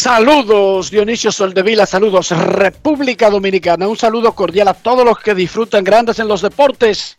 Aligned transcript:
Saludos 0.00 0.90
Dionisio 0.90 1.30
Soldevila, 1.30 1.84
saludos 1.84 2.30
República 2.30 3.28
Dominicana, 3.28 3.86
un 3.86 3.98
saludo 3.98 4.34
cordial 4.34 4.68
a 4.68 4.72
todos 4.72 5.04
los 5.04 5.18
que 5.18 5.34
disfrutan 5.34 5.84
grandes 5.84 6.18
en 6.18 6.26
los 6.26 6.40
deportes 6.40 7.16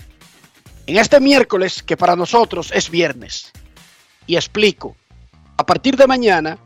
en 0.87 0.97
este 0.97 1.19
miércoles 1.19 1.83
que 1.83 1.95
para 1.95 2.15
nosotros 2.15 2.71
es 2.73 2.89
viernes. 2.89 3.51
Y 4.25 4.35
explico, 4.35 4.95
a 5.57 5.63
partir 5.63 5.95
de 5.95 6.07
mañana 6.07 6.57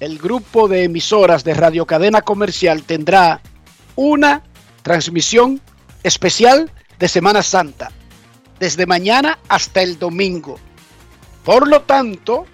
el 0.00 0.18
grupo 0.18 0.66
de 0.66 0.84
emisoras 0.84 1.44
de 1.44 1.52
Radio 1.52 1.84
Cadena 1.84 2.22
Comercial 2.22 2.82
tendrá 2.84 3.42
una 3.96 4.42
transmisión 4.80 5.60
especial 6.02 6.72
de 6.98 7.06
Semana 7.06 7.42
Santa, 7.42 7.92
desde 8.58 8.86
mañana 8.86 9.38
hasta 9.46 9.82
el 9.82 9.98
domingo. 9.98 10.58
Por 11.44 11.68
lo 11.68 11.82
tanto, 11.82 12.46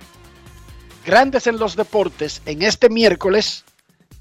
Grandes 1.06 1.47
en 1.47 1.56
los 1.59 1.77
Deportes 1.77 2.43
en 2.47 2.62
este 2.62 2.91
miércoles 2.91 3.65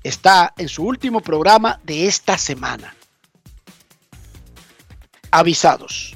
está 0.03 0.53
en 0.55 0.69
su 0.69 0.83
último 0.83 1.19
programa 1.19 1.79
de 1.83 2.05
esta 2.05 2.37
semana. 2.37 2.95
Avisados. 5.31 6.13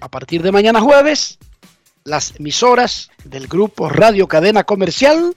A 0.00 0.10
partir 0.10 0.42
de 0.42 0.52
mañana 0.52 0.82
jueves, 0.82 1.38
las 2.04 2.36
emisoras 2.38 3.08
del 3.24 3.48
grupo 3.48 3.88
Radio 3.88 4.28
Cadena 4.28 4.62
Comercial 4.64 5.34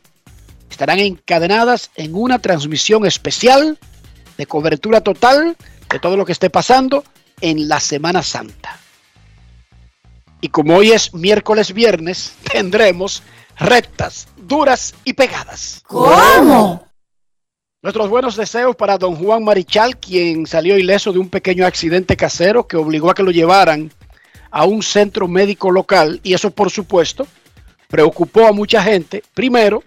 estarán 0.70 1.00
encadenadas 1.00 1.92
en 1.96 2.16
una 2.16 2.40
transmisión 2.40 3.06
especial 3.06 3.80
de 4.38 4.46
cobertura 4.48 5.00
total 5.00 5.56
de 5.90 6.00
todo 6.00 6.18
lo 6.18 6.26
que 6.26 6.34
esté 6.34 6.50
pasando 6.50 7.06
en 7.40 7.70
la 7.70 7.80
Semana 7.80 8.22
Santa. 8.22 8.78
Y 10.42 10.50
como 10.50 10.78
hoy 10.78 10.92
es 10.92 11.14
miércoles 11.14 11.74
viernes, 11.74 12.34
tendremos 12.52 13.24
rectas, 13.58 14.28
duras 14.38 14.96
y 15.04 15.14
pegadas. 15.14 15.84
¿Cómo? 15.86 16.88
Nuestros 17.82 18.10
buenos 18.10 18.36
deseos 18.36 18.76
para 18.76 18.98
don 18.98 19.16
Juan 19.16 19.44
Marichal, 19.44 19.98
quien 19.98 20.46
salió 20.46 20.78
ileso 20.78 21.14
de 21.14 21.20
un 21.20 21.30
pequeño 21.30 21.66
accidente 21.66 22.18
casero 22.18 22.68
que 22.68 22.76
obligó 22.76 23.10
a 23.10 23.14
que 23.14 23.24
lo 23.24 23.32
llevaran 23.32 23.92
a 24.52 24.66
un 24.66 24.84
centro 24.84 25.28
médico 25.28 25.72
local 25.72 26.20
y 26.24 26.34
eso 26.34 26.52
por 26.52 26.72
supuesto 26.72 27.26
preocupó 27.88 28.48
a 28.48 28.52
mucha 28.52 28.84
gente. 28.84 29.24
Primero, 29.34 29.84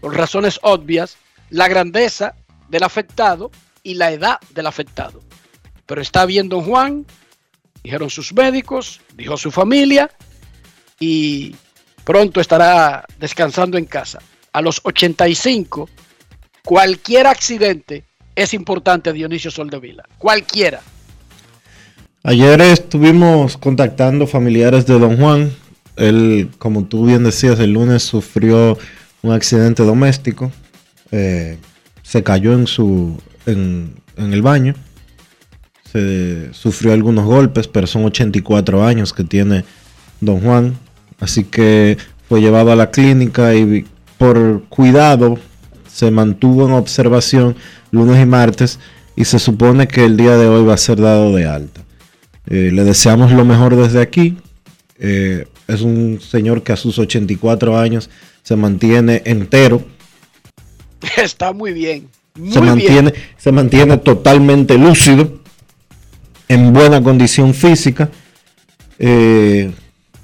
por 0.00 0.16
razones 0.16 0.58
obvias, 0.62 1.16
la 1.50 1.68
grandeza 1.68 2.34
del 2.68 2.82
afectado 2.82 3.50
y 3.82 3.94
la 3.94 4.10
edad 4.10 4.38
del 4.54 4.66
afectado. 4.66 5.20
Pero 5.86 6.00
está 6.00 6.24
bien 6.24 6.48
don 6.48 6.64
Juan, 6.64 7.06
dijeron 7.84 8.08
sus 8.08 8.32
médicos, 8.32 9.00
dijo 9.14 9.36
su 9.36 9.50
familia 9.50 10.10
y 10.98 11.54
pronto 12.02 12.40
estará 12.40 13.04
descansando 13.20 13.76
en 13.76 13.84
casa. 13.84 14.20
A 14.52 14.62
los 14.62 14.80
85, 14.82 15.88
cualquier 16.64 17.26
accidente 17.26 18.04
es 18.34 18.54
importante, 18.54 19.12
Dionisio 19.12 19.50
Soldevila. 19.50 20.04
Cualquiera. 20.18 20.80
Ayer 22.22 22.60
estuvimos 22.62 23.58
contactando 23.58 24.26
familiares 24.26 24.86
de 24.86 24.98
Don 24.98 25.18
Juan. 25.18 25.52
Él, 25.96 26.50
como 26.58 26.86
tú 26.86 27.04
bien 27.06 27.22
decías, 27.22 27.60
el 27.60 27.72
lunes 27.72 28.02
sufrió 28.02 28.78
un 29.22 29.32
accidente 29.32 29.82
doméstico. 29.82 30.50
Eh, 31.10 31.58
se 32.02 32.22
cayó 32.22 32.54
en 32.54 32.66
su 32.66 33.20
en, 33.44 33.94
en 34.16 34.32
el 34.32 34.40
baño. 34.40 34.74
Se 35.94 36.52
sufrió 36.52 36.92
algunos 36.92 37.24
golpes, 37.24 37.68
pero 37.68 37.86
son 37.86 38.04
84 38.04 38.84
años 38.84 39.12
que 39.12 39.24
tiene 39.24 39.64
Don 40.20 40.40
Juan. 40.40 40.76
Así 41.20 41.44
que 41.44 41.96
fue 42.28 42.40
llevado 42.40 42.72
a 42.72 42.76
la 42.76 42.90
clínica 42.90 43.54
y 43.54 43.86
por 44.18 44.64
cuidado 44.68 45.38
se 45.86 46.10
mantuvo 46.10 46.66
en 46.66 46.72
observación 46.72 47.56
lunes 47.90 48.20
y 48.20 48.26
martes 48.26 48.78
y 49.16 49.24
se 49.24 49.38
supone 49.38 49.86
que 49.86 50.04
el 50.04 50.16
día 50.16 50.36
de 50.36 50.48
hoy 50.48 50.64
va 50.64 50.74
a 50.74 50.78
ser 50.78 51.00
dado 51.00 51.34
de 51.34 51.46
alta. 51.46 51.80
Eh, 52.46 52.70
le 52.72 52.84
deseamos 52.84 53.32
lo 53.32 53.44
mejor 53.44 53.76
desde 53.76 54.02
aquí. 54.02 54.36
Eh, 54.98 55.46
es 55.68 55.80
un 55.80 56.20
señor 56.20 56.62
que 56.62 56.72
a 56.72 56.76
sus 56.76 56.98
84 56.98 57.78
años 57.78 58.10
se 58.42 58.56
mantiene 58.56 59.22
entero, 59.24 59.82
Está 61.16 61.52
muy 61.52 61.72
bien. 61.72 62.08
Muy 62.34 62.52
se, 62.52 62.60
bien. 62.60 62.74
mantiene, 62.74 63.14
se 63.36 63.52
mantiene 63.52 63.96
totalmente 63.98 64.76
lúcido, 64.76 65.40
en 66.48 66.72
buena 66.72 67.02
condición 67.02 67.54
física. 67.54 68.08
Eh, 68.98 69.72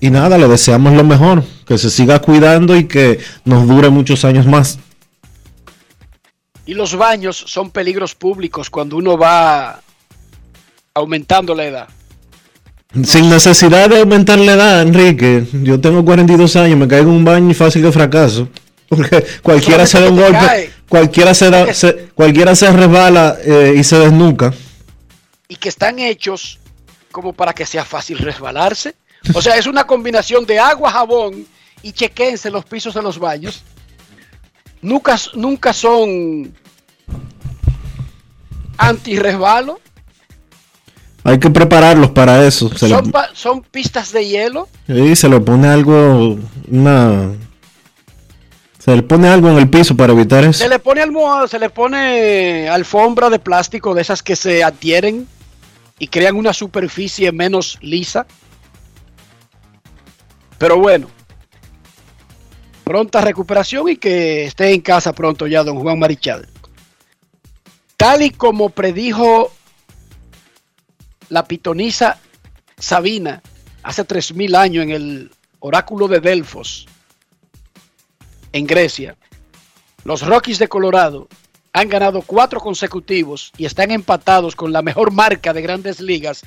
y 0.01 0.11
nada, 0.11 0.39
le 0.39 0.49
deseamos 0.49 0.95
lo 0.95 1.05
mejor. 1.05 1.45
que 1.67 1.79
se 1.79 1.89
siga 1.91 2.19
cuidando 2.21 2.77
y 2.77 2.85
que 2.85 3.21
nos 3.45 3.67
dure 3.69 3.91
muchos 3.91 4.25
años 4.25 4.45
más. 4.47 4.79
Y 6.67 6.75
los 6.75 6.95
baños 6.97 7.37
son 7.47 7.71
peligros 7.71 8.15
públicos 8.15 8.71
cuando 8.71 8.97
uno 8.97 9.17
va 9.19 9.81
aumentando 10.95 11.55
la 11.55 11.65
edad. 11.65 11.89
Sin 13.05 13.31
necesidad 13.31 13.89
de 13.89 14.01
aumentar 14.01 14.39
la 14.39 14.55
edad, 14.55 14.83
Enrique. 14.83 15.45
Yo 15.53 15.81
tengo 15.81 16.05
42 16.05 16.57
años, 16.57 16.77
me 16.79 16.89
caigo 16.89 17.09
en 17.11 17.17
un 17.19 17.25
baño 17.25 17.51
y 17.51 17.55
fácil 17.55 17.83
que 17.83 17.93
fracaso. 17.93 18.49
Porque 18.89 19.25
cualquiera 19.43 19.87
se 19.87 20.01
da 20.01 20.09
un 20.11 20.17
golpe, 20.17 20.33
cae. 20.39 20.71
cualquiera 20.89 21.33
se, 21.35 21.51
da, 21.51 21.73
se- 21.73 22.09
cualquiera 22.17 22.57
se 22.57 22.71
resbala 22.73 23.37
eh, 23.45 23.75
y 23.79 23.85
se 23.85 23.97
desnuca. 23.99 24.53
Y 25.51 25.57
que 25.57 25.69
están 25.69 25.99
hechos 25.99 26.61
como 27.11 27.33
para 27.33 27.53
que 27.53 27.67
sea 27.67 27.85
fácil 27.85 28.19
resbalarse. 28.19 28.95
O 29.35 29.43
sea, 29.43 29.57
es 29.57 29.67
una 29.67 29.85
combinación 29.85 30.47
de 30.47 30.61
agua, 30.61 30.93
jabón 30.93 31.45
y 31.83 31.93
chequense 31.93 32.51
los 32.51 32.65
pisos 32.65 32.95
de 32.95 33.03
los 33.03 33.19
baños. 33.19 33.63
Nunca, 34.81 35.17
nunca 35.35 35.73
son 35.73 36.55
anti-resbalo. 38.79 39.81
Hay 41.25 41.41
que 41.41 41.51
prepararlos 41.51 42.13
para 42.13 42.47
eso. 42.47 42.71
Se, 42.79 42.89
Son, 43.35 43.63
pistas 43.63 44.13
de 44.13 44.27
hielo. 44.27 44.69
sí, 44.87 45.17
se 45.17 45.29
le 45.29 45.41
pone 45.41 45.69
algo, 45.69 46.39
una... 46.69 47.33
Se 48.79 48.97
le 48.97 49.03
pone 49.03 49.29
algo 49.29 49.49
en 49.51 49.59
el 49.59 49.69
piso 49.69 49.97
para 49.97 50.13
evitar 50.13 50.45
eso. 50.45 50.61
Se 50.61 50.69
le 50.69 50.79
pone 50.79 51.03
almohada, 51.03 51.49
se 51.49 51.59
le 51.59 51.69
pone 51.69 52.69
alfombra 52.69 53.29
de 53.29 53.39
plástico 53.41 53.95
de 53.95 54.01
esas 54.01 54.23
que 54.23 54.37
se 54.37 54.65
adhieren 54.65 55.29
y 56.01 56.09
crean 56.09 56.35
una 56.35 56.53
superficie 56.53 57.31
menos 57.31 57.79
lisa. 57.83 58.27
Pero 60.59 60.79
bueno, 60.79 61.09
pronta 62.83 63.21
recuperación 63.21 63.89
y 63.91 63.97
que 63.97 64.47
esté 64.47 64.73
en 64.73 64.81
casa 64.81 65.13
pronto 65.13 65.47
ya 65.47 65.63
don 65.63 65.79
Juan 65.79 65.99
Marichal. 65.99 66.49
Tal 67.97 68.23
y 68.23 68.31
como 68.31 68.71
predijo 68.71 69.53
la 71.29 71.45
pitonisa 71.45 72.19
Sabina 72.79 73.43
hace 73.83 74.07
3.000 74.07 74.57
años 74.57 74.85
en 74.85 74.91
el 74.91 75.31
oráculo 75.61 76.09
de 76.09 76.21
Delfos, 76.21 76.89
en 78.53 78.67
Grecia, 78.67 79.17
los 80.05 80.27
Rockies 80.27 80.59
de 80.59 80.69
Colorado 80.69 81.29
han 81.73 81.89
ganado 81.89 82.23
cuatro 82.23 82.61
consecutivos 82.61 83.53
y 83.57 83.65
están 83.65 83.91
empatados 83.91 84.57
con 84.57 84.73
la 84.73 84.83
mejor 84.83 85.13
marca 85.13 85.53
de 85.53 85.63
grandes 85.63 86.01
ligas 86.01 86.43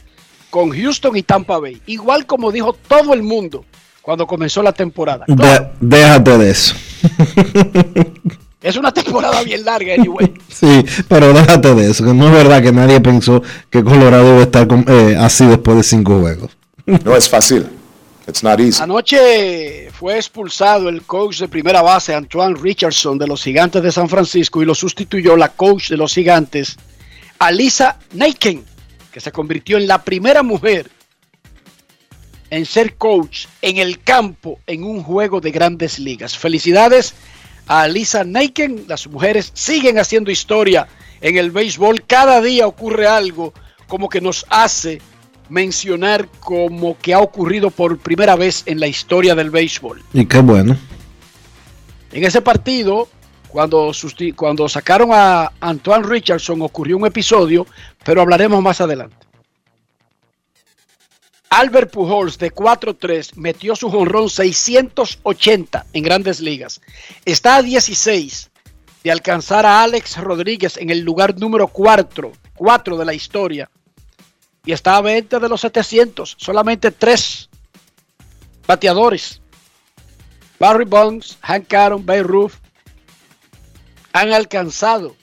con 0.49 0.69
Houston 0.71 1.15
y 1.17 1.23
Tampa 1.23 1.59
Bay. 1.59 1.81
Igual 1.87 2.25
como 2.25 2.51
dijo 2.51 2.73
todo 2.73 3.13
el 3.13 3.23
mundo 3.23 3.65
cuando 4.01 4.27
comenzó 4.27 4.61
la 4.61 4.73
temporada. 4.73 5.25
De- 5.27 5.69
déjate 5.79 6.37
de 6.37 6.51
eso. 6.51 6.75
es 8.61 8.75
una 8.77 8.91
temporada 8.93 9.41
bien 9.43 9.63
larga, 9.65 9.93
anyway. 9.93 10.33
Sí, 10.49 10.85
pero 11.07 11.33
déjate 11.33 11.73
de 11.73 11.89
eso, 11.91 12.05
que 12.05 12.13
no 12.13 12.27
es 12.27 12.33
verdad 12.33 12.61
que 12.61 12.71
nadie 12.71 12.99
pensó 13.01 13.41
que 13.69 13.83
Colorado 13.83 14.27
iba 14.33 14.39
a 14.39 14.43
estar 14.43 14.67
con- 14.67 14.85
eh, 14.87 15.15
así 15.19 15.45
después 15.45 15.77
de 15.77 15.83
cinco 15.83 16.19
juegos. 16.19 16.51
No 16.85 17.15
es 17.15 17.29
fácil. 17.29 17.65
It's 18.27 18.41
not 18.43 18.59
easy. 18.59 18.81
Anoche 18.81 19.89
fue 19.91 20.17
expulsado 20.17 20.87
el 20.87 21.03
coach 21.03 21.39
de 21.39 21.47
primera 21.47 21.81
base, 21.81 22.13
Antoine 22.13 22.55
Richardson, 22.55 23.17
de 23.17 23.27
los 23.27 23.43
Gigantes 23.43 23.83
de 23.83 23.91
San 23.91 24.07
Francisco, 24.07 24.61
y 24.61 24.65
lo 24.65 24.73
sustituyó 24.73 25.35
la 25.35 25.49
coach 25.49 25.89
de 25.89 25.97
los 25.97 26.13
Gigantes, 26.13 26.77
Alisa 27.39 27.99
Neiken, 28.13 28.63
que 29.11 29.19
se 29.19 29.31
convirtió 29.31 29.77
en 29.77 29.87
la 29.87 30.03
primera 30.03 30.41
mujer 30.41 30.89
en 32.49 32.65
ser 32.65 32.95
coach 32.95 33.47
en 33.61 33.77
el 33.77 34.01
campo 34.03 34.59
en 34.67 34.83
un 34.83 35.03
juego 35.03 35.41
de 35.41 35.51
grandes 35.51 35.99
ligas. 35.99 36.37
Felicidades 36.37 37.15
a 37.67 37.81
Alisa 37.81 38.23
Neiken. 38.23 38.85
Las 38.87 39.07
mujeres 39.07 39.51
siguen 39.53 39.97
haciendo 39.97 40.31
historia 40.31 40.87
en 41.19 41.37
el 41.37 41.51
béisbol. 41.51 42.05
Cada 42.05 42.41
día 42.41 42.67
ocurre 42.67 43.07
algo 43.07 43.53
como 43.87 44.07
que 44.07 44.21
nos 44.21 44.45
hace 44.49 45.01
mencionar 45.49 46.27
como 46.39 46.97
que 46.97 47.13
ha 47.13 47.19
ocurrido 47.19 47.69
por 47.69 47.97
primera 47.97 48.35
vez 48.35 48.63
en 48.65 48.79
la 48.79 48.87
historia 48.87 49.35
del 49.35 49.49
béisbol. 49.49 50.01
Y 50.13 50.25
qué 50.25 50.39
bueno. 50.39 50.77
En 52.11 52.23
ese 52.23 52.41
partido, 52.41 53.07
cuando, 53.47 53.91
cuando 54.35 54.69
sacaron 54.69 55.09
a 55.11 55.51
Antoine 55.59 56.05
Richardson, 56.05 56.61
ocurrió 56.61 56.97
un 56.97 57.05
episodio, 57.05 57.65
pero 58.03 58.21
hablaremos 58.21 58.61
más 58.61 58.81
adelante. 58.81 59.15
Albert 61.49 61.91
Pujols 61.91 62.39
de 62.39 62.51
4-3 62.51 63.35
metió 63.35 63.75
su 63.75 63.91
jonrón 63.91 64.27
680 64.27 65.85
en 65.93 66.03
grandes 66.03 66.39
ligas. 66.39 66.81
Está 67.25 67.57
a 67.57 67.61
16 67.61 68.49
de 69.03 69.11
alcanzar 69.11 69.63
a 69.65 69.83
Alex 69.83 70.17
Rodríguez 70.17 70.77
en 70.77 70.89
el 70.89 71.01
lugar 71.01 71.37
número 71.37 71.67
4, 71.67 72.31
4 72.55 72.97
de 72.97 73.05
la 73.05 73.13
historia. 73.13 73.69
Y 74.65 74.71
está 74.71 74.95
a 74.95 75.01
20 75.01 75.39
de 75.39 75.49
los 75.49 75.61
700. 75.61 76.35
Solamente 76.37 76.91
tres 76.91 77.49
bateadores. 78.65 79.41
Barry 80.59 80.85
Bonds, 80.85 81.37
Hank 81.41 81.73
Aaron, 81.73 82.05
Babe 82.05 82.23
Ruth 82.23 82.53
han 84.13 84.31
alcanzado 84.31 85.15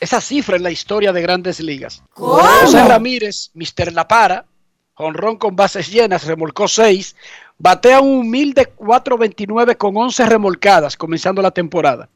esa 0.00 0.20
cifra 0.20 0.56
en 0.56 0.62
la 0.62 0.70
historia 0.70 1.12
de 1.12 1.20
grandes 1.20 1.60
ligas. 1.60 2.02
José 2.10 2.84
Ramírez, 2.84 3.50
Mr. 3.54 3.92
La 3.92 4.08
Para, 4.08 4.46
jonrón 4.94 5.36
con 5.36 5.56
bases 5.56 5.90
llenas, 5.90 6.24
remolcó 6.24 6.68
6, 6.68 7.16
batea 7.58 8.00
un 8.00 8.20
humilde 8.20 8.72
4.29 8.76 9.76
con 9.76 9.96
11 9.96 10.26
remolcadas 10.26 10.96
comenzando 10.96 11.42
la 11.42 11.50
temporada. 11.50 12.08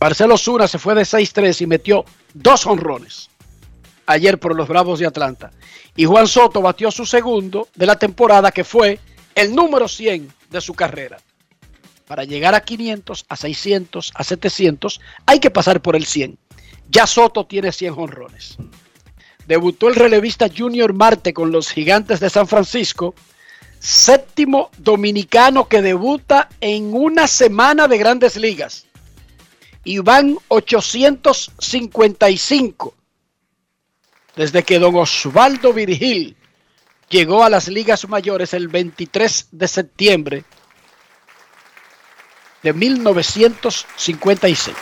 Marcelo 0.00 0.36
Zuna 0.36 0.68
se 0.68 0.78
fue 0.78 0.94
de 0.94 1.02
6-3 1.02 1.62
y 1.62 1.66
metió 1.66 2.04
dos 2.34 2.66
honrones 2.66 3.30
ayer 4.08 4.38
por 4.38 4.56
los 4.56 4.66
Bravos 4.66 4.98
de 4.98 5.06
Atlanta. 5.06 5.52
Y 5.94 6.06
Juan 6.06 6.26
Soto 6.26 6.60
batió 6.62 6.90
su 6.90 7.06
segundo 7.06 7.68
de 7.74 7.86
la 7.86 7.98
temporada 7.98 8.50
que 8.50 8.64
fue 8.64 8.98
el 9.34 9.54
número 9.54 9.86
100 9.86 10.32
de 10.50 10.60
su 10.60 10.74
carrera. 10.74 11.18
Para 12.06 12.24
llegar 12.24 12.54
a 12.54 12.62
500, 12.62 13.26
a 13.28 13.36
600, 13.36 14.12
a 14.14 14.24
700, 14.24 15.00
hay 15.26 15.40
que 15.40 15.50
pasar 15.50 15.82
por 15.82 15.94
el 15.94 16.06
100. 16.06 16.38
Ya 16.88 17.06
Soto 17.06 17.44
tiene 17.44 17.70
100 17.70 17.94
jonrones. 17.94 18.56
Debutó 19.46 19.88
el 19.88 19.94
relevista 19.94 20.48
Junior 20.54 20.94
Marte 20.94 21.34
con 21.34 21.52
los 21.52 21.70
Gigantes 21.70 22.18
de 22.18 22.30
San 22.30 22.48
Francisco, 22.48 23.14
séptimo 23.78 24.70
dominicano 24.78 25.68
que 25.68 25.82
debuta 25.82 26.48
en 26.62 26.94
una 26.94 27.26
semana 27.26 27.88
de 27.88 27.98
grandes 27.98 28.36
ligas. 28.36 28.86
Y 29.84 29.98
van 29.98 30.38
855 30.48 32.94
desde 34.38 34.62
que 34.62 34.78
don 34.78 34.94
Osvaldo 34.94 35.72
Virgil 35.72 36.36
llegó 37.10 37.42
a 37.42 37.50
las 37.50 37.66
ligas 37.66 38.08
mayores 38.08 38.54
el 38.54 38.68
23 38.68 39.48
de 39.50 39.66
septiembre 39.66 40.44
de 42.62 42.72
1956. 42.72 44.76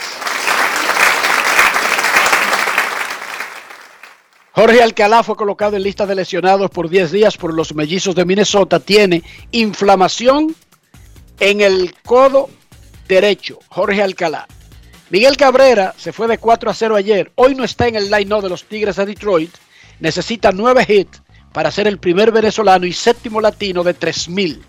Jorge 4.53 4.83
Alcalá 4.83 5.23
fue 5.23 5.37
colocado 5.37 5.77
en 5.77 5.85
lista 5.85 6.05
de 6.05 6.17
lesionados 6.17 6.71
por 6.71 6.91
10 6.91 7.13
días 7.13 7.39
por 7.39 7.55
los 7.55 7.75
mellizos 7.75 8.15
de 8.15 8.27
Minnesota. 8.27 8.79
Tiene 8.79 9.23
inflamación 9.53 10.55
en 11.41 11.63
el 11.63 11.95
codo 12.05 12.51
derecho. 13.09 13.59
Jorge 13.69 14.03
Alcalá. 14.03 14.47
Miguel 15.09 15.37
Cabrera 15.37 15.95
se 15.97 16.13
fue 16.13 16.27
de 16.27 16.39
4 16.39 16.69
a 16.69 16.75
0 16.75 16.97
ayer. 16.97 17.31
Hoy 17.37 17.55
no 17.55 17.63
está 17.63 17.87
en 17.87 17.95
el 17.95 18.11
line-up 18.11 18.43
de 18.43 18.49
los 18.49 18.65
Tigres 18.65 18.97
de 18.97 19.07
Detroit. 19.07 19.55
Necesita 20.01 20.51
9 20.51 20.85
hits 20.89 21.23
para 21.53 21.71
ser 21.71 21.87
el 21.87 21.99
primer 21.99 22.33
venezolano 22.33 22.87
y 22.87 22.93
séptimo 22.93 23.41
latino 23.41 23.85
de 23.85 23.95
3000. 23.95 24.63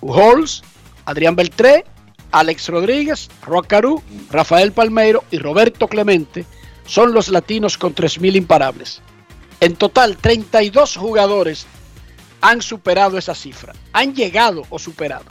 Pujols, 0.00 0.62
Adrián 1.04 1.36
Beltré, 1.36 1.84
Alex 2.32 2.68
Rodríguez, 2.68 3.28
Rocaru, 3.42 4.02
Rafael 4.30 4.72
Palmeiro 4.72 5.24
y 5.30 5.38
Roberto 5.38 5.86
Clemente 5.86 6.46
son 6.86 7.12
los 7.12 7.28
latinos 7.28 7.76
con 7.76 7.94
3.000 7.94 8.36
imparables. 8.36 9.02
En 9.60 9.76
total, 9.76 10.16
32 10.16 10.96
jugadores 10.96 11.66
han 12.40 12.62
superado 12.62 13.18
esa 13.18 13.34
cifra. 13.34 13.74
Han 13.92 14.14
llegado 14.14 14.62
o 14.70 14.78
superado. 14.78 15.26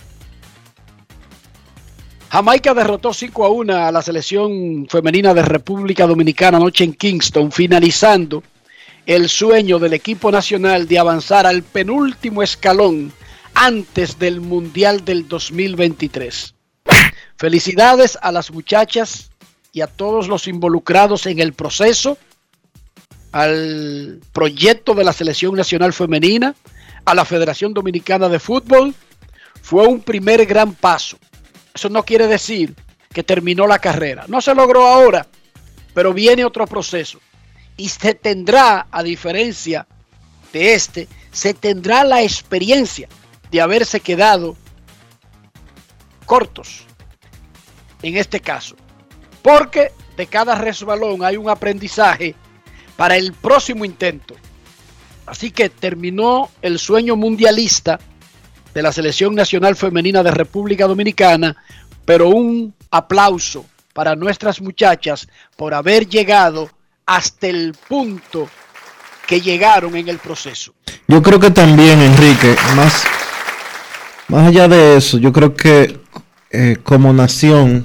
Jamaica 2.29 2.75
derrotó 2.75 3.11
5 3.11 3.43
a 3.43 3.49
1 3.49 3.75
a 3.75 3.91
la 3.91 4.03
selección 4.03 4.87
femenina 4.87 5.33
de 5.33 5.41
República 5.41 6.05
Dominicana 6.05 6.57
anoche 6.57 6.83
en 6.83 6.93
Kingston, 6.93 7.51
finalizando 7.51 8.43
el 9.07 9.29
sueño 9.29 9.79
del 9.79 9.93
equipo 9.93 10.31
nacional 10.31 10.87
de 10.87 10.99
avanzar 10.99 11.47
al 11.47 11.63
penúltimo 11.63 12.43
escalón 12.43 13.11
antes 13.55 14.19
del 14.19 14.41
Mundial 14.41 15.03
del 15.03 15.27
2023. 15.27 16.53
Felicidades 17.35 18.19
a 18.21 18.31
las 18.31 18.51
muchachas 18.51 19.31
y 19.71 19.81
a 19.81 19.87
todos 19.87 20.27
los 20.27 20.47
involucrados 20.47 21.25
en 21.25 21.39
el 21.39 21.53
proceso, 21.53 22.19
al 23.31 24.19
proyecto 24.33 24.93
de 24.93 25.03
la 25.03 25.13
selección 25.13 25.55
nacional 25.55 25.93
femenina, 25.93 26.53
a 27.05 27.15
la 27.15 27.25
Federación 27.25 27.73
Dominicana 27.73 28.29
de 28.29 28.39
Fútbol 28.39 28.93
fue 29.63 29.87
un 29.87 30.01
primer 30.01 30.45
gran 30.45 30.75
paso. 30.75 31.17
Eso 31.79 31.87
no 31.87 32.03
quiere 32.03 32.27
decir 32.27 32.75
que 33.13 33.23
terminó 33.23 33.65
la 33.65 33.79
carrera. 33.79 34.25
No 34.27 34.41
se 34.41 34.53
logró 34.53 34.85
ahora, 34.85 35.25
pero 35.93 36.13
viene 36.13 36.43
otro 36.43 36.67
proceso. 36.67 37.21
Y 37.77 37.87
se 37.87 38.13
tendrá, 38.15 38.87
a 38.91 39.01
diferencia 39.01 39.87
de 40.51 40.73
este, 40.73 41.07
se 41.31 41.53
tendrá 41.53 42.03
la 42.03 42.21
experiencia 42.21 43.07
de 43.49 43.61
haberse 43.61 44.01
quedado 44.01 44.57
cortos 46.25 46.81
en 48.01 48.17
este 48.17 48.41
caso. 48.41 48.75
Porque 49.41 49.93
de 50.17 50.27
cada 50.27 50.55
resbalón 50.55 51.23
hay 51.23 51.37
un 51.37 51.49
aprendizaje 51.49 52.35
para 52.97 53.15
el 53.15 53.31
próximo 53.31 53.85
intento. 53.85 54.35
Así 55.25 55.49
que 55.49 55.69
terminó 55.69 56.49
el 56.61 56.77
sueño 56.77 57.15
mundialista 57.15 58.01
de 58.73 58.81
la 58.81 58.91
Selección 58.91 59.35
Nacional 59.35 59.75
Femenina 59.75 60.23
de 60.23 60.31
República 60.31 60.87
Dominicana, 60.87 61.55
pero 62.05 62.29
un 62.29 62.73
aplauso 62.91 63.65
para 63.93 64.15
nuestras 64.15 64.61
muchachas 64.61 65.27
por 65.55 65.73
haber 65.73 66.07
llegado 66.07 66.69
hasta 67.05 67.47
el 67.47 67.75
punto 67.87 68.47
que 69.27 69.41
llegaron 69.41 69.95
en 69.95 70.09
el 70.09 70.17
proceso. 70.17 70.73
Yo 71.07 71.21
creo 71.21 71.39
que 71.39 71.51
también, 71.51 71.99
Enrique, 72.01 72.55
más, 72.75 73.03
más 74.27 74.47
allá 74.47 74.67
de 74.67 74.97
eso, 74.97 75.17
yo 75.17 75.31
creo 75.31 75.55
que 75.55 75.99
eh, 76.51 76.77
como 76.83 77.13
nación 77.13 77.83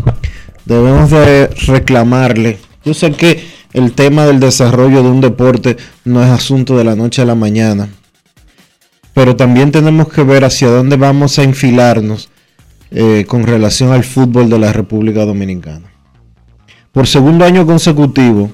debemos 0.65 1.11
de 1.11 1.49
reclamarle. 1.67 2.59
Yo 2.85 2.95
sé 2.95 3.13
que 3.13 3.47
el 3.73 3.93
tema 3.93 4.25
del 4.25 4.41
desarrollo 4.41 5.03
de 5.03 5.09
un 5.09 5.21
deporte 5.21 5.77
no 6.05 6.23
es 6.23 6.31
asunto 6.31 6.77
de 6.79 6.85
la 6.85 6.95
noche 6.95 7.23
a 7.23 7.27
la 7.27 7.35
mañana, 7.35 7.89
pero 9.15 9.37
también 9.37 9.71
tenemos 9.71 10.09
que 10.13 10.25
ver 10.25 10.45
hacia 10.45 10.69
dónde 10.69 10.97
vamos 10.97 11.39
a 11.39 11.45
enfilarnos 11.45 12.29
eh, 12.91 13.25
con 13.27 13.45
relación 13.45 13.93
al 13.93 14.05
fútbol 14.05 14.51
de 14.51 14.59
la 14.59 14.73
República 14.73 15.25
Dominicana. 15.25 15.93
Por 16.93 17.07
segundo 17.07 17.45
año 17.45 17.65
consecutivo, 17.65 18.51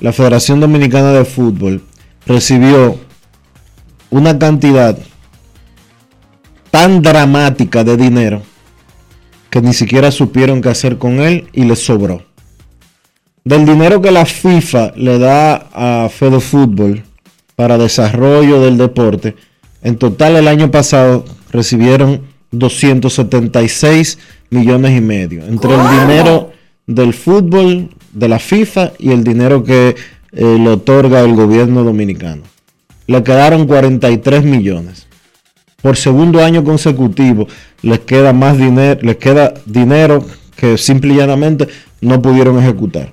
la 0.00 0.12
Federación 0.12 0.60
Dominicana 0.60 1.12
de 1.12 1.24
Fútbol 1.24 1.82
recibió 2.26 2.98
una 4.10 4.38
cantidad 4.38 4.98
tan 6.70 7.02
dramática 7.02 7.84
de 7.84 7.96
dinero 7.96 8.42
que 9.50 9.62
ni 9.62 9.72
siquiera 9.72 10.10
supieron 10.10 10.60
qué 10.60 10.70
hacer 10.70 10.98
con 10.98 11.20
él 11.20 11.48
y 11.52 11.64
les 11.64 11.84
sobró. 11.84 12.22
Del 13.44 13.64
dinero 13.64 14.02
que 14.02 14.10
la 14.10 14.26
FIFA 14.26 14.92
le 14.96 15.18
da 15.18 15.68
a 15.72 16.08
Fedo 16.08 16.40
Fútbol 16.40 17.04
para 17.56 17.78
desarrollo 17.78 18.60
del 18.60 18.78
deporte, 18.78 19.36
en 19.82 19.96
total 19.96 20.36
el 20.36 20.48
año 20.48 20.70
pasado 20.70 21.24
recibieron 21.50 22.22
276 22.50 24.18
millones 24.50 24.96
y 24.96 25.00
medio. 25.00 25.44
Entre 25.44 25.74
el 25.74 25.82
dinero 26.00 26.52
del 26.86 27.14
fútbol, 27.14 27.90
de 28.12 28.28
la 28.28 28.38
FIFA 28.38 28.92
y 28.98 29.10
el 29.10 29.24
dinero 29.24 29.64
que 29.64 29.96
eh, 30.32 30.58
le 30.58 30.68
otorga 30.68 31.20
el 31.20 31.34
gobierno 31.34 31.84
dominicano. 31.84 32.42
Le 33.06 33.22
quedaron 33.22 33.66
43 33.66 34.44
millones 34.44 35.06
por 35.84 35.98
segundo 35.98 36.42
año 36.42 36.64
consecutivo 36.64 37.46
les 37.82 37.98
queda 37.98 38.32
más 38.32 38.56
dinero, 38.56 38.98
les 39.02 39.16
queda 39.16 39.52
dinero 39.66 40.24
que 40.56 40.78
simple 40.78 41.12
y 41.12 41.18
llanamente 41.18 41.68
no 42.00 42.22
pudieron 42.22 42.58
ejecutar. 42.58 43.12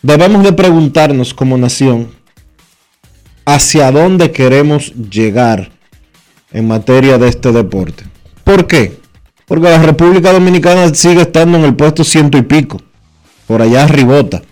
Debemos 0.00 0.44
de 0.44 0.54
preguntarnos 0.54 1.34
como 1.34 1.58
nación 1.58 2.08
hacia 3.54 3.90
dónde 3.90 4.30
queremos 4.30 4.92
llegar 4.94 5.70
en 6.52 6.68
materia 6.68 7.16
de 7.16 7.28
este 7.28 7.50
deporte. 7.50 8.04
¿Por 8.44 8.66
qué? 8.66 8.98
Porque 9.46 9.70
la 9.70 9.82
República 9.82 10.34
Dominicana 10.34 10.94
sigue 10.94 11.22
estando 11.22 11.56
en 11.56 11.64
el 11.64 11.74
puesto 11.74 12.04
ciento 12.04 12.36
y 12.36 12.42
pico, 12.42 12.78
por 13.46 13.62
allá 13.62 13.86
ribota. 13.86 14.42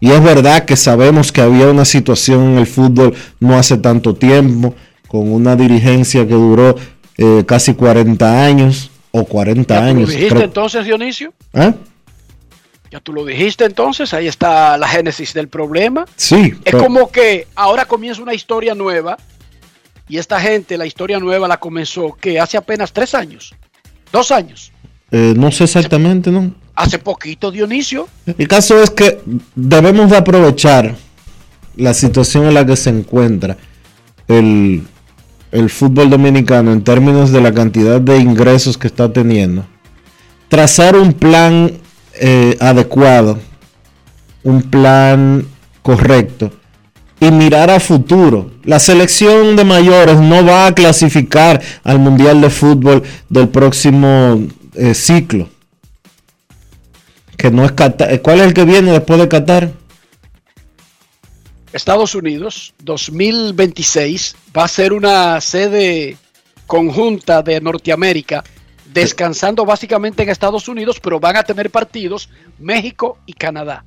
Y 0.00 0.10
es 0.10 0.20
verdad 0.24 0.64
que 0.64 0.74
sabemos 0.74 1.30
que 1.30 1.40
había 1.40 1.68
una 1.68 1.84
situación 1.84 2.52
en 2.52 2.58
el 2.58 2.66
fútbol 2.66 3.14
no 3.38 3.56
hace 3.56 3.76
tanto 3.76 4.16
tiempo, 4.16 4.74
con 5.06 5.32
una 5.32 5.54
dirigencia 5.54 6.26
que 6.26 6.34
duró 6.34 6.74
eh, 7.16 7.44
casi 7.46 7.74
40 7.74 8.44
años 8.44 8.90
o 9.12 9.24
40 9.24 9.72
¿Ya 9.72 9.84
años. 9.84 10.08
¿Lo 10.08 10.16
dijiste 10.16 10.42
entonces, 10.42 10.84
Dionisio? 10.84 11.32
¿Eh? 11.52 11.72
Ya 12.94 13.00
tú 13.00 13.12
lo 13.12 13.24
dijiste 13.24 13.64
entonces, 13.64 14.14
ahí 14.14 14.28
está 14.28 14.78
la 14.78 14.86
génesis 14.86 15.34
del 15.34 15.48
problema. 15.48 16.06
Sí. 16.14 16.54
Es 16.64 16.76
como 16.76 17.10
que 17.10 17.48
ahora 17.56 17.86
comienza 17.86 18.22
una 18.22 18.34
historia 18.34 18.72
nueva 18.76 19.18
y 20.08 20.18
esta 20.18 20.40
gente, 20.40 20.78
la 20.78 20.86
historia 20.86 21.18
nueva 21.18 21.48
la 21.48 21.56
comenzó 21.56 22.12
que 22.12 22.38
hace 22.38 22.56
apenas 22.56 22.92
tres 22.92 23.12
años, 23.16 23.52
dos 24.12 24.30
años. 24.30 24.70
Eh, 25.10 25.34
no 25.36 25.50
sé 25.50 25.64
exactamente, 25.64 26.30
¿no? 26.30 26.54
Hace 26.76 27.00
poquito, 27.00 27.50
Dionisio. 27.50 28.06
El 28.38 28.46
caso 28.46 28.80
es 28.80 28.90
que 28.90 29.20
debemos 29.56 30.12
de 30.12 30.16
aprovechar 30.16 30.94
la 31.74 31.94
situación 31.94 32.46
en 32.46 32.54
la 32.54 32.64
que 32.64 32.76
se 32.76 32.90
encuentra 32.90 33.56
el, 34.28 34.84
el 35.50 35.68
fútbol 35.68 36.10
dominicano 36.10 36.72
en 36.72 36.84
términos 36.84 37.32
de 37.32 37.40
la 37.40 37.52
cantidad 37.52 38.00
de 38.00 38.18
ingresos 38.18 38.78
que 38.78 38.86
está 38.86 39.12
teniendo, 39.12 39.66
trazar 40.48 40.94
un 40.94 41.12
plan 41.12 41.80
eh, 42.20 42.56
adecuado, 42.60 43.38
un 44.42 44.62
plan 44.62 45.46
correcto 45.82 46.50
y 47.20 47.30
mirar 47.30 47.70
a 47.70 47.80
futuro. 47.80 48.50
La 48.64 48.78
selección 48.78 49.56
de 49.56 49.64
mayores 49.64 50.18
no 50.18 50.44
va 50.44 50.66
a 50.66 50.74
clasificar 50.74 51.60
al 51.82 51.98
Mundial 51.98 52.40
de 52.40 52.50
Fútbol 52.50 53.02
del 53.28 53.48
próximo 53.48 54.46
eh, 54.74 54.94
ciclo. 54.94 55.48
Que 57.36 57.50
no 57.50 57.64
es 57.64 57.72
Qatar. 57.72 58.20
¿Cuál 58.22 58.40
es 58.40 58.46
el 58.46 58.54
que 58.54 58.64
viene 58.64 58.92
después 58.92 59.20
de 59.20 59.28
Qatar? 59.28 59.72
Estados 61.72 62.14
Unidos 62.14 62.72
2026 62.84 64.36
va 64.56 64.64
a 64.64 64.68
ser 64.68 64.92
una 64.92 65.40
sede 65.40 66.16
conjunta 66.66 67.42
de 67.42 67.60
Norteamérica, 67.60 68.44
descansando 68.94 69.66
básicamente 69.66 70.22
en 70.22 70.28
Estados 70.30 70.68
Unidos, 70.68 71.00
pero 71.00 71.18
van 71.18 71.36
a 71.36 71.42
tener 71.42 71.68
partidos 71.70 72.30
México 72.58 73.18
y 73.26 73.32
Canadá. 73.32 73.84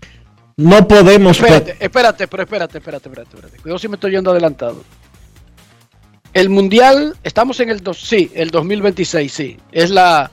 No 0.57 0.87
podemos. 0.87 1.37
Espérate, 1.37 1.77
espérate, 1.79 2.27
pero 2.27 2.43
espérate, 2.43 2.77
espérate, 2.77 3.07
espérate, 3.07 3.35
espérate. 3.35 3.57
Cuidado 3.59 3.79
si 3.79 3.87
me 3.87 3.95
estoy 3.95 4.11
yendo 4.11 4.31
adelantado. 4.31 4.83
El 6.33 6.49
mundial, 6.49 7.15
estamos 7.23 7.59
en 7.61 7.69
el 7.69 7.81
dos, 7.81 8.01
sí, 8.01 8.29
el 8.35 8.51
2026, 8.51 9.31
sí. 9.31 9.57
Es 9.71 9.89
la, 9.89 10.29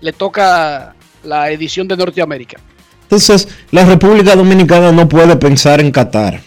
le 0.00 0.12
toca 0.12 0.94
la 1.24 1.50
edición 1.50 1.88
de 1.88 1.96
Norteamérica. 1.96 2.60
Entonces, 3.02 3.48
la 3.70 3.84
República 3.84 4.36
Dominicana 4.36 4.92
no 4.92 5.08
puede 5.08 5.36
pensar 5.36 5.80
en 5.80 5.90
Qatar. 5.90 6.42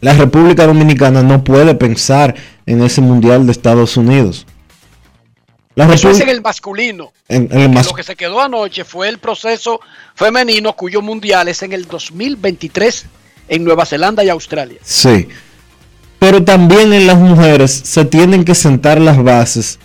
La 0.00 0.14
República 0.14 0.66
Dominicana 0.66 1.22
no 1.22 1.44
puede 1.44 1.74
pensar 1.74 2.34
en 2.66 2.82
ese 2.82 3.00
mundial 3.00 3.46
de 3.46 3.52
Estados 3.52 3.96
Unidos. 3.96 4.46
La 5.76 5.86
República- 5.86 6.24
en 6.24 6.28
el 6.30 6.42
masculino. 6.42 7.12
en- 7.28 7.48
en 7.52 7.58
el 7.60 7.70
Y 7.70 7.74
mas- 7.74 7.86
Lo 7.86 7.92
que 7.94 8.02
se 8.02 8.16
quedó 8.16 8.40
anoche 8.40 8.84
fue 8.84 9.08
el 9.08 9.18
proceso 9.18 9.80
femenino 10.14 10.74
cuyo 10.74 11.00
mundial 11.00 11.48
es 11.48 11.62
en 11.62 11.72
el 11.72 11.86
2023 11.86 13.06
en 13.48 13.64
Nueva 13.64 13.86
Zelanda 13.86 14.24
y 14.24 14.28
Australia. 14.28 14.78
Sí. 14.82 15.28
Pero 16.18 16.42
también 16.44 16.92
en 16.92 17.06
las 17.06 17.16
mujeres 17.18 17.70
se 17.72 18.04
tienen 18.04 18.44
que 18.44 18.54
sentar 18.54 19.00
las 19.00 19.22
bases 19.22 19.78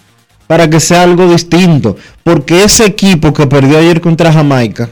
para 0.47 0.69
que 0.69 0.79
sea 0.79 1.03
algo 1.03 1.27
distinto. 1.31 1.95
Porque 2.23 2.63
ese 2.63 2.85
equipo 2.85 3.31
que 3.33 3.47
perdió 3.47 3.77
ayer 3.77 4.01
contra 4.01 4.33
Jamaica, 4.33 4.89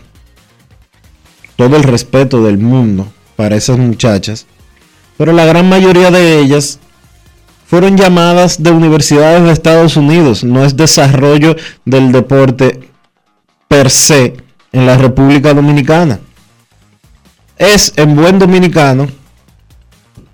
todo 1.55 1.75
el 1.75 1.83
respeto 1.83 2.43
del 2.43 2.57
mundo 2.59 3.11
para 3.35 3.55
esas 3.55 3.77
muchachas, 3.77 4.45
pero 5.17 5.33
la 5.33 5.45
gran 5.45 5.67
mayoría 5.67 6.11
de 6.11 6.39
ellas 6.39 6.79
fueron 7.73 7.97
llamadas 7.97 8.61
de 8.61 8.69
universidades 8.69 9.41
de 9.41 9.51
Estados 9.51 9.97
Unidos. 9.97 10.43
No 10.43 10.63
es 10.63 10.77
desarrollo 10.77 11.55
del 11.85 12.11
deporte 12.11 12.81
per 13.67 13.89
se 13.89 14.35
en 14.71 14.85
la 14.85 14.95
República 14.95 15.55
Dominicana. 15.55 16.19
Es 17.57 17.91
en 17.95 18.15
buen 18.15 18.37
dominicano 18.37 19.07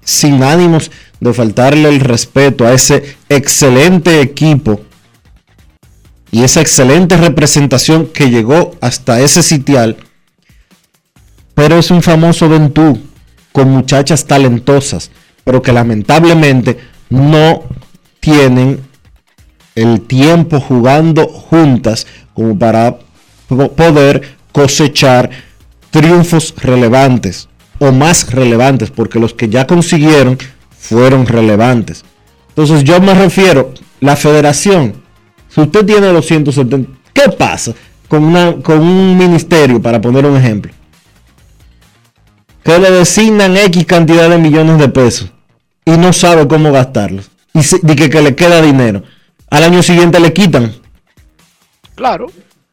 sin 0.04 0.44
ánimos 0.44 0.92
de 1.22 1.34
faltarle 1.34 1.88
el 1.88 2.02
respeto 2.02 2.66
a 2.66 2.74
ese 2.74 3.16
excelente 3.30 4.20
equipo 4.20 4.82
y 6.32 6.44
esa 6.44 6.60
excelente 6.60 7.16
representación 7.16 8.08
que 8.08 8.30
llegó 8.30 8.76
hasta 8.82 9.22
ese 9.22 9.44
sitial, 9.44 9.96
pero 11.56 11.80
es 11.80 11.90
un 11.90 12.02
famoso 12.02 12.50
Ventú 12.50 13.00
con 13.54 13.70
muchachas 13.70 14.26
talentosas, 14.26 15.10
pero 15.46 15.62
que 15.62 15.72
lamentablemente 15.72 16.99
no 17.10 17.64
tienen 18.20 18.82
el 19.76 20.02
tiempo 20.02 20.60
jugando 20.60 21.28
juntas 21.28 22.06
como 22.34 22.58
para 22.58 22.98
po- 23.48 23.72
poder 23.72 24.38
cosechar 24.52 25.30
triunfos 25.90 26.54
relevantes 26.58 27.48
o 27.80 27.92
más 27.92 28.32
relevantes, 28.32 28.92
porque 28.92 29.20
los 29.20 29.34
que 29.34 29.48
ya 29.50 29.66
consiguieron 29.66 30.38
fueron 30.78 31.26
relevantes. 31.26 32.04
Entonces 32.50 32.84
yo 32.84 33.00
me 33.00 33.14
refiero, 33.14 33.74
la 34.02 34.16
federación, 34.16 35.02
si 35.48 35.62
usted 35.62 35.86
tiene 35.86 36.12
los 36.12 36.26
170, 36.28 36.92
¿qué 37.14 37.30
pasa 37.32 37.74
con, 38.08 38.24
una, 38.24 38.56
con 38.62 38.82
un 38.82 39.18
ministerio, 39.18 39.82
para 39.82 40.02
poner 40.02 40.26
un 40.26 40.36
ejemplo? 40.38 40.74
Que 42.64 42.78
le 42.78 42.92
designan 42.92 43.56
X 43.58 43.86
cantidad 43.86 44.30
de 44.30 44.38
millones 44.38 44.78
de 44.78 44.90
pesos 44.90 45.32
y 45.94 45.98
no 45.98 46.14
sabe 46.14 46.48
cómo 46.48 46.72
gastarlos. 46.72 47.30
Y, 47.54 47.64
se- 47.64 47.82
que, 47.82 48.10
que 48.10 48.22
le 48.22 48.36
queda 48.36 48.62
dinero. 48.62 49.04
Al 49.50 49.64
año 49.64 49.82
siguiente 49.82 50.20
le 50.20 50.32
quitan. 50.34 50.74
Claro. 51.96 52.28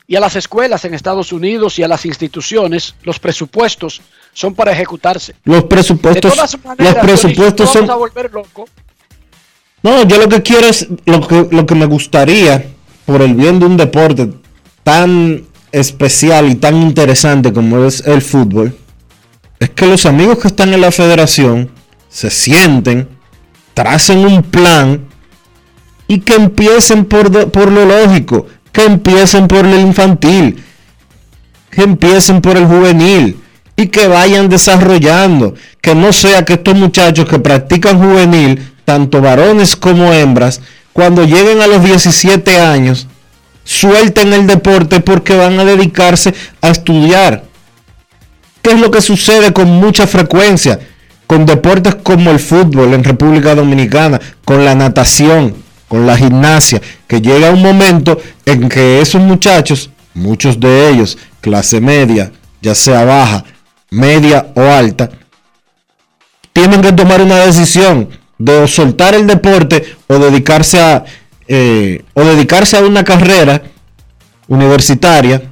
Y 0.06 0.14
a 0.16 0.20
las 0.20 0.36
escuelas 0.36 0.84
en 0.84 0.94
Estados 0.94 1.32
Unidos 1.32 1.78
y 1.78 1.82
a 1.82 1.88
las 1.88 2.06
instituciones, 2.06 2.94
los 3.02 3.18
presupuestos 3.18 4.00
son 4.32 4.54
para 4.54 4.72
ejecutarse. 4.72 5.34
Los 5.44 5.62
De 5.62 5.66
presupuestos, 5.68 6.32
todas 6.34 6.56
los 6.78 6.94
presupuestos 6.96 7.70
son... 7.70 7.86
no 7.86 7.88
vamos 7.88 7.94
a 7.94 7.96
volver 8.14 8.32
loco. 8.32 8.68
No, 9.82 10.04
yo 10.06 10.18
lo 10.18 10.28
que 10.28 10.42
quiero 10.42 10.66
es, 10.68 10.86
lo 11.06 11.26
que, 11.26 11.48
lo 11.50 11.66
que 11.66 11.74
me 11.74 11.86
gustaría, 11.86 12.66
por 13.04 13.22
el 13.22 13.34
bien 13.34 13.58
de 13.58 13.66
un 13.66 13.76
deporte 13.76 14.30
tan 14.84 15.44
especial 15.72 16.48
y 16.50 16.54
tan 16.54 16.76
interesante 16.80 17.52
como 17.52 17.84
es 17.84 18.06
el 18.06 18.22
fútbol, 18.22 18.76
es 19.58 19.70
que 19.70 19.86
los 19.86 20.06
amigos 20.06 20.38
que 20.38 20.48
están 20.48 20.72
en 20.72 20.80
la 20.82 20.92
federación 20.92 21.70
se 22.16 22.30
sienten, 22.30 23.10
tracen 23.74 24.24
un 24.24 24.42
plan 24.42 25.04
y 26.08 26.20
que 26.20 26.32
empiecen 26.32 27.04
por, 27.04 27.50
por 27.50 27.70
lo 27.70 27.84
lógico, 27.84 28.46
que 28.72 28.86
empiecen 28.86 29.46
por 29.46 29.66
el 29.66 29.80
infantil, 29.80 30.64
que 31.70 31.82
empiecen 31.82 32.40
por 32.40 32.56
el 32.56 32.64
juvenil 32.64 33.38
y 33.76 33.88
que 33.88 34.08
vayan 34.08 34.48
desarrollando, 34.48 35.52
que 35.82 35.94
no 35.94 36.10
sea 36.10 36.42
que 36.46 36.54
estos 36.54 36.74
muchachos 36.74 37.28
que 37.28 37.38
practican 37.38 37.98
juvenil, 37.98 38.66
tanto 38.86 39.20
varones 39.20 39.76
como 39.76 40.10
hembras, 40.10 40.62
cuando 40.94 41.22
lleguen 41.22 41.60
a 41.60 41.66
los 41.66 41.84
17 41.84 42.58
años, 42.58 43.08
suelten 43.62 44.32
el 44.32 44.46
deporte 44.46 45.00
porque 45.00 45.36
van 45.36 45.60
a 45.60 45.66
dedicarse 45.66 46.32
a 46.62 46.70
estudiar. 46.70 47.44
¿Qué 48.62 48.70
es 48.70 48.80
lo 48.80 48.90
que 48.90 49.02
sucede 49.02 49.52
con 49.52 49.68
mucha 49.68 50.06
frecuencia 50.06 50.80
con 51.26 51.46
deportes 51.46 51.96
como 51.96 52.30
el 52.30 52.38
fútbol 52.38 52.94
en 52.94 53.04
República 53.04 53.54
Dominicana, 53.54 54.20
con 54.44 54.64
la 54.64 54.74
natación, 54.74 55.54
con 55.88 56.06
la 56.06 56.16
gimnasia, 56.16 56.80
que 57.06 57.20
llega 57.20 57.50
un 57.50 57.62
momento 57.62 58.18
en 58.44 58.68
que 58.68 59.00
esos 59.00 59.20
muchachos, 59.20 59.90
muchos 60.14 60.58
de 60.58 60.90
ellos, 60.90 61.18
clase 61.40 61.80
media, 61.80 62.32
ya 62.62 62.74
sea 62.74 63.04
baja, 63.04 63.44
media 63.90 64.46
o 64.54 64.62
alta, 64.62 65.10
tienen 66.52 66.80
que 66.80 66.92
tomar 66.92 67.20
una 67.20 67.36
decisión 67.36 68.08
de 68.38 68.66
soltar 68.68 69.14
el 69.14 69.26
deporte 69.26 69.96
o 70.06 70.18
dedicarse 70.18 70.80
a 70.80 71.04
eh, 71.48 72.02
o 72.14 72.24
dedicarse 72.24 72.76
a 72.76 72.80
una 72.80 73.04
carrera 73.04 73.62
universitaria, 74.48 75.42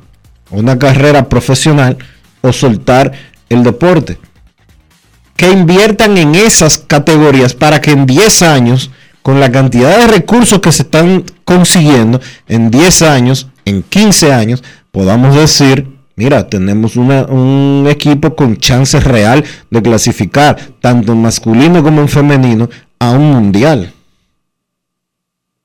una 0.51 0.79
carrera 0.79 1.29
profesional 1.29 1.97
o 2.43 2.53
soltar 2.53 3.13
el 3.49 3.63
deporte. 3.63 4.19
Que 5.37 5.51
inviertan 5.51 6.17
en 6.17 6.35
esas 6.35 6.79
categorías 6.79 7.55
para 7.55 7.81
que 7.81 7.91
en 7.91 8.07
10 8.07 8.43
años, 8.43 8.91
con 9.23 9.41
la 9.41 9.51
cantidad 9.51 9.99
de 9.99 10.07
recursos 10.07 10.61
que 10.61 10.73
se 10.73 10.83
están 10.83 11.25
consiguiendo, 11.45 12.21
en 12.47 12.71
10 12.71 13.03
años, 13.03 13.49
en 13.65 13.83
15 13.83 14.33
años, 14.33 14.63
podamos 14.93 15.35
decir, 15.35 15.89
mira, 16.17 16.49
tenemos 16.49 16.97
un 16.97 17.87
equipo 17.91 18.37
con 18.37 18.57
chance 18.59 19.01
real 19.01 19.45
de 19.71 19.83
clasificar, 19.83 20.57
tanto 20.81 21.13
en 21.13 21.23
masculino 21.23 21.83
como 21.83 22.01
en 22.01 22.09
femenino, 22.09 22.69
a 22.99 23.11
un 23.11 23.31
mundial. 23.33 23.93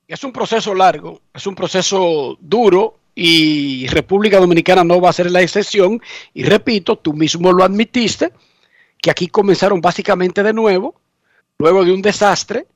Es 0.07 0.23
un 0.23 0.31
proceso 0.31 0.73
largo, 0.73 1.21
es 1.31 1.45
un 1.45 1.53
proceso 1.53 2.35
duro 2.41 2.97
y 3.13 3.85
República 3.87 4.39
Dominicana 4.39 4.83
no 4.83 4.99
va 4.99 5.11
a 5.11 5.13
ser 5.13 5.29
la 5.29 5.41
excepción. 5.41 6.01
Y 6.33 6.43
repito, 6.43 6.95
tú 6.95 7.13
mismo 7.13 7.51
lo 7.51 7.63
admitiste, 7.63 8.31
que 9.01 9.11
aquí 9.11 9.27
comenzaron 9.27 9.81
básicamente 9.81 10.43
de 10.43 10.53
nuevo, 10.53 10.95
luego 11.57 11.83
de 11.83 11.91
un 11.91 12.01
desastre, 12.01 12.67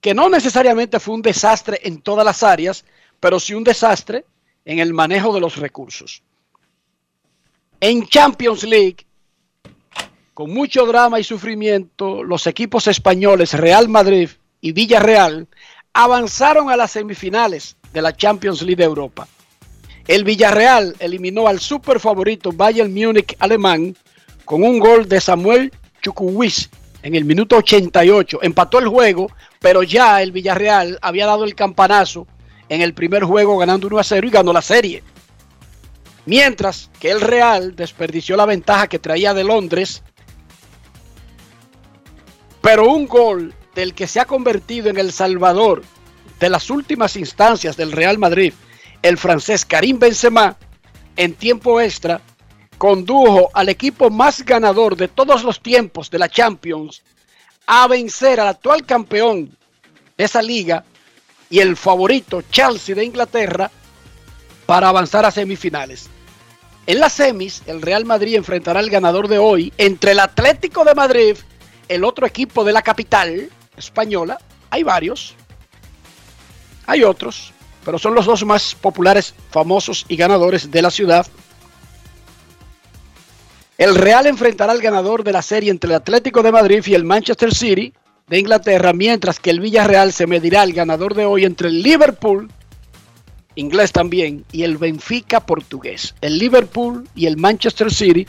que 0.00 0.14
no 0.14 0.28
necesariamente 0.28 1.00
fue 1.00 1.14
un 1.14 1.22
desastre 1.22 1.80
en 1.82 2.00
todas 2.00 2.24
las 2.24 2.42
áreas, 2.42 2.84
pero 3.20 3.40
sí 3.40 3.54
un 3.54 3.64
desastre 3.64 4.24
en 4.64 4.78
el 4.78 4.92
manejo 4.92 5.32
de 5.32 5.40
los 5.40 5.56
recursos. 5.56 6.22
En 7.80 8.06
Champions 8.06 8.64
League, 8.64 9.06
con 10.34 10.52
mucho 10.52 10.84
drama 10.86 11.20
y 11.20 11.24
sufrimiento, 11.24 12.22
los 12.22 12.46
equipos 12.46 12.86
españoles 12.88 13.54
Real 13.54 13.88
Madrid 13.88 14.30
y 14.60 14.72
Villarreal 14.72 15.48
avanzaron 15.92 16.70
a 16.70 16.76
las 16.76 16.90
semifinales 16.90 17.76
de 17.92 18.02
la 18.02 18.14
Champions 18.14 18.60
League 18.62 18.76
de 18.76 18.84
Europa. 18.84 19.26
El 20.06 20.24
Villarreal 20.24 20.94
eliminó 20.98 21.48
al 21.48 21.58
super 21.58 21.98
favorito 21.98 22.52
Bayern 22.52 22.92
Múnich 22.92 23.34
alemán 23.38 23.96
con 24.46 24.62
un 24.62 24.78
gol 24.78 25.06
de 25.06 25.20
Samuel 25.20 25.72
Chukwueze 26.00 26.70
en 27.02 27.14
el 27.14 27.26
minuto 27.26 27.56
88. 27.58 28.38
Empató 28.42 28.78
el 28.78 28.88
juego, 28.88 29.30
pero 29.60 29.82
ya 29.82 30.22
el 30.22 30.32
Villarreal 30.32 30.98
había 31.02 31.26
dado 31.26 31.44
el 31.44 31.54
campanazo 31.54 32.26
en 32.70 32.80
el 32.80 32.94
primer 32.94 33.24
juego 33.24 33.58
ganando 33.58 33.88
1 33.88 33.98
a 33.98 34.04
0 34.04 34.26
y 34.26 34.30
ganó 34.30 34.52
la 34.52 34.62
serie. 34.62 35.02
Mientras 36.24 36.90
que 36.98 37.10
el 37.10 37.20
Real 37.20 37.76
desperdició 37.76 38.36
la 38.36 38.46
ventaja 38.46 38.88
que 38.88 38.98
traía 38.98 39.34
de 39.34 39.44
Londres, 39.44 40.02
pero 42.60 42.88
un 42.88 43.06
gol 43.06 43.54
del 43.74 43.94
que 43.94 44.06
se 44.06 44.20
ha 44.20 44.24
convertido 44.24 44.88
en 44.88 44.98
el 44.98 45.12
salvador 45.12 45.82
de 46.40 46.48
las 46.48 46.70
últimas 46.70 47.16
instancias 47.16 47.76
del 47.76 47.92
Real 47.92 48.18
Madrid, 48.18 48.52
el 49.02 49.18
francés 49.18 49.64
Karim 49.64 49.98
Benzema, 49.98 50.56
en 51.16 51.34
tiempo 51.34 51.80
extra, 51.80 52.20
condujo 52.78 53.50
al 53.52 53.68
equipo 53.68 54.10
más 54.10 54.44
ganador 54.44 54.96
de 54.96 55.08
todos 55.08 55.42
los 55.42 55.60
tiempos 55.60 56.10
de 56.10 56.18
la 56.18 56.28
Champions 56.28 57.02
a 57.66 57.86
vencer 57.88 58.40
al 58.40 58.48
actual 58.48 58.84
campeón 58.86 59.56
de 60.16 60.24
esa 60.24 60.42
liga 60.42 60.84
y 61.50 61.60
el 61.60 61.76
favorito 61.76 62.42
Chelsea 62.50 62.94
de 62.94 63.04
Inglaterra 63.04 63.70
para 64.66 64.88
avanzar 64.88 65.24
a 65.24 65.30
semifinales. 65.30 66.08
En 66.86 67.00
las 67.00 67.14
semis, 67.14 67.62
el 67.66 67.82
Real 67.82 68.04
Madrid 68.04 68.36
enfrentará 68.36 68.78
al 68.78 68.90
ganador 68.90 69.26
de 69.28 69.38
hoy 69.38 69.72
entre 69.76 70.12
el 70.12 70.20
Atlético 70.20 70.84
de 70.84 70.94
Madrid, 70.94 71.36
el 71.88 72.04
otro 72.04 72.26
equipo 72.26 72.64
de 72.64 72.72
la 72.72 72.82
capital 72.82 73.50
española. 73.76 74.38
Hay 74.70 74.84
varios, 74.84 75.34
hay 76.86 77.02
otros, 77.02 77.52
pero 77.84 77.98
son 77.98 78.14
los 78.14 78.26
dos 78.26 78.44
más 78.44 78.74
populares, 78.74 79.34
famosos 79.50 80.04
y 80.08 80.16
ganadores 80.16 80.70
de 80.70 80.82
la 80.82 80.90
ciudad. 80.90 81.26
El 83.78 83.94
Real 83.94 84.26
enfrentará 84.26 84.72
al 84.72 84.80
ganador 84.80 85.22
de 85.22 85.32
la 85.32 85.42
serie 85.42 85.70
entre 85.70 85.90
el 85.90 85.96
Atlético 85.96 86.42
de 86.42 86.50
Madrid 86.50 86.82
y 86.86 86.94
el 86.94 87.04
Manchester 87.04 87.54
City 87.54 87.92
de 88.26 88.38
Inglaterra, 88.38 88.94
mientras 88.94 89.38
que 89.38 89.50
el 89.50 89.60
Villarreal 89.60 90.14
se 90.14 90.26
medirá 90.26 90.62
al 90.62 90.72
ganador 90.72 91.14
de 91.14 91.26
hoy 91.26 91.44
entre 91.44 91.68
el 91.68 91.82
Liverpool, 91.82 92.50
inglés 93.54 93.92
también, 93.92 94.46
y 94.50 94.62
el 94.62 94.78
Benfica 94.78 95.40
portugués. 95.40 96.14
El 96.22 96.38
Liverpool 96.38 97.06
y 97.14 97.26
el 97.26 97.36
Manchester 97.36 97.92
City 97.92 98.26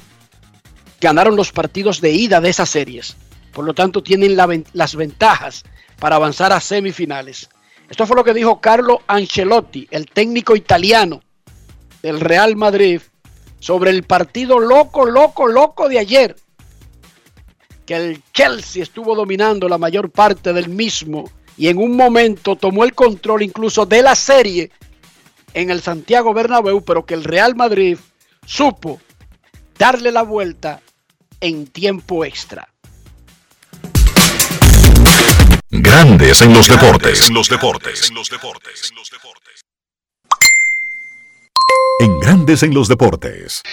ganaron 0.99 1.37
los 1.37 1.53
partidos 1.53 2.01
de 2.01 2.11
ida 2.11 2.41
de 2.41 2.49
esas 2.49 2.69
series. 2.69 3.15
Por 3.53 3.63
lo 3.63 3.73
tanto, 3.73 4.03
tienen 4.03 4.35
las 4.35 4.95
ventajas 4.95 5.63
para 5.97 6.17
avanzar 6.17 6.51
a 6.51 6.59
semifinales. 6.59 7.49
Esto 7.89 8.05
fue 8.05 8.17
lo 8.17 8.23
que 8.25 8.33
dijo 8.33 8.59
Carlo 8.59 9.01
Ancelotti, 9.07 9.87
el 9.91 10.07
técnico 10.07 10.57
italiano 10.57 11.21
del 12.03 12.19
Real 12.19 12.57
Madrid, 12.57 13.01
sobre 13.59 13.91
el 13.91 14.03
partido 14.03 14.59
loco, 14.59 15.05
loco, 15.05 15.47
loco 15.47 15.89
de 15.89 15.99
ayer. 15.99 16.35
Que 17.85 17.95
el 17.95 18.23
Chelsea 18.33 18.83
estuvo 18.83 19.15
dominando 19.15 19.69
la 19.69 19.77
mayor 19.77 20.11
parte 20.11 20.53
del 20.53 20.69
mismo 20.69 21.29
y 21.57 21.67
en 21.67 21.77
un 21.77 21.95
momento 21.95 22.55
tomó 22.55 22.83
el 22.83 22.93
control 22.93 23.43
incluso 23.43 23.85
de 23.85 24.01
la 24.01 24.15
serie 24.15 24.71
en 25.53 25.69
el 25.69 25.81
Santiago 25.81 26.33
Bernabéu, 26.33 26.83
pero 26.83 27.05
que 27.05 27.15
el 27.15 27.23
Real 27.23 27.55
Madrid 27.55 27.97
supo 28.45 28.99
darle 29.77 30.11
la 30.11 30.23
vuelta 30.23 30.81
en 31.39 31.67
tiempo 31.67 32.25
extra. 32.25 32.67
Grandes 35.69 36.41
en 36.41 36.53
los 36.53 36.67
deportes. 36.67 37.27
En 37.27 37.33
los 37.33 37.49
deportes. 37.49 38.09
En 38.09 38.15
los 38.15 38.29
deportes. 38.29 38.93
En 41.99 42.19
Grandes 42.19 42.61
en 42.63 42.73
los 42.73 42.87
deportes. 42.87 43.63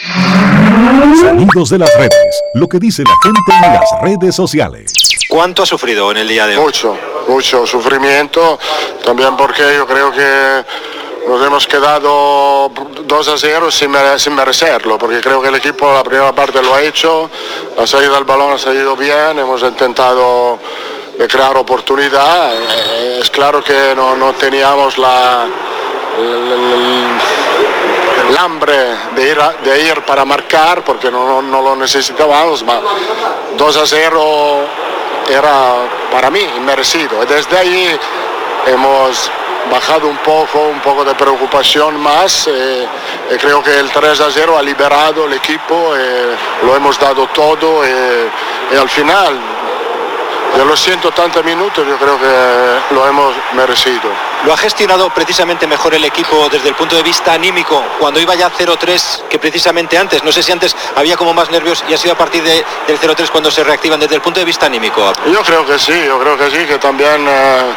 Sonidos 1.20 1.70
de 1.70 1.78
las 1.78 1.94
redes. 1.96 2.42
Lo 2.54 2.66
que 2.68 2.78
dice 2.78 3.02
la 3.04 3.14
gente 3.22 3.40
en 3.66 3.74
las 3.74 3.90
redes 4.02 4.34
sociales. 4.34 4.92
¿Cuánto 5.28 5.62
ha 5.62 5.66
sufrido 5.66 6.10
en 6.10 6.18
el 6.18 6.28
día 6.28 6.46
de 6.46 6.56
hoy? 6.56 6.64
Mucho, 6.64 6.96
mucho 7.28 7.66
sufrimiento, 7.66 8.58
también 9.04 9.36
porque 9.36 9.62
yo 9.76 9.86
creo 9.86 10.10
que 10.12 10.64
nos 11.28 11.46
hemos 11.46 11.66
quedado 11.66 12.70
2 13.06 13.28
a 13.28 13.38
0 13.38 13.70
sin, 13.70 13.90
mere- 13.90 14.18
sin 14.18 14.34
merecerlo, 14.34 14.98
porque 14.98 15.20
creo 15.20 15.40
que 15.42 15.48
el 15.48 15.54
equipo 15.56 15.92
la 15.92 16.02
primera 16.04 16.34
parte 16.34 16.62
lo 16.62 16.74
ha 16.74 16.82
hecho, 16.82 17.30
la 17.76 17.86
salida 17.86 18.14
del 18.14 18.24
balón 18.24 18.52
ha 18.52 18.58
salido 18.58 18.96
bien, 18.96 19.38
hemos 19.38 19.62
intentado 19.62 20.58
de 21.18 21.26
crear 21.28 21.56
oportunidad. 21.56 22.54
Eh, 22.54 23.18
es 23.22 23.30
claro 23.30 23.62
que 23.62 23.92
no, 23.96 24.16
no 24.16 24.32
teníamos 24.34 24.98
la, 24.98 25.46
el 28.28 28.36
hambre 28.38 28.74
de 29.14 29.30
ir, 29.30 29.40
a- 29.40 29.54
de 29.62 29.82
ir 29.82 30.02
para 30.02 30.24
marcar 30.24 30.82
porque 30.82 31.10
no, 31.10 31.26
no- 31.26 31.42
no 31.42 31.60
lo 31.62 31.76
necesitábamos, 31.76 32.62
ma 32.64 32.80
2 33.56 33.76
a 33.76 33.86
0 33.86 34.60
era 35.28 35.74
para 36.10 36.30
mí 36.30 36.40
inmerecido. 36.56 37.22
Y 37.22 37.26
desde 37.26 37.56
ahí 37.58 37.98
hemos 38.66 39.30
bajado 39.70 40.06
un 40.08 40.18
poco, 40.18 40.58
un 40.68 40.80
poco 40.80 41.04
de 41.04 41.14
preocupación 41.14 41.98
más. 42.00 42.46
eh, 42.48 42.86
y 43.30 43.36
creo 43.38 43.62
que 43.62 43.78
el 43.78 43.90
3 43.90 44.20
a 44.20 44.30
0 44.30 44.56
ha 44.58 44.62
liberado 44.62 45.24
el 45.24 45.32
equipo, 45.34 45.94
eh, 45.96 46.36
lo 46.62 46.76
hemos 46.76 46.98
dado 46.98 47.26
todo 47.28 47.82
eh, 47.84 48.28
y 48.72 48.76
al 48.76 48.88
final 48.90 49.38
de 50.56 50.64
los 50.64 50.80
180 50.80 51.42
minutos 51.42 51.86
yo 51.86 51.96
creo 51.98 52.18
que 52.18 52.94
lo 52.94 53.06
hemos 53.08 53.34
merecido. 53.54 54.02
Lo 54.44 54.52
ha 54.52 54.56
gestionado 54.56 55.10
precisamente 55.10 55.66
mejor 55.66 55.94
el 55.94 56.04
equipo 56.04 56.48
desde 56.50 56.68
el 56.68 56.74
punto 56.74 56.94
de 56.96 57.02
vista 57.02 57.32
anímico 57.32 57.82
cuando 57.98 58.20
iba 58.20 58.34
ya 58.34 58.50
0-3 58.50 59.22
que 59.28 59.38
precisamente 59.38 59.96
antes. 59.98 60.22
No 60.22 60.30
sé 60.30 60.42
si 60.42 60.52
antes 60.52 60.76
había 60.96 61.16
como 61.16 61.32
más 61.34 61.50
nervios 61.50 61.82
y 61.88 61.94
ha 61.94 61.98
sido 61.98 62.12
a 62.14 62.18
partir 62.18 62.42
de- 62.44 62.64
del 62.86 62.98
0-3 62.98 63.30
cuando 63.30 63.50
se 63.50 63.64
reactivan 63.64 63.98
desde 63.98 64.14
el 64.16 64.20
punto 64.20 64.38
de 64.40 64.46
vista 64.46 64.66
anímico. 64.66 65.12
Yo 65.32 65.42
creo 65.42 65.66
que 65.66 65.78
sí, 65.78 66.04
yo 66.06 66.18
creo 66.20 66.36
que 66.38 66.50
sí, 66.50 66.66
que 66.66 66.78
también 66.78 67.26
eh, 67.26 67.74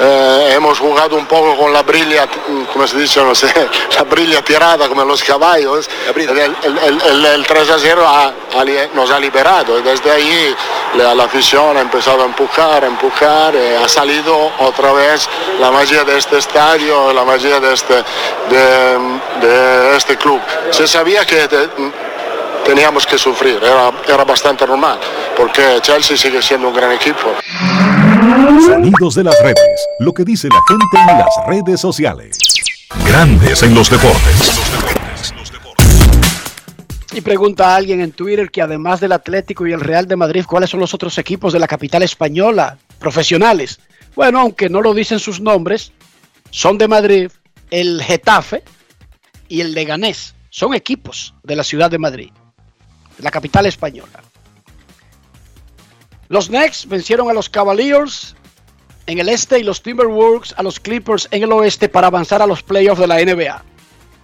eh, 0.00 0.52
hemos 0.54 0.78
jugado 0.78 1.16
un 1.16 1.26
poco 1.26 1.56
con 1.56 1.72
la 1.72 1.82
brilla, 1.82 2.26
como 2.72 2.86
se 2.86 2.98
dice, 2.98 3.20
no 3.22 3.34
sé, 3.34 3.52
la 3.96 4.02
brilla 4.04 4.42
tirada 4.42 4.88
como 4.88 5.04
los 5.04 5.22
caballos. 5.24 5.88
El, 6.14 6.20
el- 6.38 6.56
el- 6.62 7.00
el- 7.02 7.24
el 7.26 7.46
3 7.46 7.70
a 7.70 7.78
0 7.78 8.04
ha- 8.06 8.32
ha 8.58 8.64
li- 8.64 8.88
nos 8.94 9.10
ha 9.10 9.18
liberado 9.18 9.78
y 9.78 9.82
desde 9.82 10.10
ahí 10.10 10.54
la, 10.96 11.14
la 11.14 11.24
afición 11.24 11.76
ha 11.76 11.80
empezado 11.80 12.22
a 12.22 12.26
empujar, 12.26 12.84
a 12.84 12.86
empujar, 12.86 13.54
eh, 13.56 13.76
ha 13.76 13.88
salido 13.88 14.52
otra 14.60 14.92
vez 14.92 15.28
la 15.60 15.70
magia 15.70 16.04
de 16.04 16.16
este 16.18 16.38
estadio, 16.38 17.12
la 17.12 17.24
magia 17.24 17.58
de 17.60 17.72
este, 17.74 17.94
de, 18.50 18.98
de 19.46 19.96
este 19.96 20.16
club. 20.16 20.40
Se 20.70 20.86
sabía 20.86 21.24
que 21.26 21.48
te- 21.48 21.68
teníamos 22.64 23.06
que 23.06 23.16
sufrir, 23.18 23.58
era, 23.62 23.90
era 24.06 24.24
bastante 24.24 24.66
normal, 24.66 24.98
porque 25.36 25.78
Chelsea 25.82 26.16
sigue 26.16 26.40
siendo 26.42 26.68
un 26.68 26.74
gran 26.74 26.92
equipo. 26.92 27.34
Sonidos 28.48 29.14
de 29.14 29.24
las 29.24 29.38
redes. 29.42 29.86
Lo 29.98 30.14
que 30.14 30.24
dice 30.24 30.48
la 30.48 30.60
gente 30.66 31.12
en 31.12 31.18
las 31.18 31.28
redes 31.46 31.80
sociales. 31.80 32.38
Grandes 33.06 33.62
en 33.62 33.74
los 33.74 33.90
deportes. 33.90 34.58
Y 37.12 37.20
pregunta 37.20 37.68
a 37.68 37.76
alguien 37.76 38.00
en 38.00 38.12
Twitter 38.12 38.50
que 38.50 38.62
además 38.62 39.00
del 39.00 39.12
Atlético 39.12 39.66
y 39.66 39.72
el 39.72 39.80
Real 39.80 40.06
de 40.06 40.16
Madrid, 40.16 40.46
¿cuáles 40.48 40.70
son 40.70 40.80
los 40.80 40.94
otros 40.94 41.18
equipos 41.18 41.52
de 41.52 41.58
la 41.58 41.68
capital 41.68 42.02
española 42.02 42.78
profesionales? 42.98 43.80
Bueno, 44.16 44.40
aunque 44.40 44.70
no 44.70 44.80
lo 44.80 44.94
dicen 44.94 45.18
sus 45.18 45.40
nombres, 45.40 45.92
son 46.50 46.78
de 46.78 46.88
Madrid 46.88 47.30
el 47.70 48.02
Getafe 48.02 48.62
y 49.48 49.60
el 49.60 49.74
Leganés. 49.74 50.34
Son 50.48 50.72
equipos 50.72 51.34
de 51.42 51.54
la 51.54 51.64
ciudad 51.64 51.90
de 51.90 51.98
Madrid, 51.98 52.30
de 53.18 53.22
la 53.22 53.30
capital 53.30 53.66
española. 53.66 54.22
Los 56.28 56.48
Knicks 56.48 56.86
vencieron 56.86 57.30
a 57.30 57.32
los 57.32 57.48
Cavaliers 57.48 58.36
en 59.08 59.18
el 59.18 59.30
este 59.30 59.58
y 59.58 59.62
los 59.62 59.82
Timberwolves 59.82 60.54
a 60.58 60.62
los 60.62 60.78
Clippers 60.78 61.28
en 61.30 61.42
el 61.42 61.50
oeste 61.50 61.88
para 61.88 62.08
avanzar 62.08 62.42
a 62.42 62.46
los 62.46 62.62
playoffs 62.62 63.00
de 63.00 63.06
la 63.06 63.16
NBA. 63.16 63.64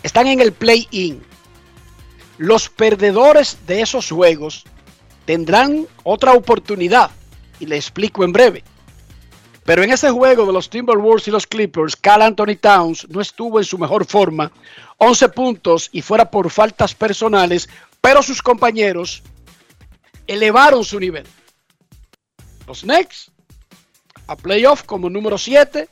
Están 0.03 0.27
en 0.27 0.43
el 0.43 0.53
play-in. 0.53 1.23
Los 2.37 2.69
perdedores 2.69 3.57
de 3.67 3.81
esos 3.81 4.11
juegos 4.11 4.65
tendrán 5.25 5.87
otra 6.03 6.35
oportunidad 6.35 7.11
y 7.59 7.65
le 7.65 7.77
explico 7.77 8.25
en 8.25 8.33
breve. 8.33 8.63
Pero 9.65 9.83
en 9.83 9.91
ese 9.91 10.11
juego 10.11 10.45
de 10.45 10.53
los 10.53 10.69
Timberwolves 10.69 11.29
y 11.29 11.31
los 11.31 11.47
Clippers, 11.47 11.97
Cal 11.97 12.21
Anthony 12.21 12.57
Towns 12.61 13.09
no 13.09 13.23
estuvo 13.23 13.59
en 13.59 13.65
su 13.65 13.79
mejor 13.79 14.05
forma, 14.05 14.53
11 14.99 15.31
puntos 15.31 15.89
y 15.93 16.03
fuera 16.03 16.31
por 16.31 16.51
faltas 16.51 16.95
personales, 16.95 17.71
pero 18.03 18.23
sus 18.23 18.43
compañeros 18.43 19.23
elevaron 20.27 20.85
su 20.85 21.01
nivel. 21.01 21.27
Los 22.67 22.83
Knicks 22.83 23.31
a 24.27 24.37
playoff 24.37 24.83
como 24.85 25.11
número 25.11 25.39
7 25.39 25.89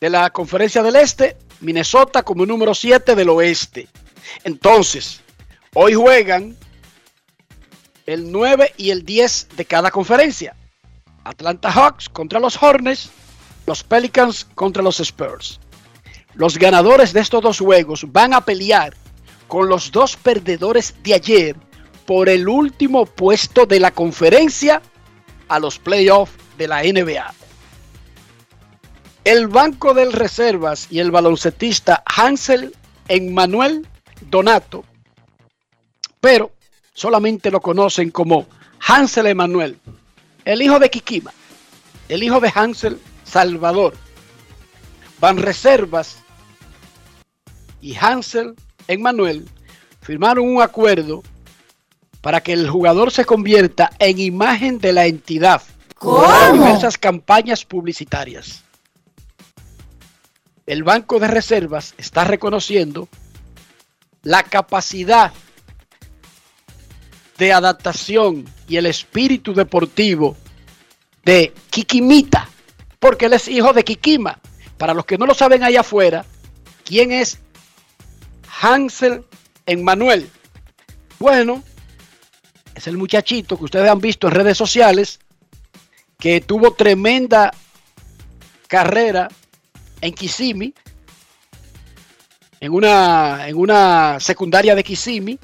de 0.00 0.10
la 0.10 0.30
Conferencia 0.30 0.82
del 0.82 0.96
Este, 0.96 1.36
Minnesota 1.60 2.22
como 2.22 2.46
número 2.46 2.74
7 2.74 3.14
del 3.14 3.28
Oeste. 3.30 3.88
Entonces, 4.44 5.20
hoy 5.74 5.94
juegan 5.94 6.56
el 8.06 8.30
9 8.30 8.74
y 8.76 8.90
el 8.90 9.04
10 9.04 9.48
de 9.56 9.64
cada 9.64 9.90
conferencia. 9.90 10.54
Atlanta 11.24 11.70
Hawks 11.70 12.08
contra 12.08 12.40
los 12.40 12.60
Hornets, 12.62 13.10
los 13.66 13.82
Pelicans 13.82 14.46
contra 14.54 14.82
los 14.82 15.00
Spurs. 15.00 15.60
Los 16.34 16.56
ganadores 16.56 17.12
de 17.12 17.20
estos 17.20 17.42
dos 17.42 17.58
juegos 17.58 18.04
van 18.10 18.32
a 18.32 18.44
pelear 18.44 18.94
con 19.48 19.68
los 19.68 19.90
dos 19.90 20.16
perdedores 20.16 20.94
de 21.02 21.14
ayer 21.14 21.56
por 22.06 22.28
el 22.28 22.48
último 22.48 23.04
puesto 23.04 23.66
de 23.66 23.80
la 23.80 23.90
conferencia 23.90 24.80
a 25.48 25.58
los 25.58 25.78
playoffs 25.78 26.32
de 26.56 26.68
la 26.68 26.82
NBA. 26.82 27.34
El 29.28 29.46
banco 29.46 29.92
del 29.92 30.14
reservas 30.14 30.86
y 30.90 31.00
el 31.00 31.10
baloncetista 31.10 32.02
Hansel 32.06 32.74
Emmanuel 33.08 33.86
Donato, 34.22 34.86
pero 36.18 36.52
solamente 36.94 37.50
lo 37.50 37.60
conocen 37.60 38.10
como 38.10 38.46
Hansel 38.80 39.26
Emmanuel, 39.26 39.78
el 40.46 40.62
hijo 40.62 40.78
de 40.78 40.88
Kikima, 40.88 41.34
el 42.08 42.22
hijo 42.22 42.40
de 42.40 42.50
Hansel 42.54 42.98
Salvador. 43.22 43.92
Van 45.20 45.36
Reservas 45.36 46.20
y 47.82 47.96
Hansel 47.96 48.54
Emmanuel 48.86 49.46
firmaron 50.00 50.48
un 50.48 50.62
acuerdo 50.62 51.22
para 52.22 52.40
que 52.40 52.54
el 52.54 52.70
jugador 52.70 53.10
se 53.10 53.26
convierta 53.26 53.90
en 53.98 54.20
imagen 54.20 54.78
de 54.78 54.94
la 54.94 55.04
entidad 55.04 55.60
en 56.00 56.52
diversas 56.54 56.96
campañas 56.96 57.66
publicitarias. 57.66 58.64
El 60.68 60.82
Banco 60.82 61.18
de 61.18 61.28
Reservas 61.28 61.94
está 61.96 62.24
reconociendo 62.24 63.08
la 64.22 64.42
capacidad 64.42 65.32
de 67.38 67.54
adaptación 67.54 68.44
y 68.68 68.76
el 68.76 68.84
espíritu 68.84 69.54
deportivo 69.54 70.36
de 71.24 71.54
Kikimita, 71.70 72.50
porque 72.98 73.24
él 73.24 73.32
es 73.32 73.48
hijo 73.48 73.72
de 73.72 73.82
Kikima. 73.82 74.40
Para 74.76 74.92
los 74.92 75.06
que 75.06 75.16
no 75.16 75.24
lo 75.24 75.32
saben 75.32 75.62
allá 75.62 75.80
afuera, 75.80 76.26
¿quién 76.84 77.12
es 77.12 77.38
Hansel 78.60 79.24
Emmanuel? 79.64 80.28
Bueno, 81.18 81.62
es 82.74 82.86
el 82.86 82.98
muchachito 82.98 83.56
que 83.56 83.64
ustedes 83.64 83.88
han 83.90 84.00
visto 84.00 84.28
en 84.28 84.34
redes 84.34 84.58
sociales 84.58 85.18
que 86.18 86.42
tuvo 86.42 86.74
tremenda 86.74 87.54
carrera 88.66 89.30
en 90.00 90.12
Kissimmee, 90.14 90.74
en 92.60 92.72
una, 92.72 93.48
en 93.48 93.56
una 93.56 94.18
secundaria 94.20 94.74
de 94.74 94.84
Kissimmee, 94.84 95.38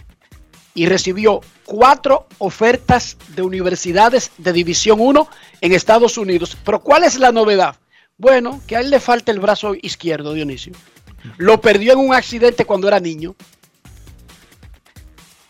y 0.74 0.86
recibió 0.86 1.40
cuatro 1.64 2.26
ofertas 2.38 3.16
de 3.28 3.42
universidades 3.42 4.32
de 4.38 4.52
División 4.52 5.00
1 5.00 5.28
en 5.60 5.72
Estados 5.72 6.18
Unidos. 6.18 6.56
Pero 6.64 6.80
¿cuál 6.80 7.04
es 7.04 7.18
la 7.18 7.30
novedad? 7.30 7.76
Bueno, 8.18 8.60
que 8.66 8.76
a 8.76 8.80
él 8.80 8.90
le 8.90 9.00
falta 9.00 9.32
el 9.32 9.40
brazo 9.40 9.74
izquierdo, 9.80 10.34
Dionisio. 10.34 10.72
Lo 11.36 11.60
perdió 11.60 11.92
en 11.92 12.00
un 12.00 12.14
accidente 12.14 12.64
cuando 12.64 12.88
era 12.88 13.00
niño. 13.00 13.34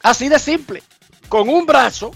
Así 0.02 0.28
de 0.28 0.38
simple. 0.38 0.82
Con 1.28 1.48
un 1.48 1.66
brazo, 1.66 2.12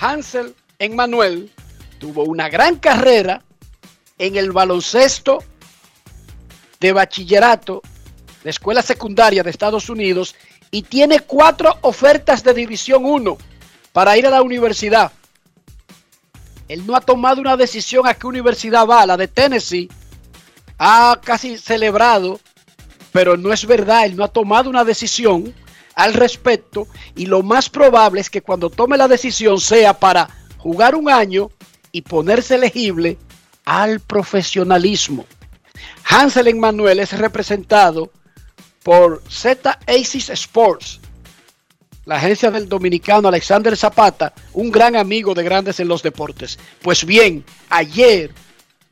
Hansel 0.00 0.54
Emmanuel 0.78 1.50
tuvo 1.98 2.24
una 2.24 2.48
gran 2.48 2.76
carrera 2.76 3.42
en 4.18 4.36
el 4.36 4.52
baloncesto 4.52 5.42
de 6.80 6.92
bachillerato 6.92 7.82
de 8.42 8.50
escuela 8.50 8.82
secundaria 8.82 9.42
de 9.42 9.50
Estados 9.50 9.88
Unidos 9.88 10.34
y 10.70 10.82
tiene 10.82 11.20
cuatro 11.20 11.76
ofertas 11.82 12.42
de 12.44 12.54
División 12.54 13.04
1 13.04 13.36
para 13.92 14.16
ir 14.16 14.26
a 14.26 14.30
la 14.30 14.42
universidad. 14.42 15.12
Él 16.68 16.86
no 16.86 16.96
ha 16.96 17.00
tomado 17.00 17.40
una 17.40 17.56
decisión 17.56 18.06
a 18.06 18.14
qué 18.14 18.26
universidad 18.26 18.86
va, 18.86 19.06
la 19.06 19.16
de 19.16 19.28
Tennessee. 19.28 19.88
Ha 20.78 21.18
casi 21.22 21.58
celebrado, 21.58 22.40
pero 23.12 23.36
no 23.36 23.52
es 23.52 23.64
verdad, 23.66 24.04
él 24.04 24.16
no 24.16 24.24
ha 24.24 24.28
tomado 24.28 24.68
una 24.68 24.84
decisión 24.84 25.54
al 25.94 26.12
respecto 26.12 26.86
y 27.14 27.26
lo 27.26 27.42
más 27.42 27.70
probable 27.70 28.20
es 28.20 28.28
que 28.28 28.42
cuando 28.42 28.68
tome 28.68 28.98
la 28.98 29.08
decisión 29.08 29.58
sea 29.58 29.98
para 29.98 30.28
jugar 30.58 30.94
un 30.94 31.08
año 31.08 31.50
y 31.90 32.02
ponerse 32.02 32.56
elegible 32.56 33.16
al 33.66 34.00
profesionalismo. 34.00 35.26
Hansel 36.08 36.48
Emmanuel 36.48 37.00
es 37.00 37.12
representado 37.18 38.10
por 38.82 39.22
Z 39.28 39.78
Aces 39.86 40.30
Sports, 40.30 41.00
la 42.06 42.16
agencia 42.16 42.50
del 42.52 42.68
dominicano 42.68 43.28
Alexander 43.28 43.76
Zapata, 43.76 44.32
un 44.52 44.70
gran 44.70 44.94
amigo 44.94 45.34
de 45.34 45.42
Grandes 45.42 45.80
en 45.80 45.88
los 45.88 46.02
Deportes. 46.02 46.58
Pues 46.80 47.04
bien, 47.04 47.44
ayer 47.68 48.32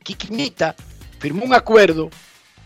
Kikimita 0.03 0.75
firmó 1.19 1.45
un 1.45 1.53
acuerdo 1.53 2.09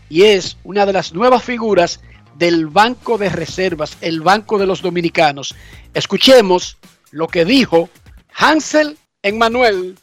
y 0.08 0.22
es 0.22 0.56
una 0.64 0.84
de 0.84 0.92
las 0.92 1.14
nuevas 1.14 1.44
figuras 1.44 2.00
del 2.34 2.66
Banco 2.66 3.16
de 3.18 3.28
Reservas, 3.28 3.96
el 4.00 4.20
Banco 4.20 4.58
de 4.58 4.66
los 4.66 4.82
Dominicanos. 4.82 5.54
Escuchemos 5.94 6.76
lo 7.12 7.28
que 7.28 7.44
dijo 7.44 7.88
Hansel 8.34 8.98
Emmanuel 9.22 9.96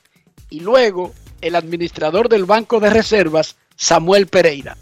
y 0.50 0.62
luego 0.62 1.14
el 1.42 1.56
administrador 1.56 2.30
del 2.30 2.46
Banco 2.46 2.80
de 2.80 2.90
Reservas, 2.90 3.56
Samuel 3.76 4.28
Pereira. 4.28 4.78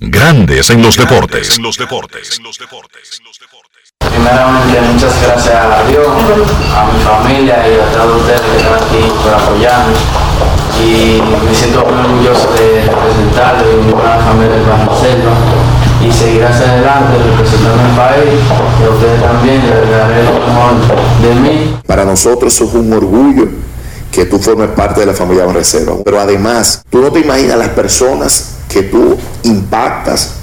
Grandes 0.00 0.70
en 0.70 0.82
los 0.82 0.96
deportes. 0.96 1.56
En 1.56 1.64
los 1.64 1.76
deportes. 1.76 2.40
Primeramente, 3.98 4.80
muchas 4.92 5.22
gracias 5.22 5.54
a 5.54 5.84
Dios, 5.88 6.06
a 6.06 6.92
mi 6.92 7.00
familia 7.02 7.68
y 7.68 7.74
a 7.74 7.92
todos 7.92 8.20
ustedes 8.20 8.40
que 8.40 8.56
están 8.56 8.74
aquí 8.74 9.12
por 9.22 9.34
apoyarme. 9.34 9.94
Y 10.80 11.20
me 11.44 11.54
siento 11.54 11.84
muy 11.84 11.98
orgulloso 11.98 12.52
de 12.54 12.82
representarlo 12.86 13.72
y 13.72 13.84
mi 13.84 13.92
gran 13.92 14.24
familia 14.24 14.54
del 14.54 14.64
Selva. 15.00 15.34
Y 16.00 16.12
seguir 16.12 16.44
hacia 16.44 16.70
adelante 16.70 17.18
representando 17.18 17.82
el 17.82 17.96
país, 17.96 18.40
y 18.80 18.84
a 18.84 18.90
ustedes 18.90 19.20
también, 19.20 19.60
les 19.68 19.90
daré 19.90 20.22
lo 20.22 20.32
mejor 20.46 21.22
de 21.22 21.34
mí. 21.34 21.76
Para 21.84 22.04
nosotros 22.04 22.54
es 22.54 22.72
un 22.72 22.92
orgullo 22.92 23.48
que 24.10 24.24
tú 24.26 24.38
formes 24.38 24.70
parte 24.70 25.00
de 25.00 25.06
la 25.06 25.14
familia 25.14 25.46
de 25.46 25.52
Reserva. 25.52 25.96
Pero 26.04 26.20
además, 26.20 26.82
tú 26.90 27.00
no 27.00 27.12
te 27.12 27.20
imaginas 27.20 27.58
las 27.58 27.70
personas 27.70 28.56
que 28.68 28.82
tú 28.82 29.16
impactas, 29.44 30.34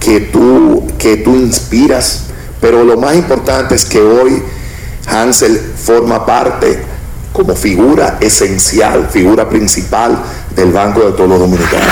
que 0.00 0.20
tú, 0.20 0.86
que 0.98 1.18
tú 1.18 1.34
inspiras. 1.34 2.24
Pero 2.60 2.84
lo 2.84 2.96
más 2.96 3.14
importante 3.14 3.74
es 3.74 3.84
que 3.84 4.00
hoy 4.00 4.42
Hansel 5.06 5.58
forma 5.58 6.24
parte 6.24 6.82
como 7.32 7.54
figura 7.56 8.18
esencial, 8.20 9.08
figura 9.10 9.48
principal 9.48 10.22
del 10.54 10.70
Banco 10.70 11.00
de 11.00 11.12
todos 11.12 11.28
los 11.28 11.40
dominicanos. 11.40 11.88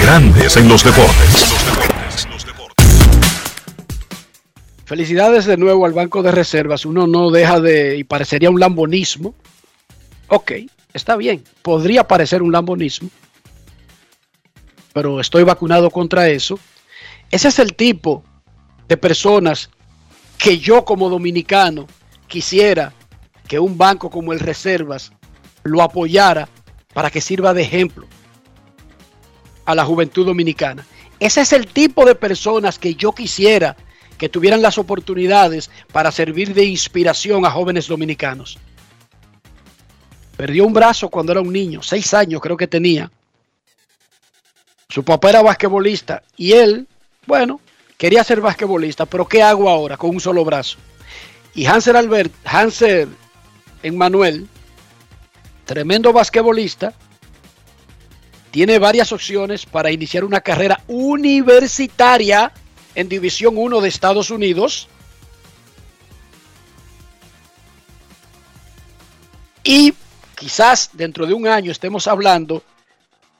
Grandes 0.00 0.56
en 0.56 0.68
los 0.68 0.82
deportes. 0.82 1.54
Felicidades 4.84 5.46
de 5.46 5.56
nuevo 5.56 5.86
al 5.86 5.92
Banco 5.92 6.22
de 6.22 6.32
Reservas. 6.32 6.84
Uno 6.84 7.06
no 7.06 7.30
deja 7.30 7.60
de, 7.60 7.96
y 7.96 8.04
parecería 8.04 8.50
un 8.50 8.60
lambonismo. 8.60 9.34
Ok, 10.34 10.52
está 10.94 11.16
bien, 11.16 11.44
podría 11.60 12.08
parecer 12.08 12.40
un 12.40 12.52
lambonismo, 12.52 13.10
pero 14.94 15.20
estoy 15.20 15.42
vacunado 15.42 15.90
contra 15.90 16.30
eso. 16.30 16.58
Ese 17.30 17.48
es 17.48 17.58
el 17.58 17.74
tipo 17.74 18.24
de 18.88 18.96
personas 18.96 19.68
que 20.38 20.58
yo 20.58 20.86
como 20.86 21.10
dominicano 21.10 21.86
quisiera 22.28 22.94
que 23.46 23.58
un 23.58 23.76
banco 23.76 24.08
como 24.08 24.32
el 24.32 24.40
Reservas 24.40 25.12
lo 25.64 25.82
apoyara 25.82 26.48
para 26.94 27.10
que 27.10 27.20
sirva 27.20 27.52
de 27.52 27.64
ejemplo 27.64 28.06
a 29.66 29.74
la 29.74 29.84
juventud 29.84 30.24
dominicana. 30.24 30.86
Ese 31.20 31.42
es 31.42 31.52
el 31.52 31.66
tipo 31.66 32.06
de 32.06 32.14
personas 32.14 32.78
que 32.78 32.94
yo 32.94 33.12
quisiera 33.12 33.76
que 34.16 34.30
tuvieran 34.30 34.62
las 34.62 34.78
oportunidades 34.78 35.70
para 35.92 36.10
servir 36.10 36.54
de 36.54 36.64
inspiración 36.64 37.44
a 37.44 37.50
jóvenes 37.50 37.86
dominicanos. 37.86 38.58
Perdió 40.42 40.66
un 40.66 40.72
brazo 40.72 41.08
cuando 41.08 41.30
era 41.30 41.40
un 41.40 41.52
niño, 41.52 41.84
seis 41.84 42.12
años 42.14 42.40
creo 42.40 42.56
que 42.56 42.66
tenía. 42.66 43.08
Su 44.88 45.04
papá 45.04 45.30
era 45.30 45.40
basquetbolista 45.40 46.24
y 46.36 46.50
él, 46.50 46.88
bueno, 47.28 47.60
quería 47.96 48.24
ser 48.24 48.40
basquetbolista, 48.40 49.06
pero 49.06 49.28
¿qué 49.28 49.40
hago 49.40 49.70
ahora 49.70 49.96
con 49.96 50.10
un 50.10 50.18
solo 50.18 50.44
brazo? 50.44 50.78
Y 51.54 51.64
Hanser 51.66 51.96
Albert, 51.96 52.32
Hanser 52.44 53.06
Emmanuel, 53.84 54.48
tremendo 55.64 56.12
basquetbolista, 56.12 56.92
tiene 58.50 58.80
varias 58.80 59.12
opciones 59.12 59.64
para 59.64 59.92
iniciar 59.92 60.24
una 60.24 60.40
carrera 60.40 60.82
universitaria 60.88 62.50
en 62.96 63.08
División 63.08 63.56
1 63.56 63.80
de 63.80 63.88
Estados 63.88 64.28
Unidos. 64.28 64.88
Y 69.62 69.94
quizás 70.42 70.90
dentro 70.94 71.24
de 71.24 71.34
un 71.34 71.46
año 71.46 71.70
estemos 71.70 72.08
hablando 72.08 72.64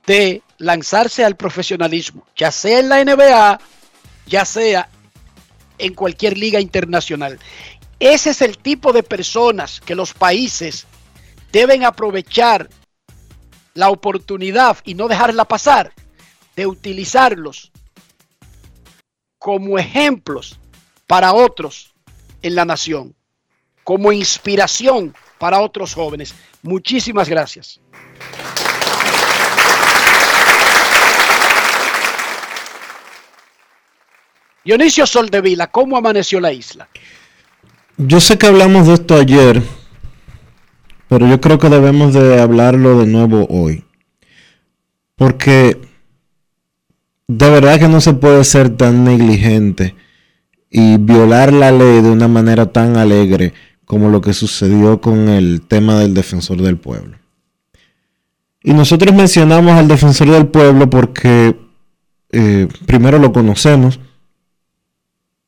de 0.07 0.41
lanzarse 0.59 1.25
al 1.25 1.35
profesionalismo, 1.35 2.25
ya 2.37 2.53
sea 2.53 2.79
en 2.79 2.89
la 2.89 3.05
NBA, 3.05 3.59
ya 4.27 4.45
sea 4.45 4.89
en 5.79 5.95
cualquier 5.95 6.39
liga 6.39 6.61
internacional. 6.61 7.41
Ese 7.99 8.31
es 8.31 8.41
el 8.41 8.57
tipo 8.57 8.93
de 8.93 9.03
personas 9.03 9.81
que 9.81 9.97
los 9.97 10.15
países 10.15 10.87
deben 11.51 11.83
aprovechar 11.83 12.69
la 13.75 13.91
oportunidad 13.91 14.79
y 14.85 14.95
no 14.95 15.09
dejarla 15.09 15.45
pasar, 15.45 15.93
de 16.55 16.69
utilizarlos 16.69 17.73
como 19.41 19.77
ejemplos 19.77 20.61
para 21.09 21.33
otros 21.33 21.95
en 22.43 22.55
la 22.55 22.65
nación, 22.65 23.17
como 23.83 24.13
inspiración 24.13 25.17
para 25.39 25.61
otros 25.61 25.95
jóvenes. 25.95 26.33
Muchísimas 26.63 27.29
gracias. 27.29 27.81
Dionisio 34.65 35.07
Soldevila, 35.07 35.67
¿cómo 35.67 35.97
amaneció 35.97 36.41
la 36.41 36.53
isla? 36.53 36.89
Yo 37.97 38.21
sé 38.21 38.39
que 38.39 38.47
hablamos 38.47 38.87
de 38.87 38.95
esto 38.95 39.17
ayer, 39.17 39.61
pero 41.09 41.27
yo 41.27 41.41
creo 41.41 41.59
que 41.59 41.69
debemos 41.69 42.15
de 42.15 42.41
hablarlo 42.41 43.01
de 43.01 43.07
nuevo 43.07 43.47
hoy. 43.51 43.85
Porque 45.17 45.81
de 47.27 47.51
verdad 47.51 47.81
que 47.81 47.89
no 47.89 48.01
se 48.01 48.15
puede 48.15 48.45
ser 48.45 48.77
tan 48.77 49.03
negligente 49.03 49.97
y 50.71 50.97
violar 50.97 51.53
la 51.53 51.73
ley 51.73 52.01
de 52.01 52.11
una 52.11 52.29
manera 52.29 52.67
tan 52.67 52.97
alegre 52.97 53.53
como 53.93 54.09
lo 54.09 54.23
que 54.23 54.33
sucedió 54.33 55.03
con 55.03 55.29
el 55.29 55.61
tema 55.61 55.99
del 55.99 56.15
defensor 56.15 56.63
del 56.63 56.79
pueblo. 56.79 57.19
Y 58.63 58.73
nosotros 58.73 59.15
mencionamos 59.15 59.75
al 59.75 59.87
defensor 59.87 60.31
del 60.31 60.47
pueblo 60.47 60.89
porque 60.89 61.55
eh, 62.31 62.69
primero 62.87 63.19
lo 63.19 63.35
conocemos, 63.35 64.01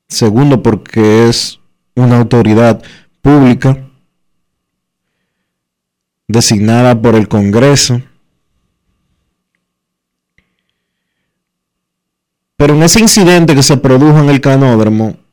segundo 0.09 0.63
porque 0.63 1.27
es 1.27 1.59
una 1.95 2.19
autoridad 2.19 2.83
pública 3.23 3.79
designada 6.29 7.01
por 7.01 7.15
el 7.15 7.29
Congreso. 7.29 8.03
Pero 12.57 12.75
en 12.75 12.83
ese 12.83 13.01
incidente 13.01 13.55
que 13.55 13.63
se 13.63 13.79
produjo 13.79 14.19
en 14.19 14.29
el 14.29 14.43
canódromo, 14.43 15.24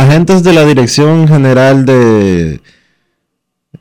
agentes 0.00 0.42
de 0.42 0.52
la 0.52 0.64
Dirección 0.64 1.28
General 1.28 1.84
de 1.84 2.60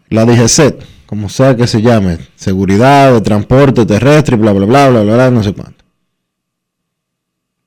la 0.10 0.26
DGC, 0.26 0.76
como 1.06 1.30
sea 1.30 1.56
que 1.56 1.66
se 1.66 1.82
llame, 1.82 2.20
seguridad 2.36 3.14
de 3.14 3.22
transporte 3.22 3.86
terrestre, 3.86 4.36
bla, 4.36 4.52
bla, 4.52 4.66
bla, 4.66 4.90
bla, 4.90 5.02
bla, 5.04 5.14
bla, 5.14 5.32
no 5.32 5.44
sé 5.44 5.54
cuánto, 5.54 5.84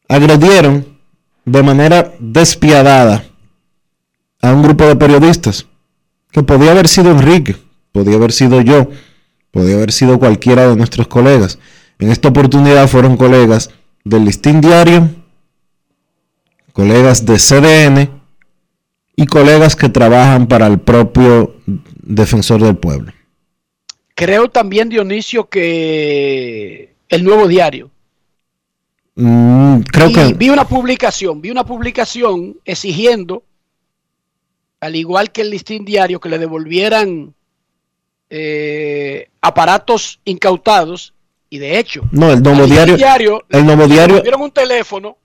agredieron 0.08 0.86
de 1.44 1.62
manera 1.62 2.12
despiadada 2.20 3.24
a 4.40 4.52
un 4.52 4.62
grupo 4.62 4.84
de 4.84 4.96
periodistas, 4.96 5.66
que 6.30 6.42
podía 6.42 6.72
haber 6.72 6.88
sido 6.88 7.10
Enrique, 7.10 7.56
podía 7.92 8.16
haber 8.16 8.32
sido 8.32 8.60
yo, 8.60 8.90
podía 9.50 9.76
haber 9.76 9.92
sido 9.92 10.18
cualquiera 10.18 10.68
de 10.68 10.76
nuestros 10.76 11.08
colegas. 11.08 11.58
En 11.98 12.10
esta 12.10 12.28
oportunidad 12.28 12.88
fueron 12.88 13.16
colegas 13.16 13.70
del 14.04 14.24
Listín 14.24 14.60
Diario, 14.60 15.10
colegas 16.72 17.24
de 17.26 17.38
CDN 17.38 18.21
y 19.16 19.26
colegas 19.26 19.76
que 19.76 19.88
trabajan 19.88 20.46
para 20.46 20.66
el 20.66 20.78
propio 20.78 21.56
defensor 21.66 22.62
del 22.62 22.76
pueblo. 22.76 23.12
Creo 24.14 24.48
también, 24.48 24.88
Dionisio, 24.88 25.48
que 25.48 26.94
el 27.08 27.24
nuevo 27.24 27.46
diario. 27.48 27.90
Mm, 29.14 29.80
creo 29.80 30.08
Y 30.08 30.12
que 30.14 30.32
vi 30.34 30.48
una 30.48 30.66
publicación, 30.66 31.40
vi 31.40 31.50
una 31.50 31.64
publicación 31.64 32.56
exigiendo, 32.64 33.42
al 34.80 34.96
igual 34.96 35.30
que 35.30 35.42
el 35.42 35.50
listín 35.50 35.84
diario, 35.84 36.20
que 36.20 36.28
le 36.28 36.38
devolvieran 36.38 37.34
eh, 38.30 39.28
aparatos 39.40 40.20
incautados. 40.24 41.12
Y 41.50 41.58
de 41.58 41.78
hecho, 41.78 42.02
no, 42.12 42.32
el 42.32 42.42
nuevo 42.42 42.64
Listín 42.64 42.96
diario, 42.96 43.44
el 43.50 43.60
le 43.60 43.66
nuevo 43.66 43.86
diario, 43.86 44.14
devolvieron 44.14 44.40
un 44.40 44.50
teléfono 44.52 45.18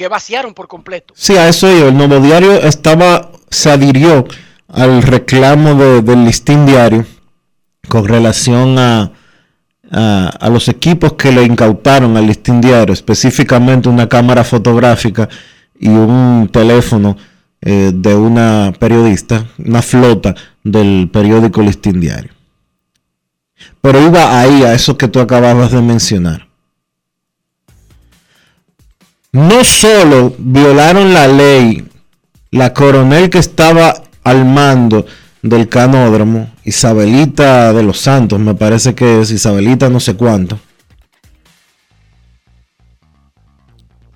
que 0.00 0.08
vaciaron 0.08 0.54
por 0.54 0.66
completo. 0.66 1.12
sí, 1.14 1.36
a 1.36 1.46
eso 1.46 1.66
yo, 1.68 1.88
el 1.88 1.94
nuevo 1.96 2.20
diario 2.20 2.52
estaba, 2.54 3.30
se 3.50 3.70
adhirió 3.70 4.26
al 4.68 5.02
reclamo 5.02 5.74
de- 5.74 6.00
del 6.00 6.24
listín 6.24 6.64
diario 6.64 7.04
con 7.86 8.08
relación 8.08 8.78
a, 8.78 9.12
a, 9.92 10.28
a 10.40 10.48
los 10.48 10.68
equipos 10.68 11.12
que 11.14 11.30
le 11.32 11.42
incautaron 11.44 12.16
al 12.16 12.26
listín 12.26 12.62
diario, 12.62 12.94
específicamente 12.94 13.90
una 13.90 14.08
cámara 14.08 14.42
fotográfica 14.42 15.28
y 15.78 15.88
un 15.88 16.48
teléfono 16.50 17.18
eh, 17.60 17.90
de 17.94 18.14
una 18.14 18.72
periodista, 18.78 19.44
una 19.58 19.82
flota 19.82 20.34
del 20.64 21.10
periódico 21.12 21.60
Listín 21.60 22.00
Diario. 22.00 22.32
Pero 23.82 24.00
iba 24.00 24.40
ahí 24.40 24.62
a 24.62 24.72
eso 24.72 24.96
que 24.96 25.08
tú 25.08 25.20
acababas 25.20 25.72
de 25.72 25.82
mencionar. 25.82 26.48
No 29.32 29.62
solo 29.62 30.34
violaron 30.38 31.14
la 31.14 31.28
ley, 31.28 31.88
la 32.50 32.74
coronel 32.74 33.30
que 33.30 33.38
estaba 33.38 33.94
al 34.24 34.44
mando 34.44 35.06
del 35.40 35.68
canódromo, 35.68 36.50
Isabelita 36.64 37.72
de 37.72 37.84
los 37.84 38.00
Santos, 38.00 38.40
me 38.40 38.54
parece 38.54 38.96
que 38.96 39.20
es 39.20 39.30
Isabelita 39.30 39.88
no 39.88 40.00
sé 40.00 40.16
cuánto, 40.16 40.58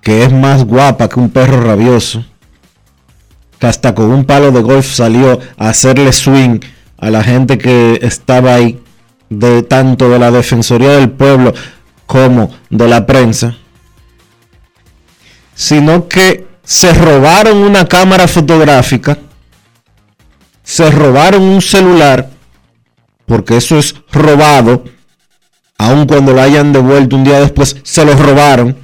que 0.01 0.25
es 0.25 0.33
más 0.33 0.65
guapa 0.65 1.07
que 1.07 1.19
un 1.19 1.29
perro 1.29 1.61
rabioso, 1.61 2.25
que 3.57 3.67
hasta 3.67 3.95
con 3.95 4.11
un 4.11 4.25
palo 4.25 4.51
de 4.51 4.61
golf 4.61 4.85
salió 4.85 5.39
a 5.57 5.69
hacerle 5.69 6.11
swing 6.11 6.59
a 6.97 7.09
la 7.09 7.23
gente 7.23 7.57
que 7.57 7.99
estaba 8.01 8.55
ahí, 8.55 8.81
de 9.29 9.63
tanto 9.63 10.09
de 10.09 10.19
la 10.19 10.29
Defensoría 10.29 10.91
del 10.91 11.09
Pueblo 11.09 11.53
como 12.05 12.51
de 12.69 12.87
la 12.87 13.05
prensa, 13.05 13.55
sino 15.55 16.07
que 16.07 16.45
se 16.63 16.93
robaron 16.93 17.57
una 17.57 17.87
cámara 17.87 18.27
fotográfica 18.27 19.17
se 20.65 20.89
robaron 20.89 21.43
un 21.43 21.61
celular, 21.61 22.29
porque 23.27 23.55
eso 23.55 23.77
es 23.77 23.95
robado, 24.11 24.83
aun 25.77 26.07
cuando 26.07 26.33
lo 26.33 26.41
hayan 26.41 26.73
devuelto 26.73 27.15
un 27.15 27.23
día 27.23 27.39
después, 27.39 27.77
se 27.83 28.03
los 28.03 28.19
robaron, 28.19 28.75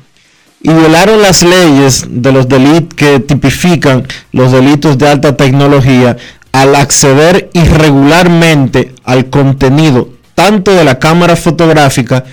y 0.61 0.71
violaron 0.71 1.23
las 1.23 1.41
leyes 1.41 2.05
de 2.07 2.31
los 2.31 2.47
delitos 2.47 2.95
que 2.95 3.19
tipifican 3.19 4.07
los 4.31 4.51
delitos 4.51 4.95
de 4.99 5.09
alta 5.09 5.35
tecnología 5.35 6.17
al 6.51 6.75
acceder 6.75 7.49
irregularmente 7.53 8.93
al 9.03 9.31
contenido 9.31 10.09
tanto 10.35 10.71
de 10.71 10.83
la 10.83 10.99
cámara 10.99 11.35
fotográfica 11.35 12.25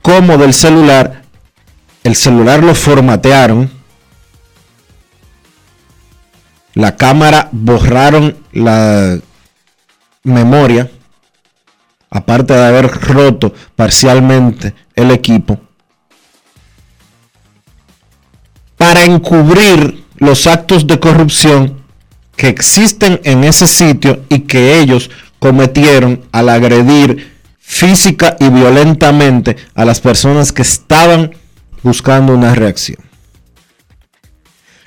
como 0.00 0.38
del 0.38 0.54
celular. 0.54 1.22
El 2.04 2.14
celular 2.14 2.62
lo 2.62 2.74
formatearon 2.76 3.68
la 6.74 6.96
cámara 6.96 7.48
borraron 7.52 8.36
la 8.52 9.18
memoria, 10.24 10.90
aparte 12.10 12.54
de 12.54 12.64
haber 12.64 12.88
roto 12.88 13.52
parcialmente 13.76 14.74
el 14.94 15.10
equipo, 15.10 15.60
para 18.76 19.04
encubrir 19.04 20.04
los 20.16 20.46
actos 20.46 20.86
de 20.86 20.98
corrupción 20.98 21.82
que 22.36 22.48
existen 22.48 23.20
en 23.24 23.44
ese 23.44 23.66
sitio 23.66 24.24
y 24.28 24.40
que 24.40 24.78
ellos 24.80 25.10
cometieron 25.38 26.22
al 26.32 26.48
agredir 26.48 27.32
física 27.58 28.36
y 28.38 28.48
violentamente 28.48 29.56
a 29.74 29.84
las 29.84 30.00
personas 30.00 30.52
que 30.52 30.62
estaban 30.62 31.32
buscando 31.82 32.34
una 32.34 32.54
reacción. 32.54 33.11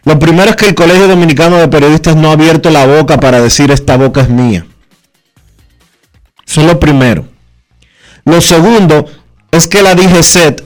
Lo 0.06 0.20
primero 0.20 0.52
es 0.52 0.56
que 0.56 0.68
el 0.68 0.76
Colegio 0.76 1.08
Dominicano 1.08 1.58
de 1.58 1.68
Periodistas 1.68 2.16
no 2.16 2.30
ha 2.30 2.34
abierto 2.34 2.70
la 2.70 2.86
boca 2.86 3.20
para 3.20 3.42
decir 3.42 3.72
esta 3.72 3.98
boca 3.98 4.22
es 4.22 4.30
mía. 4.30 4.66
Eso 6.46 6.62
es 6.62 6.68
lo 6.68 6.80
primero. 6.80 7.28
Lo 8.24 8.40
segundo 8.40 9.06
es 9.52 9.68
que 9.68 9.82
la 9.82 9.96
DGCET 9.96 10.64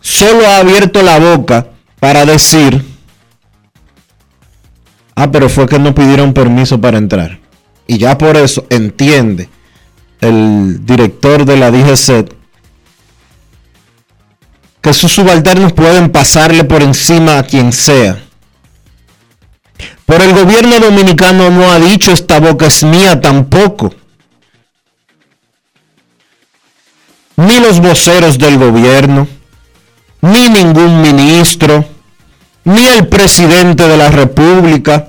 solo 0.00 0.46
ha 0.46 0.58
abierto 0.58 1.02
la 1.02 1.18
boca 1.18 1.68
para 1.98 2.26
decir, 2.26 2.84
ah, 5.14 5.30
pero 5.30 5.48
fue 5.48 5.66
que 5.66 5.78
no 5.78 5.94
pidieron 5.94 6.34
permiso 6.34 6.78
para 6.78 6.98
entrar. 6.98 7.40
Y 7.86 7.96
ya 7.96 8.18
por 8.18 8.36
eso 8.36 8.66
entiende 8.68 9.48
el 10.20 10.84
director 10.84 11.46
de 11.46 11.56
la 11.56 11.70
DGCET 11.70 12.34
que 14.82 14.92
sus 14.92 15.12
subalternos 15.12 15.72
pueden 15.72 16.10
pasarle 16.10 16.64
por 16.64 16.82
encima 16.82 17.38
a 17.38 17.42
quien 17.42 17.72
sea 17.72 18.23
por 20.06 20.20
el 20.20 20.34
gobierno 20.34 20.78
dominicano 20.78 21.50
no 21.50 21.70
ha 21.70 21.78
dicho 21.78 22.12
esta 22.12 22.38
boca 22.40 22.66
es 22.66 22.82
mía 22.82 23.20
tampoco. 23.20 23.94
Ni 27.36 27.58
los 27.58 27.80
voceros 27.80 28.38
del 28.38 28.58
gobierno, 28.58 29.26
ni 30.20 30.48
ningún 30.48 31.02
ministro, 31.02 31.84
ni 32.64 32.86
el 32.86 33.08
presidente 33.08 33.88
de 33.88 33.96
la 33.96 34.10
República, 34.10 35.08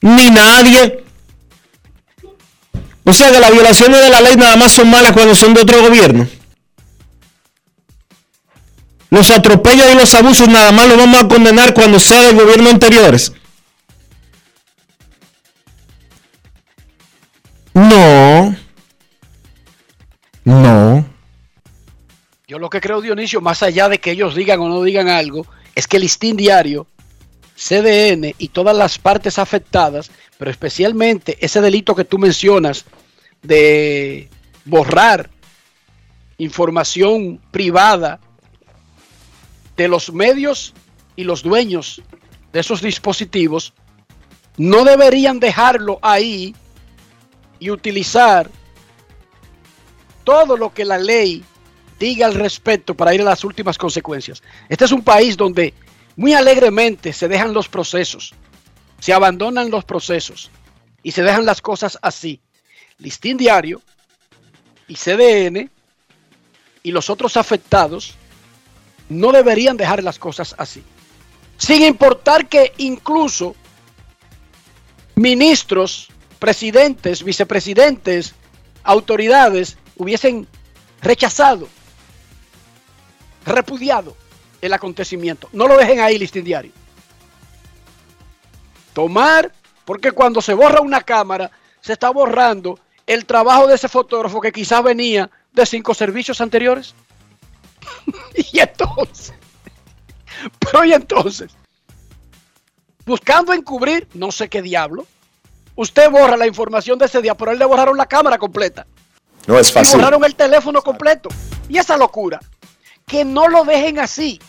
ni 0.00 0.30
nadie. 0.30 1.04
O 3.04 3.12
sea 3.12 3.30
que 3.30 3.40
las 3.40 3.52
violaciones 3.52 4.02
de 4.02 4.10
la 4.10 4.20
ley 4.20 4.36
nada 4.36 4.56
más 4.56 4.72
son 4.72 4.90
malas 4.90 5.12
cuando 5.12 5.34
son 5.34 5.52
de 5.52 5.62
otro 5.62 5.82
gobierno. 5.82 6.26
Los 9.10 9.30
atropellos 9.30 9.86
y 9.92 9.96
los 9.96 10.14
abusos 10.14 10.48
nada 10.48 10.72
más 10.72 10.86
los 10.88 10.98
vamos 10.98 11.22
a 11.22 11.28
condenar 11.28 11.74
cuando 11.74 11.98
sea 11.98 12.22
del 12.22 12.36
gobierno 12.36 12.70
anteriores. 12.70 13.32
No. 17.74 18.56
No. 20.44 21.06
Yo 22.46 22.58
lo 22.58 22.70
que 22.70 22.80
creo, 22.80 23.00
Dionisio, 23.00 23.40
más 23.40 23.62
allá 23.62 23.88
de 23.88 23.98
que 23.98 24.12
ellos 24.12 24.34
digan 24.34 24.60
o 24.60 24.68
no 24.68 24.82
digan 24.82 25.08
algo, 25.08 25.46
es 25.74 25.86
que 25.86 25.98
el 25.98 26.02
listín 26.02 26.36
diario, 26.36 26.86
CDN 27.54 28.34
y 28.38 28.48
todas 28.48 28.76
las 28.76 28.98
partes 28.98 29.38
afectadas, 29.38 30.10
pero 30.38 30.50
especialmente 30.50 31.36
ese 31.40 31.60
delito 31.60 31.94
que 31.94 32.04
tú 32.04 32.18
mencionas 32.18 32.84
de 33.42 34.28
borrar 34.64 35.28
información 36.38 37.40
privada 37.50 38.20
de 39.76 39.88
los 39.88 40.12
medios 40.12 40.72
y 41.16 41.24
los 41.24 41.42
dueños 41.42 42.00
de 42.52 42.60
esos 42.60 42.80
dispositivos, 42.80 43.74
no 44.56 44.84
deberían 44.84 45.40
dejarlo 45.40 45.98
ahí 46.00 46.54
y 47.58 47.70
utilizar 47.70 48.50
todo 50.24 50.56
lo 50.56 50.72
que 50.72 50.84
la 50.84 50.98
ley 50.98 51.44
diga 51.98 52.26
al 52.26 52.34
respecto 52.34 52.94
para 52.94 53.14
ir 53.14 53.22
a 53.22 53.24
las 53.24 53.44
últimas 53.44 53.78
consecuencias. 53.78 54.42
Este 54.68 54.84
es 54.84 54.92
un 54.92 55.02
país 55.02 55.36
donde 55.36 55.74
muy 56.16 56.34
alegremente 56.34 57.12
se 57.12 57.28
dejan 57.28 57.52
los 57.52 57.68
procesos, 57.68 58.34
se 59.00 59.12
abandonan 59.12 59.70
los 59.70 59.84
procesos 59.84 60.50
y 61.02 61.12
se 61.12 61.22
dejan 61.22 61.46
las 61.46 61.60
cosas 61.60 61.98
así. 62.02 62.40
Listín 62.98 63.36
Diario 63.36 63.80
y 64.86 64.94
CDN 64.94 65.70
y 66.82 66.90
los 66.90 67.10
otros 67.10 67.36
afectados 67.36 68.14
no 69.08 69.32
deberían 69.32 69.76
dejar 69.76 70.02
las 70.02 70.18
cosas 70.18 70.54
así. 70.58 70.82
Sin 71.56 71.82
importar 71.82 72.48
que 72.48 72.72
incluso 72.78 73.54
ministros 75.16 76.08
presidentes, 76.38 77.22
vicepresidentes, 77.22 78.34
autoridades 78.84 79.76
hubiesen 79.96 80.46
rechazado, 81.00 81.68
repudiado 83.44 84.16
el 84.60 84.72
acontecimiento. 84.72 85.48
No 85.52 85.66
lo 85.66 85.76
dejen 85.76 86.00
ahí, 86.00 86.18
listín 86.18 86.44
diario. 86.44 86.72
Tomar, 88.92 89.52
porque 89.84 90.12
cuando 90.12 90.40
se 90.40 90.54
borra 90.54 90.80
una 90.80 91.00
cámara, 91.00 91.50
se 91.80 91.92
está 91.92 92.10
borrando 92.10 92.78
el 93.06 93.24
trabajo 93.24 93.66
de 93.66 93.74
ese 93.74 93.88
fotógrafo 93.88 94.40
que 94.40 94.52
quizás 94.52 94.82
venía 94.82 95.30
de 95.52 95.66
cinco 95.66 95.94
servicios 95.94 96.40
anteriores. 96.40 96.94
y 98.52 98.58
entonces, 98.58 99.32
pero 100.58 100.84
y 100.84 100.92
entonces, 100.92 101.52
buscando 103.06 103.52
encubrir, 103.52 104.08
no 104.14 104.30
sé 104.30 104.48
qué 104.48 104.62
diablo, 104.62 105.06
Usted 105.78 106.10
borra 106.10 106.36
la 106.36 106.48
información 106.48 106.98
de 106.98 107.06
ese 107.06 107.22
día, 107.22 107.36
pero 107.36 107.52
él 107.52 107.58
le 107.60 107.64
borraron 107.64 107.96
la 107.96 108.06
cámara 108.06 108.36
completa. 108.36 108.84
No 109.46 109.56
es 109.60 109.70
fácil. 109.70 109.94
Y 109.94 110.02
borraron 110.02 110.24
el 110.24 110.34
teléfono 110.34 110.82
completo. 110.82 111.28
Y 111.68 111.78
esa 111.78 111.96
locura. 111.96 112.40
Que 113.06 113.24
no 113.24 113.46
lo 113.46 113.62
dejen 113.62 114.00
así. 114.00 114.40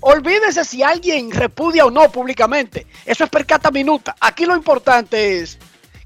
Olvídense 0.00 0.66
si 0.66 0.82
alguien 0.82 1.30
repudia 1.30 1.86
o 1.86 1.90
no 1.90 2.12
públicamente. 2.12 2.86
Eso 3.06 3.24
es 3.24 3.30
percata 3.30 3.70
minuta. 3.70 4.16
Aquí 4.20 4.44
lo 4.44 4.54
importante 4.54 5.38
es 5.38 5.58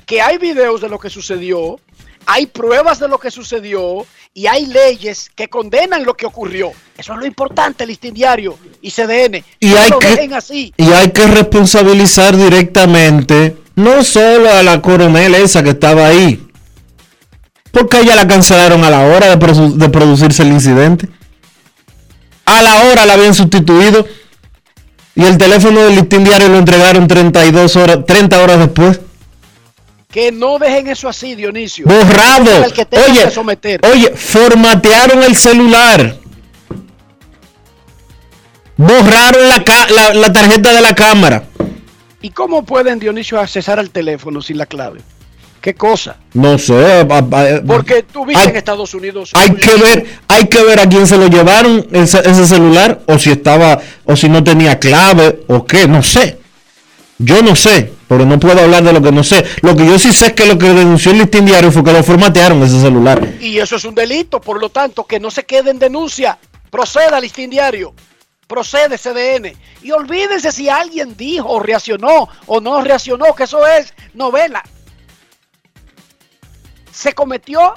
que 0.06 0.22
hay 0.22 0.38
videos 0.38 0.80
de 0.80 0.88
lo 0.88 1.00
que 1.00 1.10
sucedió, 1.10 1.80
hay 2.24 2.46
pruebas 2.46 3.00
de 3.00 3.08
lo 3.08 3.18
que 3.18 3.32
sucedió 3.32 4.06
y 4.32 4.46
hay 4.46 4.66
leyes 4.66 5.32
que 5.34 5.48
condenan 5.48 6.04
lo 6.04 6.14
que 6.14 6.26
ocurrió. 6.26 6.70
Eso 6.96 7.12
es 7.14 7.18
lo 7.18 7.26
importante, 7.26 7.84
listín 7.84 8.14
diario 8.14 8.56
y 8.80 8.92
CDN. 8.92 9.44
Y, 9.58 9.74
hay, 9.74 9.90
que, 9.98 10.32
así. 10.32 10.72
y 10.76 10.92
hay 10.92 11.10
que 11.10 11.26
responsabilizar 11.26 12.36
directamente 12.36 13.59
no 13.82 14.04
solo 14.04 14.50
a 14.52 14.62
la 14.62 14.80
coronel 14.82 15.34
esa 15.34 15.62
que 15.62 15.70
estaba 15.70 16.06
ahí, 16.06 16.46
porque 17.72 18.00
ella 18.00 18.16
la 18.16 18.26
cancelaron 18.26 18.84
a 18.84 18.90
la 18.90 19.00
hora 19.00 19.28
de, 19.36 19.88
producirse 19.88 20.42
el 20.42 20.48
incidente. 20.48 21.08
A 22.46 22.62
la 22.62 22.84
hora 22.84 23.06
la 23.06 23.12
habían 23.14 23.34
sustituido. 23.34 24.06
Y 25.14 25.24
el 25.24 25.38
teléfono 25.38 25.80
del 25.82 25.96
listín 25.96 26.24
diario 26.24 26.48
lo 26.48 26.58
entregaron 26.58 27.06
32 27.06 27.76
horas, 27.76 27.98
30 28.06 28.42
horas 28.42 28.58
después. 28.58 29.00
Que 30.10 30.32
no 30.32 30.58
dejen 30.58 30.88
eso 30.88 31.08
así, 31.08 31.34
Dionisio. 31.36 31.84
Borrado. 31.86 32.64
El 32.64 32.72
que 32.72 32.84
tenga 32.84 33.04
Oye, 33.06 33.24
que 33.24 33.30
someter. 33.30 33.80
oye, 33.86 34.10
formatearon 34.16 35.22
el 35.22 35.36
celular. 35.36 36.16
Borraron 38.76 39.48
la, 39.48 39.62
ca- 39.62 39.88
la- 39.90 40.14
la 40.14 40.32
tarjeta 40.32 40.72
de 40.72 40.80
la 40.80 40.94
cámara. 40.94 41.44
¿Y 42.22 42.30
cómo 42.30 42.64
pueden, 42.64 42.98
Dionisio, 42.98 43.40
accesar 43.40 43.78
al 43.78 43.90
teléfono 43.90 44.42
sin 44.42 44.58
la 44.58 44.66
clave? 44.66 45.00
¿Qué 45.60 45.74
cosa? 45.74 46.16
No 46.32 46.56
sé. 46.58 47.06
Porque 47.66 48.02
tú 48.02 48.24
viste 48.24 48.42
Hay- 48.42 48.48
en 48.50 48.56
Estados 48.56 48.94
Unidos. 48.94 49.30
Hay 49.34 49.50
que 49.54 49.74
ver, 49.76 50.06
hay 50.28 50.46
que 50.48 50.62
ver 50.64 50.80
a 50.80 50.88
quién 50.88 51.06
se 51.06 51.18
lo 51.18 51.26
llevaron 51.28 51.86
ese, 51.92 52.18
ese 52.20 52.46
celular, 52.46 53.00
o 53.06 53.18
si 53.18 53.30
estaba, 53.30 53.78
o 54.04 54.16
si 54.16 54.28
no 54.28 54.42
tenía 54.42 54.78
clave, 54.78 55.40
o 55.48 55.66
qué, 55.66 55.86
no 55.86 56.02
sé. 56.02 56.38
Yo 57.18 57.42
no 57.42 57.54
sé, 57.54 57.92
pero 58.08 58.24
no 58.24 58.40
puedo 58.40 58.58
hablar 58.58 58.82
de 58.82 58.94
lo 58.94 59.02
que 59.02 59.12
no 59.12 59.22
sé. 59.22 59.44
Lo 59.60 59.76
que 59.76 59.84
yo 59.86 59.98
sí 59.98 60.10
sé 60.14 60.28
es 60.28 60.32
que 60.32 60.46
lo 60.46 60.56
que 60.56 60.72
denunció 60.72 61.12
el 61.12 61.18
listín 61.18 61.44
diario 61.44 61.70
fue 61.70 61.84
que 61.84 61.92
lo 61.92 62.02
formatearon 62.02 62.62
ese 62.62 62.80
celular. 62.80 63.34
Y 63.40 63.58
eso 63.58 63.76
es 63.76 63.84
un 63.84 63.94
delito, 63.94 64.40
por 64.40 64.58
lo 64.58 64.70
tanto, 64.70 65.04
que 65.04 65.20
no 65.20 65.30
se 65.30 65.44
quede 65.44 65.70
en 65.70 65.78
denuncia. 65.78 66.38
Proceda, 66.70 67.20
listín 67.20 67.50
diario. 67.50 67.92
Procede, 68.51 68.98
CDN. 68.98 69.57
Y 69.80 69.92
olvídense 69.92 70.51
si 70.51 70.68
alguien 70.68 71.16
dijo 71.16 71.48
o 71.48 71.61
reaccionó 71.61 72.28
o 72.46 72.61
no 72.61 72.82
reaccionó, 72.82 73.32
que 73.32 73.44
eso 73.44 73.64
es 73.64 73.94
novela. 74.12 74.64
Se 76.90 77.12
cometió 77.12 77.74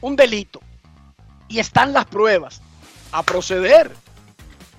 un 0.00 0.16
delito. 0.16 0.60
Y 1.46 1.60
están 1.60 1.92
las 1.92 2.06
pruebas. 2.06 2.60
A 3.12 3.22
proceder. 3.22 3.92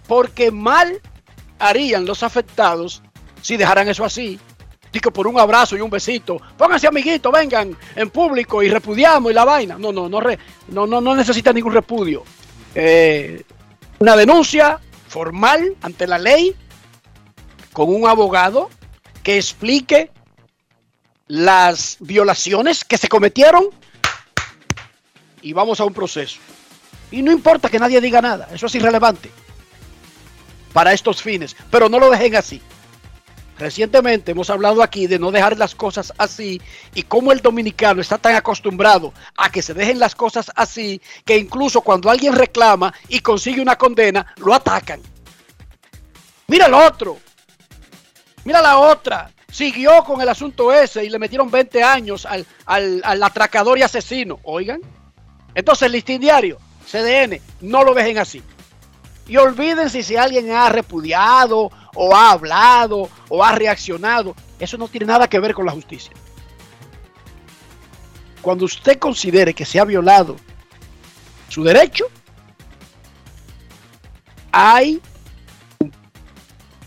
Porque 0.10 0.52
mal 0.52 1.00
harían 1.58 2.04
los 2.06 2.22
afectados 2.22 3.02
si 3.42 3.56
dejaran 3.56 3.88
eso 3.88 4.04
así. 4.04 4.38
Digo, 4.92 5.10
por 5.12 5.26
un 5.26 5.40
abrazo 5.40 5.78
y 5.78 5.80
un 5.80 5.90
besito. 5.90 6.36
Pónganse 6.58 6.86
amiguitos, 6.86 7.32
vengan 7.32 7.78
en 7.96 8.10
público 8.10 8.62
y 8.62 8.68
repudiamos 8.68 9.32
y 9.32 9.36
la 9.36 9.46
vaina. 9.46 9.78
No, 9.78 9.94
no, 9.94 10.10
no, 10.10 10.20
no, 10.68 10.86
no, 10.86 11.00
no 11.00 11.16
necesita 11.16 11.54
ningún 11.54 11.72
repudio. 11.72 12.26
Eh, 12.76 13.42
una 14.00 14.18
denuncia 14.18 14.82
formal 15.14 15.78
ante 15.84 16.08
la 16.08 16.18
ley 16.18 16.56
con 17.72 17.94
un 17.94 18.08
abogado 18.08 18.72
que 19.22 19.38
explique 19.38 20.10
las 21.28 21.98
violaciones 22.00 22.84
que 22.84 22.98
se 22.98 23.08
cometieron 23.08 23.66
y 25.44 25.54
vamos 25.54 25.80
a 25.80 25.86
un 25.86 25.94
proceso. 25.94 26.40
Y 27.12 27.22
no 27.22 27.32
importa 27.32 27.70
que 27.70 27.78
nadie 27.78 28.02
diga 28.02 28.24
nada, 28.24 28.50
eso 28.52 28.66
es 28.66 28.74
irrelevante 28.74 29.30
para 30.74 30.94
estos 30.94 31.22
fines, 31.22 31.56
pero 31.70 31.90
no 31.90 32.00
lo 32.00 32.10
dejen 32.10 32.36
así. 32.36 32.60
Recientemente 33.58 34.32
hemos 34.32 34.50
hablado 34.50 34.82
aquí 34.82 35.06
de 35.08 35.20
no 35.20 35.32
dejar 35.32 35.58
las 35.58 35.76
cosas 35.76 36.12
así 36.18 36.60
y 36.96 37.04
cómo 37.04 37.32
el 37.32 37.40
dominicano 37.42 38.02
está 38.02 38.18
tan 38.18 38.36
acostumbrado 38.36 39.14
a 39.38 39.50
que 39.52 39.62
se 39.62 39.74
dejen 39.74 40.00
las 40.00 40.16
cosas 40.16 40.52
así 40.56 41.00
que 41.24 41.38
incluso 41.38 41.82
cuando 41.82 42.10
alguien 42.10 42.34
reclama 42.34 42.94
y 43.10 43.20
consigue 43.20 43.62
una 43.62 43.76
condena, 43.76 44.26
lo 44.38 44.54
atacan. 44.54 45.00
Mira 46.48 46.66
el 46.66 46.74
otro. 46.74 47.18
Mira 48.44 48.62
la 48.62 48.78
otra. 48.80 49.32
Siguió 49.52 50.04
con 50.04 50.20
el 50.20 50.30
asunto 50.30 50.74
ese 50.74 51.06
y 51.06 51.10
le 51.10 51.20
metieron 51.20 51.50
20 51.52 51.84
años 51.84 52.26
al, 52.26 52.46
al- 52.66 53.02
al 53.06 53.22
atracador 53.24 53.78
y 53.78 53.84
asesino. 53.84 54.40
Oigan. 54.44 54.82
Entonces, 55.56 55.92
listín 55.92 56.20
diario, 56.20 56.58
CDN, 56.92 57.40
no 57.62 57.84
lo 57.84 57.94
dejen 57.94 58.18
así. 58.18 58.42
Y 59.28 59.38
olvídense 59.38 60.02
si 60.02 60.16
alguien 60.18 60.52
ha 60.52 60.68
repudiado 60.70 61.70
o 61.94 62.16
ha 62.16 62.32
hablado 62.32 63.10
o 63.30 63.44
ha 63.44 63.54
reaccionado. 63.54 64.36
Eso 64.60 64.78
no 64.78 64.88
tiene 64.88 65.08
nada 65.08 65.28
que 65.28 65.40
ver 65.40 65.54
con 65.54 65.66
la 65.66 65.72
justicia. 65.72 66.12
Cuando 68.42 68.66
usted 68.66 69.00
considere 69.00 69.54
que 69.54 69.66
se 69.66 69.80
ha 69.80 69.86
violado 69.86 70.36
su 71.48 71.64
derecho, 71.64 72.06
hay 74.52 75.02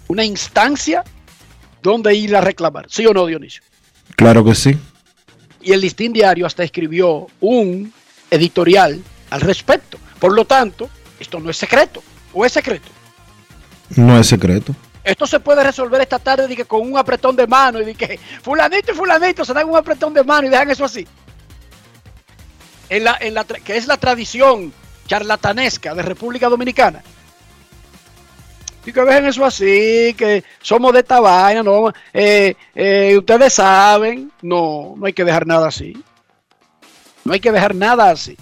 una 0.08 0.24
instancia 0.24 1.02
donde 1.82 2.14
ir 2.14 2.36
a 2.36 2.40
reclamar. 2.40 2.86
¿Sí 2.88 3.06
o 3.06 3.12
no, 3.12 3.26
Dionisio? 3.26 3.62
Claro 4.16 4.44
que 4.44 4.54
sí. 4.54 4.78
Y 5.62 5.72
el 5.72 5.80
listín 5.80 6.12
diario 6.12 6.46
hasta 6.46 6.62
escribió 6.62 7.26
un 7.40 7.92
editorial 8.30 9.02
al 9.30 9.40
respecto. 9.40 9.98
Por 10.18 10.34
lo 10.34 10.44
tanto, 10.44 10.88
esto 11.18 11.40
no 11.40 11.50
es 11.50 11.56
secreto. 11.56 12.02
¿O 12.32 12.44
es 12.44 12.52
secreto? 12.52 12.88
No 13.96 14.18
es 14.18 14.26
secreto. 14.26 14.74
Esto 15.06 15.24
se 15.24 15.38
puede 15.38 15.62
resolver 15.62 16.00
esta 16.00 16.18
tarde 16.18 16.64
con 16.64 16.80
un 16.80 16.98
apretón 16.98 17.36
de 17.36 17.46
mano 17.46 17.80
y 17.80 17.84
de 17.84 17.94
que 17.94 18.18
fulanito 18.42 18.90
y 18.90 18.94
fulanito 18.96 19.44
se 19.44 19.54
dan 19.54 19.68
un 19.68 19.76
apretón 19.76 20.12
de 20.12 20.24
mano 20.24 20.48
y 20.48 20.50
dejan 20.50 20.68
eso 20.68 20.84
así. 20.84 21.06
En 22.88 23.04
la, 23.04 23.16
en 23.20 23.32
la, 23.32 23.44
que 23.44 23.76
es 23.76 23.86
la 23.86 23.98
tradición 23.98 24.72
charlatanesca 25.06 25.94
de 25.94 26.02
República 26.02 26.48
Dominicana. 26.48 27.04
Y 28.84 28.92
que 28.92 29.00
dejen 29.02 29.26
eso 29.26 29.44
así, 29.44 30.12
que 30.18 30.42
somos 30.60 30.92
de 30.92 30.98
esta 30.98 31.20
vaina, 31.20 31.62
no, 31.62 31.92
eh, 32.12 32.56
eh, 32.74 33.14
ustedes 33.16 33.54
saben, 33.54 34.32
no, 34.42 34.94
no 34.96 35.06
hay 35.06 35.12
que 35.12 35.24
dejar 35.24 35.46
nada 35.46 35.68
así. 35.68 35.96
No 37.24 37.32
hay 37.32 37.38
que 37.38 37.52
dejar 37.52 37.76
nada 37.76 38.10
así. 38.10 38.36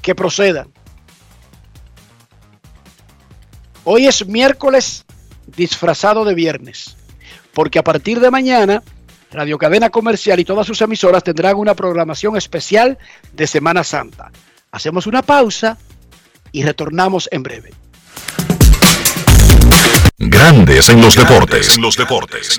Que 0.00 0.14
procedan. 0.14 0.72
Hoy 3.84 4.06
es 4.06 4.26
miércoles 4.26 5.05
disfrazado 5.46 6.24
de 6.24 6.34
viernes, 6.34 6.96
porque 7.52 7.78
a 7.78 7.84
partir 7.84 8.20
de 8.20 8.30
mañana 8.30 8.82
Radio 9.30 9.58
Cadena 9.58 9.90
Comercial 9.90 10.38
y 10.40 10.44
todas 10.44 10.66
sus 10.66 10.80
emisoras 10.80 11.24
tendrán 11.24 11.56
una 11.56 11.74
programación 11.74 12.36
especial 12.36 12.98
de 13.32 13.46
Semana 13.46 13.84
Santa. 13.84 14.30
Hacemos 14.70 15.06
una 15.06 15.22
pausa 15.22 15.78
y 16.52 16.62
retornamos 16.62 17.28
en 17.32 17.42
breve. 17.42 17.74
Grandes 20.18 20.88
en 20.88 21.00
los 21.02 21.14
deportes. 21.14 21.76
los 21.78 21.96
deportes. 21.96 22.58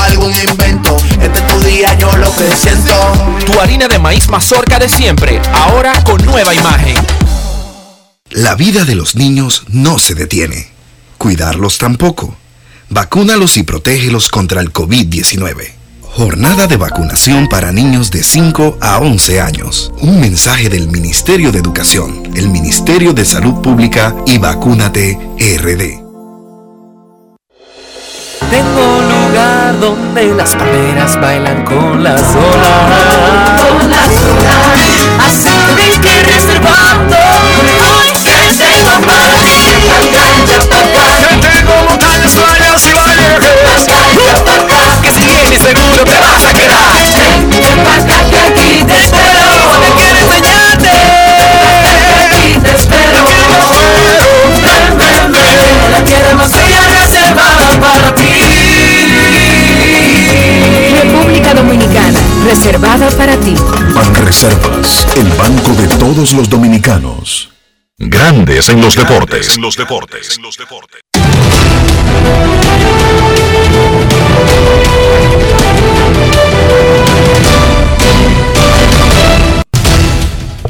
algún 0.00 0.32
invento. 0.32 0.96
Este 1.20 1.38
es 1.38 1.46
tu 1.46 1.60
día, 1.60 1.94
yo 1.98 2.16
lo 2.16 2.34
que 2.34 2.50
siento. 2.56 2.94
Tu 3.44 3.60
harina 3.60 3.88
de 3.88 3.98
maíz 3.98 4.28
mazorca 4.28 4.78
de 4.78 4.88
siempre, 4.88 5.40
ahora 5.52 5.92
con 6.04 6.24
nueva 6.24 6.54
imagen. 6.54 6.96
La 8.30 8.54
vida 8.54 8.84
de 8.84 8.94
los 8.94 9.16
niños 9.16 9.64
no 9.68 9.98
se 9.98 10.14
detiene. 10.14 10.70
Cuidarlos 11.18 11.78
tampoco. 11.78 12.36
Vacúnalos 12.88 13.56
y 13.56 13.62
protégelos 13.62 14.28
contra 14.28 14.60
el 14.60 14.72
COVID-19. 14.72 15.72
Jornada 16.02 16.66
de 16.66 16.76
vacunación 16.76 17.48
para 17.48 17.72
niños 17.72 18.10
de 18.10 18.22
5 18.22 18.78
a 18.80 18.98
11 18.98 19.40
años. 19.40 19.92
Un 20.00 20.20
mensaje 20.20 20.68
del 20.68 20.88
Ministerio 20.88 21.52
de 21.52 21.58
Educación, 21.58 22.30
el 22.34 22.48
Ministerio 22.48 23.12
de 23.12 23.24
Salud 23.24 23.62
Pública 23.62 24.14
y 24.26 24.38
Vacúnate 24.38 25.18
RD. 25.38 26.00
Tengo 28.50 28.99
lugar 29.40 29.80
donde 29.80 30.34
las 30.34 30.54
palmeras 30.54 31.20
bailan 31.20 31.64
con 31.64 32.02
las 32.02 32.20
olas. 32.20 33.62
Con 33.62 33.90
las 33.90 34.08
olas. 34.08 34.68
Así 35.26 35.50
ven 35.76 36.00
que 36.00 36.22
reservando. 36.24 37.16
Hoy 37.16 38.12
que 38.24 38.36
tengo 38.58 38.94
ti. 39.38 39.60
Cancha 40.12 40.60
pa' 40.68 40.80
acá. 40.80 41.04
Que 41.40 41.48
tengo 41.48 41.74
montañas, 41.88 42.32
playas 42.32 42.86
y 42.86 42.92
valles. 42.92 43.86
Cancha 43.86 44.44
pa' 44.44 44.54
acá. 44.54 45.02
Que 45.02 45.10
si 45.10 45.24
vienes 45.24 45.60
seguro 45.60 46.04
te 46.04 46.18
vas 46.20 46.44
a 46.44 46.59
reservada 62.50 63.08
para 63.10 63.36
ti. 63.36 63.54
Ban 63.94 64.12
reservas, 64.12 65.06
el 65.16 65.28
banco 65.34 65.70
de 65.80 65.86
todos 65.98 66.32
los 66.32 66.50
dominicanos. 66.50 67.48
Grandes 67.96 68.68
en 68.68 68.80
los 68.80 68.96
deportes. 68.96 69.54
En 69.54 69.62
los 69.62 69.76
deportes. 69.76 70.36
En 70.36 70.42
los 70.42 70.56
deportes. 70.56 71.00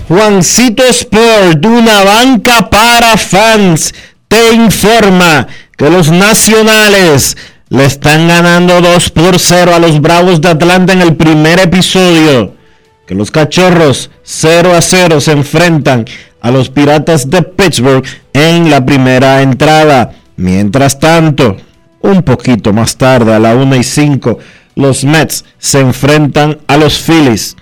Juancito 0.06 0.82
Sport, 0.84 1.64
una 1.64 2.04
banca 2.04 2.68
para 2.68 3.16
fans, 3.16 3.94
te 4.28 4.52
informa 4.52 5.46
que 5.78 5.88
los 5.88 6.10
nacionales 6.10 7.38
le 7.70 7.84
están 7.84 8.26
ganando 8.26 8.80
2 8.80 9.10
por 9.10 9.38
0 9.38 9.74
a 9.74 9.78
los 9.78 10.00
Bravos 10.00 10.40
de 10.40 10.48
Atlanta 10.48 10.92
en 10.92 11.02
el 11.02 11.14
primer 11.14 11.60
episodio. 11.60 12.54
Que 13.06 13.14
los 13.14 13.30
cachorros 13.30 14.10
0 14.24 14.74
a 14.74 14.82
0 14.82 15.20
se 15.20 15.32
enfrentan 15.32 16.04
a 16.40 16.50
los 16.50 16.68
Piratas 16.68 17.30
de 17.30 17.42
Pittsburgh 17.42 18.04
en 18.32 18.70
la 18.70 18.84
primera 18.84 19.40
entrada. 19.40 20.12
Mientras 20.36 20.98
tanto, 20.98 21.56
un 22.00 22.22
poquito 22.22 22.72
más 22.72 22.96
tarde, 22.96 23.34
a 23.34 23.38
la 23.38 23.54
1 23.54 23.76
y 23.76 23.84
5, 23.84 24.38
los 24.74 25.04
Mets 25.04 25.44
se 25.58 25.78
enfrentan 25.78 26.58
a 26.66 26.76
los 26.76 26.98
Phillies. 26.98 27.56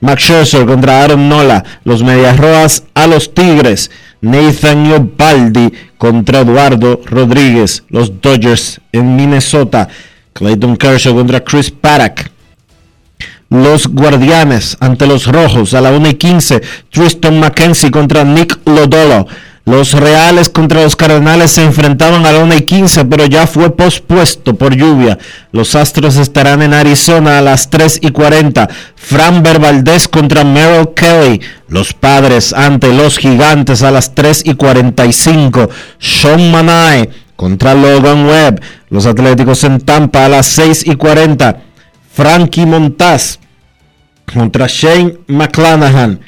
Max 0.00 0.22
Scherzer 0.24 0.66
contra 0.66 1.02
Aaron 1.02 1.28
Nola, 1.28 1.64
los 1.84 2.02
Medias 2.02 2.36
Rojas 2.36 2.84
a 2.94 3.06
los 3.06 3.32
Tigres. 3.32 3.90
Nathan 4.20 5.12
Baldi 5.16 5.72
contra 5.98 6.40
Eduardo 6.40 7.00
Rodríguez, 7.04 7.84
los 7.88 8.20
Dodgers 8.20 8.80
en 8.92 9.14
Minnesota. 9.14 9.88
Clayton 10.32 10.76
Kershaw 10.76 11.14
contra 11.14 11.40
Chris 11.40 11.70
Paddock. 11.70 12.30
Los 13.48 13.86
Guardianes 13.86 14.76
ante 14.80 15.06
los 15.06 15.26
Rojos 15.26 15.72
a 15.74 15.80
la 15.80 15.92
1 15.92 16.08
y 16.08 16.14
15. 16.14 16.60
Tristan 16.90 17.38
McKenzie 17.38 17.90
contra 17.90 18.24
Nick 18.24 18.58
Lodolo. 18.66 19.26
Los 19.66 19.94
Reales 19.94 20.48
contra 20.48 20.84
los 20.84 20.94
Cardenales 20.94 21.50
se 21.50 21.64
enfrentaban 21.64 22.24
a 22.24 22.30
la 22.30 22.38
1 22.38 22.54
y 22.54 22.60
15, 22.60 23.04
pero 23.06 23.26
ya 23.26 23.48
fue 23.48 23.74
pospuesto 23.74 24.54
por 24.54 24.76
lluvia. 24.76 25.18
Los 25.50 25.74
Astros 25.74 26.18
estarán 26.18 26.62
en 26.62 26.72
Arizona 26.72 27.38
a 27.38 27.42
las 27.42 27.68
3 27.68 27.98
y 28.00 28.10
40. 28.10 28.68
Fran 28.94 29.42
Valdez 29.42 30.06
contra 30.06 30.44
Merrill 30.44 30.94
Kelly. 30.94 31.40
Los 31.66 31.94
Padres 31.94 32.52
ante 32.52 32.94
los 32.94 33.18
Gigantes 33.18 33.82
a 33.82 33.90
las 33.90 34.14
3 34.14 34.42
y 34.44 34.54
45. 34.54 35.68
Sean 35.98 36.52
Manae 36.52 37.10
contra 37.34 37.74
Logan 37.74 38.24
Webb. 38.24 38.60
Los 38.88 39.04
Atléticos 39.04 39.64
en 39.64 39.80
Tampa 39.80 40.26
a 40.26 40.28
las 40.28 40.46
6 40.46 40.86
y 40.86 40.94
40. 40.94 41.56
Frankie 42.12 42.66
Montaz 42.66 43.40
contra 44.32 44.68
Shane 44.68 45.18
McClanahan. 45.26 46.20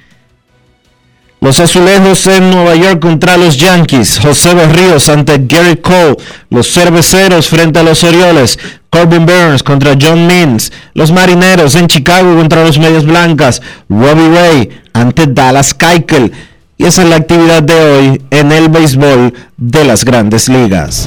Los 1.41 1.61
azulejos 1.61 2.27
en 2.27 2.51
Nueva 2.51 2.75
York 2.75 3.01
contra 3.01 3.37
los 3.37 3.57
Yankees. 3.57 4.19
José 4.19 4.55
Berríos 4.55 5.09
ante 5.09 5.39
Gary 5.47 5.77
Cole. 5.77 6.17
Los 6.51 6.73
cerveceros 6.73 7.49
frente 7.49 7.79
a 7.79 7.85
los 7.85 8.03
Orioles. 8.03 8.59
Corbin 8.91 9.25
Burns 9.25 9.63
contra 9.63 9.97
John 10.01 10.27
Means. 10.27 10.73
Los 10.95 11.13
marineros 11.13 11.77
en 11.77 11.87
Chicago 11.87 12.35
contra 12.35 12.65
los 12.65 12.79
Medias 12.79 13.05
Blancas. 13.05 13.63
Robbie 13.89 14.29
Ray 14.35 14.71
ante 14.93 15.29
Dallas 15.29 15.75
Keuchel. 15.75 16.33
Y 16.77 16.85
esa 16.87 17.03
es 17.03 17.09
la 17.09 17.17
actividad 17.17 17.63
de 17.63 17.75
hoy 17.75 18.23
en 18.31 18.51
el 18.51 18.69
béisbol 18.69 19.33
de 19.57 19.85
las 19.85 20.05
grandes 20.05 20.49
ligas. 20.49 21.07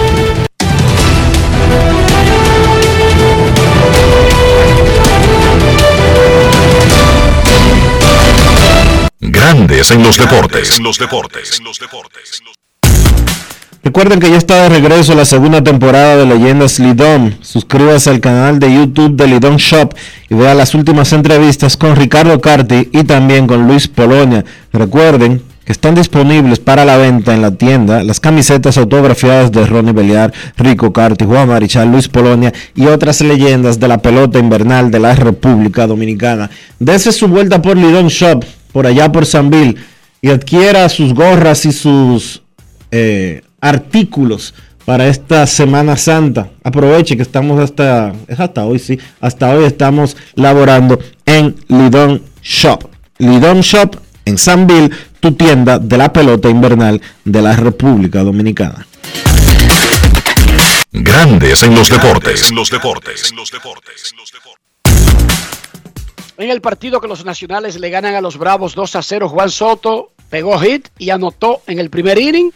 Grandes 9.23 9.91
en 9.91 10.01
los 10.01 10.17
deportes. 10.17 10.79
En 10.79 10.83
los 10.83 10.97
deportes. 10.97 11.61
Recuerden 13.83 14.19
que 14.19 14.31
ya 14.31 14.37
está 14.37 14.63
de 14.63 14.69
regreso 14.69 15.13
la 15.13 15.25
segunda 15.25 15.63
temporada 15.63 16.17
de 16.17 16.25
Leyendas 16.25 16.79
Lidón. 16.79 17.37
Suscríbase 17.41 18.09
al 18.09 18.19
canal 18.19 18.57
de 18.57 18.73
YouTube 18.73 19.15
de 19.15 19.27
Lidón 19.27 19.57
Shop 19.57 19.93
y 20.27 20.33
vea 20.33 20.55
las 20.55 20.73
últimas 20.73 21.13
entrevistas 21.13 21.77
con 21.77 21.95
Ricardo 21.95 22.41
Carti 22.41 22.89
y 22.91 23.03
también 23.03 23.45
con 23.45 23.67
Luis 23.67 23.87
Polonia. 23.87 24.43
Recuerden 24.73 25.43
que 25.65 25.71
están 25.71 25.93
disponibles 25.93 26.57
para 26.57 26.83
la 26.83 26.97
venta 26.97 27.35
en 27.35 27.43
la 27.43 27.51
tienda 27.51 28.03
las 28.03 28.19
camisetas 28.19 28.79
autografiadas 28.79 29.51
de 29.51 29.67
Ronnie 29.67 29.93
Beliar, 29.93 30.33
Rico 30.57 30.91
Carti, 30.91 31.25
Juan 31.25 31.47
Marichal, 31.47 31.91
Luis 31.91 32.07
Polonia 32.07 32.51
y 32.73 32.87
otras 32.87 33.21
leyendas 33.21 33.79
de 33.79 33.87
la 33.87 33.99
pelota 33.99 34.39
invernal 34.39 34.89
de 34.89 34.99
la 34.99 35.13
República 35.13 35.85
Dominicana. 35.85 36.49
Dese 36.79 37.11
su 37.11 37.27
vuelta 37.27 37.61
por 37.61 37.77
Lidón 37.77 38.07
Shop 38.07 38.43
por 38.71 38.87
allá 38.87 39.11
por 39.11 39.25
Sanville 39.25 39.75
y 40.21 40.29
adquiera 40.29 40.87
sus 40.89 41.13
gorras 41.13 41.65
y 41.65 41.71
sus 41.71 42.43
eh, 42.91 43.41
artículos 43.59 44.53
para 44.85 45.07
esta 45.07 45.47
Semana 45.47 45.97
Santa. 45.97 46.51
Aproveche 46.63 47.15
que 47.15 47.23
estamos 47.23 47.59
hasta, 47.59 48.13
es 48.27 48.39
hasta 48.39 48.65
hoy, 48.65 48.79
sí, 48.79 48.99
hasta 49.19 49.49
hoy 49.49 49.65
estamos 49.65 50.17
laborando 50.35 50.99
en 51.25 51.55
Lidón 51.67 52.23
Shop. 52.41 52.89
Lidón 53.17 53.61
Shop 53.61 53.97
en 54.25 54.37
Sanville, 54.37 54.89
tu 55.19 55.33
tienda 55.33 55.79
de 55.79 55.97
la 55.97 56.11
pelota 56.11 56.49
invernal 56.49 57.01
de 57.23 57.41
la 57.41 57.55
República 57.55 58.23
Dominicana. 58.23 58.87
Grandes 60.91 61.63
en 61.63 61.75
los 61.75 61.89
deportes. 61.89 62.49
En 62.49 62.55
los 62.55 62.69
deportes. 62.69 63.31
En 63.31 63.37
el 66.37 66.61
partido 66.61 67.01
que 67.01 67.07
los 67.07 67.25
nacionales 67.25 67.79
le 67.79 67.89
ganan 67.89 68.15
a 68.15 68.21
los 68.21 68.37
Bravos 68.37 68.75
2 68.75 68.95
a 68.95 69.01
0, 69.01 69.29
Juan 69.29 69.49
Soto 69.49 70.11
pegó 70.29 70.57
hit 70.59 70.87
y 70.97 71.09
anotó 71.09 71.61
en 71.67 71.79
el 71.79 71.89
primer 71.89 72.17
inning. 72.17 72.51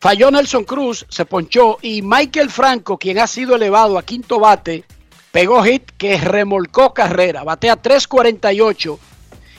Falló 0.00 0.30
Nelson 0.30 0.64
Cruz, 0.64 1.04
se 1.10 1.26
ponchó 1.26 1.78
y 1.82 2.00
Michael 2.02 2.50
Franco, 2.50 2.98
quien 2.98 3.18
ha 3.18 3.26
sido 3.26 3.54
elevado 3.54 3.98
a 3.98 4.02
quinto 4.02 4.40
bate, 4.40 4.84
pegó 5.30 5.62
hit 5.62 5.90
que 5.98 6.16
remolcó 6.16 6.94
carrera. 6.94 7.44
Batea 7.44 7.80
3.48 7.80 8.98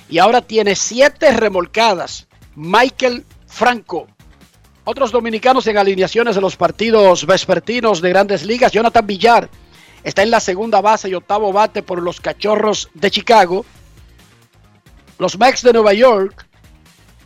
y 0.09 0.17
ahora 0.17 0.41
tiene 0.41 0.76
7 0.76 1.32
remolcadas. 1.34 2.28
Michael 2.55 3.26
Franco. 3.47 4.07
Otros 4.84 5.11
dominicanos 5.11 5.67
en 5.67 5.78
alineaciones 5.78 6.36
de 6.36 6.41
los 6.41 6.57
partidos 6.57 7.26
vespertinos 7.26 8.01
de 8.01 8.09
grandes 8.09 8.43
ligas. 8.43 8.72
Jonathan 8.72 9.05
Villar 9.05 9.49
Está 10.04 10.24
en 10.24 10.32
la 10.32 10.39
segunda 10.39 10.82
base 10.82 11.10
y 11.10 11.14
octavo 11.14 11.54
bate 11.54 11.84
por 11.84 12.02
los 12.02 12.20
Cachorros 12.20 12.89
de 12.93 13.12
Chicago. 13.12 13.66
Los 15.20 15.38
Max 15.38 15.62
de 15.62 15.74
Nueva 15.74 15.93
York 15.93 16.47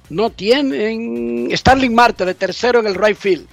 no 0.10 0.30
tienen 0.30 1.50
Starling 1.56 1.96
Marte 1.96 2.26
de 2.26 2.36
tercero 2.36 2.80
en 2.80 2.88
el 2.88 2.96
right 2.96 3.18
field. 3.18 3.48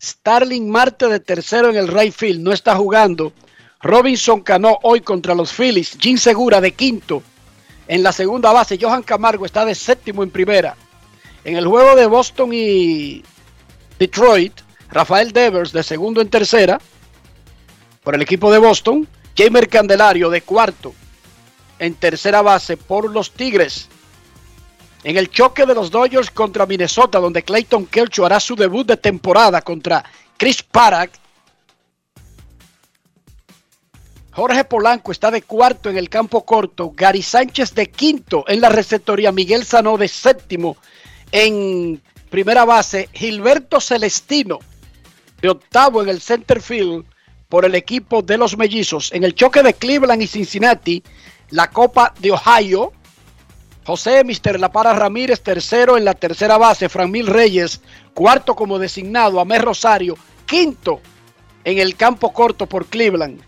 Starling 0.00 0.70
Marte 0.70 1.08
de 1.08 1.18
tercero 1.18 1.70
en 1.70 1.76
el 1.76 1.88
right 1.88 2.14
field. 2.14 2.40
No 2.40 2.52
está 2.52 2.76
jugando. 2.76 3.32
Robinson 3.80 4.42
Cano 4.42 4.78
hoy 4.82 5.00
contra 5.00 5.34
los 5.34 5.52
Phillies. 5.52 5.96
Jim 5.98 6.16
Segura 6.16 6.60
de 6.60 6.72
quinto 6.72 7.22
en 7.88 8.04
la 8.04 8.12
segunda 8.12 8.52
base. 8.52 8.78
Johan 8.80 9.02
Camargo 9.02 9.44
está 9.44 9.64
de 9.64 9.74
séptimo 9.74 10.22
en 10.22 10.30
primera. 10.30 10.76
En 11.44 11.56
el 11.56 11.66
juego 11.66 11.96
de 11.96 12.06
Boston 12.06 12.50
y 12.52 13.24
Detroit, 13.98 14.52
Rafael 14.88 15.32
Devers 15.32 15.72
de 15.72 15.82
segundo 15.82 16.20
en 16.20 16.28
tercera 16.28 16.80
por 18.02 18.14
el 18.14 18.22
equipo 18.22 18.52
de 18.52 18.58
Boston. 18.58 19.08
Jamer 19.36 19.68
Candelario 19.68 20.28
de 20.28 20.42
cuarto 20.42 20.94
en 21.78 21.94
tercera 21.94 22.42
base 22.42 22.76
por 22.76 23.10
los 23.10 23.32
Tigres. 23.32 23.88
En 25.04 25.16
el 25.16 25.30
choque 25.30 25.66
de 25.66 25.74
los 25.74 25.90
Dodgers 25.90 26.30
contra 26.30 26.66
Minnesota, 26.66 27.18
donde 27.18 27.42
Clayton 27.42 27.86
Kershaw 27.86 28.26
hará 28.26 28.38
su 28.38 28.54
debut 28.54 28.86
de 28.86 28.96
temporada 28.96 29.62
contra 29.62 30.04
Chris 30.36 30.62
Parak. 30.62 31.10
Jorge 34.30 34.64
Polanco 34.64 35.10
está 35.12 35.30
de 35.30 35.42
cuarto 35.42 35.90
en 35.90 35.96
el 35.96 36.08
campo 36.08 36.44
corto. 36.44 36.92
Gary 36.94 37.22
Sánchez 37.22 37.74
de 37.74 37.90
quinto 37.90 38.44
en 38.46 38.60
la 38.60 38.68
receptoría. 38.68 39.32
Miguel 39.32 39.64
Sano 39.64 39.98
de 39.98 40.08
séptimo 40.08 40.76
en 41.32 42.00
primera 42.30 42.64
base. 42.64 43.08
Gilberto 43.12 43.80
Celestino 43.80 44.60
de 45.40 45.48
octavo 45.48 46.02
en 46.02 46.08
el 46.08 46.20
center 46.20 46.62
field 46.62 47.04
por 47.52 47.66
el 47.66 47.74
equipo 47.74 48.22
de 48.22 48.38
los 48.38 48.56
mellizos. 48.56 49.12
En 49.12 49.24
el 49.24 49.34
choque 49.34 49.62
de 49.62 49.74
Cleveland 49.74 50.22
y 50.22 50.26
Cincinnati, 50.26 51.02
la 51.50 51.68
Copa 51.68 52.14
de 52.18 52.32
Ohio, 52.32 52.94
José 53.84 54.24
Mister 54.24 54.58
La 54.58 54.72
Para 54.72 54.94
Ramírez, 54.94 55.42
tercero 55.42 55.98
en 55.98 56.06
la 56.06 56.14
tercera 56.14 56.56
base, 56.56 56.88
Franmil 56.88 57.26
Reyes, 57.26 57.82
cuarto 58.14 58.54
como 58.54 58.78
designado, 58.78 59.38
Amé 59.38 59.58
Rosario, 59.58 60.16
quinto 60.46 61.02
en 61.62 61.76
el 61.76 61.94
campo 61.94 62.32
corto 62.32 62.64
por 62.64 62.86
Cleveland. 62.86 63.42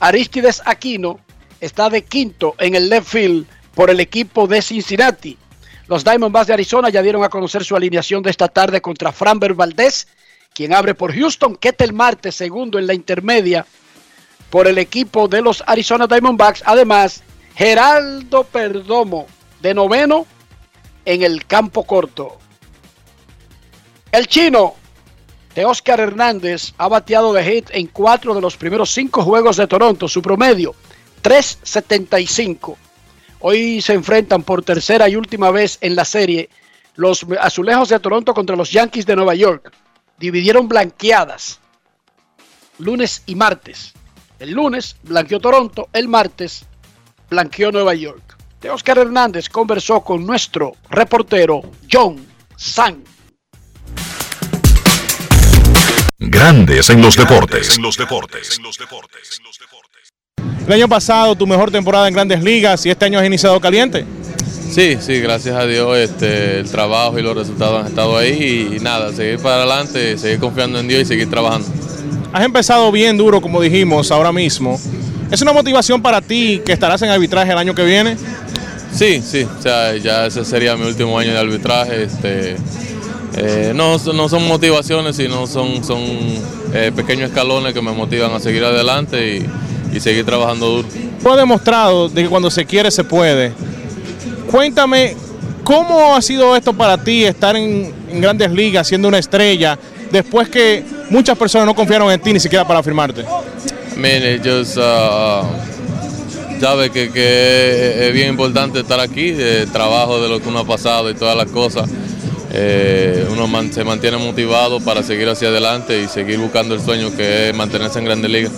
Aristides 0.00 0.60
Aquino 0.64 1.20
está 1.60 1.88
de 1.90 2.02
quinto 2.02 2.56
en 2.58 2.74
el 2.74 2.88
left 2.88 3.06
field 3.06 3.46
por 3.72 3.88
el 3.88 4.00
equipo 4.00 4.48
de 4.48 4.62
Cincinnati. 4.62 5.38
Los 5.86 6.02
Diamondbacks 6.02 6.48
de 6.48 6.54
Arizona 6.54 6.88
ya 6.88 7.02
dieron 7.02 7.22
a 7.22 7.28
conocer 7.28 7.62
su 7.62 7.76
alineación 7.76 8.20
de 8.24 8.30
esta 8.30 8.48
tarde 8.48 8.80
contra 8.80 9.12
Framber 9.12 9.54
Valdez, 9.54 10.08
quien 10.54 10.72
abre 10.72 10.94
por 10.94 11.12
Houston, 11.12 11.56
Ketel 11.56 11.92
Marte, 11.92 12.32
segundo 12.32 12.78
en 12.78 12.86
la 12.86 12.94
intermedia 12.94 13.66
por 14.50 14.68
el 14.68 14.78
equipo 14.78 15.26
de 15.26 15.42
los 15.42 15.62
Arizona 15.66 16.06
Diamondbacks. 16.06 16.62
Además, 16.64 17.22
Geraldo 17.56 18.44
Perdomo, 18.44 19.26
de 19.60 19.74
noveno 19.74 20.26
en 21.04 21.22
el 21.22 21.44
campo 21.44 21.84
corto. 21.84 22.38
El 24.12 24.28
chino 24.28 24.74
de 25.56 25.64
Oscar 25.64 25.98
Hernández 25.98 26.72
ha 26.78 26.86
bateado 26.86 27.32
de 27.32 27.44
hit 27.44 27.70
en 27.72 27.88
cuatro 27.88 28.32
de 28.32 28.40
los 28.40 28.56
primeros 28.56 28.90
cinco 28.90 29.22
juegos 29.22 29.56
de 29.56 29.66
Toronto. 29.66 30.06
Su 30.06 30.22
promedio, 30.22 30.74
3.75. 31.22 32.76
Hoy 33.40 33.82
se 33.82 33.92
enfrentan 33.92 34.44
por 34.44 34.62
tercera 34.62 35.08
y 35.08 35.16
última 35.16 35.50
vez 35.50 35.78
en 35.80 35.96
la 35.96 36.04
serie 36.04 36.48
los 36.94 37.26
azulejos 37.40 37.88
de 37.88 37.98
Toronto 37.98 38.32
contra 38.34 38.54
los 38.54 38.70
Yankees 38.70 39.04
de 39.04 39.16
Nueva 39.16 39.34
York. 39.34 39.72
Dividieron 40.24 40.68
blanqueadas 40.68 41.60
lunes 42.78 43.24
y 43.26 43.34
martes. 43.34 43.92
El 44.38 44.52
lunes 44.52 44.96
blanqueó 45.02 45.38
Toronto, 45.38 45.90
el 45.92 46.08
martes 46.08 46.64
blanqueó 47.28 47.70
Nueva 47.70 47.92
York. 47.92 48.34
De 48.62 48.70
Oscar 48.70 48.96
Hernández 48.96 49.50
conversó 49.50 50.00
con 50.00 50.24
nuestro 50.24 50.72
reportero 50.88 51.60
John 51.92 52.26
San. 52.56 53.04
Grandes 56.18 56.88
en 56.88 57.02
los 57.02 57.16
deportes. 57.16 57.78
El 60.66 60.72
año 60.72 60.88
pasado 60.88 61.36
tu 61.36 61.46
mejor 61.46 61.70
temporada 61.70 62.08
en 62.08 62.14
grandes 62.14 62.42
ligas 62.42 62.86
y 62.86 62.90
este 62.90 63.04
año 63.04 63.18
has 63.18 63.26
iniciado 63.26 63.60
caliente. 63.60 64.06
Sí, 64.74 64.96
sí, 65.00 65.20
gracias 65.20 65.54
a 65.54 65.66
Dios 65.66 65.96
este, 65.96 66.58
el 66.58 66.68
trabajo 66.68 67.16
y 67.16 67.22
los 67.22 67.36
resultados 67.36 67.82
han 67.82 67.86
estado 67.86 68.18
ahí 68.18 68.74
y, 68.74 68.80
nada, 68.80 69.12
seguir 69.12 69.38
para 69.38 69.58
adelante, 69.58 70.18
seguir 70.18 70.40
confiando 70.40 70.80
en 70.80 70.88
Dios 70.88 71.02
y 71.02 71.04
seguir 71.04 71.30
trabajando. 71.30 71.68
Has 72.32 72.44
empezado 72.44 72.90
bien 72.90 73.16
duro, 73.16 73.40
como 73.40 73.60
dijimos, 73.60 74.10
ahora 74.10 74.32
mismo. 74.32 74.76
¿Es 75.30 75.40
una 75.42 75.52
motivación 75.52 76.02
para 76.02 76.20
ti 76.20 76.60
que 76.66 76.72
estarás 76.72 77.00
en 77.02 77.10
arbitraje 77.10 77.52
el 77.52 77.58
año 77.58 77.72
que 77.72 77.84
viene? 77.84 78.16
Sí, 78.92 79.22
sí, 79.24 79.44
o 79.44 79.62
sea, 79.62 79.96
ya 79.96 80.26
ese 80.26 80.44
sería 80.44 80.76
mi 80.76 80.88
último 80.88 81.16
año 81.20 81.30
de 81.30 81.38
arbitraje. 81.38 82.02
Este, 82.02 82.56
eh, 83.36 83.72
no, 83.76 83.96
no 83.96 84.28
son 84.28 84.48
motivaciones, 84.48 85.14
sino 85.14 85.46
son, 85.46 85.84
son 85.84 86.00
eh, 86.72 86.90
pequeños 86.96 87.28
escalones 87.30 87.74
que 87.74 87.80
me 87.80 87.92
motivan 87.92 88.32
a 88.32 88.40
seguir 88.40 88.64
adelante 88.64 89.36
y, 89.36 89.96
y 89.96 90.00
seguir 90.00 90.24
trabajando 90.24 90.66
duro. 90.66 90.88
Tú 91.22 91.30
has 91.30 91.36
demostrado 91.36 92.08
de 92.08 92.24
que 92.24 92.28
cuando 92.28 92.50
se 92.50 92.64
quiere 92.64 92.90
se 92.90 93.04
puede. 93.04 93.52
Cuéntame, 94.54 95.16
¿cómo 95.64 96.14
ha 96.14 96.22
sido 96.22 96.54
esto 96.54 96.72
para 96.72 96.96
ti 96.96 97.24
estar 97.24 97.56
en, 97.56 97.92
en 98.08 98.20
grandes 98.20 98.52
ligas, 98.52 98.86
siendo 98.86 99.08
una 99.08 99.18
estrella, 99.18 99.76
después 100.12 100.48
que 100.48 100.84
muchas 101.10 101.36
personas 101.36 101.66
no 101.66 101.74
confiaron 101.74 102.08
en 102.12 102.20
ti 102.20 102.32
ni 102.32 102.38
siquiera 102.38 102.64
para 102.64 102.80
firmarte? 102.80 103.24
Mire, 103.96 104.34
ellos 104.34 104.76
uh, 104.76 105.44
sabe 106.60 106.90
que, 106.90 107.10
que 107.10 108.06
es 108.06 108.12
bien 108.14 108.28
importante 108.28 108.78
estar 108.78 109.00
aquí, 109.00 109.32
de 109.32 109.66
trabajo 109.66 110.22
de 110.22 110.28
lo 110.28 110.40
que 110.40 110.48
uno 110.48 110.60
ha 110.60 110.64
pasado 110.64 111.10
y 111.10 111.14
todas 111.14 111.36
las 111.36 111.48
cosas. 111.48 111.90
Eh, 112.52 113.26
uno 113.32 113.48
man- 113.48 113.72
se 113.72 113.82
mantiene 113.82 114.18
motivado 114.18 114.78
para 114.78 115.02
seguir 115.02 115.28
hacia 115.28 115.48
adelante 115.48 116.00
y 116.00 116.06
seguir 116.06 116.38
buscando 116.38 116.76
el 116.76 116.80
sueño 116.80 117.10
que 117.16 117.48
es 117.48 117.56
mantenerse 117.56 117.98
en 117.98 118.04
Grandes 118.04 118.30
Ligas. 118.30 118.52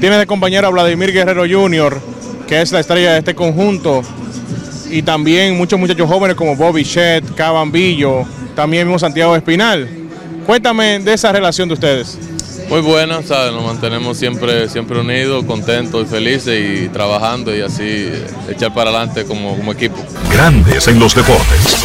Tienes 0.00 0.18
de 0.18 0.26
compañero 0.26 0.66
a 0.66 0.70
Vladimir 0.70 1.12
Guerrero 1.12 1.44
Jr., 1.48 2.00
que 2.48 2.60
es 2.62 2.72
la 2.72 2.80
estrella 2.80 3.12
de 3.12 3.18
este 3.20 3.36
conjunto, 3.36 4.02
y 4.90 5.02
también 5.02 5.56
muchos 5.56 5.78
muchachos 5.78 6.08
jóvenes 6.08 6.36
como 6.36 6.56
Bobby 6.56 6.82
Shed, 6.82 7.24
Cabambillo, 7.34 8.24
también 8.54 8.86
mismo 8.86 8.98
Santiago 8.98 9.36
Espinal. 9.36 9.88
Cuéntame 10.46 10.98
de 11.00 11.12
esa 11.12 11.32
relación 11.32 11.68
de 11.68 11.74
ustedes. 11.74 12.18
Muy 12.68 12.80
buena, 12.80 13.22
¿sabes? 13.22 13.52
Nos 13.52 13.64
mantenemos 13.64 14.18
siempre, 14.18 14.68
siempre 14.68 14.98
unidos, 15.00 15.44
contentos 15.44 16.06
y 16.06 16.10
felices 16.10 16.84
y 16.84 16.88
trabajando 16.88 17.56
y 17.56 17.62
así 17.62 17.82
eh, 17.82 18.26
echar 18.50 18.74
para 18.74 18.90
adelante 18.90 19.24
como, 19.24 19.56
como 19.56 19.72
equipo. 19.72 19.96
Grandes 20.30 20.86
en 20.86 20.98
los 20.98 21.14
deportes. 21.14 21.78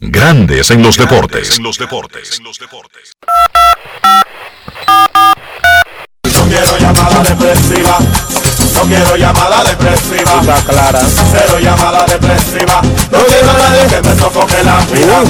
Grandes 0.00 0.70
en 0.70 0.82
los 0.82 0.98
deportes. 0.98 1.58
No 1.60 1.70
No 8.74 8.82
quiero 8.82 9.16
llamada 9.16 9.64
depresiva. 9.64 10.40
Está 10.40 10.62
clara. 10.62 11.00
Cero 11.32 11.58
llamada 11.60 12.06
depresiva. 12.06 12.80
No 12.82 13.18
quiero 13.26 13.50
a 13.50 13.58
nadie 13.58 13.86
que 13.88 14.00
me 14.08 14.16
sofoque 14.16 14.62
la 14.64 14.78
vida. 14.86 15.24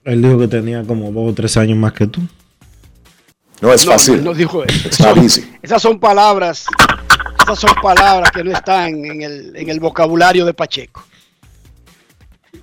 Él 0.04 0.20
dijo 0.20 0.38
que 0.38 0.48
tenía 0.48 0.82
como 0.84 1.10
dos 1.10 1.32
o 1.32 1.34
tres 1.34 1.56
años 1.56 1.78
más 1.78 1.94
que 1.94 2.06
tú. 2.06 2.20
No 3.62 3.72
es 3.72 3.86
No, 3.86 3.92
fácil. 3.92 4.22
no 4.22 4.34
dijo 4.34 4.62
eso. 4.64 4.88
Not 5.02 5.28
Son- 5.30 5.44
esas 5.62 5.80
son 5.80 5.98
palabras, 5.98 6.66
esas 7.42 7.58
son 7.58 7.70
palabras 7.82 8.30
que 8.32 8.44
no 8.44 8.52
están 8.52 9.02
en 9.06 9.22
el, 9.22 9.56
en 9.56 9.68
el 9.70 9.80
vocabulario 9.80 10.44
de 10.44 10.52
Pacheco. 10.52 11.02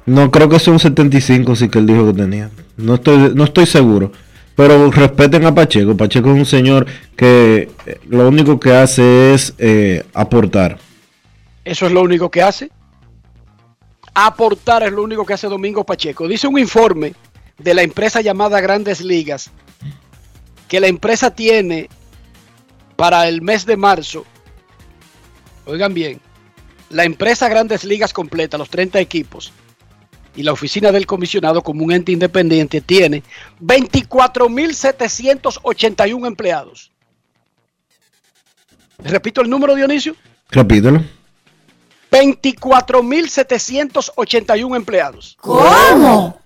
No, 0.05 0.29
creo 0.29 0.47
que 0.47 0.59
son 0.59 0.77
75 0.77 1.55
sí 1.55 1.67
que 1.67 1.79
él 1.79 1.87
dijo 1.87 2.05
que 2.05 2.13
tenía. 2.13 2.51
No 2.77 2.93
estoy, 2.95 3.33
no 3.33 3.43
estoy 3.45 3.65
seguro. 3.65 4.11
Pero 4.55 4.89
respeten 4.89 5.45
a 5.45 5.53
Pacheco. 5.53 5.97
Pacheco 5.97 6.31
es 6.31 6.37
un 6.37 6.45
señor 6.45 6.85
que 7.15 7.69
eh, 7.85 7.99
lo 8.07 8.27
único 8.27 8.59
que 8.59 8.73
hace 8.73 9.33
es 9.33 9.53
eh, 9.57 10.03
aportar. 10.13 10.77
Eso 11.65 11.85
es 11.87 11.91
lo 11.91 12.01
único 12.01 12.31
que 12.31 12.41
hace. 12.41 12.69
Aportar 14.13 14.83
es 14.83 14.93
lo 14.93 15.03
único 15.03 15.25
que 15.25 15.33
hace 15.33 15.47
Domingo 15.47 15.83
Pacheco. 15.83 16.27
Dice 16.27 16.47
un 16.47 16.57
informe 16.57 17.13
de 17.57 17.73
la 17.73 17.81
empresa 17.81 18.21
llamada 18.21 18.61
Grandes 18.61 19.01
Ligas 19.01 19.51
que 20.67 20.79
la 20.79 20.87
empresa 20.87 21.31
tiene 21.31 21.89
para 22.95 23.27
el 23.27 23.41
mes 23.41 23.65
de 23.65 23.77
marzo, 23.77 24.25
oigan 25.65 25.93
bien, 25.93 26.19
la 26.89 27.03
empresa 27.03 27.49
Grandes 27.49 27.83
Ligas 27.83 28.13
completa, 28.13 28.57
los 28.57 28.69
30 28.69 28.99
equipos, 28.99 29.51
y 30.35 30.43
la 30.43 30.51
oficina 30.51 30.91
del 30.91 31.05
comisionado 31.05 31.61
como 31.61 31.83
un 31.83 31.91
ente 31.91 32.11
independiente 32.11 32.81
tiene 32.81 33.21
24.781 33.61 36.27
empleados. 36.27 36.91
Repito 38.99 39.41
el 39.41 39.49
número, 39.49 39.73
Dionisio. 39.75 40.15
Repítelo. 40.49 41.01
24.781 42.11 44.75
empleados. 44.75 45.37
¿Cómo? 45.41 46.39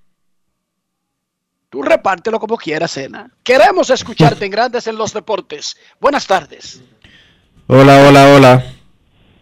Tú 1.70 1.82
repártelo 1.84 2.40
como 2.40 2.58
quieras, 2.58 2.92
Cena. 2.92 3.30
Queremos 3.44 3.92
escucharte 3.92 4.46
en 4.46 4.52
Grandes 4.52 4.88
en 4.88 4.98
los 4.98 5.14
Deportes. 5.14 5.78
Buenas 6.00 6.26
tardes. 6.26 6.82
Hola, 7.68 8.08
hola, 8.08 8.34
hola. 8.36 8.64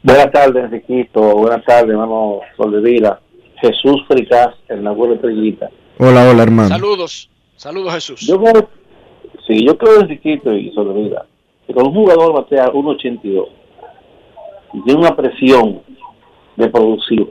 Buenas 0.03 0.29
tardes, 0.33 0.65
Enriquito. 0.65 1.21
Buenas 1.21 1.63
tardes, 1.65 1.91
hermano 1.91 2.41
Soldevila. 2.57 3.21
Jesús 3.61 4.03
Fricás, 4.07 4.49
el 4.69 4.85
abuelo 4.85 5.15
Estrellita. 5.15 5.69
Hola, 5.99 6.29
hola, 6.29 6.43
hermano. 6.43 6.69
Saludos. 6.69 7.29
Saludos, 7.55 7.93
Jesús. 7.95 8.21
Yo 8.27 8.39
creo, 8.39 8.69
sí, 9.47 9.65
yo 9.65 9.77
creo, 9.77 10.01
Enriquito 10.01 10.53
y 10.53 10.71
Soldevila, 10.73 11.25
que 11.65 11.73
cuando 11.73 11.89
un 11.91 11.95
jugador 11.95 12.33
batea 12.33 12.67
1.82 12.71 13.47
y 14.73 14.81
tiene 14.83 14.99
una 14.99 15.15
presión 15.15 15.81
de 16.55 16.67
producir, 16.69 17.27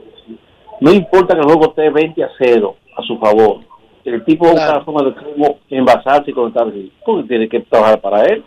no 0.81 0.91
importa 0.91 1.33
que 1.33 1.39
el 1.41 1.45
juego 1.47 1.67
esté 1.69 1.89
20 1.89 2.23
a 2.23 2.29
0 2.37 2.75
a 2.97 3.01
su 3.03 3.17
favor, 3.19 3.59
el 4.03 4.23
tipo 4.25 4.45
va 4.45 4.51
a 4.51 4.53
buscar 4.53 4.77
la 4.79 4.83
forma 4.85 5.03
de 5.03 5.15
cómo 5.15 5.59
envasarse 5.69 6.31
y 6.31 6.33
conectarse, 6.33 6.89
porque 7.05 7.27
tiene 7.27 7.47
que 7.49 7.59
trabajar 7.61 8.01
para 8.01 8.23
él. 8.25 8.43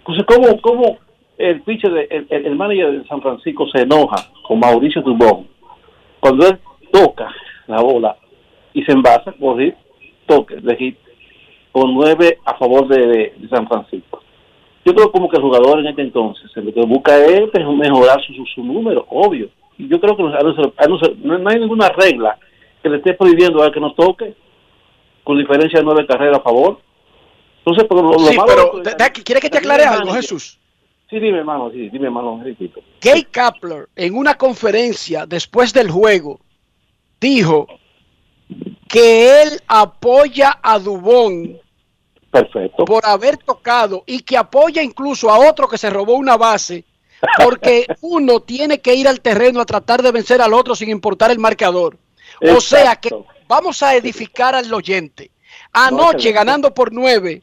Entonces, 0.00 0.24
¿cómo, 0.26 0.60
cómo 0.60 0.98
el 1.36 1.62
pitcher, 1.62 1.92
de- 1.92 2.26
el 2.30 2.56
manager 2.56 2.90
de 3.02 3.06
San 3.06 3.20
Francisco 3.22 3.66
se 3.72 3.82
enoja 3.82 4.16
con 4.46 4.58
Mauricio 4.58 5.02
Dubón 5.02 5.46
cuando 6.20 6.46
él 6.48 6.58
toca 6.90 7.28
la 7.66 7.80
bola 7.80 8.16
y 8.74 8.82
se 8.84 8.92
envasa, 8.92 9.32
correr, 9.38 9.76
toque 10.26 10.56
de 10.56 10.76
hit, 10.76 10.98
con 11.72 11.94
nueve 11.94 12.38
a 12.44 12.54
favor 12.56 12.88
de, 12.88 13.06
de- 13.06 13.34
de 13.36 13.48
San 13.48 13.66
Francisco? 13.68 14.22
Yo 14.84 14.94
creo 14.94 15.10
como 15.12 15.28
que 15.28 15.36
el 15.36 15.42
jugador 15.42 15.80
en 15.80 15.86
este 15.88 16.02
entonces 16.02 16.50
lo 16.56 16.72
que 16.72 16.80
busca 16.86 17.16
es 17.18 17.42
mejorar 17.52 18.20
su, 18.26 18.32
su, 18.34 18.46
su 18.46 18.64
número, 18.64 19.06
obvio. 19.10 19.50
Y 19.76 19.86
yo 19.88 20.00
creo 20.00 20.16
que 20.16 20.22
no, 20.22 21.48
hay 21.48 21.58
ninguna 21.60 21.88
regla 21.90 22.38
que 22.82 22.88
le 22.88 22.96
esté 22.98 23.14
prohibiendo 23.14 23.62
a 23.62 23.66
él 23.66 23.72
que 23.72 23.80
no 23.80 23.92
toque 23.92 24.34
con 25.24 25.36
diferencia 25.38 25.80
de 25.80 25.84
nueve 25.84 26.06
carreras 26.06 26.38
a 26.38 26.42
favor. 26.42 26.80
Entonces, 27.58 27.84
pero 27.88 28.02
lo, 28.02 28.12
lo 28.12 28.18
Sí, 28.20 28.36
malo- 28.36 28.48
pero 28.72 28.82
de- 28.82 28.94
de- 29.04 29.12
¿quiere 29.24 29.40
que 29.40 29.50
te 29.50 29.58
aclare 29.58 29.84
algo, 29.84 30.12
Jesús? 30.12 30.58
Sí, 31.10 31.18
dime, 31.18 31.38
hermano, 31.38 31.70
sí, 31.70 31.88
dime, 31.90 32.06
hermano, 32.06 32.38
Enriquito. 32.38 32.80
Gay 33.00 33.24
Kapler, 33.24 33.88
en 33.96 34.14
una 34.16 34.36
conferencia 34.36 35.26
después 35.26 35.72
del 35.72 35.90
juego, 35.90 36.38
dijo 37.20 37.66
que 38.88 39.42
él 39.42 39.60
apoya 39.66 40.58
a 40.62 40.78
Dubón 40.78 41.58
Perfecto. 42.30 42.84
por 42.84 43.04
haber 43.04 43.36
tocado 43.36 44.04
y 44.06 44.20
que 44.20 44.36
apoya 44.36 44.82
incluso 44.82 45.30
a 45.30 45.48
otro 45.48 45.68
que 45.68 45.78
se 45.78 45.90
robó 45.90 46.14
una 46.14 46.36
base 46.36 46.84
porque 47.42 47.86
uno 48.00 48.40
tiene 48.40 48.80
que 48.80 48.94
ir 48.94 49.08
al 49.08 49.20
terreno 49.20 49.60
a 49.60 49.66
tratar 49.66 50.02
de 50.02 50.12
vencer 50.12 50.40
al 50.40 50.54
otro 50.54 50.74
sin 50.74 50.88
importar 50.88 51.30
el 51.30 51.38
marcador. 51.38 51.98
O 52.40 52.60
sea 52.60 52.96
que 52.96 53.10
vamos 53.46 53.82
a 53.82 53.94
edificar 53.94 54.54
al 54.54 54.72
oyente. 54.72 55.30
Anoche 55.72 56.32
ganando 56.32 56.72
por 56.72 56.92
nueve 56.92 57.42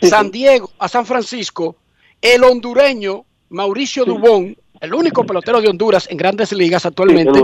San 0.00 0.30
Diego 0.30 0.70
a 0.78 0.88
San 0.88 1.06
Francisco, 1.06 1.76
el 2.20 2.44
hondureño 2.44 3.24
Mauricio 3.48 4.04
Dubón, 4.04 4.56
el 4.80 4.94
único 4.94 5.24
pelotero 5.24 5.60
de 5.60 5.68
Honduras 5.68 6.06
en 6.10 6.16
grandes 6.16 6.52
ligas 6.52 6.84
actualmente. 6.84 7.40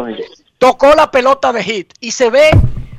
Tocó 0.62 0.94
la 0.94 1.10
pelota 1.10 1.52
de 1.52 1.62
hit 1.64 1.92
y 2.00 2.12
se 2.12 2.30
ve 2.30 2.50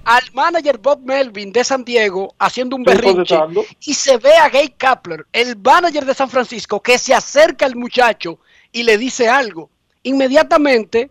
al 0.03 0.22
manager 0.34 0.78
Bob 0.80 0.99
Melvin 1.05 1.53
de 1.53 1.64
San 1.64 1.86
Diego 1.86 2.36
haciendo 2.38 2.76
un 2.76 2.84
berrinche 2.84 3.38
y 3.80 3.93
se 3.93 4.18
ve 4.18 4.34
a 4.36 4.49
Gay 4.49 4.70
Kapler, 4.78 5.26
el 5.32 5.55
manager 5.57 6.03
de 6.03 6.14
San 6.14 6.30
Francisco, 6.30 6.82
que 6.82 6.97
se 6.97 7.14
acerca 7.14 7.66
al 7.66 7.78
muchacho 7.78 8.38
y 8.74 8.84
le 8.84 8.97
dice 8.97 9.30
algo. 9.30 9.70
Inmediatamente 10.03 11.09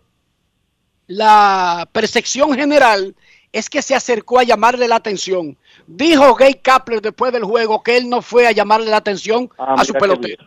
la 1.07 1.89
percepción 1.91 2.53
general 2.53 3.15
es 3.51 3.69
que 3.69 3.81
se 3.81 3.95
acercó 3.95 4.39
a 4.39 4.43
llamarle 4.43 4.87
la 4.87 4.95
atención. 4.97 5.57
Dijo 5.87 6.35
Gay 6.35 6.55
Kapler 6.55 7.01
después 7.01 7.33
del 7.33 7.43
juego 7.43 7.81
que 7.81 7.97
él 7.97 8.07
no 8.09 8.21
fue 8.21 8.45
a 8.47 8.51
llamarle 8.51 8.91
la 8.91 8.97
atención 8.97 9.49
Ah, 9.57 9.75
a 9.77 9.85
su 9.85 9.93
pelotero. 9.93 10.43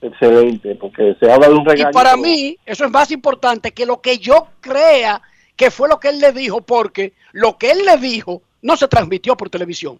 Excelente, 0.00 0.76
porque 0.76 1.16
se 1.18 1.30
habla 1.30 1.48
de 1.48 1.54
un 1.54 1.62
Y 1.62 1.68
regaño. 1.70 1.90
para 1.90 2.16
mí, 2.16 2.56
eso 2.64 2.84
es 2.84 2.90
más 2.92 3.10
importante 3.10 3.72
que 3.72 3.84
lo 3.84 4.00
que 4.00 4.18
yo 4.18 4.46
crea 4.60 5.20
que 5.58 5.70
fue 5.70 5.88
lo 5.88 5.98
que 5.98 6.08
él 6.08 6.20
le 6.20 6.32
dijo, 6.32 6.62
porque 6.62 7.12
lo 7.32 7.58
que 7.58 7.72
él 7.72 7.80
le 7.84 7.96
dijo 7.98 8.42
no 8.62 8.76
se 8.76 8.88
transmitió 8.88 9.36
por 9.36 9.50
televisión. 9.50 9.98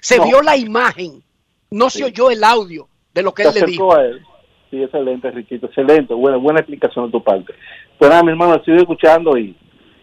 Se 0.00 0.16
No. 0.16 0.24
vio 0.26 0.40
la 0.42 0.56
imagen, 0.56 1.22
no 1.70 1.90
se 1.90 2.04
oyó 2.04 2.30
el 2.30 2.42
audio 2.44 2.88
de 3.12 3.22
lo 3.22 3.34
que 3.34 3.42
se 3.42 3.48
él 3.58 3.64
le 3.66 3.70
dijo. 3.72 3.94
a 3.94 4.04
él. 4.04 4.22
Sí, 4.70 4.82
excelente, 4.82 5.30
Riquito, 5.32 5.66
excelente, 5.66 6.14
buena, 6.14 6.38
buena 6.38 6.60
explicación 6.60 7.06
de 7.06 7.12
tu 7.12 7.22
parte. 7.22 7.52
Pues 7.98 8.10
nada, 8.10 8.22
mi 8.22 8.30
hermano, 8.30 8.54
estoy 8.54 8.76
escuchando 8.78 9.36
y... 9.36 9.54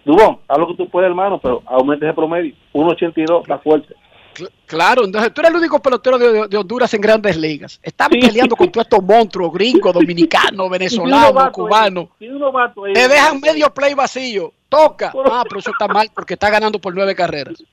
Dubón, 0.06 0.40
haz 0.48 0.58
lo 0.58 0.68
que 0.68 0.76
tú 0.76 0.90
puedes, 0.90 1.10
hermano, 1.10 1.40
pero 1.40 1.62
aumente 1.66 2.06
ese 2.06 2.14
promedio. 2.14 2.54
1.82, 2.74 3.42
está 3.42 3.58
fuerte. 3.60 3.96
Cl- 4.40 4.52
Claro, 4.66 5.06
entonces 5.06 5.34
tú 5.34 5.42
eres 5.42 5.52
el 5.52 5.58
único 5.58 5.80
pelotero 5.82 6.18
de, 6.18 6.58
Honduras 6.58 6.94
en 6.94 7.02
grandes 7.02 7.36
ligas. 7.38 7.80
Están 7.84 8.10
peleando 8.12 8.56
con 8.56 8.72
todos 8.72 8.86
estos 8.86 9.04
monstruos 9.04 9.52
gringos, 9.54 9.94
dominicanos, 9.94 10.70
venezolanos, 10.70 11.50
cubanos. 11.52 12.08
Ahí. 12.20 12.94
Te 12.94 13.08
dejan 13.08 13.40
medio 13.40 13.74
play 13.74 13.94
vacío. 13.94 14.54
Toca. 14.70 15.12
Ah, 15.32 15.44
pero 15.48 15.60
eso 15.60 15.72
está 15.72 15.88
mal 15.88 16.10
porque 16.14 16.36
está 16.36 16.50
ganando 16.50 16.80
por 16.80 16.94
nueve 16.96 17.16
carreras. 17.16 17.64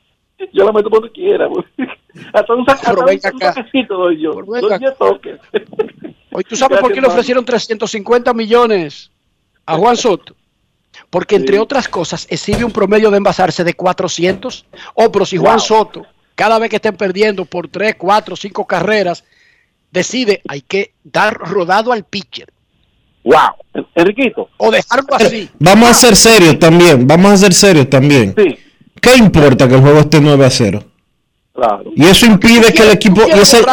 Yo 0.52 0.64
la 0.64 0.72
meto 0.72 0.90
cuando 0.90 1.10
quiera. 1.12 1.46
güey. 1.46 1.64
Hasta 2.32 2.54
un, 2.54 2.64
sac- 2.66 2.78
Pero 2.80 2.90
hasta 2.92 3.00
un- 3.00 3.06
venga 3.06 3.30
un 3.30 3.36
acá. 3.36 3.52
saquecito 3.54 3.94
doy 3.96 4.20
yo. 4.22 4.32
venga 4.46 4.60
Doy 4.60 4.78
10 4.78 4.96
toques. 4.98 5.40
Hoy 6.32 6.44
tú 6.44 6.56
sabes 6.56 6.78
por 6.80 6.88
qué 6.88 6.94
le 6.96 7.00
Gracias, 7.02 7.12
ofrecieron 7.14 7.44
350 7.44 8.32
millones 8.34 9.10
a 9.66 9.76
Juan 9.76 9.96
Soto. 9.96 10.34
Porque 11.10 11.36
entre 11.36 11.58
otras 11.58 11.88
cosas 11.88 12.26
exhibe 12.30 12.64
un 12.64 12.72
promedio 12.72 13.10
de 13.10 13.18
envasarse 13.18 13.62
de 13.64 13.74
400. 13.74 14.64
Oh, 14.94 15.12
pero 15.12 15.26
si 15.26 15.36
Juan 15.36 15.56
Wow. 15.56 15.60
Soto, 15.60 16.06
cada 16.36 16.60
vez 16.60 16.70
que 16.70 16.76
estén 16.76 16.96
perdiendo 16.96 17.44
por 17.44 17.66
3, 17.66 17.96
4, 17.98 18.36
5 18.36 18.64
carreras, 18.66 19.24
decide 19.90 20.42
hay 20.46 20.60
que 20.60 20.92
dar 21.02 21.34
rodado 21.34 21.90
al 21.92 22.04
pitcher. 22.04 22.48
Wow. 23.24 23.84
Enriquito. 23.96 24.48
O 24.58 24.70
dejarlo 24.70 25.08
así. 25.16 25.48
Vamos 25.58 25.88
a 25.90 25.94
ser 25.94 26.14
serios 26.14 26.58
también, 26.60 27.06
vamos 27.08 27.32
a 27.32 27.36
ser 27.36 27.52
serios 27.52 27.90
también. 27.90 28.32
¿Qué 28.34 29.16
importa 29.16 29.66
que 29.68 29.74
el 29.74 29.80
juego 29.80 29.98
esté 29.98 30.20
9 30.20 30.44
a 30.46 30.50
0? 30.50 30.84
Claro. 31.52 31.90
Y 31.96 32.04
eso 32.04 32.26
impide 32.26 32.72
que 32.72 32.82
el 32.82 32.90
equipo 32.90 33.22
y, 33.26 33.30
ese- 33.32 33.64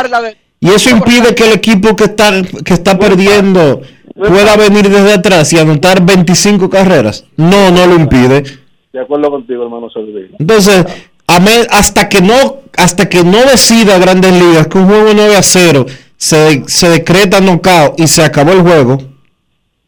y 0.60 0.70
eso 0.70 0.90
impide 0.90 1.36
que 1.36 1.46
el 1.46 1.54
equipo 1.54 1.96
que 1.96 2.06
está 2.06 2.32
que 2.66 2.74
está 2.74 2.98
perdiendo 2.98 3.82
pueda 4.16 4.56
venir 4.56 4.90
desde 4.90 5.14
atrás 5.14 5.52
y 5.54 5.60
anotar 5.60 6.02
25 6.04 6.70
carreras. 6.70 7.26
No, 7.36 7.70
no 7.72 7.86
lo 7.86 7.96
impide. 7.96 8.44
De 8.94 9.02
acuerdo 9.02 9.30
contigo, 9.32 9.64
hermano 9.64 9.90
Soldevila. 9.90 10.38
Entonces, 10.40 10.86
hasta 11.72 12.10
que 12.10 12.22
no 12.22 12.64
hasta 12.76 13.08
que 13.08 13.24
no 13.24 13.38
decida 13.46 14.00
Grandes 14.00 14.34
Ligas 14.34 14.68
que 14.68 14.78
un 14.80 14.88
juego 14.88 15.12
9 15.14 15.36
a 15.38 15.44
0 15.44 15.86
se, 16.18 16.64
se 16.68 16.90
decreta 16.90 17.40
knockout 17.40 18.00
y 18.00 18.08
se 18.08 18.24
acabó 18.24 18.52
el 18.54 18.62
juego, 18.62 18.98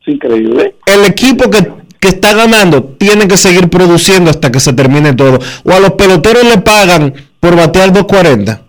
Es 0.01 0.13
increíble. 0.13 0.75
el 0.85 1.05
equipo 1.05 1.49
que, 1.49 1.67
que 1.99 2.09
está 2.09 2.33
ganando 2.33 2.83
tiene 2.83 3.27
que 3.27 3.37
seguir 3.37 3.69
produciendo 3.69 4.29
hasta 4.29 4.51
que 4.51 4.59
se 4.59 4.73
termine 4.73 5.13
todo. 5.13 5.39
O 5.63 5.71
a 5.71 5.79
los 5.79 5.93
peloteros 5.93 6.43
le 6.43 6.57
pagan 6.59 7.13
por 7.39 7.55
batear 7.55 7.91
240. 7.91 8.61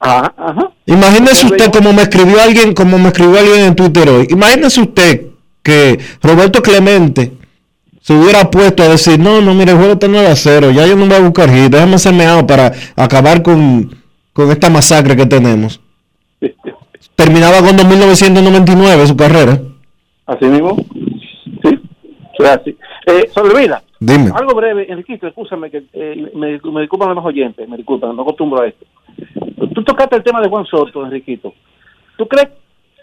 Ajá, 0.00 0.34
ajá. 0.36 0.70
Imagínese 0.86 1.46
usted 1.46 1.70
como 1.70 1.92
me 1.94 2.02
escribió 2.02 2.42
alguien, 2.42 2.74
como 2.74 2.98
me 2.98 3.08
escribió 3.08 3.38
alguien 3.38 3.60
en 3.60 3.74
Twitter 3.74 4.08
hoy. 4.08 4.26
Imagínese 4.28 4.80
usted 4.82 5.22
que 5.62 5.98
Roberto 6.20 6.60
Clemente 6.62 7.32
se 8.06 8.12
hubiera 8.12 8.50
puesto 8.50 8.82
a 8.82 8.88
decir, 8.88 9.18
no, 9.18 9.40
no, 9.40 9.54
mire, 9.54 9.70
el 9.72 9.78
juego 9.78 9.92
está 9.94 10.08
9 10.08 10.26
a 10.28 10.36
0, 10.36 10.70
ya 10.72 10.86
yo 10.86 10.94
no 10.94 11.06
voy 11.06 11.14
a 11.16 11.20
buscar 11.20 11.48
hit, 11.48 11.70
déjame 11.72 11.94
hacerme 11.94 12.24
para 12.46 12.70
acabar 12.96 13.40
con, 13.42 13.90
con 14.34 14.50
esta 14.50 14.68
masacre 14.68 15.16
que 15.16 15.24
tenemos. 15.24 15.80
Terminaba 17.16 17.58
con 17.58 17.76
1999 17.76 19.06
su 19.06 19.16
carrera. 19.16 19.58
Así 20.26 20.44
mismo. 20.44 20.76
Sí. 21.62 21.78
Es 22.38 22.44
así. 22.46 22.76
Eh, 23.06 23.30
Soldevila. 23.32 23.82
Dime. 24.00 24.30
Algo 24.34 24.54
breve, 24.54 24.86
Enriquito, 24.90 25.26
escúchame, 25.26 25.70
que 25.70 25.84
eh, 25.94 26.30
me, 26.34 26.58
me 26.72 26.80
disculpan 26.82 27.14
los 27.14 27.24
oyentes, 27.24 27.66
me 27.68 27.76
disculpan, 27.78 28.14
no 28.14 28.22
acostumbro 28.22 28.62
a 28.62 28.66
esto. 28.66 28.84
Tú 29.74 29.82
tocaste 29.82 30.16
el 30.16 30.22
tema 30.22 30.42
de 30.42 30.48
Juan 30.50 30.66
Soto, 30.66 31.04
Enriquito. 31.06 31.54
¿Tú 32.18 32.26
crees 32.28 32.48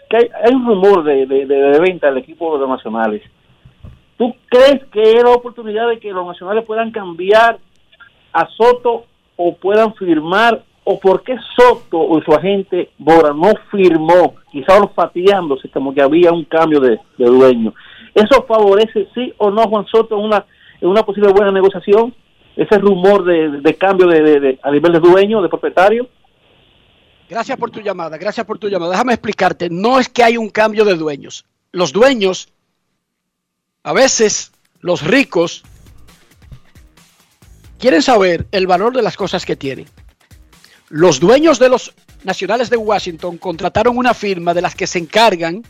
que 0.08 0.16
hay, 0.18 0.28
hay 0.44 0.54
un 0.54 0.64
rumor 0.66 1.02
de, 1.02 1.26
de, 1.26 1.46
de- 1.46 1.56
de 1.72 1.80
venta 1.80 2.06
del 2.08 2.18
equipo 2.18 2.52
de 2.54 2.60
los 2.60 2.68
nacionales? 2.68 3.22
¿Tú 4.22 4.36
crees 4.48 4.84
que 4.92 5.00
hay 5.00 5.14
la 5.16 5.30
oportunidad 5.30 5.88
de 5.88 5.98
que 5.98 6.12
los 6.12 6.24
nacionales 6.24 6.64
puedan 6.64 6.92
cambiar 6.92 7.58
a 8.32 8.46
Soto 8.56 9.06
o 9.36 9.56
puedan 9.56 9.94
firmar 9.94 10.62
¿O 10.84 10.98
por 10.98 11.22
qué 11.22 11.36
Soto 11.56 12.00
o 12.00 12.20
su 12.22 12.32
agente 12.32 12.90
Bora 12.98 13.32
no 13.32 13.52
firmó, 13.70 14.34
quizá 14.50 14.78
olfateándose 14.78 15.68
como 15.68 15.94
que 15.94 16.02
había 16.02 16.32
un 16.32 16.44
cambio 16.44 16.80
de, 16.80 16.98
dueño? 17.18 17.72
¿Eso 18.14 18.44
favorece 18.46 19.08
sí 19.14 19.32
o 19.38 19.50
no 19.50 19.62
Juan 19.68 19.86
Soto 19.86 20.18
en 20.18 20.24
una, 20.24 20.44
una 20.80 21.02
posible 21.04 21.32
buena 21.32 21.52
negociación? 21.52 22.14
Ese 22.56 22.78
rumor 22.78 23.24
de, 23.24 23.74
cambio 23.76 24.06
de- 24.08 24.58
a 24.62 24.70
nivel 24.70 24.92
de 24.92 25.00
dueño, 25.00 25.40
de 25.40 25.48
propietario. 25.48 26.08
Gracias 27.30 27.56
por 27.56 27.70
tu 27.70 27.80
llamada, 27.80 28.18
gracias 28.18 28.44
por 28.44 28.58
tu 28.58 28.68
llamada. 28.68 28.92
Déjame 28.92 29.14
explicarte, 29.14 29.68
no 29.70 29.98
es 29.98 30.08
que 30.08 30.22
hay 30.24 30.36
un 30.36 30.50
cambio 30.50 30.84
de 30.84 30.96
dueños. 30.96 31.44
Los 31.70 31.92
dueños, 31.92 32.51
a 33.84 33.92
veces 33.92 34.52
los 34.80 35.02
ricos, 35.02 35.62
quieren 37.78 38.02
saber 38.02 38.46
el 38.52 38.66
valor 38.66 38.94
de 38.94 39.02
las 39.02 39.16
cosas 39.16 39.44
que 39.44 39.56
tienen. 39.56 39.86
Los 40.88 41.20
dueños 41.20 41.58
de 41.58 41.68
los 41.68 41.94
nacionales 42.24 42.70
de 42.70 42.76
Washington 42.76 43.38
contrataron 43.38 43.96
una 43.96 44.14
firma 44.14 44.54
de 44.54 44.62
las 44.62 44.74
que 44.74 44.86
se 44.86 44.98
encargan 44.98 45.62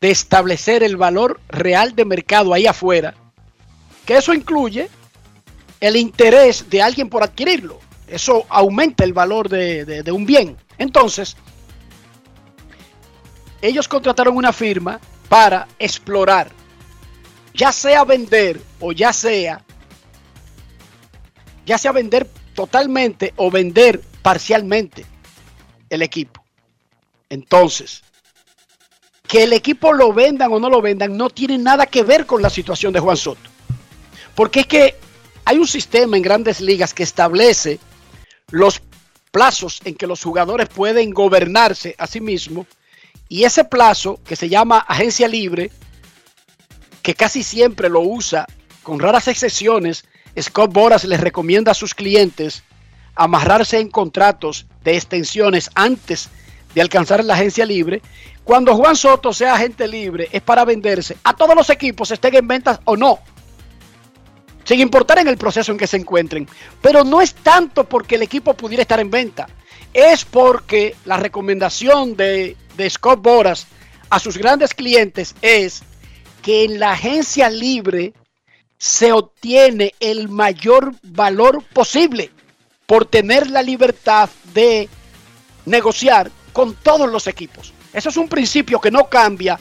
de 0.00 0.10
establecer 0.10 0.82
el 0.82 0.96
valor 0.96 1.40
real 1.48 1.94
de 1.96 2.04
mercado 2.04 2.52
ahí 2.52 2.66
afuera, 2.66 3.14
que 4.04 4.16
eso 4.16 4.34
incluye 4.34 4.88
el 5.80 5.96
interés 5.96 6.68
de 6.70 6.82
alguien 6.82 7.08
por 7.08 7.22
adquirirlo. 7.22 7.80
Eso 8.06 8.44
aumenta 8.48 9.02
el 9.02 9.12
valor 9.12 9.48
de, 9.48 9.84
de- 9.84 10.12
un 10.12 10.26
bien. 10.26 10.56
Entonces, 10.76 11.36
ellos 13.62 13.88
contrataron 13.88 14.36
una 14.36 14.52
firma 14.52 15.00
para 15.34 15.66
explorar, 15.80 16.52
ya 17.54 17.72
sea 17.72 18.04
vender 18.04 18.60
o 18.78 18.92
ya 18.92 19.12
sea, 19.12 19.64
ya 21.66 21.76
sea 21.76 21.90
vender 21.90 22.30
totalmente 22.54 23.34
o 23.34 23.50
vender 23.50 24.00
parcialmente 24.22 25.04
el 25.90 26.02
equipo. 26.02 26.44
Entonces, 27.28 28.04
que 29.26 29.42
el 29.42 29.52
equipo 29.54 29.92
lo 29.92 30.12
vendan 30.12 30.52
o 30.52 30.60
no 30.60 30.70
lo 30.70 30.80
vendan 30.80 31.16
no 31.16 31.28
tiene 31.30 31.58
nada 31.58 31.86
que 31.86 32.04
ver 32.04 32.26
con 32.26 32.40
la 32.40 32.48
situación 32.48 32.92
de 32.92 33.00
Juan 33.00 33.16
Soto. 33.16 33.50
Porque 34.36 34.60
es 34.60 34.66
que 34.68 34.94
hay 35.44 35.58
un 35.58 35.66
sistema 35.66 36.16
en 36.16 36.22
grandes 36.22 36.60
ligas 36.60 36.94
que 36.94 37.02
establece 37.02 37.80
los 38.52 38.80
plazos 39.32 39.80
en 39.84 39.96
que 39.96 40.06
los 40.06 40.22
jugadores 40.22 40.68
pueden 40.68 41.10
gobernarse 41.10 41.96
a 41.98 42.06
sí 42.06 42.20
mismos 42.20 42.68
y 43.34 43.42
ese 43.42 43.64
plazo 43.64 44.20
que 44.24 44.36
se 44.36 44.48
llama 44.48 44.78
agencia 44.78 45.26
libre, 45.26 45.72
que 47.02 47.16
casi 47.16 47.42
siempre 47.42 47.88
lo 47.88 48.00
usa, 48.00 48.46
con 48.84 49.00
raras 49.00 49.26
excepciones, 49.26 50.04
Scott 50.40 50.72
Boras 50.72 51.02
les 51.02 51.18
recomienda 51.18 51.72
a 51.72 51.74
sus 51.74 51.96
clientes 51.96 52.62
amarrarse 53.16 53.80
en 53.80 53.90
contratos 53.90 54.66
de 54.84 54.94
extensiones 54.94 55.68
antes 55.74 56.28
de 56.76 56.80
alcanzar 56.80 57.24
la 57.24 57.34
agencia 57.34 57.66
libre. 57.66 58.02
Cuando 58.44 58.76
Juan 58.76 58.94
Soto 58.94 59.32
sea 59.32 59.56
agente 59.56 59.88
libre 59.88 60.28
es 60.30 60.40
para 60.40 60.64
venderse 60.64 61.16
a 61.24 61.34
todos 61.34 61.56
los 61.56 61.68
equipos, 61.70 62.12
estén 62.12 62.36
en 62.36 62.46
ventas 62.46 62.78
o 62.84 62.96
no 62.96 63.18
sin 64.62 64.80
importar 64.80 65.18
en 65.18 65.28
el 65.28 65.36
proceso 65.36 65.72
en 65.72 65.78
que 65.78 65.86
se 65.86 65.96
encuentren. 65.96 66.48
Pero 66.80 67.04
no 67.04 67.20
es 67.20 67.34
tanto 67.34 67.84
porque 67.84 68.14
el 68.14 68.22
equipo 68.22 68.54
pudiera 68.54 68.82
estar 68.82 69.00
en 69.00 69.10
venta, 69.10 69.46
es 69.94 70.24
porque 70.24 70.96
la 71.04 71.16
recomendación 71.16 72.16
de, 72.16 72.56
Scott 72.90 73.22
Boras 73.22 73.66
a 74.10 74.18
sus 74.18 74.36
grandes 74.36 74.74
clientes 74.74 75.34
es 75.40 75.82
que 76.42 76.64
en 76.64 76.80
la 76.80 76.92
agencia 76.92 77.48
libre 77.48 78.12
se 78.76 79.12
obtiene 79.12 79.94
el 80.00 80.28
mayor 80.28 80.92
valor 81.02 81.62
posible 81.72 82.30
por 82.86 83.06
tener 83.06 83.48
la 83.48 83.62
libertad 83.62 84.28
de 84.52 84.88
negociar 85.64 86.30
con 86.52 86.74
todos 86.74 87.08
los 87.08 87.26
equipos. 87.26 87.72
Eso 87.92 88.08
es 88.08 88.16
un 88.16 88.28
principio 88.28 88.80
que 88.80 88.90
no 88.90 89.08
cambia 89.08 89.58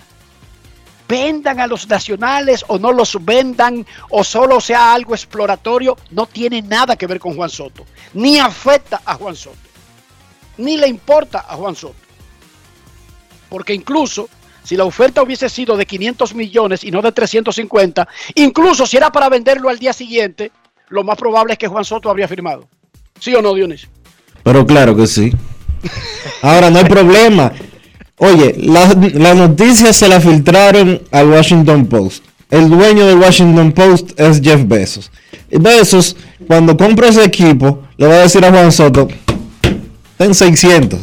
vendan 1.08 1.60
a 1.60 1.68
los 1.68 1.88
nacionales 1.88 2.66
o 2.68 2.80
no 2.80 2.92
los 2.92 3.24
vendan 3.24 3.86
o 4.10 4.24
solo 4.24 4.60
sea 4.60 4.94
algo 4.94 5.14
exploratorio, 5.14 5.96
no 6.10 6.26
tiene 6.26 6.62
nada 6.62 6.96
que 6.96 7.06
ver 7.06 7.20
con 7.20 7.36
Juan 7.36 7.50
Soto, 7.50 7.86
ni 8.14 8.40
afecta 8.40 9.02
a 9.06 9.16
Juan 9.16 9.36
Soto, 9.36 9.58
ni 10.58 10.78
le 10.78 10.88
importa 10.88 11.46
a 11.48 11.56
Juan 11.56 11.76
Soto. 11.76 11.96
Porque 13.50 13.74
incluso 13.74 14.30
si 14.64 14.76
la 14.76 14.86
oferta 14.86 15.22
hubiese 15.22 15.50
sido 15.50 15.76
de 15.76 15.86
500 15.86 16.34
millones 16.36 16.84
y 16.84 16.92
no 16.92 17.02
de 17.02 17.12
350, 17.12 18.08
incluso 18.36 18.86
si 18.86 18.98
era 18.98 19.12
para 19.12 19.30
venderlo 19.30 19.70
al 19.70 19.78
día 19.78 19.94
siguiente, 19.94 20.52
lo 20.90 21.04
más 21.04 21.18
probable 21.18 21.54
es 21.54 21.60
que 21.60 21.68
Juan 21.68 21.84
Soto 21.84 22.10
habría 22.10 22.28
firmado. 22.28 22.68
¿Sí 23.20 23.34
o 23.36 23.42
no, 23.42 23.54
Dionisio? 23.54 23.90
Pero 24.44 24.66
claro 24.66 24.96
que 24.96 25.08
sí. 25.08 25.32
Ahora 26.42 26.70
no 26.70 26.80
hay 26.80 26.86
problema. 26.86 27.52
Oye, 28.18 28.56
la, 28.58 28.96
la 29.14 29.34
noticia 29.34 29.92
se 29.92 30.08
la 30.08 30.22
filtraron 30.22 31.02
al 31.12 31.30
Washington 31.30 31.86
Post. 31.88 32.24
El 32.50 32.70
dueño 32.70 33.06
del 33.06 33.18
Washington 33.18 33.72
Post 33.72 34.20
es 34.20 34.40
Jeff 34.42 34.62
Bezos. 34.66 35.12
Bezos, 35.50 36.16
cuando 36.48 36.78
compra 36.78 37.10
ese 37.10 37.24
equipo, 37.24 37.84
le 37.98 38.08
va 38.08 38.14
a 38.16 38.20
decir 38.20 38.46
a 38.46 38.52
Juan 38.52 38.72
Soto, 38.72 39.08
ten 40.24 40.34
600. 40.34 41.00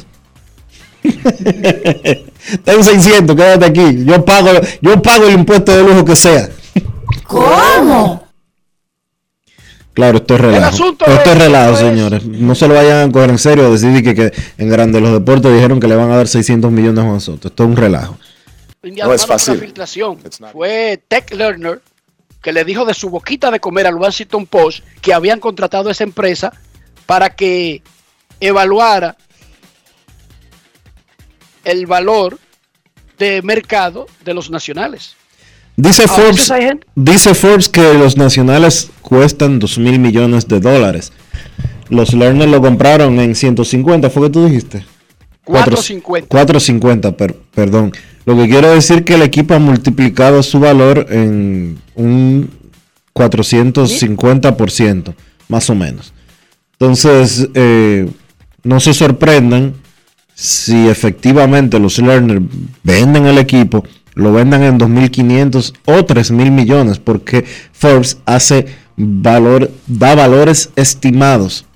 ten 2.65 2.85
600, 2.85 3.37
quédate 3.37 3.67
aquí. 3.67 4.05
Yo 4.05 4.25
pago, 4.25 4.49
yo 4.81 5.03
pago 5.03 5.27
el 5.27 5.35
impuesto 5.35 5.77
de 5.77 5.83
lujo 5.83 6.05
que 6.05 6.17
sea. 6.17 6.49
¿Cómo? 7.27 8.27
Claro, 9.93 10.19
esto 10.19 10.35
es 10.37 10.41
relajo. 10.41 10.87
Esto 10.91 11.07
es 11.07 11.27
es- 11.27 11.39
relajo, 11.39 11.77
señores. 11.77 12.25
No 12.25 12.55
se 12.55 12.67
lo 12.67 12.75
vayan 12.75 13.11
a 13.11 13.13
coger 13.13 13.31
en 13.31 13.39
serio. 13.39 13.71
Decir 13.71 14.03
que, 14.03 14.15
que 14.15 14.33
en 14.57 14.69
Grande 14.71 15.01
los 15.01 15.13
Deportes 15.13 15.53
dijeron 15.53 15.81
que 15.81 15.89
le 15.89 15.97
van 15.97 16.11
a 16.11 16.17
dar 16.17 16.29
600 16.29 16.71
millones 16.71 17.05
a 17.05 17.07
Juan 17.07 17.21
Soto. 17.21 17.49
Esto 17.49 17.65
es 17.65 17.69
un 17.69 17.77
relajo. 17.77 18.17
No 18.83 19.13
es 19.13 19.27
fácil. 19.27 19.55
Una 19.55 19.63
filtración. 19.65 20.19
Fue 20.53 21.03
Tech 21.09 21.31
Learner 21.35 21.83
que 22.41 22.53
le 22.53 22.65
dijo 22.65 22.87
de 22.87 22.95
su 22.95 23.11
boquita 23.11 23.51
de 23.51 23.61
comer 23.61 23.87
al 23.87 23.97
Washington 23.97 24.47
Post 24.47 24.83
que 25.03 25.13
habían 25.13 25.41
contratado 25.41 25.91
a 25.91 25.93
esa 25.93 26.05
empresa 26.05 26.55
para 27.05 27.29
que 27.29 27.83
evaluara 28.41 29.17
el 31.65 31.87
valor 31.87 32.39
de 33.19 33.43
mercado 33.43 34.07
de 34.25 34.35
los 34.35 34.51
nacionales. 34.51 35.15
Dice 35.77 36.05
A 36.05 36.09
Forbes, 36.09 36.53
dice 36.95 37.35
Forbes 37.35 37.69
que 37.69 37.95
los 37.95 38.17
nacionales 38.17 38.91
cuestan 39.03 39.59
2 39.59 39.79
mil 39.79 39.99
millones 39.99 40.49
de 40.49 40.61
dólares. 40.61 41.13
Los 41.89 42.13
Learners 42.15 42.51
lo 42.51 42.61
compraron 42.61 43.19
en 43.21 43.35
150, 43.35 44.11
¿fue 44.11 44.25
que 44.27 44.31
tú 44.31 44.45
dijiste? 44.47 44.85
4.50. 45.47 46.27
450, 46.29 47.17
per- 47.17 47.35
perdón. 47.55 47.93
Lo 48.27 48.37
que 48.37 48.49
quiero 48.49 48.71
decir 48.73 49.05
que 49.05 49.15
el 49.15 49.23
equipo 49.23 49.55
ha 49.55 49.59
multiplicado 49.59 50.43
su 50.43 50.61
valor 50.61 51.07
en 51.11 51.81
un 51.95 52.51
450%, 53.15 55.15
más 55.49 55.71
o 55.71 55.75
menos. 55.75 56.13
Entonces, 56.73 57.49
eh, 57.55 58.09
no 58.63 58.81
se 58.81 58.95
sorprendan 58.95 59.75
si 60.35 60.89
efectivamente 60.89 61.79
los 61.79 61.99
learners 61.99 62.43
venden 62.83 63.27
el 63.27 63.39
equipo, 63.39 63.85
lo 64.15 64.33
vendan 64.33 64.63
en 64.63 64.79
2.500 64.79 65.75
o 65.85 65.93
3.000 65.93 66.51
millones, 66.51 66.99
porque 66.99 67.45
Forbes 67.73 68.19
hace 68.25 68.67
valor, 68.97 69.71
da 69.87 70.15
valores 70.15 70.71
estimados. 70.77 71.67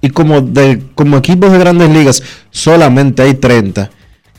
Y 0.00 0.10
como, 0.10 0.40
de, 0.40 0.82
como 0.94 1.16
equipos 1.16 1.52
de 1.52 1.58
grandes 1.58 1.90
ligas 1.90 2.22
solamente 2.50 3.22
hay 3.22 3.34
30, 3.34 3.90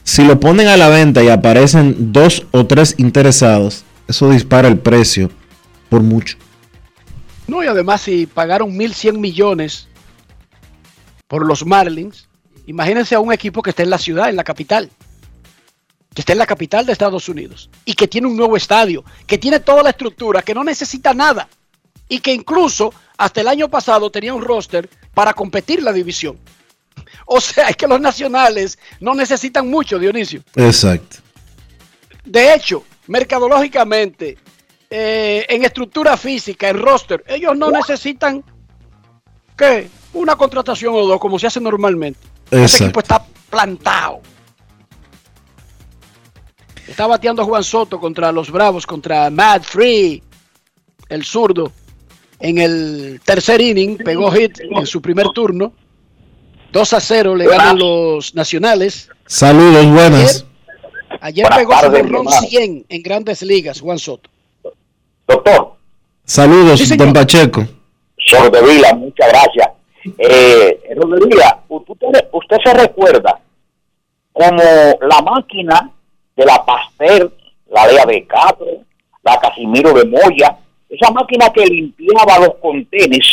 si 0.04 0.24
lo 0.24 0.40
ponen 0.40 0.68
a 0.68 0.78
la 0.78 0.90
venta 0.90 1.24
y 1.24 1.30
aparecen 1.30 2.14
dos 2.14 2.46
o 2.52 2.66
tres 2.66 2.96
interesados, 2.98 3.84
eso 4.08 4.30
dispara 4.30 4.68
el 4.68 4.78
precio 4.78 5.32
por 5.90 6.02
mucho. 6.02 6.38
No, 7.48 7.64
y 7.64 7.68
además 7.68 8.02
si 8.02 8.26
pagaron 8.28 8.72
1.100 8.78 9.18
millones 9.18 9.88
por 11.28 11.46
los 11.46 11.66
Marlins, 11.66 12.28
imagínense 12.68 13.16
a 13.16 13.20
un 13.20 13.34
equipo 13.34 13.62
que 13.62 13.72
está 13.72 13.84
en 13.84 13.90
la 13.90 13.98
ciudad, 13.98 14.30
en 14.30 14.36
la 14.36 14.44
capital, 14.44 14.90
que 16.14 16.22
está 16.22 16.34
en 16.34 16.40
la 16.40 16.46
capital 16.46 16.86
de 16.86 16.94
Estados 16.94 17.28
Unidos 17.30 17.70
y 17.84 17.94
que 17.94 18.08
tiene 18.08 18.28
un 18.28 18.38
nuevo 18.38 18.56
estadio, 18.56 19.04
que 19.28 19.38
tiene 19.38 19.60
toda 19.60 19.84
la 19.84 19.90
estructura, 19.90 20.42
que 20.42 20.54
no 20.54 20.64
necesita 20.64 21.14
nada 21.14 21.48
y 22.08 22.20
que 22.20 22.34
incluso 22.34 22.94
hasta 23.18 23.42
el 23.42 23.48
año 23.48 23.70
pasado 23.70 24.10
tenía 24.10 24.34
un 24.34 24.42
roster 24.42 24.90
para 25.14 25.34
competir 25.34 25.82
la 25.84 25.92
división. 25.92 26.38
O 27.28 27.42
sea, 27.42 27.70
es 27.70 27.76
que 27.76 27.88
los 27.88 28.00
nacionales 28.00 28.78
no 29.00 29.16
necesitan 29.16 29.68
mucho, 29.68 29.98
Dionisio. 29.98 30.44
Exacto. 30.56 31.18
De 32.24 32.54
hecho, 32.54 32.84
mercadológicamente, 33.08 34.38
eh, 34.90 35.44
en 35.50 35.64
estructura 35.64 36.18
física, 36.18 36.70
en 36.70 36.80
roster, 36.80 37.24
ellos 37.28 37.58
no 37.58 37.72
necesitan 37.72 38.44
¿qué? 39.58 39.90
Una 40.16 40.36
contratación 40.36 40.94
o 40.96 41.06
dos, 41.06 41.20
como 41.20 41.38
se 41.40 41.48
hace 41.48 41.60
normalmente. 41.62 42.20
Ese 42.50 42.62
Exacto. 42.64 42.84
equipo 42.86 43.00
está 43.02 43.26
plantado. 43.50 44.22
Está 46.88 47.08
bateando 47.08 47.44
Juan 47.46 47.64
Soto 47.64 48.00
contra 48.00 48.32
los 48.32 48.52
Bravos, 48.52 48.86
contra 48.86 49.30
Matt 49.30 49.64
Free, 49.64 50.22
el 51.10 51.24
zurdo. 51.26 51.72
En 52.40 52.58
el 52.58 53.22
tercer 53.24 53.62
inning 53.62 53.98
pegó 53.98 54.30
hit 54.32 54.60
en 54.60 54.86
su 54.86 55.02
primer 55.02 55.30
turno. 55.30 55.74
2 56.72 56.94
a 56.94 57.00
0 57.00 57.36
le 57.36 57.48
ganan 57.48 57.80
los 57.80 58.36
nacionales. 58.36 59.10
Saludos, 59.26 59.86
buenas. 59.88 60.46
Ayer 61.22 61.46
Buenas 61.46 61.58
pegó 61.60 61.74
su 61.74 61.80
tardes, 61.82 62.02
jonrón 62.04 62.28
hermano. 62.28 62.48
100 62.48 62.86
en 62.90 63.04
grandes 63.04 63.42
ligas, 63.42 63.80
Juan 63.80 63.98
Soto. 63.98 64.30
Doctor, 65.28 65.76
Saludos, 66.26 66.80
Sí, 66.82 66.98
don 66.98 67.14
Pacheco. 67.14 67.66
Sordevila, 68.18 68.94
muchas 68.94 69.30
gracias. 69.30 69.70
Eh, 70.18 70.80
Rodríguez, 70.96 71.46
usted, 71.68 72.28
usted 72.32 72.58
se 72.64 72.74
recuerda 72.74 73.40
como 74.34 74.62
la 75.02 75.22
máquina 75.22 75.90
de 76.36 76.46
la 76.46 76.64
Pasteur, 76.66 77.32
la 77.70 77.88
Lea 77.88 78.06
de 78.06 78.26
Castro, 78.28 78.68
la 79.24 79.40
Casimiro 79.40 79.94
de 79.94 80.06
Moya, 80.06 80.58
esa 80.90 81.12
máquina 81.12 81.50
que 81.52 81.66
limpiaba 81.66 82.40
los 82.40 82.56
contenes 82.62 83.28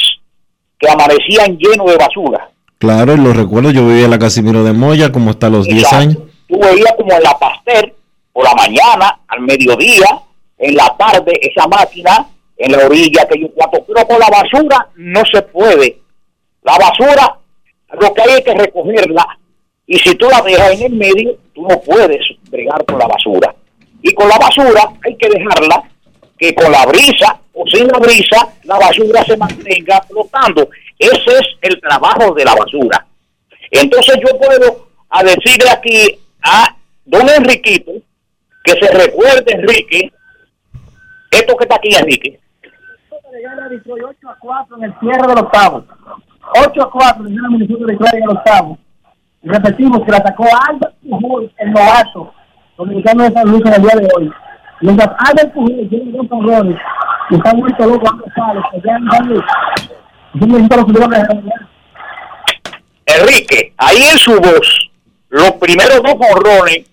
que 0.78 0.88
amanecían 0.90 1.56
llenos 1.58 1.86
de 1.90 1.96
basura. 1.96 2.48
Claro, 2.78 3.16
lo 3.16 3.32
recuerdo, 3.32 3.70
yo 3.70 3.86
vivía 3.86 4.06
en 4.06 4.10
la 4.10 4.18
Casimiro 4.18 4.64
de 4.64 4.72
Moya 4.72 5.12
como 5.12 5.30
hasta 5.30 5.48
los 5.48 5.66
10 5.66 5.78
Exacto. 5.78 5.96
años. 5.98 6.18
Tú 6.48 6.58
veías 6.58 6.92
como 6.96 7.12
en 7.12 7.22
la 7.22 7.38
Pasteur, 7.38 7.94
por 8.32 8.44
la 8.44 8.54
mañana, 8.54 9.20
al 9.28 9.40
mediodía, 9.42 10.20
en 10.58 10.74
la 10.74 10.94
tarde, 10.96 11.32
esa 11.40 11.66
máquina 11.68 12.26
en 12.56 12.72
la 12.72 12.86
orilla, 12.86 13.26
que 13.28 13.40
yo 13.40 13.48
cuatro, 13.54 13.84
pero 13.86 14.06
con 14.06 14.18
la 14.18 14.28
basura 14.28 14.88
no 14.96 15.22
se 15.32 15.42
puede. 15.42 16.01
La 16.62 16.78
basura, 16.78 17.38
lo 18.00 18.14
que 18.14 18.22
hay 18.22 18.30
es 18.38 18.40
que 18.42 18.54
recogerla, 18.54 19.38
y 19.86 19.98
si 19.98 20.14
tú 20.14 20.28
la 20.28 20.40
dejas 20.42 20.72
en 20.72 20.92
el 20.92 20.92
medio, 20.92 21.36
tú 21.54 21.62
no 21.62 21.80
puedes 21.80 22.20
bregar 22.50 22.84
con 22.84 22.98
la 22.98 23.06
basura. 23.06 23.54
Y 24.00 24.14
con 24.14 24.28
la 24.28 24.38
basura 24.38 24.92
hay 25.04 25.16
que 25.16 25.28
dejarla 25.28 25.82
que 26.38 26.54
con 26.54 26.70
la 26.70 26.86
brisa 26.86 27.40
o 27.52 27.64
sin 27.66 27.86
la 27.88 27.98
brisa, 27.98 28.48
la 28.64 28.78
basura 28.78 29.24
se 29.24 29.36
mantenga 29.36 30.00
flotando. 30.02 30.68
Ese 30.98 31.38
es 31.38 31.48
el 31.60 31.80
trabajo 31.80 32.32
de 32.34 32.44
la 32.44 32.54
basura. 32.54 33.06
Entonces 33.70 34.16
yo 34.26 34.38
puedo 34.38 34.88
a 35.10 35.22
decirle 35.22 35.70
aquí 35.70 36.18
a 36.42 36.74
don 37.04 37.28
Enriquito 37.28 37.92
que 38.64 38.72
se 38.72 38.92
recuerde, 38.92 39.52
Enrique, 39.52 40.12
esto 41.30 41.56
que 41.56 41.64
está 41.64 41.76
aquí, 41.76 41.94
Enrique, 41.94 42.38
le 43.32 43.40
gana 43.40 43.64
a 43.64 43.68
Detroit 43.68 44.04
8 44.04 44.28
a 44.28 44.36
4 44.38 44.76
en 44.76 44.84
el 44.84 44.94
cierre 45.00 45.26
del 45.26 45.38
octavo. 45.38 45.84
8 46.54 46.82
a 46.82 46.90
4 46.90 47.24
le 47.24 47.34
gana 47.34 47.48
a 47.48 47.50
Minnesota 47.50 47.84
Detroit 47.86 48.14
en 48.14 48.30
el 48.30 48.76
repetimos 49.42 50.04
que 50.04 50.10
la 50.10 50.18
atacó 50.18 50.44
Albert 50.68 50.94
Pujol, 51.02 51.52
el 51.58 51.72
novato, 51.72 52.32
dominicano 52.76 53.24
de 53.24 53.32
San 53.32 53.48
Luis 53.48 53.62
en 53.66 53.74
el 53.74 53.82
día 53.82 53.96
de 53.96 54.08
hoy. 54.16 54.32
Mientras 54.80 55.10
Albert 55.18 55.52
Pujol 55.52 55.88
tiene 55.88 56.12
dos 56.12 56.26
honrones 56.30 56.78
y 57.30 57.34
está 57.34 57.54
muerto 57.54 57.86
loco 57.86 58.08
a 58.08 58.54
los 58.54 58.64
que 58.70 58.80
ya 58.84 58.96
en 58.96 59.10
San 59.10 59.28
Luis. 59.28 59.42
Yo 60.34 60.46
necesito 60.46 60.76
los 60.76 60.84
jugadores 60.84 61.28
de 61.28 61.34
la. 61.42 61.68
Enrique, 63.04 63.74
ahí 63.76 64.02
en 64.10 64.18
su 64.18 64.32
voz, 64.40 64.90
los 65.28 65.52
primeros 65.52 66.02
dos 66.02 66.14
jorrones 66.14 66.86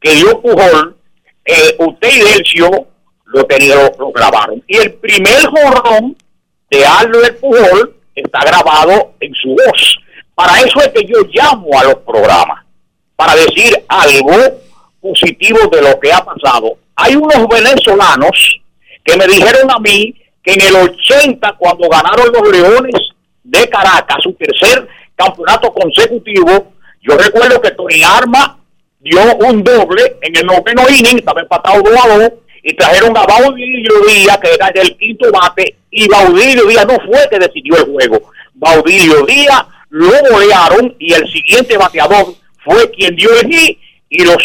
que 0.00 0.10
dio 0.14 0.40
Pujol, 0.40 0.96
eh, 1.44 1.76
usted 1.78 2.08
y 2.12 2.20
Delcio 2.20 2.86
lo, 3.24 3.44
tenía, 3.44 3.74
lo, 3.74 3.90
lo 3.98 4.12
grabaron. 4.12 4.62
Y 4.66 4.76
el 4.76 4.92
primer 4.94 5.46
jorrón 5.46 6.16
de 6.70 6.84
Albert 6.84 7.40
Pujol 7.40 7.95
está 8.16 8.40
grabado 8.40 9.14
en 9.20 9.34
su 9.34 9.50
voz. 9.50 9.98
Para 10.34 10.58
eso 10.60 10.80
es 10.80 10.88
que 10.88 11.04
yo 11.04 11.18
llamo 11.32 11.78
a 11.78 11.84
los 11.84 11.96
programas, 11.96 12.64
para 13.14 13.34
decir 13.34 13.84
algo 13.88 14.34
positivo 15.00 15.58
de 15.70 15.82
lo 15.82 16.00
que 16.00 16.12
ha 16.12 16.24
pasado. 16.24 16.78
Hay 16.96 17.14
unos 17.14 17.46
venezolanos 17.48 18.60
que 19.04 19.16
me 19.16 19.26
dijeron 19.26 19.70
a 19.70 19.78
mí 19.78 20.14
que 20.42 20.52
en 20.52 20.62
el 20.62 20.76
80, 20.76 21.54
cuando 21.58 21.88
ganaron 21.88 22.32
los 22.32 22.50
Leones 22.50 22.94
de 23.42 23.68
Caracas, 23.68 24.18
su 24.22 24.32
tercer 24.34 24.88
campeonato 25.14 25.72
consecutivo, 25.72 26.72
yo 27.02 27.16
recuerdo 27.16 27.60
que 27.60 27.70
Tony 27.70 28.02
Arma 28.02 28.58
dio 28.98 29.20
un 29.36 29.62
doble 29.62 30.16
en 30.20 30.36
el 30.36 30.46
noveno 30.46 30.82
inning, 30.88 31.18
estaba 31.18 31.40
empatado 31.40 31.82
2 31.82 32.04
a 32.04 32.18
2, 32.18 32.32
y 32.68 32.74
trajeron 32.74 33.16
a 33.16 33.22
Baudilio 33.22 33.92
Díaz, 34.08 34.38
que 34.38 34.52
era 34.52 34.66
el 34.74 34.96
quinto 34.96 35.30
bate, 35.30 35.76
y 35.88 36.08
Baudilio 36.08 36.66
Díaz 36.66 36.84
no 36.84 36.98
fue 37.06 37.28
que 37.30 37.38
decidió 37.38 37.76
el 37.76 37.84
juego. 37.84 38.32
Baudilio 38.54 39.24
Díaz 39.24 39.64
lo 39.90 40.10
golearon 40.28 40.92
y 40.98 41.12
el 41.12 41.30
siguiente 41.30 41.78
bateador 41.78 42.34
fue 42.64 42.90
quien 42.90 43.14
dio 43.14 43.30
el 43.38 43.46
hit 43.46 43.78
y 44.10 44.24
los 44.24 44.38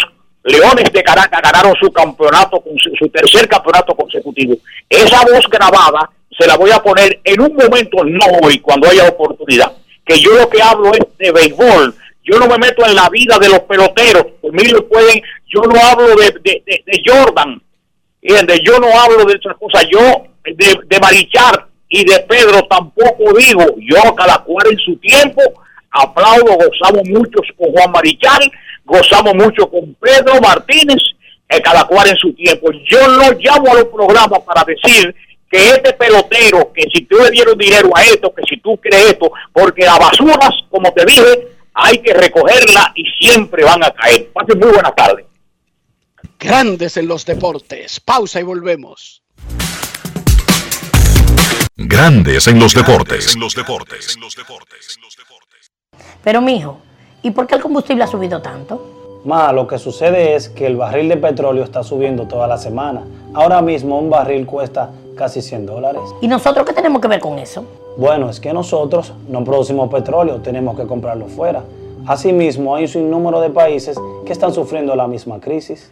Leones 0.44 0.94
de 0.94 1.02
Caracas 1.02 1.42
ganaron 1.42 1.74
su 1.82 1.92
campeonato, 1.92 2.64
su, 3.00 3.10
tercer 3.10 3.48
campeonato 3.48 3.96
consecutivo. 3.96 4.56
Esa 4.88 5.22
voz 5.22 5.48
grabada 5.50 6.08
se 6.38 6.46
la 6.46 6.58
voy 6.58 6.70
a 6.70 6.84
poner 6.84 7.20
en 7.24 7.42
un 7.42 7.56
momento, 7.56 8.04
no 8.06 8.26
hoy, 8.44 8.60
cuando 8.60 8.88
haya 8.88 9.10
oportunidad. 9.10 9.72
Que 10.06 10.20
yo 10.20 10.36
lo 10.36 10.48
que 10.48 10.62
hablo 10.62 10.92
es 10.94 11.18
de 11.18 11.32
béisbol. 11.32 11.96
Yo 12.24 12.38
no 12.38 12.48
me 12.48 12.60
meto 12.60 12.86
en 12.86 12.94
la 12.94 13.10
vida 13.10 13.40
de 13.40 13.50
los 13.50 13.62
peloteros. 13.62 14.28
Mí 14.44 14.66
lo 14.66 14.88
pueden, 14.88 15.24
yo 15.48 15.62
no 15.64 15.80
hablo 15.80 16.16
de, 16.16 16.62
de 16.64 17.04
Jordan. 17.04 17.60
¿Entiendes? 18.22 18.62
Yo 18.64 18.80
no 18.80 18.88
hablo 18.88 19.26
de 19.26 19.36
otras 19.36 19.58
cosas. 19.58 19.86
Yo 19.92 20.00
de, 20.44 20.80
de 20.86 21.00
Marichar 21.00 21.68
y 21.90 22.06
de 22.06 22.20
Pedro 22.22 22.62
tampoco 22.70 23.34
digo. 23.38 23.64
Yo 23.78 24.16
cada 24.16 24.40
cual 24.40 24.68
en 24.72 24.78
su 24.80 24.96
tiempo 24.98 25.42
aplaudo, 25.92 26.56
gozamos 26.56 27.04
mucho 27.10 27.42
con 27.58 27.72
Juan 27.72 27.92
Marichal, 27.92 28.52
gozamos 28.86 29.36
mucho 29.36 29.70
con 29.70 29.94
Pedro 29.96 30.40
Martínez, 30.42 31.02
eh, 31.50 31.62
cada 31.62 31.86
cual 31.86 32.10
en 32.10 32.18
su 32.18 32.34
tiempo. 32.34 32.70
Yo 32.90 33.08
no 33.10 33.32
llamo 33.40 33.72
a 33.72 33.76
los 33.76 33.86
programas 33.86 34.40
para 34.40 34.64
decir 34.64 35.14
que 35.50 35.70
este 35.70 35.94
pelotero, 35.94 36.72
que 36.74 36.84
si 36.94 37.04
tú 37.06 37.18
le 37.22 37.30
dieron 37.32 37.58
dinero 37.58 37.90
a 37.94 38.04
esto, 38.04 38.34
que 38.34 38.44
si 38.48 38.58
tú 38.62 38.78
crees 38.78 39.12
esto, 39.12 39.32
porque 39.52 39.86
las 39.86 40.00
basuras, 40.00 40.52
como 40.70 40.94
te 40.94 41.06
dije, 41.06 41.48
hay 41.74 41.98
que 41.98 42.14
recogerla 42.14 42.94
y 42.96 43.04
siempre 43.20 43.64
van 43.64 43.84
a 43.84 43.92
caer. 43.92 44.30
Pasen 44.32 44.60
muy 44.60 44.72
buenas 44.72 44.96
tardes. 44.96 45.26
Grandes 46.44 46.98
en 46.98 47.08
los 47.08 47.24
deportes. 47.24 48.00
Pausa 48.00 48.40
y 48.40 48.44
volvemos. 48.44 49.22
Grandes 51.78 52.48
en 52.48 52.60
los 52.60 52.74
deportes. 52.74 53.38
Pero 56.24 56.42
mijo, 56.42 56.80
¿y 57.22 57.30
por 57.30 57.46
qué 57.46 57.54
el 57.54 57.62
combustible 57.62 58.06
ha 58.06 58.08
subido 58.08 58.42
tanto? 58.42 59.22
Ma, 59.24 59.54
lo 59.54 59.68
que 59.68 59.78
sucede 59.78 60.34
es 60.34 60.50
que 60.50 60.66
el 60.66 60.78
barril 60.78 61.10
de 61.10 61.18
petróleo 61.18 61.64
está 61.64 61.84
subiendo 61.84 62.28
toda 62.28 62.48
la 62.48 62.58
semana. 62.58 63.04
Ahora 63.36 63.62
mismo 63.62 64.00
un 64.00 64.10
barril 64.10 64.48
cuesta 64.48 64.90
casi 65.16 65.44
100 65.44 65.68
dólares. 65.68 66.02
¿Y 66.22 66.28
nosotros 66.28 66.66
qué 66.66 66.74
tenemos 66.74 67.04
que 67.04 67.08
ver 67.08 67.20
con 67.20 67.38
eso? 67.38 67.64
Bueno, 67.98 68.32
es 68.32 68.40
que 68.40 68.52
nosotros 68.52 69.14
no 69.28 69.44
producimos 69.44 69.92
petróleo, 69.92 70.42
tenemos 70.42 70.76
que 70.76 70.88
comprarlo 70.88 71.28
fuera. 71.28 71.62
Asimismo, 72.08 72.76
hay 72.76 72.86
un 72.86 72.90
sinnúmero 72.90 73.42
de 73.42 73.52
países 73.52 73.96
que 74.26 74.34
están 74.34 74.52
sufriendo 74.56 74.96
la 74.96 75.08
misma 75.08 75.40
crisis. 75.40 75.92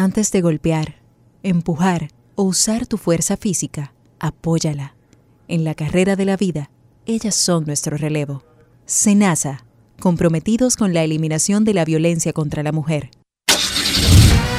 Antes 0.00 0.32
de 0.32 0.40
golpear, 0.40 0.94
empujar 1.42 2.08
o 2.34 2.44
usar 2.44 2.86
tu 2.86 2.96
fuerza 2.96 3.36
física, 3.36 3.92
apóyala. 4.18 4.94
En 5.46 5.62
la 5.62 5.74
carrera 5.74 6.16
de 6.16 6.24
la 6.24 6.38
vida, 6.38 6.70
ellas 7.04 7.34
son 7.34 7.66
nuestro 7.66 7.98
relevo. 7.98 8.42
Senasa, 8.86 9.66
comprometidos 10.00 10.76
con 10.76 10.94
la 10.94 11.04
eliminación 11.04 11.66
de 11.66 11.74
la 11.74 11.84
violencia 11.84 12.32
contra 12.32 12.62
la 12.62 12.72
mujer. 12.72 13.10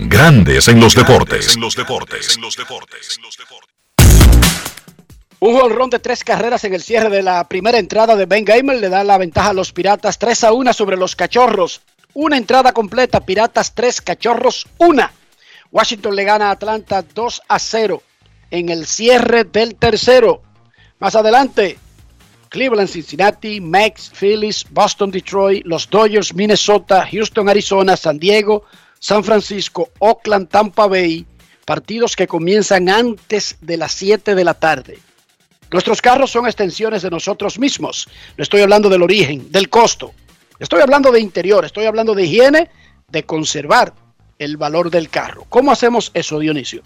Grandes 0.00 0.68
en 0.68 0.78
los 0.78 0.94
deportes. 0.94 1.56
En 1.56 1.60
los 1.60 1.74
deportes. 1.74 2.36
En 2.36 2.42
los 2.42 2.56
deportes. 2.56 3.18
Un 5.40 5.58
jonrón 5.58 5.90
de 5.90 5.98
tres 5.98 6.22
carreras 6.22 6.62
en 6.62 6.74
el 6.74 6.82
cierre 6.82 7.10
de 7.10 7.22
la 7.22 7.48
primera 7.48 7.78
entrada 7.78 8.14
de 8.14 8.26
Ben 8.26 8.44
Gamer 8.44 8.78
le 8.78 8.88
da 8.88 9.02
la 9.02 9.18
ventaja 9.18 9.50
a 9.50 9.52
los 9.52 9.72
Piratas 9.72 10.18
3 10.18 10.44
a 10.44 10.52
1 10.52 10.72
sobre 10.72 10.96
los 10.96 11.16
Cachorros. 11.16 11.80
Una 12.14 12.36
entrada 12.36 12.72
completa, 12.72 13.20
Piratas 13.20 13.74
3, 13.74 14.00
Cachorros 14.02 14.66
1. 14.78 15.10
Washington 15.72 16.14
le 16.14 16.24
gana 16.24 16.48
a 16.48 16.52
Atlanta 16.52 17.02
2 17.02 17.42
a 17.48 17.58
0 17.58 18.02
en 18.52 18.68
el 18.68 18.86
cierre 18.86 19.42
del 19.42 19.74
tercero. 19.74 20.42
Más 21.00 21.16
adelante, 21.16 21.76
Cleveland, 22.48 22.88
Cincinnati, 22.88 23.60
Mex, 23.60 24.10
Phillies, 24.10 24.64
Boston, 24.70 25.10
Detroit, 25.10 25.66
los 25.66 25.90
Dodgers, 25.90 26.34
Minnesota, 26.34 27.06
Houston, 27.10 27.48
Arizona, 27.48 27.96
San 27.96 28.18
Diego, 28.18 28.64
San 28.98 29.24
Francisco, 29.24 29.90
Oakland, 29.98 30.48
Tampa 30.48 30.86
Bay, 30.86 31.26
partidos 31.64 32.16
que 32.16 32.26
comienzan 32.26 32.88
antes 32.88 33.56
de 33.60 33.76
las 33.76 33.92
7 33.92 34.34
de 34.34 34.44
la 34.44 34.54
tarde. 34.54 34.98
Nuestros 35.70 36.00
carros 36.00 36.30
son 36.30 36.46
extensiones 36.46 37.02
de 37.02 37.10
nosotros 37.10 37.58
mismos. 37.58 38.08
No 38.36 38.42
estoy 38.42 38.62
hablando 38.62 38.88
del 38.88 39.02
origen, 39.02 39.52
del 39.52 39.68
costo. 39.68 40.12
Estoy 40.58 40.80
hablando 40.80 41.12
de 41.12 41.20
interior, 41.20 41.64
estoy 41.64 41.84
hablando 41.84 42.14
de 42.14 42.24
higiene, 42.24 42.70
de 43.08 43.24
conservar 43.24 43.92
el 44.38 44.56
valor 44.56 44.90
del 44.90 45.08
carro. 45.08 45.44
¿Cómo 45.48 45.70
hacemos 45.70 46.10
eso, 46.14 46.38
Dionisio? 46.38 46.82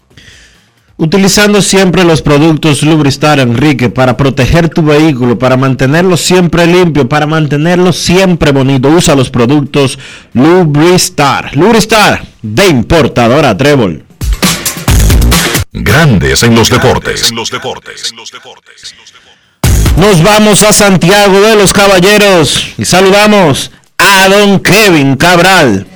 Utilizando 0.95 1.61
siempre 1.61 2.03
los 2.03 2.21
productos 2.21 2.83
Lubristar, 2.83 3.39
Enrique, 3.39 3.89
para 3.89 4.15
proteger 4.15 4.69
tu 4.69 4.83
vehículo, 4.83 5.39
para 5.39 5.57
mantenerlo 5.57 6.17
siempre 6.17 6.67
limpio, 6.67 7.09
para 7.09 7.25
mantenerlo 7.25 7.91
siempre 7.91 8.51
bonito. 8.51 8.89
Usa 8.89 9.15
los 9.15 9.31
productos 9.31 9.97
Lubristar. 10.33 11.55
Lubristar, 11.55 12.23
de 12.43 12.67
importadora 12.67 13.57
Trébol. 13.57 14.03
Grandes 15.71 16.43
en 16.43 16.53
los 16.53 16.69
deportes. 16.69 17.31
En 17.31 17.35
los 17.37 17.49
deportes. 17.49 18.13
Nos 19.97 20.21
vamos 20.21 20.61
a 20.61 20.73
Santiago 20.73 21.41
de 21.41 21.55
los 21.55 21.73
Caballeros 21.73 22.67
y 22.77 22.85
saludamos 22.85 23.71
a 23.97 24.27
don 24.29 24.59
Kevin 24.59 25.15
Cabral. 25.15 25.87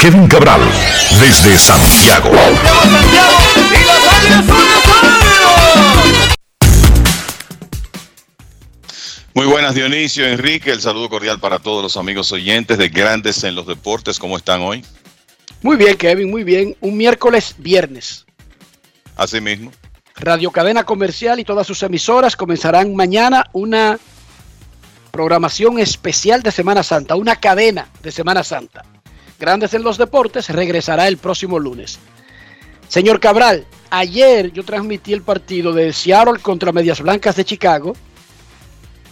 Kevin 0.00 0.28
Cabral, 0.28 0.60
desde 1.20 1.56
Santiago. 1.58 2.30
Muy 9.34 9.46
buenas 9.46 9.74
Dionisio, 9.74 10.26
Enrique, 10.26 10.70
el 10.70 10.80
saludo 10.80 11.10
cordial 11.10 11.38
para 11.40 11.58
todos 11.58 11.82
los 11.82 11.96
amigos 11.96 12.32
oyentes 12.32 12.78
de 12.78 12.88
Grandes 12.88 13.44
en 13.44 13.54
los 13.54 13.66
Deportes. 13.66 14.18
¿Cómo 14.18 14.36
están 14.36 14.62
hoy? 14.62 14.84
Muy 15.60 15.76
bien, 15.76 15.96
Kevin, 15.96 16.30
muy 16.30 16.44
bien. 16.44 16.76
Un 16.80 16.96
miércoles, 16.96 17.54
viernes. 17.58 18.24
Así 19.16 19.40
mismo. 19.40 19.72
Radio 20.16 20.50
Cadena 20.50 20.84
Comercial 20.84 21.38
y 21.38 21.44
todas 21.44 21.66
sus 21.66 21.82
emisoras 21.82 22.36
comenzarán 22.36 22.94
mañana 22.94 23.44
una 23.52 23.98
programación 25.16 25.78
especial 25.78 26.42
de 26.42 26.52
Semana 26.52 26.82
Santa, 26.82 27.16
una 27.16 27.36
cadena 27.36 27.88
de 28.02 28.12
Semana 28.12 28.44
Santa. 28.44 28.84
Grandes 29.40 29.72
en 29.72 29.82
los 29.82 29.96
Deportes 29.96 30.50
regresará 30.50 31.08
el 31.08 31.16
próximo 31.16 31.58
lunes. 31.58 31.98
Señor 32.86 33.18
Cabral, 33.18 33.66
ayer 33.88 34.52
yo 34.52 34.62
transmití 34.62 35.14
el 35.14 35.22
partido 35.22 35.72
de 35.72 35.94
Seattle 35.94 36.38
contra 36.42 36.70
Medias 36.70 37.00
Blancas 37.00 37.34
de 37.34 37.46
Chicago. 37.46 37.94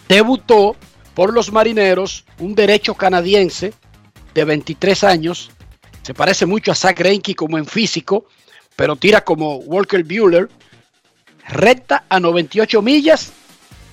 Debutó 0.07 0.77
por 1.15 1.33
los 1.33 1.51
marineros 1.51 2.27
un 2.39 2.55
derecho 2.55 2.95
canadiense 2.95 3.73
de 4.35 4.45
23 4.45 5.05
años. 5.05 5.53
Se 6.03 6.13
parece 6.13 6.45
mucho 6.45 6.71
a 6.71 6.75
Zach 6.75 6.99
Greinke 6.99 7.35
como 7.35 7.57
en 7.57 7.65
físico, 7.65 8.27
pero 8.77 8.95
tira 8.97 9.25
como 9.25 9.57
Walker 9.57 10.05
Bueller. 10.05 10.51
Recta 11.49 12.05
a 12.11 12.21
98 12.21 12.83
millas 12.83 13.33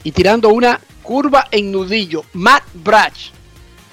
y 0.03 0.11
tirando 0.11 0.49
una 0.49 0.81
curva 1.11 1.45
en 1.51 1.73
nudillo. 1.73 2.23
Matt 2.31 2.63
Brach. 2.73 3.31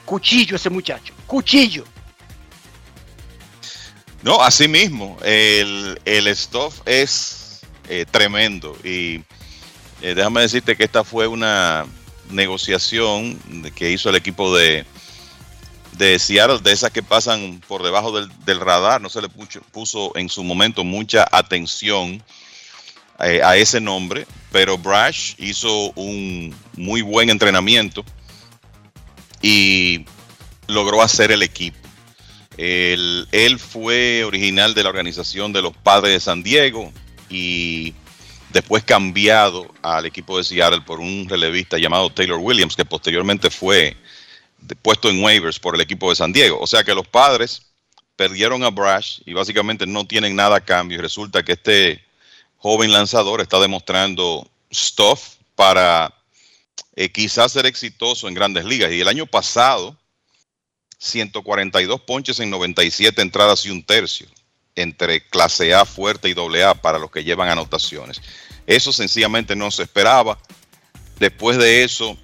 Cuchillo 0.05 0.55
ese 0.55 0.71
muchacho. 0.71 1.13
Cuchillo. 1.27 1.83
No, 4.23 4.41
así 4.41 4.69
mismo. 4.69 5.17
El, 5.25 6.01
el 6.05 6.37
stuff 6.37 6.81
es 6.87 7.63
eh, 7.89 8.07
tremendo. 8.09 8.77
Y 8.85 9.17
eh, 10.01 10.15
déjame 10.15 10.43
decirte 10.43 10.77
que 10.77 10.85
esta 10.85 11.03
fue 11.03 11.27
una 11.27 11.87
negociación 12.31 13.37
que 13.75 13.91
hizo 13.91 14.11
el 14.11 14.15
equipo 14.15 14.57
de, 14.57 14.87
de 15.95 16.21
Seattle, 16.21 16.61
de 16.61 16.71
esas 16.71 16.93
que 16.93 17.03
pasan 17.03 17.61
por 17.67 17.83
debajo 17.83 18.13
del, 18.13 18.61
radar. 18.61 19.01
No 19.01 19.09
se 19.09 19.23
le 19.23 19.29
puso, 19.29 20.13
en 20.15 20.29
su 20.29 20.45
momento 20.45 20.85
mucha 20.85 21.27
atención 21.33 22.23
eh, 23.21 23.41
a 23.43 23.57
ese 23.57 23.81
nombre, 23.81 24.27
pero 24.53 24.79
Brash 24.79 25.35
hizo 25.39 25.91
un 25.93 26.55
muy 26.77 27.03
buen 27.03 27.31
entrenamiento 27.31 28.05
y 29.43 30.05
logró 30.67 31.03
hacer 31.03 31.33
el 31.33 31.43
equipo. 31.43 31.79
Él, 32.57 33.29
él, 33.31 33.59
fue 33.59 34.25
original 34.25 34.75
de 34.75 34.83
la 34.83 34.89
organización 34.89 35.53
de 35.53 35.63
los 35.63 35.77
Padres 35.77 36.13
de 36.13 36.21
San 36.21 36.43
Diego 36.43 36.93
y 37.31 37.95
después 38.51 38.83
cambiado 38.83 39.73
al 39.83 40.07
equipo 40.07 40.39
de 40.39 40.45
Seattle 40.45 40.81
por 40.81 41.01
un 41.01 41.29
relevista 41.29 41.79
llamado 41.79 42.11
Taylor 42.11 42.39
Williams, 42.39 42.75
que 42.75 42.85
posteriormente 42.85 43.51
fue 43.51 43.97
puesto 44.83 45.09
en 45.09 45.23
waivers 45.23 45.59
por 45.59 45.75
el 45.75 45.81
equipo 45.81 46.11
de 46.11 46.17
San 46.17 46.33
Diego. 46.33 46.59
O 46.61 46.67
sea 46.67 46.85
que 46.85 46.95
los 46.95 47.07
padres 47.07 47.63
perdieron 48.17 48.65
a 48.65 48.71
Brash 48.71 49.21
y 49.27 49.33
básicamente 49.33 49.87
no 49.87 50.07
tienen 50.07 50.35
nada 50.35 50.57
a 50.57 50.61
cambio. 50.61 50.99
Y 50.99 51.01
resulta 51.01 51.45
que 51.45 51.53
este 51.53 52.08
joven 52.59 52.93
lanzador 52.93 53.41
está 53.41 53.59
demostrando 53.59 54.49
stuff 54.73 55.37
para 55.55 56.13
eh, 56.95 57.11
quizás 57.11 57.53
ser 57.53 57.67
exitoso 57.67 58.29
en 58.29 58.35
grandes 58.35 58.65
ligas. 58.65 58.93
Y 58.93 59.01
el 59.01 59.09
año 59.09 59.27
pasado 59.27 59.97
142 60.99 62.01
ponches 62.03 62.41
en 62.41 62.51
97 62.51 63.23
entradas 63.23 63.65
y 63.65 63.71
un 63.71 63.85
tercio, 63.85 64.27
entre 64.75 65.27
clase 65.29 65.75
A 65.75 65.85
fuerte 65.85 66.29
y 66.29 66.35
doble 66.35 66.65
A 66.65 66.75
para 66.75 66.99
los 66.99 67.11
que 67.11 67.25
llevan 67.25 67.49
anotaciones. 67.49 68.21
Eso 68.67 68.93
sencillamente 68.93 69.57
no 69.57 69.71
se 69.71 69.85
esperaba. 69.85 70.39
Después 71.19 71.59
de 71.59 71.85
eso, 71.85 72.17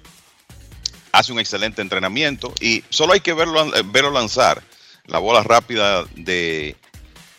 hace 1.11 1.31
un 1.31 1.39
excelente 1.39 1.81
entrenamiento 1.81 2.53
y 2.59 2.83
solo 2.89 3.13
hay 3.13 3.21
que 3.21 3.33
verlo, 3.33 3.71
verlo 3.85 4.11
lanzar. 4.11 4.61
La 5.05 5.19
bola 5.19 5.43
rápida 5.43 6.03
de, 6.15 6.75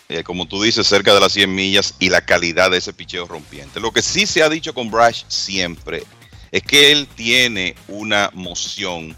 eh, 0.08 0.22
como 0.22 0.46
tú 0.46 0.62
dices, 0.62 0.86
cerca 0.86 1.14
de 1.14 1.20
las 1.20 1.32
100 1.32 1.54
millas 1.54 1.94
y 1.98 2.10
la 2.10 2.24
calidad 2.24 2.70
de 2.70 2.78
ese 2.78 2.92
picheo 2.92 3.26
rompiente. 3.26 3.80
Lo 3.80 3.92
que 3.92 4.02
sí 4.02 4.26
se 4.26 4.42
ha 4.42 4.48
dicho 4.48 4.72
con 4.72 4.90
Brash 4.90 5.24
siempre 5.28 6.04
es 6.52 6.62
que 6.62 6.92
él 6.92 7.08
tiene 7.14 7.74
una 7.88 8.30
moción 8.32 9.16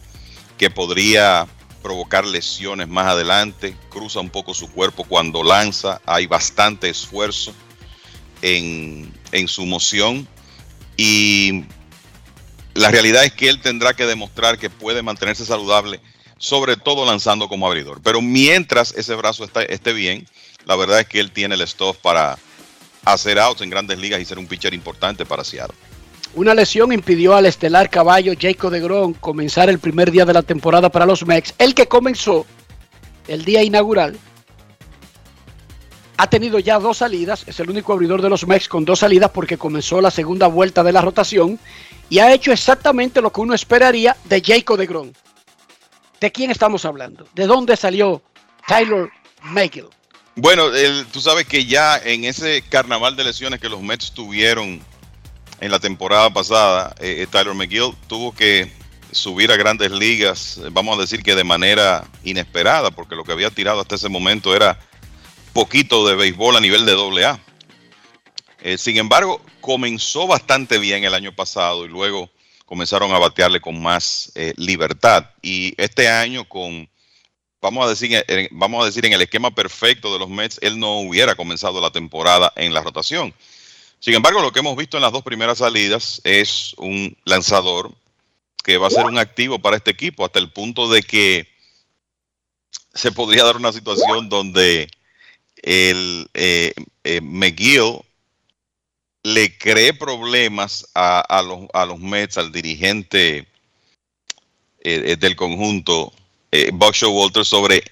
que 0.57 0.71
podría 0.71 1.47
provocar 1.83 2.27
lesiones 2.27 2.89
más 2.89 3.07
adelante, 3.07 3.77
cruza 3.91 4.21
un 4.21 4.31
poco 4.31 4.55
su 4.55 4.71
cuerpo 4.71 5.05
cuando 5.05 5.45
lanza, 5.45 6.01
hay 6.07 6.27
bastante 6.27 6.89
esfuerzo 6.89 7.55
en, 8.43 9.13
en 9.33 9.49
su 9.49 9.65
moción 9.67 10.27
y 10.97 11.65
la 12.75 12.91
realidad 12.91 13.25
es 13.25 13.33
que 13.33 13.49
él 13.49 13.61
tendrá 13.61 13.95
que 13.95 14.07
demostrar 14.07 14.59
que 14.59 14.71
puede 14.71 15.03
mantenerse 15.03 15.45
saludable, 15.45 16.01
sobre 16.39 16.77
todo 16.77 17.05
lanzando 17.05 17.49
como 17.49 17.67
abridor. 17.67 18.01
Pero 18.03 18.21
mientras 18.21 18.93
ese 18.95 19.15
brazo 19.15 19.45
esté 19.45 19.93
bien, 19.93 20.27
la 20.69 20.77
verdad 20.77 21.01
es 21.01 21.09
que 21.09 21.19
él 21.19 21.33
tiene 21.33 21.55
el 21.55 21.67
stuff 21.67 21.97
para 21.97 22.39
hacer 23.07 23.39
outs 23.39 23.63
en 23.63 23.71
grandes 23.71 23.99
ligas 23.99 24.21
y 24.21 24.25
ser 24.27 24.39
un 24.39 24.47
pitcher 24.47 24.75
importante 24.75 25.25
para 25.25 25.43
Seattle. 25.43 25.75
Una 26.35 26.55
lesión 26.55 26.93
impidió 26.93 27.35
al 27.35 27.47
estelar 27.47 27.89
caballo 27.89 28.35
Jacob 28.39 28.71
de 28.71 28.81
Grom 28.81 29.15
comenzar 29.15 29.71
el 29.71 29.79
primer 29.79 30.11
día 30.11 30.27
de 30.27 30.35
la 30.35 30.43
temporada 30.43 30.91
para 30.91 31.07
los 31.07 31.27
Mex. 31.27 31.55
El 31.57 31.75
que 31.75 31.89
comenzó 31.89 32.45
el 33.29 33.47
día 33.47 33.63
inaugural 33.63 34.19
ha 36.19 36.29
tenido 36.29 36.59
ya 36.59 36.79
dos 36.79 36.99
salidas. 36.99 37.45
Es 37.47 37.59
el 37.61 37.71
único 37.71 37.95
abridor 37.95 38.21
de 38.21 38.29
los 38.29 38.47
Mex 38.47 38.69
con 38.69 38.85
dos 38.85 38.99
salidas 38.99 39.31
porque 39.31 39.57
comenzó 39.57 40.03
la 40.03 40.11
segunda 40.11 40.49
vuelta 40.49 40.83
de 40.83 40.93
la 40.93 41.01
rotación 41.01 41.59
y 42.11 42.19
ha 42.19 42.35
hecho 42.35 42.53
exactamente 42.53 43.23
lo 43.23 43.33
que 43.33 43.41
uno 43.41 43.55
esperaría 43.55 44.19
de 44.25 44.43
Jacob 44.45 44.77
de 44.77 44.87
Grom. 44.87 45.13
¿De 46.21 46.31
quién 46.31 46.51
estamos 46.51 46.85
hablando? 46.85 47.27
¿De 47.35 47.47
dónde 47.47 47.75
salió 47.75 48.21
Tyler 48.67 49.09
McGill? 49.45 49.89
Bueno, 50.41 50.67
tú 51.13 51.21
sabes 51.21 51.49
que 51.49 51.65
ya 51.65 51.97
en 51.97 52.23
ese 52.23 52.63
carnaval 52.63 53.17
de 53.17 53.25
lesiones 53.25 53.59
que 53.59 53.69
los 53.69 53.83
Mets 53.83 54.13
tuvieron 54.13 54.81
en 55.61 55.71
la 55.73 55.81
temporada 55.81 56.31
pasada, 56.33 56.95
eh, 57.01 57.23
eh, 57.23 57.27
Tyler 57.29 57.55
McGill 57.55 57.93
tuvo 58.07 58.33
que 58.33 58.71
subir 59.11 59.51
a 59.51 59.57
grandes 59.57 59.91
ligas, 59.91 60.59
eh, 60.59 60.69
vamos 60.71 60.97
a 60.97 61.01
decir 61.01 61.25
que 61.25 61.35
de 61.35 61.43
manera 61.43 62.07
inesperada, 62.23 62.93
porque 62.93 63.17
lo 63.17 63.25
que 63.25 63.33
había 63.33 63.51
tirado 63.51 63.81
hasta 63.81 63.97
ese 63.97 64.09
momento 64.09 64.55
era 64.55 64.79
poquito 65.53 66.07
de 66.07 66.15
béisbol 66.15 66.57
a 66.57 66.61
nivel 66.61 66.87
de 66.87 66.93
doble 66.93 67.25
A. 67.25 67.41
sin 68.77 68.97
embargo, 68.97 69.45
comenzó 69.61 70.29
bastante 70.29 70.79
bien 70.79 71.03
el 71.03 71.15
año 71.15 71.35
pasado 71.35 71.85
y 71.85 71.89
luego 71.89 72.31
comenzaron 72.65 73.11
a 73.13 73.19
batearle 73.19 73.61
con 73.61 73.83
más 73.83 74.33
libertad. 74.55 75.31
Y 75.43 75.75
este 75.83 76.09
año 76.09 76.45
con, 76.45 76.89
vamos 77.61 77.87
a, 77.87 77.89
decir, 77.89 78.25
vamos 78.51 78.83
a 78.83 78.87
decir, 78.87 79.05
en 79.07 79.13
el 79.13 79.23
esquema 79.23 79.55
perfecto 79.55 80.13
de 80.13 80.19
los 80.19 80.29
Mets, 80.29 80.59
él 80.63 80.79
no 80.79 81.01
hubiera 81.01 81.35
comenzado 81.35 81.81
la 81.81 81.91
temporada 81.91 82.53
en 82.57 82.73
la 82.73 82.83
rotación. 82.83 83.35
Sin 84.01 84.15
embargo, 84.15 84.43
lo 84.43 84.53
que 84.53 84.61
hemos 84.61 84.77
visto 84.77 84.97
en 84.97 85.03
las 85.03 85.13
dos 85.13 85.25
primeras 85.25 85.59
salidas 85.59 86.21
es 86.25 86.75
un 86.79 87.17
lanzador 87.25 87.93
que 88.65 88.79
va 88.79 88.89
a 88.89 88.91
ser 88.91 89.07
un 89.07 89.19
activo 89.19 89.59
para 89.59 89.77
este 89.77 89.91
equipo 89.91 90.25
hasta 90.25 90.39
el 90.39 90.53
punto 90.53 90.89
de 90.89 91.03
que 91.03 91.49
se 92.95 93.13
podría 93.13 93.45
dar 93.45 93.57
una 93.57 93.73
situación 93.73 94.29
donde 94.29 94.89
el 95.63 96.29
eh, 96.35 96.75
eh, 97.05 97.21
McGill 97.21 98.01
le 99.23 99.57
cree 99.59 99.93
problemas 99.93 100.87
a, 100.95 101.43
los, 101.43 101.69
a 101.73 101.87
los 101.87 101.99
Mets, 101.99 102.39
al 102.39 102.53
dirigente 102.53 103.49
eh, 104.81 105.17
del 105.17 105.37
conjunto, 105.37 106.13
Buck 106.73 106.97
Walter, 107.03 107.45
sobre, 107.45 107.83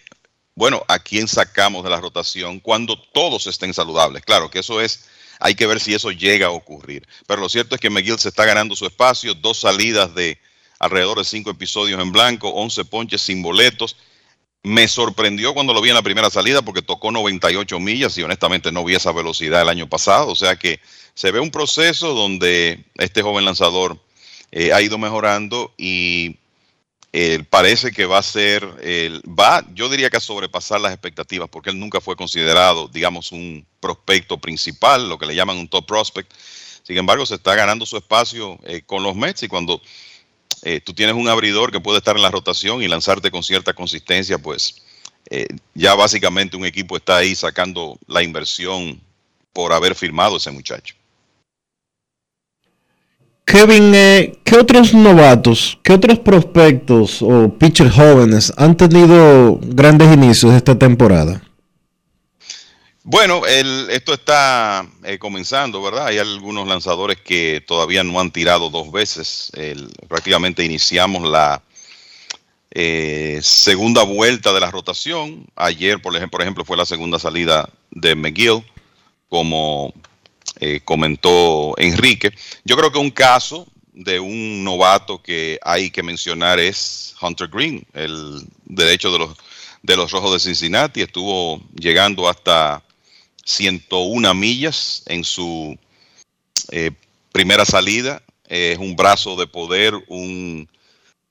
bueno, 0.55 0.83
a 0.89 0.99
quién 0.99 1.29
sacamos 1.29 1.85
de 1.85 1.91
la 1.91 2.01
rotación 2.01 2.61
cuando 2.61 3.01
todos 3.13 3.47
estén 3.47 3.75
saludables. 3.75 4.25
Claro 4.25 4.51
que 4.51 4.61
eso 4.61 4.81
es 4.81 5.07
hay 5.41 5.55
que 5.55 5.67
ver 5.67 5.81
si 5.81 5.95
eso 5.95 6.11
llega 6.11 6.47
a 6.47 6.51
ocurrir. 6.51 7.07
Pero 7.27 7.41
lo 7.41 7.49
cierto 7.49 7.75
es 7.75 7.81
que 7.81 7.91
McGill 7.91 8.19
se 8.19 8.29
está 8.29 8.45
ganando 8.45 8.75
su 8.77 8.87
espacio, 8.87 9.35
dos 9.35 9.61
salidas 9.61 10.15
de 10.15 10.39
alrededor 10.79 11.19
de 11.19 11.25
cinco 11.25 11.51
episodios 11.51 12.01
en 12.01 12.13
blanco, 12.13 12.49
11 12.49 12.85
ponches 12.87 13.23
sin 13.23 13.43
boletos. 13.43 13.97
Me 14.63 14.89
sorprendió 14.89 15.55
cuando 15.55 15.73
lo 15.73 15.81
vi 15.81 15.91
en 15.91 15.95
la 15.95 16.03
primera 16.03 16.31
salida 16.31 16.63
porque 16.63 16.83
tocó 16.83 17.13
98 17.13 17.79
millas 17.79 18.19
y 18.19 18.23
honestamente 18.23 18.73
no 18.73 18.85
vi 18.85 18.95
esa 18.95 19.13
velocidad 19.13 19.63
el 19.63 19.69
año 19.69 19.89
pasado. 19.89 20.29
O 20.29 20.35
sea 20.35 20.57
que 20.57 20.81
se 21.15 21.31
ve 21.31 21.41
un 21.41 21.51
proceso 21.51 22.15
donde 22.15 22.85
este 22.97 23.23
joven 23.23 23.45
lanzador 23.45 23.99
eh, 24.51 24.73
ha 24.73 24.83
ido 24.83 24.99
mejorando 24.99 25.73
y 25.77 26.37
parece 27.51 27.93
que 27.93 28.05
va 28.05 28.19
a 28.19 28.23
ser, 28.23 28.65
va, 29.27 29.65
yo 29.75 29.89
diría 29.89 30.11
que 30.11 30.19
a 30.19 30.21
sobrepasar 30.21 30.81
las 30.81 30.93
expectativas, 30.93 31.49
porque 31.49 31.71
él 31.71 31.79
nunca 31.79 32.01
fue 32.01 32.17
considerado, 32.17 32.89
digamos, 32.89 33.33
un 33.33 33.67
prospecto 33.81 34.39
principal, 34.39 35.09
lo 35.09 35.19
que 35.19 35.27
le 35.27 35.35
llaman 35.35 35.57
un 35.57 35.69
top 35.69 35.87
prospect. 35.87 36.33
Sin 36.87 36.97
embargo, 36.99 37.27
se 37.27 37.35
está 37.35 37.57
ganando 37.57 37.85
su 37.85 37.97
espacio 37.97 38.61
eh, 38.63 38.83
con 38.87 39.03
los 39.03 39.17
Mets 39.17 39.43
y 39.43 39.49
cuando 39.49 39.83
eh, 40.63 40.81
tú 40.81 40.95
tienes 40.95 41.17
un 41.17 41.29
abridor 41.29 41.73
que 41.73 41.81
puede 41.81 41.99
estar 41.99 42.15
en 42.15 42.23
la 42.23 42.31
rotación 42.31 42.81
y 42.81 42.87
lanzarte 42.87 43.33
con 43.33 43.43
cierta 43.43 43.73
consistencia, 43.73 44.39
pues 44.39 44.83
eh, 45.29 45.49
ya 45.75 45.97
básicamente 45.97 46.57
un 46.57 46.65
equipo 46.65 46.97
está 46.97 47.17
ahí 47.17 47.35
sacando 47.35 47.99
la 48.07 48.23
inversión 48.23 49.01
por 49.53 49.73
haber 49.73 49.97
firmado 49.97 50.37
ese 50.37 50.53
muchacho. 50.53 50.95
Kevin, 53.47 53.95
eh, 53.95 54.39
¿qué 54.43 54.59
otros 54.59 54.93
novatos, 54.93 55.79
qué 55.85 55.93
otros 55.93 56.19
prospectos 56.19 57.23
o 57.23 57.49
pitchers 57.49 57.95
jóvenes 57.95 58.53
han 58.57 58.77
tenido 58.77 59.61
grandes 59.63 60.13
inicios 60.13 60.53
esta 60.53 60.77
temporada? 60.77 61.41
Bueno, 63.05 63.47
esto 63.47 64.15
está 64.15 64.85
eh, 65.05 65.17
comenzando, 65.19 65.81
¿verdad? 65.81 66.09
Hay 66.09 66.19
algunos 66.19 66.67
lanzadores 66.67 67.19
que 67.19 67.63
todavía 67.65 68.03
no 68.03 68.19
han 68.19 68.33
tirado 68.33 68.69
dos 68.69 68.91
veces. 68.91 69.53
prácticamente 70.09 70.65
iniciamos 70.65 71.23
la 71.23 71.63
eh, 72.73 73.39
segunda 73.43 74.03
vuelta 74.03 74.53
de 74.53 74.59
la 74.59 74.73
rotación. 74.73 75.47
Ayer, 75.55 76.03
por 76.03 76.17
ejemplo, 76.17 76.33
por 76.33 76.43
ejemplo, 76.43 76.65
fue 76.65 76.77
la 76.77 76.85
segunda 76.85 77.21
salida 77.21 77.71
de 77.93 78.17
McGill 78.17 78.65
como 79.29 79.95
eh, 80.61 80.81
comentó 80.85 81.75
Enrique. 81.79 82.33
Yo 82.65 82.77
creo 82.77 82.91
que 82.91 82.99
un 82.99 83.11
caso 83.11 83.67
de 83.93 84.21
un 84.21 84.63
novato 84.65 85.23
que 85.23 85.59
hay 85.63 85.91
que 85.91 86.03
mencionar 86.03 86.59
es 86.59 87.15
Hunter 87.21 87.49
Green, 87.49 87.87
el 87.95 88.43
derecho 88.65 89.11
de 89.11 89.19
los, 89.19 89.37
de 89.83 89.97
los 89.97 90.11
Rojos 90.11 90.33
de 90.33 90.41
Cincinnati. 90.41 91.01
Estuvo 91.03 91.63
llegando 91.75 92.29
hasta 92.29 92.83
101 93.45 94.35
millas 94.35 95.03
en 95.07 95.25
su 95.25 95.79
eh, 96.71 96.91
primera 97.33 97.65
salida. 97.65 98.23
es 98.49 98.79
un 98.79 98.97
brazo 98.97 99.37
de 99.37 99.47
poder, 99.47 99.95
un 100.09 100.69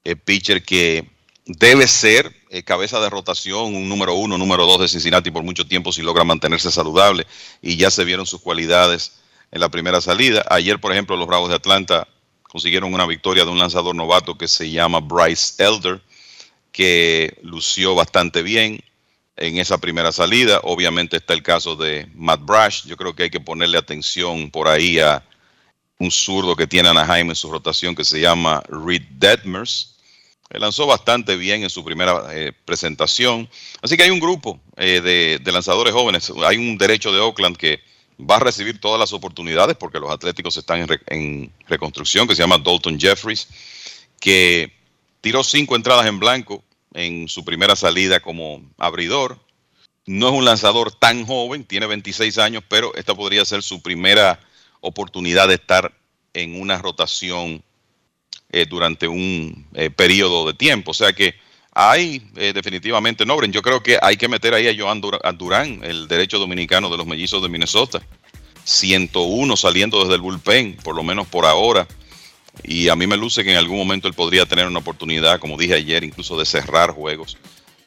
eh, 0.03 0.15
pitcher 0.15 0.64
que 0.64 1.14
debe 1.45 1.88
ser 1.88 2.34
cabeza 2.63 2.99
de 2.99 3.09
rotación, 3.09 3.76
un 3.76 3.89
número 3.89 4.13
uno, 4.15 4.38
número 4.38 4.65
dos 4.65 4.80
de 4.81 4.88
Cincinnati 4.88 5.31
por 5.31 5.43
mucho 5.43 5.67
tiempo 5.67 5.91
si 5.91 6.01
logra 6.01 6.23
mantenerse 6.23 6.72
saludable 6.72 7.27
y 7.61 7.76
ya 7.77 7.91
se 7.91 8.03
vieron 8.03 8.26
sus 8.26 8.41
cualidades 8.41 9.13
en 9.51 9.59
la 9.59 9.69
primera 9.69 10.01
salida. 10.01 10.45
Ayer, 10.49 10.80
por 10.80 10.91
ejemplo, 10.91 11.15
los 11.17 11.27
Bravos 11.27 11.49
de 11.49 11.55
Atlanta 11.55 12.07
consiguieron 12.43 12.93
una 12.93 13.05
victoria 13.05 13.43
de 13.43 13.51
un 13.51 13.59
lanzador 13.59 13.95
novato 13.95 14.38
que 14.38 14.47
se 14.47 14.72
llama 14.72 14.99
Bryce 15.01 15.63
Elder, 15.63 16.01
que 16.72 17.38
lució 17.41 17.95
bastante 17.95 18.41
bien 18.41 18.81
en 19.38 19.57
esa 19.57 19.77
primera 19.77 20.11
salida. 20.11 20.61
Obviamente 20.63 21.17
está 21.17 21.34
el 21.34 21.43
caso 21.43 21.76
de 21.76 22.07
Matt 22.15 22.41
Brash. 22.45 22.85
Yo 22.85 22.97
creo 22.97 23.13
que 23.15 23.23
hay 23.23 23.30
que 23.30 23.39
ponerle 23.39 23.77
atención 23.77 24.49
por 24.49 24.67
ahí 24.67 24.99
a 24.99 25.23
un 25.99 26.11
zurdo 26.11 26.55
que 26.55 26.67
tiene 26.67 26.89
Anaheim 26.89 27.30
en 27.30 27.35
su 27.35 27.51
rotación 27.51 27.95
que 27.95 28.05
se 28.05 28.19
llama 28.19 28.63
Reed 28.67 29.03
Detmers. 29.11 29.94
Lanzó 30.49 30.88
bastante 30.88 31.35
bien 31.35 31.63
en 31.63 31.69
su 31.69 31.84
primera 31.84 32.23
eh, 32.31 32.53
presentación. 32.65 33.49
Así 33.81 33.97
que 33.97 34.03
hay 34.03 34.11
un 34.11 34.19
grupo 34.19 34.59
eh, 34.77 35.39
de 35.41 35.51
lanzadores 35.51 35.93
jóvenes. 35.93 36.31
Hay 36.45 36.57
un 36.57 36.77
derecho 36.77 37.11
de 37.11 37.19
Oakland 37.19 37.57
que 37.57 37.81
va 38.19 38.38
a 38.38 38.39
recibir 38.39 38.80
todas 38.80 38.99
las 38.99 39.13
oportunidades 39.13 39.76
porque 39.77 39.99
los 39.99 40.11
Atléticos 40.11 40.55
están 40.57 40.88
en, 41.07 41.51
reconstrucción, 41.67 42.27
que 42.27 42.35
se 42.35 42.41
llama 42.41 42.57
Dalton 42.57 42.99
Jeffries, 42.99 43.47
que 44.19 44.72
tiró 45.22 45.43
cinco 45.43 45.76
entradas 45.76 46.05
en 46.05 46.19
blanco 46.19 46.63
en 46.93 47.27
su 47.27 47.43
primera 47.43 47.76
salida 47.76 48.19
como 48.19 48.61
abridor. 48.77 49.39
No 50.05 50.30
es 50.30 50.34
un 50.34 50.45
lanzador 50.45 50.91
tan 50.93 51.26
joven, 51.26 51.65
tiene 51.65 51.88
26 51.88 52.38
años, 52.38 52.63
pero 52.69 52.93
esta 52.95 53.15
podría 53.15 53.43
ser 53.43 53.63
su 53.63 53.81
primera 53.81 54.39
oportunidad 54.80 55.47
de 55.47 55.55
estar 55.55 55.91
en 56.34 56.61
una 56.61 56.77
rotación 56.77 57.63
eh, 58.51 58.65
durante 58.67 59.07
un 59.07 59.65
eh, 59.73 59.89
periodo 59.89 60.47
de 60.47 60.53
tiempo. 60.53 60.91
O 60.91 60.93
sea 60.93 61.13
que 61.13 61.35
hay 61.73 62.22
eh, 62.38 62.53
definitivamente 62.53 63.26
Nobren. 63.26 63.51
Yo 63.51 63.61
creo 63.61 63.84
que 63.84 63.99
hay 64.01 64.15
que 64.15 64.30
meter 64.30 64.53
ahí 64.53 64.67
a 64.67 64.76
Joan 64.77 65.01
Durán, 65.01 65.81
el 65.84 66.07
derecho 66.07 66.39
dominicano 66.39 66.89
de 66.89 66.97
los 66.97 67.05
mellizos 67.05 67.41
de 67.41 67.49
Minnesota. 67.49 68.01
101 68.63 69.57
saliendo 69.57 69.99
desde 69.99 70.15
el 70.15 70.22
bullpen, 70.22 70.77
por 70.77 70.95
lo 70.95 71.03
menos 71.03 71.27
por 71.27 71.45
ahora. 71.45 71.88
Y 72.63 72.88
a 72.88 72.95
mí 72.95 73.05
me 73.07 73.17
luce 73.17 73.43
que 73.43 73.51
en 73.51 73.57
algún 73.57 73.77
momento 73.77 74.07
él 74.07 74.13
podría 74.13 74.45
tener 74.45 74.65
una 74.67 74.80
oportunidad, 74.80 75.39
como 75.39 75.57
dije 75.57 75.76
ayer, 75.76 76.03
incluso 76.03 76.38
de 76.38 76.45
cerrar 76.45 76.91
juegos 76.91 77.38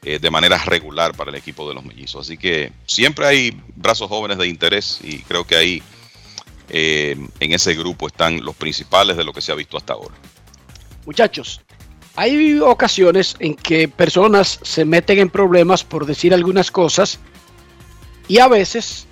eh, 0.02 0.18
de 0.18 0.30
manera 0.30 0.58
regular 0.58 1.16
para 1.16 1.30
el 1.30 1.36
equipo 1.36 1.68
de 1.68 1.74
los 1.74 1.84
mellizos. 1.84 2.26
Así 2.26 2.36
que 2.36 2.70
siempre 2.86 3.26
hay 3.26 3.60
brazos 3.74 4.08
jóvenes 4.08 4.38
de 4.38 4.46
interés 4.46 5.00
y 5.02 5.18
creo 5.20 5.44
que 5.46 5.56
ahí 5.56 5.82
eh, 6.68 7.16
en 7.40 7.52
ese 7.52 7.74
grupo 7.74 8.06
están 8.06 8.44
los 8.44 8.54
principales 8.54 9.16
de 9.16 9.24
lo 9.24 9.32
que 9.32 9.40
se 9.40 9.50
ha 9.50 9.56
visto 9.56 9.76
hasta 9.76 9.94
ahora. 9.94 10.14
Muchachos, 11.08 11.62
hay 12.16 12.60
ocasiones 12.60 13.34
en 13.38 13.54
que 13.54 13.88
personas 13.88 14.60
se 14.60 14.84
meten 14.84 15.18
en 15.20 15.30
problemas 15.30 15.82
por 15.82 16.04
decir 16.04 16.34
algunas 16.34 16.70
cosas 16.70 17.18
y 18.28 18.40
a 18.40 18.46
veces 18.46 19.06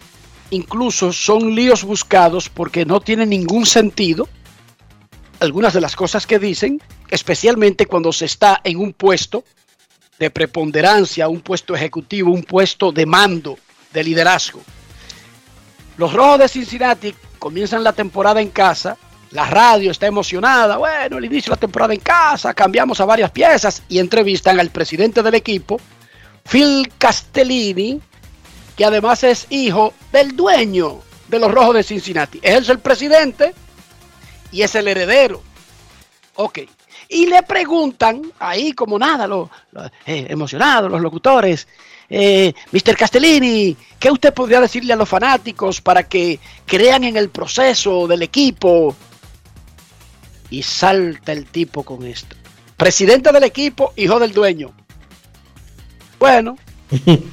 incluso 0.51 1.10
son 1.14 1.55
líos 1.55 1.85
buscados 1.85 2.51
porque 2.51 2.85
no 2.85 3.01
tienen 3.01 3.31
ningún 3.31 3.64
sentido 3.64 4.28
algunas 5.40 5.73
de 5.73 5.81
las 5.81 5.97
cosas 5.97 6.27
que 6.27 6.39
dicen, 6.39 6.82
especialmente 7.09 7.86
cuando 7.86 8.12
se 8.12 8.27
está 8.27 8.60
en 8.62 8.77
un 8.77 8.93
puesto 8.93 9.43
de 10.18 10.28
preponderancia, 10.28 11.28
un 11.28 11.40
puesto 11.40 11.74
ejecutivo, 11.74 12.31
un 12.31 12.43
puesto 12.43 12.93
de 12.93 13.06
mando, 13.06 13.59
de 13.94 14.05
liderazgo. 14.05 14.60
Los 15.97 16.12
Rojos 16.12 16.40
de 16.40 16.48
Cincinnati 16.48 17.14
comienzan 17.39 17.82
la 17.82 17.94
temporada 17.94 18.43
en 18.43 18.51
casa, 18.51 18.98
la 19.31 19.47
radio 19.47 19.90
está 19.90 20.07
emocionada, 20.07 20.77
bueno, 20.78 21.19
el 21.19 21.24
inicio 21.24 21.51
de 21.51 21.57
la 21.57 21.61
temporada 21.61 21.93
en 21.94 22.01
casa, 22.01 22.55
cambiamos 22.55 23.01
a 23.01 23.05
varias 23.05 23.31
piezas 23.31 23.82
y 23.89 23.98
entrevistan 23.98 24.59
al 24.61 24.70
presidente 24.70 25.23
del 25.23 25.35
equipo, 25.35 25.81
Phil 26.48 26.90
Castellini, 26.97 28.01
que 28.77 28.85
además 28.85 29.24
es 29.24 29.47
hijo 29.51 29.93
del 30.12 30.36
dueño 30.36 31.01
de 31.28 31.39
los 31.40 31.51
Rojos 31.51 31.74
de 31.74 31.82
Cincinnati. 31.82 32.39
Es 32.43 32.69
el 32.69 32.78
presidente 32.78 33.53
y 34.53 34.62
es 34.62 34.74
el 34.74 34.86
heredero. 34.86 35.43
Ok. 36.36 36.61
Y 37.09 37.27
le 37.27 37.43
preguntan, 37.43 38.23
ahí 38.39 38.73
como 38.73 38.98
nada, 38.98 39.27
lo, 39.27 39.51
lo- 39.73 39.86
eh, 40.07 40.27
emocionados 40.28 40.90
los 40.90 41.01
locutores, 41.01 41.66
eh, 42.09 42.53
Mr. 42.70 42.97
Castellini, 42.97 43.77
¿qué 43.98 44.11
usted 44.11 44.32
podría 44.32 44.61
decirle 44.61 44.93
a 44.93 44.97
los 44.97 45.09
fanáticos 45.09 45.81
para 45.81 46.05
que 46.05 46.39
crean 46.65 47.03
en 47.05 47.16
el 47.16 47.28
proceso 47.31 48.07
del 48.07 48.23
equipo? 48.23 48.94
Y 50.51 50.62
salta 50.62 51.32
el 51.32 51.47
tipo 51.47 51.82
con 51.82 52.05
esto. 52.05 52.36
Presidente 52.77 53.32
del 53.32 53.44
equipo, 53.44 53.93
hijo 53.97 54.18
del 54.18 54.32
dueño. 54.32 54.74
Bueno, 56.18 56.56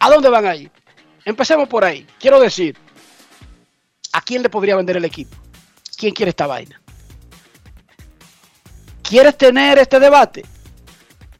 ¿a 0.00 0.10
dónde 0.10 0.28
van 0.28 0.46
ahí? 0.46 0.70
Empecemos 1.24 1.68
por 1.68 1.84
ahí. 1.84 2.06
Quiero 2.18 2.40
decir, 2.40 2.76
¿a 4.12 4.20
quién 4.22 4.42
le 4.42 4.48
podría 4.48 4.76
vender 4.76 4.96
el 4.96 5.04
equipo? 5.04 5.36
¿Quién 5.96 6.14
quiere 6.14 6.30
esta 6.30 6.46
vaina? 6.46 6.80
¿Quieres 9.02 9.36
tener 9.36 9.78
este 9.78 10.00
debate? 10.00 10.44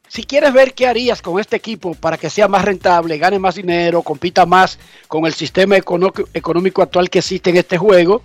Si 0.09 0.25
quieres 0.25 0.53
ver 0.53 0.75
qué 0.75 0.89
harías 0.89 1.23
con 1.23 1.39
este 1.39 1.55
equipo 1.55 1.95
para 1.95 2.19
que 2.19 2.29
sea 2.29 2.49
más 2.49 2.65
rentable, 2.65 3.17
gane 3.17 3.39
más 3.39 3.55
dinero, 3.55 4.03
compita 4.03 4.45
más 4.45 4.77
con 5.07 5.25
el 5.25 5.33
sistema 5.35 5.77
económico 5.77 6.83
actual 6.83 7.09
que 7.09 7.21
existe 7.21 7.51
en 7.51 7.59
este 7.59 7.79
juego, 7.79 8.23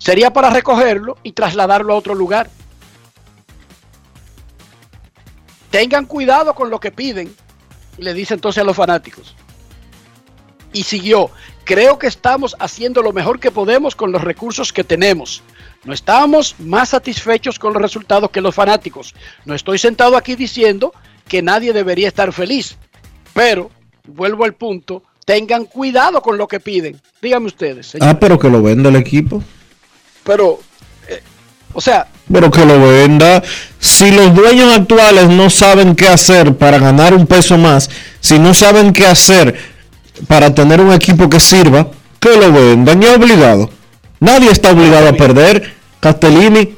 sería 0.00 0.32
para 0.32 0.50
recogerlo 0.50 1.18
y 1.22 1.32
trasladarlo 1.32 1.92
a 1.92 1.96
otro 1.96 2.16
lugar. 2.16 2.50
Tengan 5.70 6.06
cuidado 6.06 6.54
con 6.54 6.68
lo 6.68 6.80
que 6.80 6.90
piden, 6.90 7.32
le 7.98 8.12
dice 8.12 8.34
entonces 8.34 8.60
a 8.60 8.64
los 8.64 8.76
fanáticos. 8.76 9.36
Y 10.72 10.82
siguió, 10.82 11.30
creo 11.64 11.98
que 11.98 12.06
estamos 12.08 12.56
haciendo 12.58 13.02
lo 13.02 13.12
mejor 13.12 13.38
que 13.38 13.50
podemos 13.50 13.94
con 13.94 14.10
los 14.10 14.22
recursos 14.22 14.72
que 14.72 14.82
tenemos. 14.82 15.42
No 15.84 15.92
estamos 15.92 16.56
más 16.58 16.90
satisfechos 16.90 17.58
con 17.58 17.72
los 17.72 17.82
resultados 17.82 18.30
que 18.30 18.40
los 18.40 18.54
fanáticos. 18.54 19.14
No 19.44 19.54
estoy 19.54 19.78
sentado 19.78 20.16
aquí 20.16 20.34
diciendo 20.34 20.92
que 21.28 21.42
nadie 21.42 21.72
debería 21.72 22.08
estar 22.08 22.32
feliz. 22.32 22.76
Pero, 23.34 23.70
vuelvo 24.06 24.44
al 24.44 24.54
punto, 24.54 25.02
tengan 25.24 25.64
cuidado 25.64 26.22
con 26.22 26.38
lo 26.38 26.48
que 26.48 26.60
piden. 26.60 27.00
Díganme 27.20 27.46
ustedes. 27.46 27.96
Ah, 28.00 28.18
pero 28.18 28.38
que 28.38 28.48
lo 28.48 28.62
venda 28.62 28.88
el 28.88 28.96
equipo. 28.96 29.42
Pero, 30.30 30.60
eh, 31.08 31.20
o 31.72 31.80
sea, 31.80 32.06
Pero 32.32 32.52
que 32.52 32.64
lo 32.64 32.80
venda. 32.80 33.42
Si 33.80 34.12
los 34.12 34.32
dueños 34.32 34.72
actuales 34.76 35.28
no 35.28 35.50
saben 35.50 35.96
qué 35.96 36.06
hacer 36.06 36.56
para 36.56 36.78
ganar 36.78 37.14
un 37.14 37.26
peso 37.26 37.58
más, 37.58 37.90
si 38.20 38.38
no 38.38 38.54
saben 38.54 38.92
qué 38.92 39.08
hacer 39.08 39.58
para 40.28 40.54
tener 40.54 40.80
un 40.80 40.92
equipo 40.92 41.28
que 41.28 41.40
sirva, 41.40 41.88
que 42.20 42.36
lo 42.36 42.52
vendan. 42.52 43.02
Y 43.02 43.06
obligado. 43.06 43.70
Nadie 44.20 44.52
está 44.52 44.70
obligado 44.70 45.08
a 45.08 45.14
perder. 45.14 45.74
Castellini, 45.98 46.76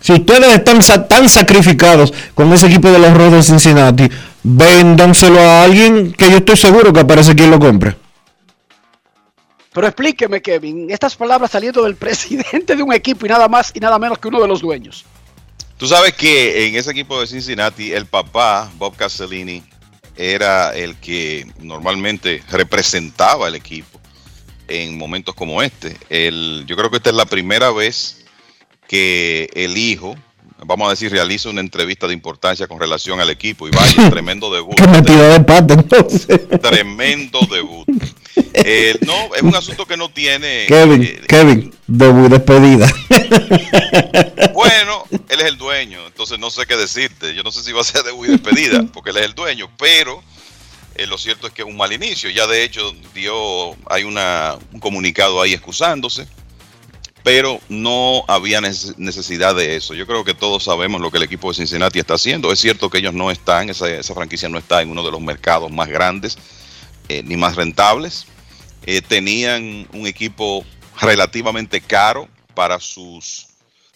si 0.00 0.12
ustedes 0.12 0.54
están 0.54 0.78
tan 1.08 1.28
sacrificados 1.28 2.14
con 2.36 2.52
ese 2.52 2.68
equipo 2.68 2.88
de 2.88 3.00
los 3.00 3.12
Rojos 3.14 3.32
de 3.32 3.42
Cincinnati, 3.42 4.08
véndanselo 4.44 5.40
a 5.40 5.64
alguien 5.64 6.12
que 6.12 6.30
yo 6.30 6.36
estoy 6.36 6.56
seguro 6.56 6.92
que 6.92 7.00
aparece 7.00 7.34
quien 7.34 7.50
lo 7.50 7.58
compre. 7.58 7.96
Pero 9.76 9.88
explíqueme, 9.88 10.40
Kevin, 10.40 10.90
estas 10.90 11.14
palabras 11.14 11.50
saliendo 11.50 11.84
del 11.84 11.96
presidente 12.06 12.74
de 12.74 12.82
un 12.82 12.94
equipo 12.94 13.26
y 13.26 13.28
nada 13.28 13.46
más 13.46 13.72
y 13.74 13.78
nada 13.78 13.98
menos 13.98 14.18
que 14.18 14.28
uno 14.28 14.40
de 14.40 14.48
los 14.48 14.62
dueños. 14.62 15.04
Tú 15.76 15.86
sabes 15.86 16.14
que 16.14 16.66
en 16.66 16.76
ese 16.76 16.92
equipo 16.92 17.20
de 17.20 17.26
Cincinnati, 17.26 17.92
el 17.92 18.06
papá, 18.06 18.72
Bob 18.78 18.96
Castellini, 18.96 19.62
era 20.16 20.74
el 20.74 20.96
que 20.96 21.46
normalmente 21.60 22.42
representaba 22.48 23.48
el 23.48 23.54
equipo 23.54 24.00
en 24.66 24.96
momentos 24.96 25.34
como 25.34 25.60
este. 25.60 25.94
El, 26.08 26.64
yo 26.66 26.74
creo 26.74 26.90
que 26.90 26.96
esta 26.96 27.10
es 27.10 27.16
la 27.16 27.26
primera 27.26 27.70
vez 27.70 28.24
que 28.88 29.50
el 29.52 29.76
hijo, 29.76 30.16
vamos 30.64 30.86
a 30.86 30.92
decir, 30.92 31.12
realiza 31.12 31.50
una 31.50 31.60
entrevista 31.60 32.06
de 32.06 32.14
importancia 32.14 32.66
con 32.66 32.80
relación 32.80 33.20
al 33.20 33.28
equipo 33.28 33.68
y 33.68 33.72
vaya, 33.72 34.08
tremendo 34.10 34.50
debut. 34.50 34.76
Qué 34.76 34.88
metida 34.88 35.34
de 35.34 35.40
pata 35.40 35.74
entonces. 35.74 36.48
Tremendo 36.62 37.40
debut. 37.52 37.86
Eh, 38.36 38.98
no, 39.06 39.34
es 39.34 39.42
un 39.42 39.54
asunto 39.54 39.86
que 39.86 39.96
no 39.96 40.10
tiene. 40.10 40.66
Kevin, 40.66 41.02
eh, 41.02 41.22
Kevin, 41.26 41.74
debut 41.86 42.30
despedida. 42.30 42.86
Bueno, 44.52 45.04
él 45.28 45.40
es 45.40 45.46
el 45.46 45.56
dueño, 45.58 46.06
entonces 46.06 46.38
no 46.38 46.50
sé 46.50 46.66
qué 46.66 46.76
decirte. 46.76 47.34
Yo 47.34 47.42
no 47.42 47.50
sé 47.52 47.62
si 47.62 47.72
va 47.72 47.80
a 47.80 47.84
ser 47.84 48.02
debut 48.02 48.26
y 48.26 48.32
despedida, 48.32 48.84
porque 48.92 49.10
él 49.10 49.18
es 49.18 49.24
el 49.24 49.34
dueño, 49.34 49.70
pero 49.78 50.22
eh, 50.96 51.06
lo 51.06 51.18
cierto 51.18 51.46
es 51.46 51.52
que 51.52 51.62
es 51.62 51.68
un 51.68 51.76
mal 51.76 51.92
inicio. 51.92 52.30
Ya 52.30 52.46
de 52.46 52.62
hecho 52.64 52.94
dio, 53.14 53.74
hay 53.88 54.04
una, 54.04 54.56
un 54.72 54.80
comunicado 54.80 55.40
ahí 55.40 55.52
excusándose, 55.54 56.26
pero 57.22 57.60
no 57.68 58.24
había 58.28 58.60
neces- 58.60 58.94
necesidad 58.96 59.54
de 59.54 59.76
eso. 59.76 59.94
Yo 59.94 60.06
creo 60.06 60.24
que 60.24 60.34
todos 60.34 60.64
sabemos 60.64 61.00
lo 61.00 61.10
que 61.10 61.18
el 61.18 61.24
equipo 61.24 61.48
de 61.48 61.56
Cincinnati 61.56 61.98
está 61.98 62.14
haciendo. 62.14 62.52
Es 62.52 62.60
cierto 62.60 62.90
que 62.90 62.98
ellos 62.98 63.14
no 63.14 63.30
están, 63.30 63.70
esa, 63.70 63.88
esa 63.90 64.14
franquicia 64.14 64.48
no 64.48 64.58
está 64.58 64.82
en 64.82 64.90
uno 64.90 65.02
de 65.04 65.10
los 65.10 65.20
mercados 65.20 65.70
más 65.70 65.88
grandes 65.88 66.38
eh, 67.08 67.22
ni 67.24 67.36
más 67.36 67.56
rentables. 67.56 68.26
Eh, 68.84 69.02
tenían 69.02 69.88
un 69.92 70.06
equipo 70.06 70.64
relativamente 71.00 71.80
caro 71.80 72.28
para 72.54 72.80
sus 72.80 73.48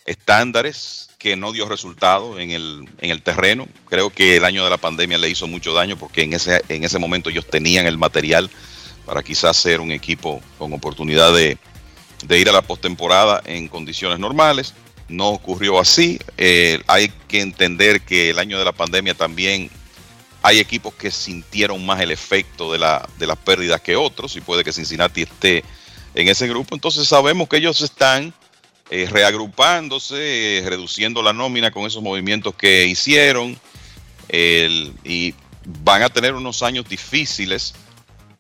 estándares 0.05 1.11
que 1.19 1.37
no 1.37 1.53
dio 1.53 1.69
resultado 1.69 2.41
en 2.41 2.51
el, 2.51 2.89
en 2.99 3.11
el 3.11 3.23
terreno. 3.23 3.69
Creo 3.89 4.11
que 4.11 4.37
el 4.37 4.45
año 4.45 4.65
de 4.65 4.71
la 4.71 4.79
pandemia 4.79 5.19
le 5.19 5.29
hizo 5.29 5.47
mucho 5.47 5.73
daño 5.73 5.97
porque 5.97 6.23
en 6.23 6.33
ese, 6.33 6.63
en 6.69 6.83
ese 6.83 6.99
momento 6.99 7.31
ellos 7.31 7.47
tenían 7.47 7.87
el 7.87 7.99
material 7.99 8.51
para 9.05 9.23
quizás 9.23 9.57
ser 9.57 9.81
un 9.81 9.93
equipo 9.93 10.41
con 10.59 10.73
oportunidad 10.73 11.35
de, 11.35 11.59
de 12.25 12.39
ir 12.39 12.49
a 12.49 12.53
la 12.53 12.63
postemporada 12.63 13.43
en 13.45 13.69
condiciones 13.69 14.19
normales. 14.19 14.75
No 15.09 15.29
ocurrió 15.29 15.79
así. 15.79 16.19
Eh, 16.39 16.81
hay 16.87 17.13
que 17.29 17.41
entender 17.41 18.01
que 18.01 18.31
el 18.31 18.39
año 18.39 18.59
de 18.59 18.65
la 18.65 18.73
pandemia 18.73 19.15
también 19.15 19.71
hay 20.43 20.59
equipos 20.59 20.95
que 20.95 21.11
sintieron 21.11 21.85
más 21.85 22.01
el 22.01 22.11
efecto 22.11 22.73
de, 22.73 22.79
la, 22.79 23.07
de 23.19 23.27
las 23.27 23.37
pérdidas 23.37 23.81
que 23.81 23.97
otros 23.97 24.37
y 24.37 24.41
puede 24.41 24.65
que 24.65 24.73
Cincinnati 24.73 25.23
esté 25.23 25.65
en 26.15 26.29
ese 26.29 26.49
grupo. 26.49 26.75
Entonces 26.75 27.07
sabemos 27.07 27.49
que 27.49 27.59
ellos 27.59 27.81
están 27.83 28.33
eh, 28.91 29.07
reagrupándose, 29.11 30.59
eh, 30.59 30.69
reduciendo 30.69 31.23
la 31.23 31.33
nómina 31.33 31.71
con 31.71 31.87
esos 31.87 32.03
movimientos 32.03 32.55
que 32.55 32.87
hicieron 32.87 33.59
y 34.33 35.35
van 35.65 36.03
a 36.03 36.09
tener 36.09 36.35
unos 36.35 36.63
años 36.63 36.89
difíciles 36.89 37.75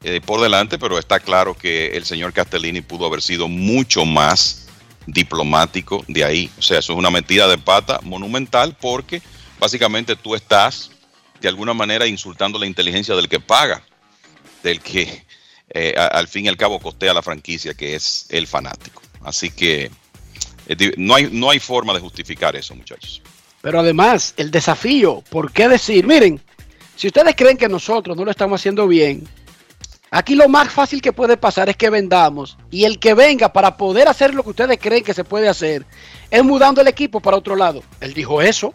eh, 0.02 0.20
por 0.24 0.40
delante, 0.40 0.78
pero 0.78 0.98
está 0.98 1.20
claro 1.20 1.55
que 1.55 1.89
el 1.89 2.06
señor 2.06 2.32
Castellini 2.32 2.81
pudo 2.81 3.06
haber 3.06 3.20
sido 3.20 3.48
mucho 3.48 4.05
más 4.05 4.68
diplomático 5.06 6.05
de 6.09 6.24
ahí. 6.24 6.51
O 6.59 6.62
sea, 6.62 6.78
eso 6.78 6.93
es 6.93 6.98
una 6.98 7.10
metida 7.10 7.47
de 7.48 7.59
pata 7.59 8.01
monumental 8.02 8.77
porque 8.81 9.20
básicamente 9.59 10.16
tú 10.16 10.35
estás 10.35 10.90
de 11.40 11.48
alguna 11.48 11.74
manera 11.74 12.06
insultando 12.06 12.58
la 12.58 12.66
inteligencia 12.66 13.14
del 13.14 13.28
que 13.28 13.40
paga, 13.40 13.82
del 14.62 14.80
que 14.80 15.24
eh, 15.70 15.94
al 15.96 16.28
fin 16.28 16.46
y 16.46 16.48
al 16.48 16.56
cabo 16.56 16.80
costea 16.80 17.14
la 17.14 17.22
franquicia, 17.22 17.74
que 17.74 17.94
es 17.94 18.26
el 18.30 18.46
fanático. 18.46 19.02
Así 19.22 19.50
que 19.50 19.90
eh, 20.66 20.92
no 20.96 21.14
hay, 21.14 21.28
no 21.30 21.50
hay 21.50 21.60
forma 21.60 21.94
de 21.94 22.00
justificar 22.00 22.56
eso, 22.56 22.74
muchachos. 22.74 23.22
Pero 23.62 23.80
además, 23.80 24.34
el 24.36 24.50
desafío, 24.50 25.22
¿por 25.28 25.52
qué 25.52 25.68
decir? 25.68 26.06
Miren, 26.06 26.40
si 26.96 27.06
ustedes 27.06 27.34
creen 27.36 27.56
que 27.56 27.68
nosotros 27.68 28.16
no 28.16 28.24
lo 28.24 28.30
estamos 28.30 28.60
haciendo 28.60 28.86
bien, 28.86 29.26
aquí 30.10 30.34
lo 30.34 30.48
más 30.48 30.72
fácil 30.72 31.00
que 31.00 31.12
puede 31.12 31.36
pasar 31.36 31.68
es 31.68 31.76
que 31.76 31.90
vendamos 31.90 32.56
y 32.70 32.84
el 32.84 32.98
que 32.98 33.14
venga 33.14 33.52
para 33.52 33.76
poder 33.76 34.08
hacer 34.08 34.34
lo 34.34 34.42
que 34.42 34.50
ustedes 34.50 34.78
creen 34.78 35.04
que 35.04 35.14
se 35.14 35.24
puede 35.24 35.48
hacer 35.48 35.84
es 36.30 36.44
mudando 36.44 36.80
el 36.80 36.88
equipo 36.88 37.20
para 37.20 37.36
otro 37.36 37.54
lado. 37.54 37.82
Él 38.00 38.14
dijo 38.14 38.40
eso. 38.42 38.74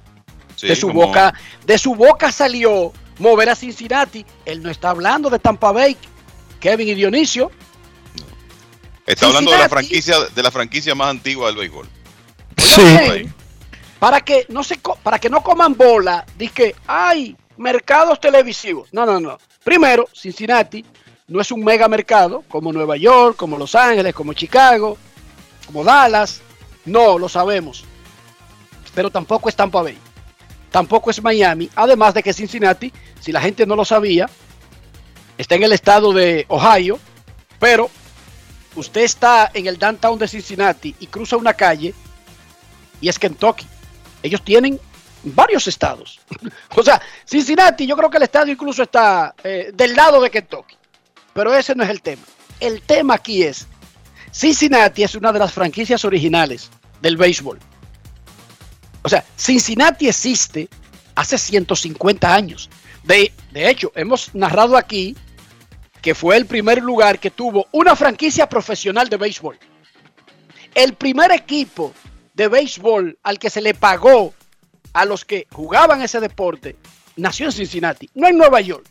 Sí, 0.56 0.68
de 0.68 0.76
su 0.76 0.88
como- 0.88 1.08
boca, 1.08 1.34
de 1.66 1.78
su 1.78 1.96
boca 1.96 2.32
salió 2.32 2.92
mover 3.20 3.50
a 3.50 3.56
Cincinnati. 3.56 4.26
Él 4.46 4.62
no 4.64 4.70
está 4.70 4.90
hablando 4.92 5.30
de 5.30 5.40
Tampa 5.40 5.72
Bay, 5.72 5.98
Kevin 6.60 6.88
y 6.90 6.94
Dionisio. 6.96 7.52
Está 9.06 9.28
hablando 9.28 9.52
de 9.52 9.58
la 9.60 9.70
franquicia, 9.70 10.16
de 10.34 10.44
la 10.44 10.52
franquicia 10.52 10.96
más 10.96 11.10
antigua 11.10 11.48
del 11.48 11.58
béisbol. 11.58 11.88
Bien, 12.78 13.34
Para 14.00 14.22
que 14.22 14.46
no 14.50 14.64
se 14.64 14.80
para 15.04 15.20
que 15.20 15.30
no 15.30 15.42
coman 15.44 15.76
bola, 15.76 16.26
dice 16.38 16.54
que 16.54 16.76
hay 16.88 17.36
mercados 17.58 18.20
televisivos. 18.20 18.90
No, 18.92 19.06
no, 19.06 19.20
no. 19.20 19.38
Primero, 19.64 20.08
Cincinnati 20.14 20.84
no 21.28 21.40
es 21.42 21.52
un 21.52 21.64
mega 21.64 21.88
mercado 21.88 22.44
como 22.50 22.74
Nueva 22.74 22.98
York, 22.98 23.36
como 23.36 23.58
Los 23.58 23.76
Ángeles, 23.76 24.14
como 24.14 24.34
Chicago, 24.34 24.98
como 25.68 25.84
Dallas. 25.84 26.42
No, 26.86 27.18
lo 27.18 27.30
sabemos. 27.30 27.84
Pero 28.94 29.10
tampoco 29.10 29.50
es 29.50 29.56
Tampa 29.56 29.82
Bay. 29.82 29.98
Tampoco 30.76 31.10
es 31.10 31.24
Miami. 31.24 31.70
Además 31.74 32.14
de 32.14 32.22
que 32.22 32.34
Cincinnati, 32.34 32.92
si 33.22 33.32
la 33.32 33.40
gente 33.40 33.66
no 33.66 33.78
lo 33.78 33.86
sabía, 33.86 34.30
está 35.38 35.56
en 35.56 35.64
el 35.64 35.72
estado 35.72 36.12
de 36.12 36.44
Ohio, 36.50 37.00
pero 37.62 37.90
usted 38.76 39.04
está 39.04 39.50
en 39.54 39.68
el 39.68 39.80
downtown 39.80 40.20
de 40.20 40.28
Cincinnati 40.28 40.94
y 41.00 41.08
cruza 41.08 41.38
una 41.38 41.54
calle 41.54 41.94
y 43.00 43.08
es 43.08 43.18
Kentucky. 43.18 43.66
Ellos 44.22 44.44
tienen 44.44 44.78
varios 45.24 45.66
estados. 45.66 46.20
o 46.76 46.84
sea, 46.84 47.02
Cincinnati, 47.26 47.88
yo 47.88 47.96
creo 47.96 48.10
que 48.10 48.18
el 48.18 48.24
estadio 48.24 48.52
incluso 48.52 48.84
está 48.84 49.34
eh, 49.46 49.72
del 49.74 49.96
lado 49.96 50.20
de 50.20 50.30
Kentucky. 50.30 50.76
Pero 51.34 51.56
ese 51.56 51.74
no 51.74 51.86
es 51.86 51.90
el 51.90 52.02
tema. 52.02 52.24
El 52.60 52.82
tema 52.82 53.14
aquí 53.14 53.44
es, 53.44 53.66
Cincinnati 54.30 55.04
es 55.04 55.16
una 55.16 55.32
de 55.32 55.40
las 55.40 55.54
franquicias 55.54 56.04
originales 56.04 56.70
del 57.02 57.16
béisbol. 57.16 57.60
O 59.06 59.10
sea, 59.10 59.24
Cincinnati 59.38 60.08
existe 60.08 60.68
hace 61.14 61.38
150 61.38 62.34
años. 62.34 62.72
De, 63.04 63.32
de 63.52 63.70
hecho, 63.70 63.92
hemos 63.94 64.34
narrado 64.34 64.76
aquí 64.76 65.16
que 66.02 66.16
fue 66.16 66.36
el 66.38 66.48
primer 66.48 66.82
lugar 66.82 67.20
que 67.20 67.30
tuvo 67.30 67.68
una 67.72 67.96
franquicia 67.96 68.50
profesional 68.50 69.08
de 69.08 69.18
béisbol. 69.18 69.60
El 70.74 70.96
primer 70.96 71.32
equipo 71.32 71.94
de 72.34 72.48
béisbol 72.48 73.20
al 73.22 73.38
que 73.38 73.52
se 73.52 73.62
le 73.62 73.76
pagó 73.76 74.34
a 74.94 75.06
los 75.06 75.24
que 75.24 75.46
jugaban 75.52 76.02
ese 76.02 76.20
deporte 76.20 76.76
nació 77.16 77.46
en 77.46 77.52
Cincinnati, 77.52 78.10
no 78.16 78.28
en 78.28 78.40
Nueva 78.40 78.60
York. 78.62 78.88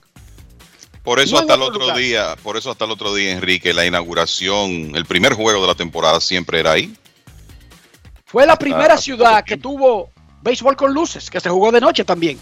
Por 1.02 1.18
eso 1.18 1.34
No 1.34 1.40
hasta 1.40 1.54
el 1.54 1.62
otro 1.62 1.74
otro 1.74 1.80
lugar. 1.86 1.98
día, 1.98 2.36
por 2.44 2.56
eso 2.56 2.70
hasta 2.70 2.84
el 2.84 2.92
otro 2.92 3.12
día, 3.16 3.32
Enrique, 3.32 3.74
la 3.74 3.84
inauguración, 3.84 4.94
el 4.94 5.06
primer 5.06 5.32
juego 5.34 5.60
de 5.60 5.66
la 5.66 5.74
temporada 5.74 6.20
siempre 6.20 6.60
era 6.60 6.70
ahí. 6.70 6.94
Fue 8.34 8.46
la 8.46 8.56
primera 8.58 8.94
Ah, 8.94 8.98
ciudad 8.98 9.44
que 9.44 9.56
tuvo 9.56 10.10
béisbol 10.42 10.74
con 10.74 10.92
luces, 10.92 11.30
que 11.30 11.38
se 11.38 11.48
jugó 11.48 11.70
de 11.70 11.80
noche 11.80 12.04
también. 12.04 12.36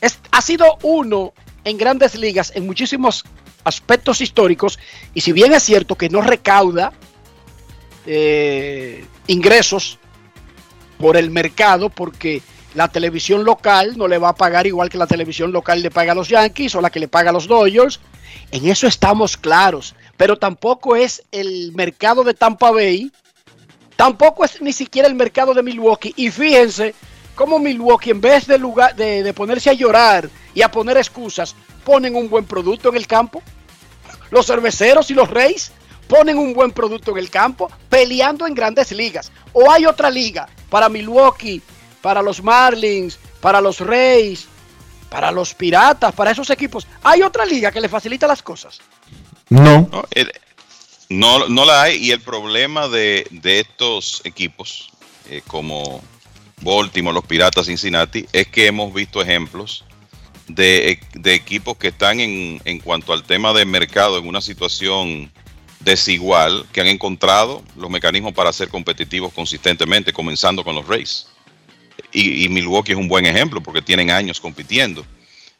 Es- 0.00 0.18
ha 0.30 0.40
sido 0.40 0.78
uno 0.82 1.34
en 1.64 1.76
grandes 1.76 2.14
ligas 2.14 2.50
en 2.54 2.64
muchísimos 2.64 3.24
aspectos 3.62 4.22
históricos 4.22 4.78
y 5.12 5.20
si 5.20 5.32
bien 5.32 5.52
es 5.52 5.62
cierto 5.64 5.96
que 5.96 6.08
no 6.08 6.22
recauda 6.22 6.94
eh, 8.06 9.04
ingresos 9.26 9.98
por 10.98 11.18
el 11.18 11.30
mercado 11.30 11.90
porque 11.90 12.40
la 12.74 12.88
televisión 12.88 13.44
local 13.44 13.98
no 13.98 14.08
le 14.08 14.16
va 14.16 14.30
a 14.30 14.34
pagar 14.34 14.66
igual 14.66 14.88
que 14.88 14.96
la 14.96 15.06
televisión 15.06 15.52
local 15.52 15.82
le 15.82 15.90
paga 15.90 16.12
a 16.12 16.14
los 16.14 16.30
Yankees 16.30 16.74
o 16.74 16.80
la 16.80 16.88
que 16.88 17.00
le 17.00 17.08
paga 17.08 17.28
a 17.28 17.32
los 17.34 17.46
Dodgers. 17.46 18.00
En 18.50 18.66
eso 18.66 18.86
estamos 18.86 19.36
claros, 19.36 19.94
pero 20.16 20.38
tampoco 20.38 20.96
es 20.96 21.22
el 21.32 21.72
mercado 21.74 22.24
de 22.24 22.32
Tampa 22.32 22.70
Bay, 22.70 23.12
tampoco 24.02 24.44
es 24.44 24.60
ni 24.60 24.72
siquiera 24.72 25.06
el 25.06 25.14
mercado 25.14 25.54
de 25.54 25.62
Milwaukee. 25.62 26.12
Y 26.16 26.28
fíjense 26.32 26.92
cómo 27.36 27.60
Milwaukee, 27.60 28.10
en 28.10 28.20
vez 28.20 28.48
de, 28.48 28.58
lugar, 28.58 28.96
de, 28.96 29.22
de 29.22 29.32
ponerse 29.32 29.70
a 29.70 29.74
llorar 29.74 30.28
y 30.54 30.62
a 30.62 30.70
poner 30.72 30.96
excusas, 30.96 31.54
ponen 31.84 32.16
un 32.16 32.28
buen 32.28 32.44
producto 32.44 32.88
en 32.88 32.96
el 32.96 33.06
campo. 33.06 33.40
Los 34.32 34.46
cerveceros 34.46 35.08
y 35.12 35.14
los 35.14 35.30
Reyes 35.30 35.70
ponen 36.08 36.36
un 36.36 36.52
buen 36.52 36.72
producto 36.72 37.12
en 37.12 37.18
el 37.18 37.30
campo, 37.30 37.70
peleando 37.88 38.44
en 38.48 38.54
grandes 38.54 38.90
ligas. 38.90 39.30
O 39.52 39.70
hay 39.70 39.86
otra 39.86 40.10
liga 40.10 40.48
para 40.68 40.88
Milwaukee, 40.88 41.62
para 42.00 42.22
los 42.22 42.42
Marlins, 42.42 43.20
para 43.40 43.60
los 43.60 43.78
Reyes, 43.78 44.46
para 45.10 45.30
los 45.30 45.54
Piratas, 45.54 46.12
para 46.12 46.32
esos 46.32 46.50
equipos. 46.50 46.88
Hay 47.04 47.22
otra 47.22 47.44
liga 47.44 47.70
que 47.70 47.80
le 47.80 47.88
facilita 47.88 48.26
las 48.26 48.42
cosas. 48.42 48.80
No. 49.48 49.88
No, 49.92 50.04
El- 50.10 50.32
no, 51.12 51.48
no 51.48 51.64
la 51.64 51.82
hay 51.82 51.96
y 51.96 52.10
el 52.10 52.20
problema 52.20 52.88
de, 52.88 53.26
de 53.30 53.60
estos 53.60 54.22
equipos 54.24 54.90
eh, 55.28 55.42
como 55.46 56.02
Baltimore, 56.60 57.14
los 57.14 57.24
Piratas, 57.24 57.66
Cincinnati, 57.66 58.26
es 58.32 58.48
que 58.48 58.66
hemos 58.66 58.92
visto 58.92 59.20
ejemplos 59.20 59.84
de, 60.48 60.98
de 61.14 61.34
equipos 61.34 61.76
que 61.76 61.88
están 61.88 62.20
en, 62.20 62.60
en 62.64 62.78
cuanto 62.78 63.12
al 63.12 63.24
tema 63.24 63.52
de 63.52 63.64
mercado 63.64 64.18
en 64.18 64.26
una 64.26 64.40
situación 64.40 65.30
desigual, 65.80 66.66
que 66.72 66.80
han 66.80 66.86
encontrado 66.86 67.62
los 67.76 67.90
mecanismos 67.90 68.32
para 68.32 68.52
ser 68.52 68.68
competitivos 68.68 69.32
consistentemente, 69.32 70.12
comenzando 70.12 70.62
con 70.62 70.74
los 70.74 70.86
Rays. 70.86 71.26
Y, 72.12 72.44
y 72.44 72.48
Milwaukee 72.48 72.92
es 72.92 72.98
un 72.98 73.08
buen 73.08 73.26
ejemplo 73.26 73.60
porque 73.60 73.82
tienen 73.82 74.10
años 74.10 74.40
compitiendo. 74.40 75.04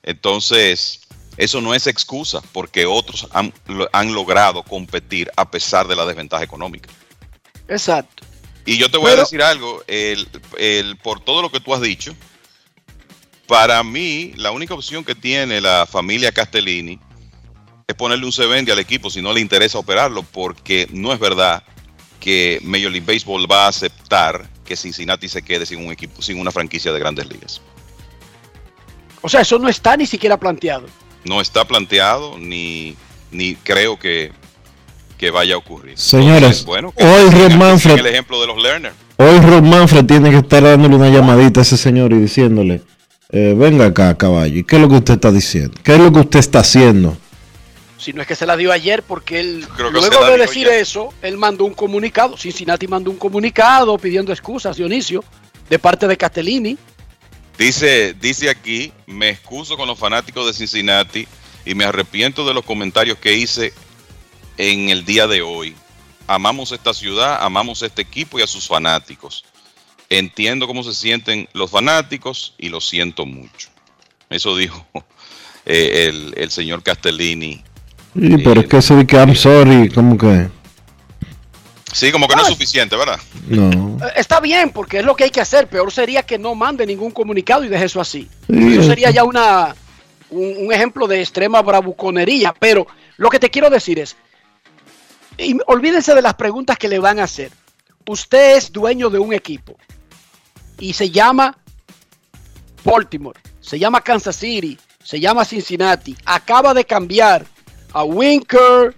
Entonces, 0.03 1.01
eso 1.36 1.60
no 1.60 1.74
es 1.74 1.86
excusa 1.86 2.40
porque 2.52 2.86
otros 2.86 3.26
han, 3.32 3.52
lo- 3.66 3.88
han 3.92 4.12
logrado 4.14 4.62
competir 4.62 5.30
a 5.36 5.50
pesar 5.50 5.88
de 5.88 5.96
la 5.96 6.04
desventaja 6.06 6.44
económica. 6.44 6.90
Exacto. 7.68 8.24
Y 8.66 8.78
yo 8.78 8.90
te 8.90 8.98
voy 8.98 9.10
a 9.12 9.16
decir 9.16 9.42
algo, 9.42 9.82
el, 9.86 10.28
el- 10.59 10.96
por 10.96 11.20
todo 11.20 11.42
lo 11.42 11.50
que 11.50 11.60
tú 11.60 11.74
has 11.74 11.80
dicho, 11.80 12.14
para 13.46 13.82
mí 13.82 14.32
la 14.36 14.50
única 14.50 14.74
opción 14.74 15.04
que 15.04 15.14
tiene 15.14 15.60
la 15.60 15.86
familia 15.90 16.32
Castellini 16.32 16.98
es 17.86 17.94
ponerle 17.96 18.24
un 18.24 18.32
se 18.32 18.46
vende 18.46 18.72
al 18.72 18.78
equipo 18.78 19.10
si 19.10 19.20
no 19.20 19.32
le 19.32 19.40
interesa 19.40 19.78
operarlo, 19.78 20.22
porque 20.22 20.86
no 20.92 21.12
es 21.12 21.18
verdad 21.18 21.62
que 22.20 22.60
Major 22.62 22.90
League 22.92 23.06
Baseball 23.06 23.50
va 23.50 23.64
a 23.64 23.68
aceptar 23.68 24.48
que 24.64 24.76
Cincinnati 24.76 25.28
se 25.28 25.42
quede 25.42 25.66
sin 25.66 25.84
un 25.84 25.90
equipo, 25.92 26.22
sin 26.22 26.38
una 26.38 26.52
franquicia 26.52 26.92
de 26.92 27.00
grandes 27.00 27.26
ligas. 27.28 27.60
O 29.22 29.28
sea, 29.28 29.40
eso 29.40 29.59
no 29.59 29.68
está 29.68 29.96
ni 29.96 30.06
siquiera 30.06 30.36
planteado. 30.38 30.86
No 31.24 31.40
está 31.40 31.65
planteado 31.65 32.36
ni, 32.39 32.97
ni 33.31 33.55
creo 33.57 33.99
que, 33.99 34.32
que 35.19 35.31
vaya 35.31 35.55
a 35.55 35.59
ocurrir. 35.59 35.97
Señores, 35.99 36.36
Entonces, 36.43 36.65
bueno, 36.65 36.93
que 36.97 37.05
hoy 37.05 37.31
sigan 37.31 37.59
Manfred- 37.59 37.99
el 37.99 38.07
ejemplo 38.07 38.40
de 38.40 38.47
los 38.49 38.62
Lerner. 38.62 38.93
Hoy 39.19 39.39
Rob 39.40 39.62
Manfred 39.62 40.05
tiene 40.07 40.31
que 40.31 40.39
estar 40.39 40.62
dándole 40.62 40.97
una 40.97 41.09
llamadita 41.11 41.61
a 41.61 41.62
ese 41.62 41.77
señor 41.77 42.12
y 42.12 42.16
diciéndole, 42.16 42.82
eh, 43.31 43.55
venga 43.57 43.86
acá, 43.86 44.16
caballo, 44.19 44.59
¿y 44.59 44.65
qué 44.65 44.77
es 44.77 44.82
lo 44.82 44.89
que 44.89 44.97
usted 44.97 45.15
está 45.15 45.31
diciendo? 45.31 45.74
¿Qué 45.85 45.93
es 45.94 46.01
lo 46.01 46.12
que 46.12 46.20
usted 46.20 46.40
está 46.40 46.59
haciendo? 46.61 47.16
Si 47.99 48.12
no 48.12 48.20
es 48.20 48.27
que 48.27 48.35
se 48.35 48.47
la 48.47 48.57
dio 48.57 48.73
ayer, 48.73 49.05
porque 49.05 49.39
él, 49.39 49.65
Creo 49.77 49.93
que 49.93 50.01
se 50.03 50.09
luego 50.11 50.27
de 50.27 50.39
decir 50.39 50.66
ya. 50.66 50.74
eso, 50.74 51.11
él 51.23 51.36
mandó 51.36 51.65
un 51.65 51.74
comunicado. 51.74 52.36
Cincinnati 52.36 52.89
mandó 52.89 53.12
un 53.12 53.16
comunicado 53.16 53.97
pidiendo 53.97 54.32
excusas, 54.32 54.77
Dionisio, 54.77 55.23
de 55.70 55.78
parte 55.78 56.09
de 56.09 56.16
Castellini. 56.16 56.77
Dice, 57.62 58.14
dice 58.14 58.51
aquí, 58.51 58.93
me 59.06 59.28
excuso 59.28 59.76
con 59.76 59.86
los 59.86 59.97
fanáticos 59.97 60.44
de 60.44 60.52
Cincinnati 60.52 61.28
y 61.64 61.76
me 61.76 61.84
arrepiento 61.84 62.44
de 62.44 62.55
los 62.55 62.64
comentarios 62.64 63.18
que 63.18 63.34
hice 63.34 63.72
en 64.59 64.89
el 64.89 65.05
día 65.05 65.28
de 65.28 65.43
hoy. 65.43 65.76
Amamos 66.26 66.72
esta 66.72 66.93
ciudad, 66.93 67.39
amamos 67.40 67.82
este 67.82 68.02
equipo 68.02 68.36
y 68.36 68.43
a 68.43 68.48
sus 68.48 68.66
fanáticos. 68.66 69.44
Entiendo 70.10 70.66
cómo 70.66 70.82
se 70.82 70.93
sienten 70.93 71.48
los 71.52 71.70
fanáticos 71.70 72.55
y 72.59 72.68
lo 72.68 72.80
siento 72.80 73.26
mucho. 73.26 73.68
Eso 74.28 74.56
dijo 74.56 74.84
eh, 75.64 76.09
el, 76.09 76.34
el 76.36 76.51
señor 76.51 76.82
Castellini. 76.82 77.62
Sí, 78.20 78.39
pero 78.43 78.62
es 78.62 78.66
que 78.66 78.78
eso 78.78 78.97
de 78.97 79.06
que 79.06 79.14
I'm 79.14 79.36
sorry, 79.36 79.89
como 79.89 80.18
que 80.18 80.48
Sí, 81.93 82.10
como 82.10 82.27
que 82.27 82.35
no 82.36 82.43
es 82.43 82.48
suficiente, 82.48 82.97
¿verdad? 82.97 83.20
no. 83.48 84.05
Eh, 84.06 84.12
Está 84.16 84.40
bien, 84.40 84.70
porque 84.70 84.98
es 85.01 85.05
lo 85.05 85.14
que 85.14 85.24
hay 85.24 85.31
que 85.31 85.40
hacer. 85.40 85.69
Peor 85.69 85.93
sería 85.93 86.23
que 86.23 86.39
no 86.39 86.55
mande 86.55 86.86
ningún 86.86 87.10
comunicado 87.10 87.64
y 87.64 87.69
deje 87.69 87.85
eso 87.85 88.01
así. 88.01 88.28
Sí, 88.48 88.73
Eso 88.74 88.82
sería 88.85 89.10
ya 89.10 89.24
una, 89.24 89.74
un, 90.31 90.66
un 90.66 90.73
ejemplo 90.73 91.06
de 91.06 91.20
extrema 91.20 91.60
bravuconería. 91.62 92.55
Pero 92.59 92.86
lo 93.19 93.28
que 93.28 93.39
te 93.39 93.51
quiero 93.51 93.69
decir 93.70 93.98
es, 93.98 94.16
y 95.39 95.56
olvídense 95.66 96.14
de 96.14 96.23
las 96.23 96.35
preguntas 96.35 96.77
que 96.78 96.89
le 96.89 96.98
van 96.98 97.19
a 97.20 97.24
hacer. 97.24 97.51
Usted 98.06 98.56
es 98.56 98.73
dueño 98.73 99.10
de 99.10 99.19
un 99.19 99.32
equipo 99.32 99.77
y 100.78 100.93
se 100.94 101.10
llama 101.10 101.56
Baltimore, 102.85 103.39
se 103.60 103.78
llama 103.78 104.01
Kansas 104.01 104.36
City, 104.36 104.77
se 105.02 105.20
llama 105.20 105.44
Cincinnati. 105.44 106.16
Acaba 106.24 106.74
de 106.74 106.85
cambiar 106.85 107.47
a 107.93 108.02
Winker, 108.02 108.97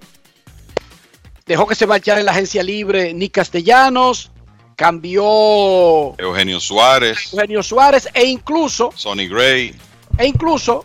dejó 1.46 1.66
que 1.66 1.74
se 1.74 1.86
marchara 1.86 2.20
en 2.20 2.26
la 2.26 2.32
agencia 2.32 2.62
libre 2.62 3.12
Nick 3.14 3.32
Castellanos, 3.32 4.30
cambió 4.76 6.14
Eugenio 6.18 6.60
Suárez, 6.60 7.32
Eugenio 7.32 7.62
Suárez 7.62 8.08
e 8.14 8.24
incluso, 8.24 8.90
Sonny 8.94 9.28
Gray. 9.28 9.74
e 10.18 10.26
incluso 10.26 10.84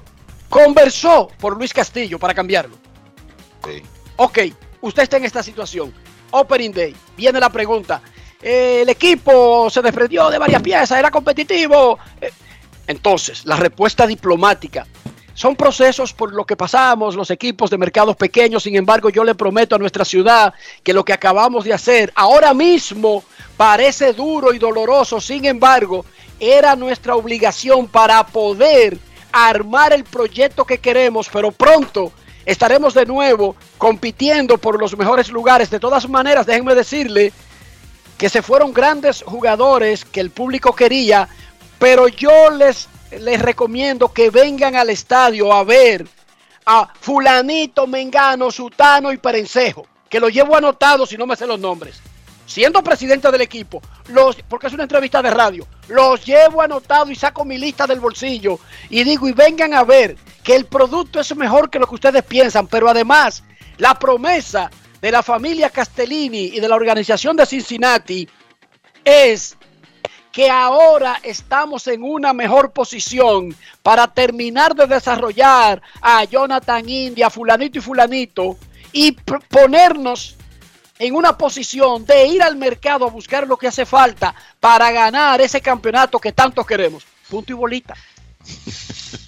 conversó 0.49 1.27
por 1.39 1.57
Luis 1.57 1.73
Castillo 1.73 2.19
para 2.19 2.33
cambiarlo. 2.33 2.75
Sí. 3.65 3.81
Ok, 4.17 4.39
usted 4.81 5.03
está 5.03 5.17
en 5.17 5.25
esta 5.25 5.43
situación. 5.43 5.93
Opening 6.31 6.71
Day, 6.71 6.95
viene 7.17 7.39
la 7.39 7.49
pregunta. 7.49 8.01
eh, 8.41 8.79
el 8.83 8.89
equipo 8.89 9.69
se 9.69 9.81
desprendió 9.81 10.29
de 10.29 10.37
varias 10.37 10.61
piezas, 10.61 10.97
era 10.99 11.09
competitivo. 11.11 11.97
Eh, 12.21 12.31
entonces, 12.87 13.45
la 13.45 13.55
respuesta 13.55 14.07
diplomática. 14.07 14.87
Son 15.39 15.55
procesos 15.55 16.11
por 16.11 16.33
lo 16.33 16.43
que 16.43 16.57
pasamos 16.57 17.15
los 17.15 17.31
equipos 17.31 17.69
de 17.69 17.77
mercados 17.77 18.17
pequeños. 18.17 18.63
Sin 18.63 18.75
embargo, 18.75 19.09
yo 19.09 19.23
le 19.23 19.35
prometo 19.35 19.73
a 19.73 19.79
nuestra 19.79 20.03
ciudad 20.03 20.53
que 20.83 20.91
lo 20.91 21.05
que 21.05 21.13
acabamos 21.13 21.63
de 21.63 21.71
hacer 21.71 22.11
ahora 22.13 22.53
mismo 22.53 23.23
parece 23.55 24.11
duro 24.11 24.53
y 24.53 24.59
doloroso. 24.59 25.21
Sin 25.21 25.45
embargo, 25.45 26.03
era 26.41 26.75
nuestra 26.75 27.15
obligación 27.15 27.87
para 27.87 28.27
poder 28.27 28.97
armar 29.31 29.93
el 29.93 30.03
proyecto 30.03 30.65
que 30.65 30.79
queremos, 30.79 31.29
pero 31.31 31.53
pronto 31.53 32.11
estaremos 32.45 32.93
de 32.93 33.05
nuevo 33.05 33.55
compitiendo 33.77 34.57
por 34.57 34.77
los 34.77 34.97
mejores 34.97 35.29
lugares. 35.29 35.69
De 35.69 35.79
todas 35.79 36.09
maneras, 36.09 36.47
déjenme 36.47 36.75
decirle 36.75 37.31
que 38.17 38.27
se 38.27 38.41
fueron 38.41 38.73
grandes 38.73 39.23
jugadores 39.25 40.03
que 40.03 40.19
el 40.19 40.31
público 40.31 40.75
quería, 40.75 41.29
pero 41.79 42.09
yo 42.09 42.49
les, 42.49 42.89
les 43.11 43.41
recomiendo 43.41 44.11
que 44.11 44.29
vengan 44.29 44.75
al 44.75 44.89
estadio 44.89 45.51
a 45.53 45.63
ver 45.63 46.07
a 46.65 46.87
fulanito, 46.99 47.87
mengano, 47.87 48.51
sutano 48.51 49.11
y 49.11 49.17
perencejo, 49.17 49.87
que 50.09 50.19
lo 50.19 50.29
llevo 50.29 50.55
anotado 50.55 51.05
si 51.05 51.17
no 51.17 51.25
me 51.25 51.35
sé 51.35 51.47
los 51.47 51.59
nombres. 51.59 52.01
Siendo 52.45 52.83
presidente 52.83 53.31
del 53.31 53.41
equipo, 53.41 53.81
los, 54.07 54.35
porque 54.47 54.67
es 54.67 54.73
una 54.73 54.83
entrevista 54.83 55.21
de 55.21 55.29
radio, 55.29 55.67
los 55.87 56.25
llevo 56.25 56.61
anotado 56.61 57.11
y 57.11 57.15
saco 57.15 57.45
mi 57.45 57.57
lista 57.57 57.85
del 57.85 57.99
bolsillo 57.99 58.59
y 58.89 59.03
digo, 59.03 59.27
y 59.27 59.33
vengan 59.33 59.73
a 59.73 59.83
ver 59.83 60.17
que 60.43 60.55
el 60.55 60.65
producto 60.65 61.19
es 61.19 61.35
mejor 61.35 61.69
que 61.69 61.77
lo 61.77 61.87
que 61.87 61.95
ustedes 61.95 62.23
piensan, 62.23 62.67
pero 62.67 62.89
además 62.89 63.43
la 63.77 63.97
promesa 63.97 64.71
de 64.99 65.11
la 65.11 65.23
familia 65.23 65.69
Castellini 65.69 66.45
y 66.45 66.59
de 66.59 66.67
la 66.67 66.75
organización 66.75 67.37
de 67.37 67.45
Cincinnati 67.45 68.27
es 69.03 69.57
que 70.31 70.49
ahora 70.49 71.19
estamos 71.23 71.87
en 71.87 72.03
una 72.03 72.33
mejor 72.33 72.71
posición 72.71 73.55
para 73.81 74.07
terminar 74.07 74.75
de 74.75 74.87
desarrollar 74.87 75.81
a 76.01 76.23
Jonathan 76.25 76.87
India, 76.87 77.29
fulanito 77.29 77.79
y 77.79 77.81
fulanito, 77.81 78.57
y 78.91 79.11
ponernos 79.11 80.35
en 80.99 81.15
una 81.15 81.37
posición 81.37 82.05
de 82.05 82.27
ir 82.27 82.43
al 82.43 82.57
mercado 82.57 83.05
a 83.05 83.09
buscar 83.09 83.47
lo 83.47 83.57
que 83.57 83.67
hace 83.67 83.85
falta 83.85 84.35
para 84.59 84.91
ganar 84.91 85.39
ese 85.41 85.61
campeonato 85.61 86.19
que 86.19 86.33
tanto 86.33 86.63
queremos. 86.65 87.05
Punto 87.29 87.53
y 87.53 87.55
bolita. 87.55 87.95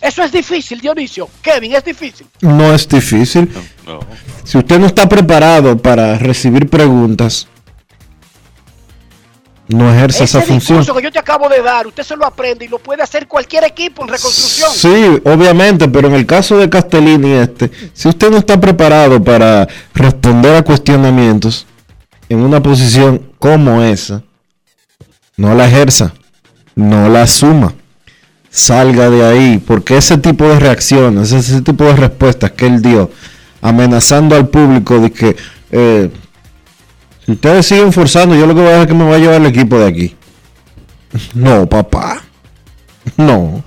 Eso 0.02 0.24
es 0.24 0.32
difícil, 0.32 0.82
Dionisio. 0.82 1.30
Kevin, 1.42 1.74
es 1.76 1.86
difícil. 1.86 2.28
No 2.42 2.74
es 2.74 2.88
difícil. 2.88 3.50
No. 3.86 4.00
Si 4.44 4.58
usted 4.58 4.80
no 4.80 4.88
está 4.88 5.08
preparado 5.08 5.78
para 5.78 6.18
recibir 6.18 6.70
preguntas, 6.70 7.48
no 9.72 9.94
ejerce 9.94 10.24
esa 10.24 10.40
Ese 10.40 10.48
función. 10.48 10.80
discurso 10.80 10.98
que 10.98 11.04
yo 11.04 11.12
te 11.12 11.20
acabo 11.20 11.50
de 11.50 11.62
dar, 11.62 11.88
usted 11.88 12.04
se 12.04 12.16
lo 12.16 12.26
aprende 12.26 12.66
y 12.66 12.68
lo 12.68 12.80
puede 12.80 13.04
hacer 13.04 13.28
cualquier 13.28 13.64
equipo 13.64 14.04
en 14.04 14.10
reconstrucción. 14.10 14.72
Sí, 14.72 15.22
obviamente, 15.26 15.88
pero 15.88 16.08
en 16.08 16.16
el 16.16 16.26
caso 16.26 16.58
de 16.58 16.70
Castellini 16.70 17.32
este, 17.34 17.72
si 17.94 18.10
usted 18.10 18.30
no 18.30 18.38
está 18.38 18.60
preparado 18.60 19.24
para 19.24 19.68
responder 19.94 20.56
a 20.56 20.62
cuestionamientos 20.64 21.66
en 22.30 22.40
una 22.40 22.62
posición 22.62 23.32
como 23.40 23.82
esa, 23.82 24.24
no 25.38 25.54
la 25.56 25.68
ejerza, 25.68 26.14
no 26.76 27.10
la 27.10 27.24
asuma, 27.24 27.74
salga 28.50 29.10
de 29.10 29.26
ahí, 29.26 29.58
porque 29.66 29.98
ese 29.98 30.18
tipo 30.18 30.46
de 30.48 30.60
reacciones, 30.60 31.32
ese 31.32 31.62
tipo 31.62 31.84
de 31.86 31.96
respuestas 31.96 32.52
que 32.52 32.68
él 32.68 32.82
dio, 32.82 33.12
amenazando 33.62 34.36
al 34.36 34.50
público 34.50 35.00
de 35.00 35.12
que 35.12 35.36
eh, 35.72 36.10
si 37.32 37.36
ustedes 37.36 37.66
siguen 37.66 37.94
forzando, 37.94 38.36
yo 38.36 38.46
lo 38.46 38.54
que 38.54 38.60
voy 38.62 38.70
a 38.70 38.74
hacer 38.74 38.82
es 38.82 38.88
que 38.88 38.94
me 38.94 39.06
voy 39.06 39.16
a 39.16 39.20
llevar 39.20 39.36
el 39.42 39.48
equipo 39.48 39.80
de 39.80 39.88
aquí. 39.88 40.16
No, 41.34 41.66
papá. 41.66 42.22
No. 43.16 43.64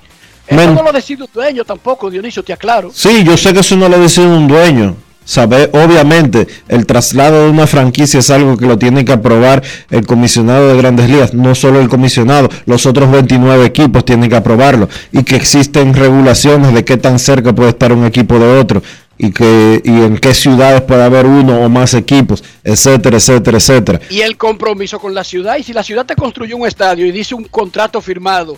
Eso 0.47 0.57
Men- 0.57 0.75
no 0.75 0.83
lo 0.83 0.93
decide 0.93 1.23
un 1.23 1.29
dueño 1.33 1.65
tampoco, 1.65 2.11
Dionisio, 2.11 2.43
te 2.43 2.53
aclaro. 2.53 2.91
Sí, 2.93 3.25
yo 3.25 3.37
sé 3.39 3.55
que 3.55 3.61
eso 3.61 3.75
no 3.77 3.89
lo 3.89 3.99
decide 3.99 4.27
un 4.27 4.47
dueño. 4.47 4.97
Sabe, 5.25 5.71
obviamente, 5.73 6.47
el 6.69 6.85
traslado 6.85 7.45
de 7.45 7.51
una 7.51 7.67
franquicia 7.67 8.21
es 8.21 8.29
algo 8.29 8.59
que 8.59 8.67
lo 8.67 8.77
tiene 8.79 9.07
que 9.07 9.13
aprobar 9.13 9.63
el 9.91 10.05
comisionado 10.07 10.69
de 10.69 10.77
Grandes 10.77 11.09
Ligas, 11.09 11.33
no 11.33 11.55
solo 11.55 11.81
el 11.81 11.89
comisionado, 11.89 12.51
los 12.67 12.85
otros 12.85 13.11
29 13.11 13.65
equipos 13.65 14.05
tienen 14.05 14.29
que 14.29 14.37
aprobarlo 14.37 14.87
y 15.13 15.23
que 15.23 15.37
existen 15.37 15.95
regulaciones 15.95 16.75
de 16.75 16.85
qué 16.85 16.99
tan 16.99 17.19
cerca 17.19 17.55
puede 17.55 17.71
estar 17.71 17.91
un 17.95 18.05
equipo 18.05 18.39
de 18.39 18.59
otro 18.59 18.83
y 19.17 19.33
que 19.33 19.81
y 19.85 19.91
en 19.91 20.19
qué 20.19 20.35
ciudades 20.35 20.83
puede 20.83 21.03
haber 21.03 21.27
uno 21.27 21.61
o 21.61 21.69
más 21.69 21.95
equipos, 21.95 22.43
etcétera, 22.63 23.17
etcétera, 23.17 23.59
etcétera. 23.59 24.01
Y 24.11 24.21
el 24.21 24.37
compromiso 24.37 24.99
con 24.99 25.15
la 25.15 25.25
ciudad. 25.25 25.57
Y 25.57 25.63
si 25.63 25.73
la 25.73 25.83
ciudad 25.83 26.07
te 26.07 26.17
construyó 26.17 26.57
un 26.57 26.67
estadio 26.67 27.07
y 27.07 27.13
dice 27.13 27.35
un 27.35 27.45
contrato 27.45 28.01
firmado, 28.01 28.57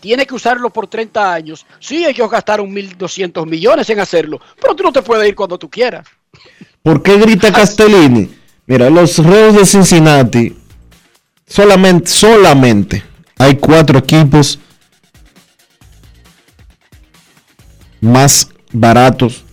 tiene 0.00 0.26
que 0.26 0.34
usarlo 0.34 0.70
por 0.70 0.86
30 0.86 1.32
años. 1.32 1.66
Sí, 1.80 2.04
ellos 2.04 2.30
gastaron 2.30 2.70
1.200 2.70 3.46
millones 3.46 3.88
en 3.90 4.00
hacerlo, 4.00 4.40
pero 4.60 4.74
tú 4.74 4.82
no 4.82 4.92
te 4.92 5.02
puedes 5.02 5.28
ir 5.28 5.34
cuando 5.34 5.58
tú 5.58 5.68
quieras. 5.68 6.06
¿Por 6.82 7.02
qué 7.02 7.16
grita 7.16 7.52
Castellini? 7.52 8.30
Mira, 8.66 8.90
los 8.90 9.18
Reyes 9.18 9.54
de 9.54 9.66
Cincinnati, 9.66 10.56
solamente, 11.46 12.08
solamente 12.08 13.02
hay 13.38 13.56
cuatro 13.56 13.98
equipos 13.98 14.58
más 18.00 18.48
baratos 18.72 19.45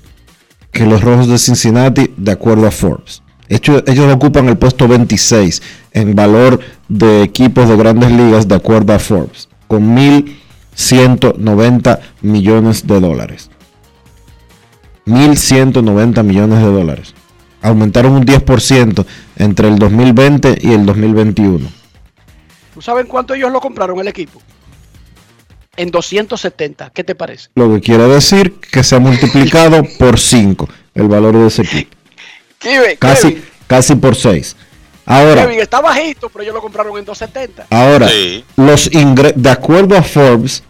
que 0.74 0.86
los 0.86 1.02
Rojos 1.02 1.30
de 1.30 1.38
Cincinnati, 1.38 2.14
de 2.18 2.32
acuerdo 2.32 2.68
a 2.68 2.72
Forbes. 2.72 3.22
Ellos 3.48 4.14
ocupan 4.14 4.50
el 4.50 4.58
puesto 4.58 4.86
26 4.88 5.62
en 5.92 6.16
valor 6.16 6.60
de 6.90 7.22
equipos 7.22 7.70
de 7.70 7.78
grandes 7.78 8.12
ligas, 8.12 8.48
de 8.48 8.56
acuerdo 8.56 8.94
a 8.94 9.00
Forbes, 9.00 9.48
con 9.68 9.96
1.190 9.96 12.00
millones 12.22 12.88
de 12.88 13.00
dólares. 13.00 13.52
1.190 15.06 16.24
millones 16.24 16.58
de 16.60 16.66
dólares. 16.66 17.14
Aumentaron 17.62 18.14
un 18.14 18.26
10% 18.26 19.06
entre 19.38 19.68
el 19.68 19.78
2020 19.78 20.58
y 20.62 20.72
el 20.74 20.88
2021. 20.88 21.70
¿Tú 22.74 22.82
sabes 22.82 23.06
cuánto 23.06 23.36
ellos 23.36 23.52
lo 23.52 23.62
compraron 23.62 24.00
el 24.00 24.08
equipo? 24.08 24.42
En 25.76 25.90
270. 25.90 26.92
¿Qué 26.92 27.04
te 27.04 27.16
parece? 27.16 27.50
Lo 27.56 27.74
que 27.74 27.82
quiere 27.82 28.08
decir 28.08 28.54
que 28.60 28.84
se 28.84 28.96
ha 28.96 29.00
multiplicado 29.00 29.84
por 30.00 30.20
5 30.20 30.70
el 30.94 31.08
valor 31.08 31.36
de 31.38 31.48
ese 31.48 31.64
equipo. 31.64 31.96
Kevin, 32.60 32.98
Casi, 33.00 33.30
Kevin, 33.30 33.44
casi 33.68 33.96
por 33.96 34.16
6. 34.16 34.56
Ahora, 35.06 35.44
Kevin, 35.44 35.60
está 35.60 35.82
bajito, 35.82 36.30
pero 36.30 36.44
ellos 36.44 36.56
lo 36.56 36.62
compraron 36.62 36.98
en 36.98 37.04
270. 37.04 37.68
ahora 37.70 38.08
los 38.56 38.90
de 38.90 39.50
acuerdo 39.50 39.98
a 39.98 40.04
Forbes, 40.04 40.64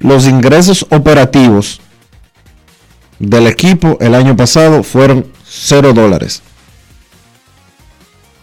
los 0.00 0.26
ingresos 0.26 0.84
operativos 0.90 1.80
del 3.18 3.46
equipo 3.46 3.96
el 4.00 4.14
año 4.14 4.36
pasado 4.36 4.82
fueron 4.82 5.26
0 5.48 5.92
dólares. 5.94 6.42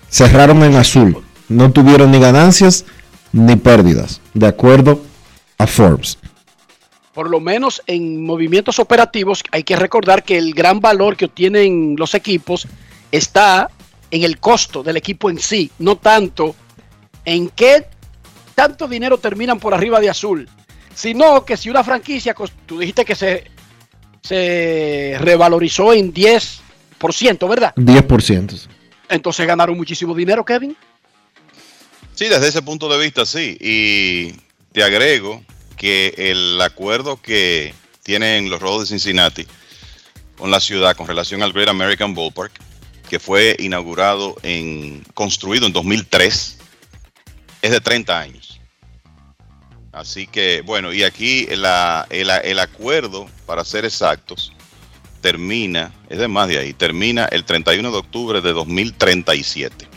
Cerraron 0.10 0.64
en 0.64 0.76
azul. 0.76 1.24
No 1.48 1.72
tuvieron 1.72 2.12
ni 2.12 2.20
ganancias 2.20 2.86
ni 3.32 3.56
pérdidas, 3.58 4.22
de 4.34 4.48
acuerdo 4.48 5.02
a 5.58 5.68
Forbes. 5.68 6.18
Por 7.14 7.30
lo 7.30 7.40
menos 7.40 7.82
en 7.88 8.24
movimientos 8.26 8.80
operativos 8.80 9.42
hay 9.52 9.64
que 9.64 9.76
recordar 9.76 10.24
que 10.24 10.38
el 10.38 10.54
gran 10.54 10.80
valor 10.80 11.16
que 11.16 11.26
obtienen 11.26 11.96
los 11.98 12.14
equipos 12.14 12.68
está 13.12 13.70
en 14.12 14.24
el 14.24 14.40
costo 14.40 14.84
del 14.84 14.98
equipo 14.98 15.30
en 15.30 15.40
sí, 15.40 15.72
no 15.80 15.98
tanto 15.98 16.56
en 17.24 17.50
qué 17.50 17.88
tanto 18.54 18.88
dinero 18.88 19.18
terminan 19.18 19.60
por 19.60 19.74
arriba 19.74 20.00
de 20.00 20.10
azul, 20.10 20.50
sino 20.94 21.44
que 21.46 21.58
si 21.58 21.70
una 21.70 21.84
franquicia, 21.84 22.36
tú 22.66 22.80
dijiste 22.80 23.06
que 23.06 23.16
se, 23.16 23.46
se 24.22 25.18
revalorizó 25.20 25.94
en 25.94 26.14
10%, 26.14 27.50
¿verdad? 27.50 27.74
10%. 27.76 28.68
Entonces 29.10 29.46
ganaron 29.46 29.78
muchísimo 29.78 30.16
dinero, 30.16 30.44
Kevin. 30.44 30.76
Sí, 32.14 32.26
desde 32.26 32.48
ese 32.48 32.62
punto 32.62 32.88
de 32.90 33.04
vista 33.04 33.26
sí. 33.26 33.58
Y 33.60 34.34
te 34.76 34.84
agrego 34.84 35.42
que 35.78 36.14
el 36.18 36.60
acuerdo 36.62 37.22
que 37.22 37.74
tienen 38.04 38.50
los 38.50 38.62
Rojos 38.62 38.82
de 38.82 38.88
Cincinnati 38.88 39.48
con 40.38 40.52
la 40.52 40.60
ciudad 40.60 40.98
con 40.98 41.08
relación 41.08 41.42
al 41.42 41.54
Great 41.54 41.70
American 41.70 42.14
Ballpark, 42.14 42.52
que 43.10 43.18
fue 43.18 43.56
inaugurado 43.58 44.36
en, 44.44 45.02
construido 45.14 45.66
en 45.66 45.72
2003, 45.72 46.58
es 47.62 47.72
de 47.72 47.80
30 47.80 48.20
años. 48.20 48.60
Así 49.94 50.28
que, 50.28 50.60
bueno, 50.60 50.92
y 50.92 51.04
aquí 51.04 51.48
el, 51.50 51.66
el 52.10 52.60
acuerdo, 52.60 53.30
para 53.46 53.64
ser 53.64 53.86
exactos, 53.86 54.52
termina, 55.22 55.94
es 56.10 56.20
de 56.20 56.28
más 56.28 56.50
de 56.50 56.58
ahí, 56.58 56.74
termina 56.74 57.28
el 57.28 57.46
31 57.46 57.92
de 57.92 57.98
octubre 57.98 58.42
de 58.42 58.52
2037. 58.52 59.95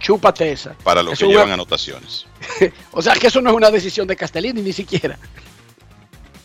Chúpate 0.00 0.52
esa. 0.52 0.74
para 0.84 1.02
los 1.02 1.14
Eso 1.14 1.20
que 1.20 1.26
una- 1.26 1.34
llevan 1.36 1.52
anotaciones. 1.52 2.26
O 2.92 3.02
sea 3.02 3.14
que 3.14 3.26
eso 3.28 3.40
no 3.40 3.50
es 3.50 3.56
una 3.56 3.70
decisión 3.70 4.06
de 4.06 4.16
Castellini 4.16 4.62
ni 4.62 4.72
siquiera. 4.72 5.18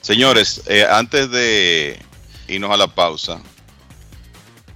Señores, 0.01 0.61
eh, 0.67 0.85
antes 0.89 1.29
de 1.31 1.99
irnos 2.47 2.71
a 2.71 2.77
la 2.77 2.87
pausa, 2.87 3.41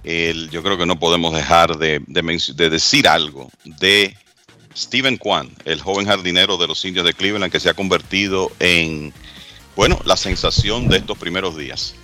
el- 0.04 0.50
yo 0.50 0.62
creo 0.62 0.78
que 0.78 0.86
no 0.86 0.98
podemos 0.98 1.34
dejar 1.34 1.76
de, 1.78 2.00
de 2.06 2.40
de 2.54 2.70
decir 2.70 3.08
algo 3.08 3.50
de 3.64 4.16
Steven 4.76 5.16
Kwan, 5.16 5.50
el 5.64 5.80
joven 5.80 6.06
jardinero 6.06 6.56
de 6.58 6.66
los 6.68 6.84
indios 6.84 7.04
de 7.06 7.14
Cleveland 7.14 7.50
que 7.50 7.60
se 7.60 7.70
ha 7.70 7.74
convertido 7.74 8.52
en, 8.60 9.12
bueno, 9.74 9.98
la 10.04 10.16
sensación 10.16 10.88
de 10.88 10.98
estos 10.98 11.16
primeros 11.18 11.56
días. 11.56 11.94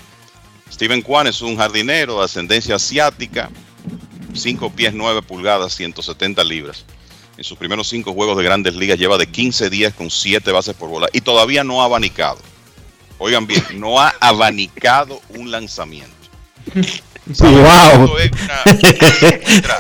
Steven 0.72 1.02
Kwan 1.02 1.26
es 1.26 1.42
un 1.42 1.56
jardinero 1.58 2.18
de 2.18 2.24
ascendencia 2.24 2.76
asiática, 2.76 3.50
5 4.34 4.72
pies 4.72 4.94
9 4.94 5.22
pulgadas, 5.22 5.74
170 5.74 6.44
libras. 6.44 6.84
En 7.36 7.44
sus 7.44 7.56
primeros 7.58 7.88
5 7.88 8.12
juegos 8.12 8.36
de 8.36 8.44
grandes 8.44 8.74
ligas 8.74 8.98
lleva 8.98 9.16
de 9.18 9.26
15 9.26 9.70
días 9.70 9.94
con 9.94 10.10
7 10.10 10.50
bases 10.52 10.74
por 10.74 10.88
bola 10.88 11.08
y 11.12 11.20
todavía 11.20 11.64
no 11.64 11.82
ha 11.82 11.86
abanicado. 11.86 12.38
Oigan 13.18 13.46
bien, 13.46 13.64
no 13.74 14.00
ha 14.00 14.14
abanicado 14.20 15.20
un 15.30 15.50
lanzamiento. 15.50 16.16
Wow. 17.24 18.18
Esto 18.18 18.18
es 18.18 18.30
una. 18.32 19.76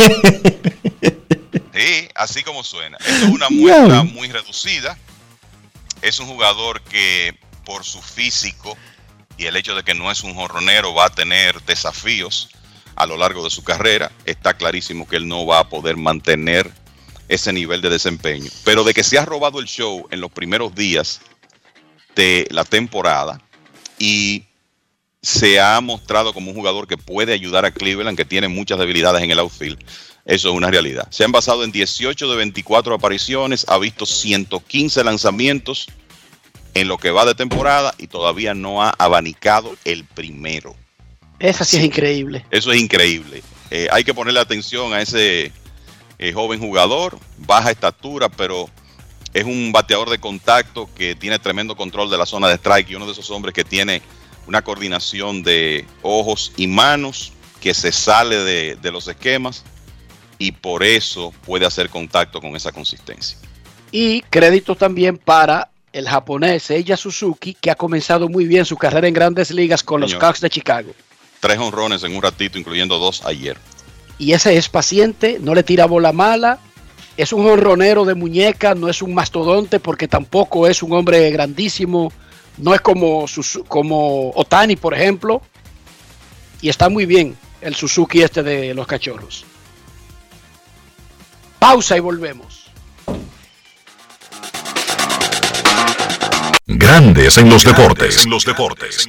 Sí, 1.74 2.08
así 2.14 2.42
como 2.44 2.62
suena. 2.62 2.96
Esto 2.98 3.26
es 3.26 3.30
una 3.30 3.50
muestra 3.50 4.04
muy 4.04 4.28
reducida. 4.28 4.96
Es 6.02 6.20
un 6.20 6.26
jugador 6.28 6.80
que 6.82 7.36
por 7.64 7.84
su 7.84 8.00
físico 8.00 8.76
y 9.36 9.46
el 9.46 9.56
hecho 9.56 9.74
de 9.74 9.82
que 9.82 9.94
no 9.94 10.10
es 10.10 10.22
un 10.22 10.34
jorronero 10.34 10.94
va 10.94 11.06
a 11.06 11.10
tener 11.10 11.60
desafíos 11.62 12.50
a 12.94 13.06
lo 13.06 13.16
largo 13.16 13.44
de 13.44 13.50
su 13.50 13.64
carrera. 13.64 14.10
Está 14.24 14.54
clarísimo 14.54 15.06
que 15.08 15.16
él 15.16 15.28
no 15.28 15.46
va 15.46 15.60
a 15.60 15.68
poder 15.68 15.96
mantener 15.96 16.70
ese 17.28 17.52
nivel 17.52 17.80
de 17.80 17.90
desempeño. 17.90 18.50
Pero 18.64 18.84
de 18.84 18.94
que 18.94 19.02
se 19.02 19.18
ha 19.18 19.24
robado 19.24 19.60
el 19.60 19.66
show 19.66 20.06
en 20.10 20.20
los 20.20 20.30
primeros 20.30 20.74
días 20.74 21.20
de 22.14 22.46
la 22.50 22.64
temporada 22.64 23.40
y 23.98 24.44
se 25.22 25.60
ha 25.60 25.80
mostrado 25.80 26.34
como 26.34 26.50
un 26.50 26.56
jugador 26.56 26.86
que 26.86 26.98
puede 26.98 27.32
ayudar 27.32 27.64
a 27.64 27.70
Cleveland, 27.70 28.16
que 28.16 28.24
tiene 28.24 28.48
muchas 28.48 28.78
debilidades 28.78 29.22
en 29.22 29.30
el 29.30 29.38
outfield. 29.38 29.78
Eso 30.24 30.50
es 30.50 30.54
una 30.54 30.70
realidad. 30.70 31.08
Se 31.10 31.24
han 31.24 31.32
basado 31.32 31.64
en 31.64 31.72
18 31.72 32.28
de 32.28 32.36
24 32.36 32.94
apariciones, 32.94 33.64
ha 33.68 33.78
visto 33.78 34.04
115 34.04 35.02
lanzamientos 35.04 35.88
en 36.74 36.88
lo 36.88 36.98
que 36.98 37.10
va 37.10 37.24
de 37.24 37.34
temporada 37.34 37.94
y 37.98 38.06
todavía 38.06 38.54
no 38.54 38.82
ha 38.82 38.90
abanicado 38.98 39.76
el 39.84 40.04
primero. 40.04 40.76
Esa 41.42 41.64
sí, 41.64 41.78
es 41.78 41.84
increíble. 41.84 42.46
Eso 42.50 42.72
es 42.72 42.80
increíble. 42.80 43.42
Eh, 43.70 43.88
hay 43.90 44.04
que 44.04 44.14
ponerle 44.14 44.38
atención 44.38 44.94
a 44.94 45.02
ese 45.02 45.50
eh, 46.18 46.32
joven 46.32 46.60
jugador, 46.60 47.18
baja 47.38 47.72
estatura, 47.72 48.28
pero 48.28 48.70
es 49.34 49.44
un 49.44 49.72
bateador 49.72 50.08
de 50.08 50.18
contacto 50.18 50.88
que 50.94 51.16
tiene 51.16 51.40
tremendo 51.40 51.74
control 51.74 52.10
de 52.10 52.16
la 52.16 52.26
zona 52.26 52.48
de 52.48 52.54
strike 52.54 52.90
y 52.90 52.94
uno 52.94 53.06
de 53.06 53.12
esos 53.12 53.28
hombres 53.30 53.52
que 53.54 53.64
tiene 53.64 54.02
una 54.46 54.62
coordinación 54.62 55.42
de 55.42 55.84
ojos 56.02 56.52
y 56.56 56.68
manos 56.68 57.32
que 57.60 57.74
se 57.74 57.90
sale 57.90 58.36
de, 58.36 58.76
de 58.76 58.92
los 58.92 59.08
esquemas 59.08 59.64
y 60.38 60.52
por 60.52 60.84
eso 60.84 61.32
puede 61.44 61.66
hacer 61.66 61.88
contacto 61.88 62.40
con 62.40 62.54
esa 62.54 62.70
consistencia. 62.70 63.36
Y 63.90 64.22
crédito 64.22 64.76
también 64.76 65.18
para 65.18 65.70
el 65.92 66.08
japonés 66.08 66.70
Eija 66.70 66.96
Suzuki, 66.96 67.54
que 67.54 67.70
ha 67.70 67.74
comenzado 67.74 68.28
muy 68.28 68.46
bien 68.46 68.64
su 68.64 68.76
carrera 68.76 69.08
en 69.08 69.14
grandes 69.14 69.50
ligas 69.50 69.82
con 69.82 70.00
los. 70.00 70.14
Cubs 70.14 70.40
de 70.40 70.50
Chicago. 70.50 70.92
Tres 71.42 71.58
honrones 71.58 72.04
en 72.04 72.14
un 72.14 72.22
ratito, 72.22 72.56
incluyendo 72.56 73.00
dos 73.00 73.26
ayer. 73.26 73.56
Y 74.16 74.32
ese 74.32 74.56
es 74.56 74.68
paciente, 74.68 75.38
no 75.40 75.56
le 75.56 75.64
tira 75.64 75.86
bola 75.86 76.12
mala, 76.12 76.60
es 77.16 77.32
un 77.32 77.44
honronero 77.50 78.04
de 78.04 78.14
muñeca, 78.14 78.76
no 78.76 78.88
es 78.88 79.02
un 79.02 79.12
mastodonte 79.12 79.80
porque 79.80 80.06
tampoco 80.06 80.68
es 80.68 80.84
un 80.84 80.92
hombre 80.92 81.28
grandísimo, 81.32 82.12
no 82.58 82.76
es 82.76 82.80
como, 82.80 83.26
como 83.66 84.30
Otani, 84.36 84.76
por 84.76 84.94
ejemplo. 84.94 85.42
Y 86.60 86.68
está 86.68 86.88
muy 86.88 87.06
bien 87.06 87.36
el 87.60 87.74
Suzuki 87.74 88.22
este 88.22 88.44
de 88.44 88.72
los 88.72 88.86
cachorros. 88.86 89.44
Pausa 91.58 91.96
y 91.96 92.00
volvemos. 92.00 92.70
Grandes 96.66 97.36
en 97.36 97.50
los 97.50 97.64
deportes. 97.64 98.24
En 98.24 98.30
los 98.30 98.44
deportes. 98.44 99.08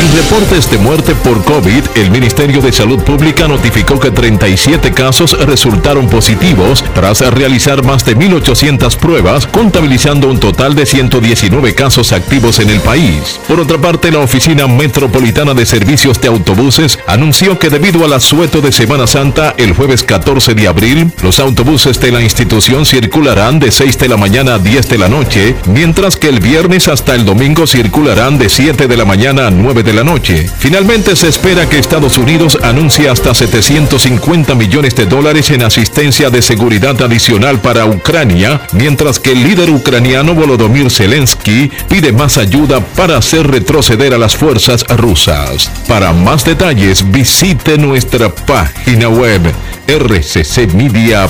Sin 0.00 0.16
reportes 0.16 0.70
de 0.70 0.78
muerte 0.78 1.14
por 1.14 1.44
COVID, 1.44 1.84
el 1.96 2.10
Ministerio 2.10 2.62
de 2.62 2.72
Salud 2.72 3.02
Pública 3.02 3.46
notificó 3.46 4.00
que 4.00 4.10
37 4.10 4.92
casos 4.92 5.38
resultaron 5.46 6.08
positivos 6.08 6.82
tras 6.94 7.20
realizar 7.20 7.84
más 7.84 8.06
de 8.06 8.16
1.800 8.16 8.96
pruebas, 8.96 9.46
contabilizando 9.46 10.30
un 10.30 10.40
total 10.40 10.74
de 10.74 10.86
119 10.86 11.74
casos 11.74 12.12
activos 12.12 12.60
en 12.60 12.70
el 12.70 12.80
país. 12.80 13.38
Por 13.46 13.60
otra 13.60 13.76
parte, 13.76 14.10
la 14.10 14.20
Oficina 14.20 14.66
Metropolitana 14.66 15.52
de 15.52 15.66
Servicios 15.66 16.18
de 16.18 16.28
Autobuses 16.28 16.98
anunció 17.06 17.58
que 17.58 17.68
debido 17.68 18.02
al 18.02 18.14
asueto 18.14 18.62
de 18.62 18.72
Semana 18.72 19.06
Santa 19.06 19.54
el 19.58 19.74
jueves 19.74 20.02
14 20.02 20.54
de 20.54 20.66
abril, 20.66 21.12
los 21.22 21.40
autobuses 21.40 22.00
de 22.00 22.10
la 22.10 22.22
institución 22.22 22.86
circularán 22.86 23.58
de 23.58 23.70
6 23.70 23.98
de 23.98 24.08
la 24.08 24.16
mañana 24.16 24.54
a 24.54 24.58
10 24.58 24.88
de 24.88 24.96
la 24.96 25.08
noche, 25.08 25.56
mientras 25.66 26.16
que 26.16 26.30
el 26.30 26.40
viernes 26.40 26.88
hasta 26.88 27.14
el 27.14 27.26
domingo 27.26 27.66
circularán 27.66 28.38
de 28.38 28.48
7 28.48 28.88
de 28.88 28.96
la 28.96 29.04
mañana 29.04 29.48
a 29.48 29.50
9 29.50 29.82
de 29.82 29.89
la 29.92 30.04
noche. 30.04 30.48
Finalmente 30.58 31.16
se 31.16 31.28
espera 31.28 31.68
que 31.68 31.78
Estados 31.78 32.18
Unidos 32.18 32.58
anuncie 32.62 33.08
hasta 33.08 33.34
750 33.34 34.54
millones 34.54 34.94
de 34.94 35.06
dólares 35.06 35.50
en 35.50 35.62
asistencia 35.62 36.30
de 36.30 36.42
seguridad 36.42 37.00
adicional 37.02 37.60
para 37.60 37.86
Ucrania, 37.86 38.62
mientras 38.72 39.18
que 39.18 39.32
el 39.32 39.42
líder 39.42 39.70
ucraniano 39.70 40.34
Volodymyr 40.34 40.90
Zelensky 40.90 41.70
pide 41.88 42.12
más 42.12 42.38
ayuda 42.38 42.80
para 42.80 43.16
hacer 43.18 43.46
retroceder 43.46 44.14
a 44.14 44.18
las 44.18 44.36
fuerzas 44.36 44.84
rusas. 44.88 45.70
Para 45.88 46.12
más 46.12 46.44
detalles 46.44 47.10
visite 47.10 47.78
nuestra 47.78 48.34
página 48.34 49.08
web 49.08 49.40
rccmedia.com.do. 49.86 51.20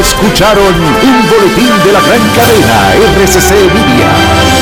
Escucharon 0.00 0.74
un 0.74 1.28
boletín 1.28 1.72
de 1.84 1.92
la 1.92 2.00
gran 2.00 2.20
cadena 2.34 2.94
RCC 3.16 3.50
Media. 3.74 4.61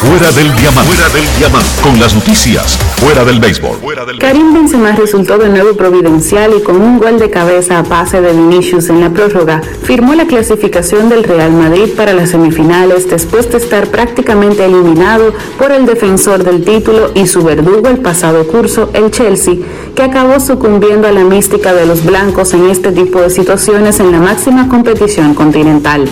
Fuera 0.00 0.32
del 0.32 0.56
diamante. 0.56 0.94
Fuera 0.94 1.08
del 1.10 1.24
diamante. 1.36 1.68
Con 1.82 2.00
las 2.00 2.14
noticias. 2.14 2.78
Fuera 2.96 3.22
del 3.22 3.38
béisbol. 3.38 3.80
Karim 4.18 4.54
Benzema 4.54 4.92
resultó 4.92 5.36
de 5.36 5.50
nuevo 5.50 5.76
providencial 5.76 6.54
y 6.56 6.62
con 6.62 6.80
un 6.80 6.98
gol 6.98 7.18
de 7.18 7.28
cabeza 7.28 7.78
a 7.78 7.82
pase 7.82 8.22
de 8.22 8.32
Vinicius 8.32 8.88
en 8.88 9.02
la 9.02 9.10
prórroga, 9.10 9.60
firmó 9.82 10.14
la 10.14 10.26
clasificación 10.26 11.10
del 11.10 11.22
Real 11.22 11.52
Madrid 11.52 11.90
para 11.94 12.14
las 12.14 12.30
semifinales 12.30 13.10
después 13.10 13.52
de 13.52 13.58
estar 13.58 13.88
prácticamente 13.88 14.64
eliminado 14.64 15.34
por 15.58 15.70
el 15.70 15.84
defensor 15.84 16.44
del 16.44 16.64
título 16.64 17.10
y 17.14 17.26
su 17.26 17.42
verdugo 17.42 17.88
el 17.88 17.98
pasado 17.98 18.46
curso, 18.46 18.88
el 18.94 19.10
Chelsea, 19.10 19.56
que 19.94 20.02
acabó 20.02 20.40
sucumbiendo 20.40 21.08
a 21.08 21.12
la 21.12 21.24
mística 21.24 21.74
de 21.74 21.84
los 21.84 22.06
blancos 22.06 22.54
en 22.54 22.70
este 22.70 22.90
tipo 22.90 23.20
de 23.20 23.28
situaciones 23.28 24.00
en 24.00 24.12
la 24.12 24.18
máxima 24.18 24.66
competición 24.66 25.34
continental. 25.34 26.08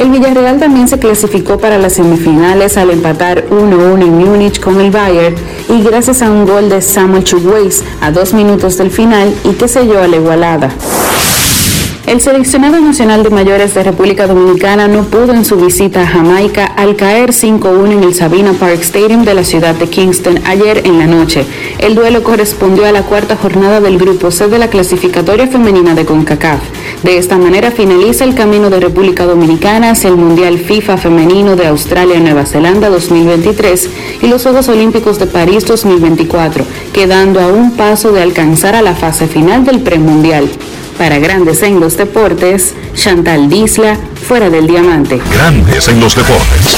El 0.00 0.08
Villarreal 0.08 0.58
también 0.58 0.88
se 0.88 0.98
clasificó 0.98 1.58
para 1.58 1.76
las 1.76 1.92
semifinales 1.92 2.78
al 2.78 2.88
empatar 2.88 3.46
1-1 3.50 4.02
en 4.02 4.16
Múnich 4.16 4.58
con 4.58 4.80
el 4.80 4.90
Bayern 4.90 5.34
y 5.68 5.82
gracias 5.82 6.22
a 6.22 6.30
un 6.30 6.46
gol 6.46 6.70
de 6.70 6.80
Samuel 6.80 7.22
Chukwueze 7.22 7.84
a 8.00 8.10
dos 8.10 8.32
minutos 8.32 8.78
del 8.78 8.90
final 8.90 9.30
y 9.44 9.50
que 9.52 9.68
selló 9.68 10.00
a 10.02 10.08
la 10.08 10.16
igualada. 10.16 10.70
El 12.10 12.20
seleccionado 12.20 12.80
nacional 12.80 13.22
de 13.22 13.30
mayores 13.30 13.72
de 13.72 13.84
República 13.84 14.26
Dominicana 14.26 14.88
no 14.88 15.04
pudo 15.04 15.32
en 15.32 15.44
su 15.44 15.54
visita 15.54 16.02
a 16.02 16.06
Jamaica 16.08 16.66
al 16.66 16.96
caer 16.96 17.30
5-1 17.30 17.92
en 17.92 18.02
el 18.02 18.14
Sabina 18.16 18.52
Park 18.52 18.80
Stadium 18.80 19.24
de 19.24 19.32
la 19.32 19.44
ciudad 19.44 19.76
de 19.76 19.86
Kingston 19.86 20.40
ayer 20.44 20.82
en 20.88 20.98
la 20.98 21.06
noche. 21.06 21.44
El 21.78 21.94
duelo 21.94 22.24
correspondió 22.24 22.84
a 22.84 22.90
la 22.90 23.04
cuarta 23.04 23.36
jornada 23.36 23.80
del 23.80 23.96
Grupo 23.96 24.32
C 24.32 24.48
de 24.48 24.58
la 24.58 24.66
clasificatoria 24.66 25.46
femenina 25.46 25.94
de 25.94 26.04
CONCACAF. 26.04 26.60
De 27.04 27.16
esta 27.16 27.38
manera 27.38 27.70
finaliza 27.70 28.24
el 28.24 28.34
camino 28.34 28.70
de 28.70 28.80
República 28.80 29.24
Dominicana 29.24 29.90
hacia 29.90 30.10
el 30.10 30.16
Mundial 30.16 30.58
FIFA 30.58 30.96
Femenino 30.96 31.54
de 31.54 31.68
Australia-Nueva 31.68 32.44
Zelanda 32.44 32.90
2023 32.90 33.88
y 34.22 34.26
los 34.26 34.42
Juegos 34.42 34.68
Olímpicos 34.68 35.20
de 35.20 35.26
París 35.26 35.64
2024, 35.64 36.64
quedando 36.92 37.38
a 37.38 37.46
un 37.46 37.76
paso 37.76 38.10
de 38.10 38.20
alcanzar 38.20 38.74
a 38.74 38.82
la 38.82 38.96
fase 38.96 39.28
final 39.28 39.64
del 39.64 39.78
premundial. 39.78 40.50
Para 41.00 41.18
Grandes 41.18 41.62
en 41.62 41.80
los 41.80 41.96
Deportes, 41.96 42.74
Chantal 42.94 43.48
Disla, 43.48 43.96
fuera 44.28 44.50
del 44.50 44.66
diamante. 44.66 45.18
Grandes 45.32 45.88
en 45.88 45.98
los 45.98 46.14
deportes. 46.14 46.76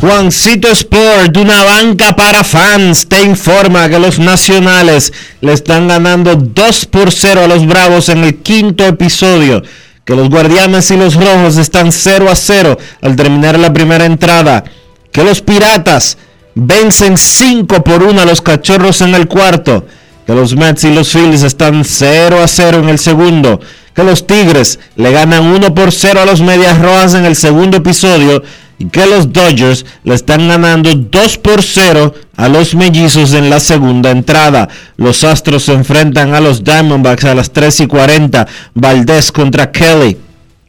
Juancito 0.00 0.68
Sport, 0.68 1.36
una 1.36 1.62
banca 1.62 2.16
para 2.16 2.42
fans, 2.42 3.06
te 3.06 3.20
informa 3.20 3.90
que 3.90 3.98
los 3.98 4.18
nacionales 4.18 5.12
le 5.42 5.52
están 5.52 5.88
ganando 5.88 6.36
2 6.36 6.86
por 6.86 7.12
0 7.12 7.42
a 7.44 7.46
los 7.46 7.66
Bravos 7.66 8.08
en 8.08 8.24
el 8.24 8.36
quinto 8.36 8.86
episodio. 8.86 9.62
Que 10.10 10.16
los 10.16 10.28
Guardianes 10.28 10.90
y 10.90 10.96
los 10.96 11.14
Rojos 11.14 11.56
están 11.56 11.92
0 11.92 12.28
a 12.28 12.34
0 12.34 12.76
al 13.00 13.14
terminar 13.14 13.56
la 13.56 13.72
primera 13.72 14.06
entrada. 14.06 14.64
Que 15.12 15.22
los 15.22 15.40
Piratas 15.40 16.18
vencen 16.56 17.16
5 17.16 17.84
por 17.84 18.02
1 18.02 18.20
a 18.20 18.24
los 18.24 18.40
Cachorros 18.40 19.02
en 19.02 19.14
el 19.14 19.28
cuarto. 19.28 19.86
Que 20.26 20.34
los 20.34 20.56
Mets 20.56 20.82
y 20.82 20.92
los 20.92 21.12
Phillies 21.12 21.44
están 21.44 21.84
0 21.84 22.42
a 22.42 22.48
0 22.48 22.80
en 22.80 22.88
el 22.88 22.98
segundo. 22.98 23.60
Que 23.94 24.02
los 24.02 24.26
Tigres 24.26 24.80
le 24.96 25.12
ganan 25.12 25.44
1 25.44 25.76
por 25.76 25.92
0 25.92 26.22
a 26.22 26.26
los 26.26 26.40
Medias 26.40 26.80
Rojas 26.80 27.14
en 27.14 27.24
el 27.24 27.36
segundo 27.36 27.76
episodio 27.76 28.42
y 28.80 28.86
que 28.86 29.06
los 29.06 29.30
Dodgers 29.30 29.84
le 30.04 30.14
están 30.14 30.48
ganando 30.48 30.92
2 30.94 31.38
por 31.38 31.62
0 31.62 32.14
a 32.34 32.48
los 32.48 32.74
mellizos 32.74 33.34
en 33.34 33.50
la 33.50 33.60
segunda 33.60 34.10
entrada. 34.10 34.70
Los 34.96 35.22
Astros 35.22 35.64
se 35.64 35.74
enfrentan 35.74 36.34
a 36.34 36.40
los 36.40 36.64
Diamondbacks 36.64 37.26
a 37.26 37.34
las 37.34 37.52
3 37.52 37.80
y 37.80 37.86
40. 37.86 38.48
Valdés 38.72 39.30
contra 39.30 39.70
Kelly. 39.70 40.16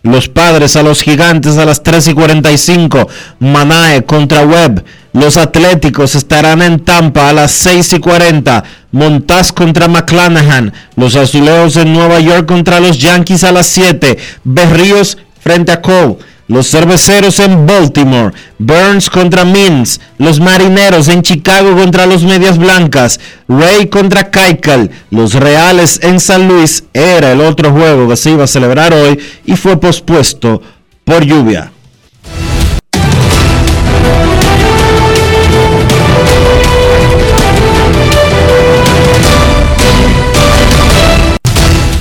Los 0.03 0.27
Padres 0.27 0.75
a 0.75 0.83
los 0.83 1.01
Gigantes 1.01 1.57
a 1.57 1.63
las 1.63 1.83
3 1.83 2.09
y 2.09 2.13
45. 2.13 3.07
Manae 3.39 4.03
contra 4.03 4.45
Webb. 4.45 4.83
Los 5.13 5.37
Atléticos 5.37 6.13
estarán 6.15 6.61
en 6.61 6.81
Tampa 6.81 7.29
a 7.29 7.33
las 7.33 7.51
6 7.53 7.93
y 7.93 7.99
40. 7.99 8.61
Montaz 8.91 9.53
contra 9.53 9.87
McClanahan. 9.87 10.73
Los 10.97 11.15
Azulejos 11.15 11.77
en 11.77 11.93
Nueva 11.93 12.19
York 12.19 12.45
contra 12.45 12.81
los 12.81 12.99
Yankees 12.99 13.45
a 13.45 13.53
las 13.53 13.67
7. 13.67 14.17
Berríos 14.43 15.17
frente 15.39 15.71
a 15.71 15.81
Cole. 15.81 16.17
Los 16.51 16.69
cerveceros 16.69 17.39
en 17.39 17.65
Baltimore, 17.65 18.33
Burns 18.59 19.09
contra 19.09 19.45
Mins, 19.45 20.01
los 20.17 20.41
marineros 20.41 21.07
en 21.07 21.21
Chicago 21.21 21.77
contra 21.77 22.05
los 22.05 22.25
Medias 22.25 22.57
Blancas, 22.57 23.21
Ray 23.47 23.87
contra 23.87 24.29
Kaikal, 24.29 24.91
los 25.11 25.33
Reales 25.33 26.01
en 26.03 26.19
San 26.19 26.49
Luis 26.49 26.83
era 26.91 27.31
el 27.31 27.39
otro 27.39 27.71
juego 27.71 28.09
que 28.09 28.17
se 28.17 28.31
iba 28.31 28.43
a 28.43 28.47
celebrar 28.47 28.93
hoy 28.93 29.17
y 29.45 29.55
fue 29.55 29.79
pospuesto 29.79 30.61
por 31.05 31.23
lluvia. 31.23 31.71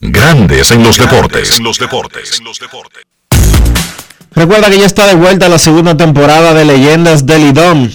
Grandes 0.00 0.70
en 0.70 0.84
los 0.84 0.96
deportes. 0.96 1.58
los 1.60 1.78
deportes. 1.78 2.40
Recuerda 4.30 4.70
que 4.70 4.78
ya 4.78 4.86
está 4.86 5.08
de 5.08 5.16
vuelta 5.16 5.48
la 5.48 5.58
segunda 5.58 5.96
temporada 5.96 6.54
de 6.54 6.64
Leyendas 6.64 7.26
del 7.26 7.46
Lidón. 7.46 7.92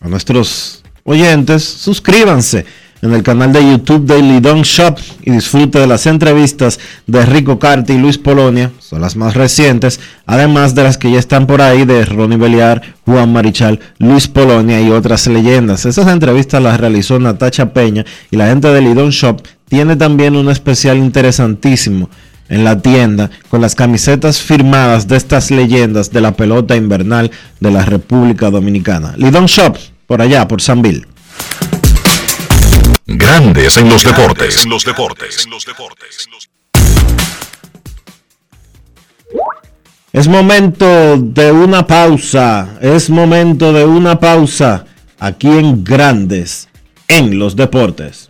A 0.00 0.08
nuestros 0.08 0.82
oyentes, 1.04 1.64
suscríbanse 1.64 2.66
en 3.02 3.14
el 3.14 3.22
canal 3.22 3.52
de 3.52 3.62
YouTube 3.62 4.04
de 4.04 4.20
Lidón 4.20 4.62
Shop 4.62 4.98
y 5.22 5.30
disfrute 5.30 5.78
de 5.78 5.86
las 5.86 6.06
entrevistas 6.06 6.78
de 7.06 7.24
Rico 7.24 7.58
Carti 7.58 7.94
y 7.94 7.98
Luis 7.98 8.18
Polonia, 8.18 8.70
son 8.78 9.00
las 9.00 9.16
más 9.16 9.34
recientes, 9.34 10.00
además 10.26 10.74
de 10.74 10.82
las 10.82 10.98
que 10.98 11.10
ya 11.10 11.18
están 11.18 11.46
por 11.46 11.62
ahí 11.62 11.86
de 11.86 12.04
Ronnie 12.04 12.36
Beliar, 12.36 12.82
Juan 13.06 13.32
Marichal, 13.32 13.80
Luis 13.98 14.28
Polonia 14.28 14.80
y 14.82 14.90
otras 14.90 15.26
leyendas. 15.26 15.86
Esas 15.86 16.08
entrevistas 16.08 16.62
las 16.62 16.78
realizó 16.78 17.18
Natacha 17.18 17.72
Peña 17.72 18.04
y 18.30 18.36
la 18.36 18.48
gente 18.48 18.68
de 18.68 18.82
Lidón 18.82 19.10
Shop 19.10 19.40
tiene 19.70 19.94
también 19.94 20.34
un 20.34 20.50
especial 20.50 20.98
interesantísimo 20.98 22.10
en 22.48 22.64
la 22.64 22.82
tienda 22.82 23.30
con 23.48 23.60
las 23.60 23.76
camisetas 23.76 24.40
firmadas 24.40 25.06
de 25.06 25.16
estas 25.16 25.52
leyendas 25.52 26.10
de 26.10 26.20
la 26.20 26.32
pelota 26.32 26.74
invernal 26.74 27.30
de 27.60 27.70
la 27.70 27.84
República 27.84 28.50
Dominicana. 28.50 29.14
Lidón 29.16 29.46
Shop, 29.46 29.78
por 30.08 30.20
allá, 30.20 30.48
por 30.48 30.60
San 30.60 30.82
Bill. 30.82 31.06
Grandes 33.06 33.76
en 33.76 33.88
los 33.88 34.02
deportes. 34.02 34.66
los 34.66 34.84
deportes. 34.84 35.46
Es 40.12 40.26
momento 40.26 41.16
de 41.16 41.52
una 41.52 41.86
pausa. 41.86 42.76
Es 42.80 43.08
momento 43.08 43.72
de 43.72 43.84
una 43.84 44.18
pausa 44.18 44.84
aquí 45.20 45.46
en 45.46 45.84
Grandes 45.84 46.68
en 47.06 47.38
los 47.38 47.54
deportes. 47.54 48.29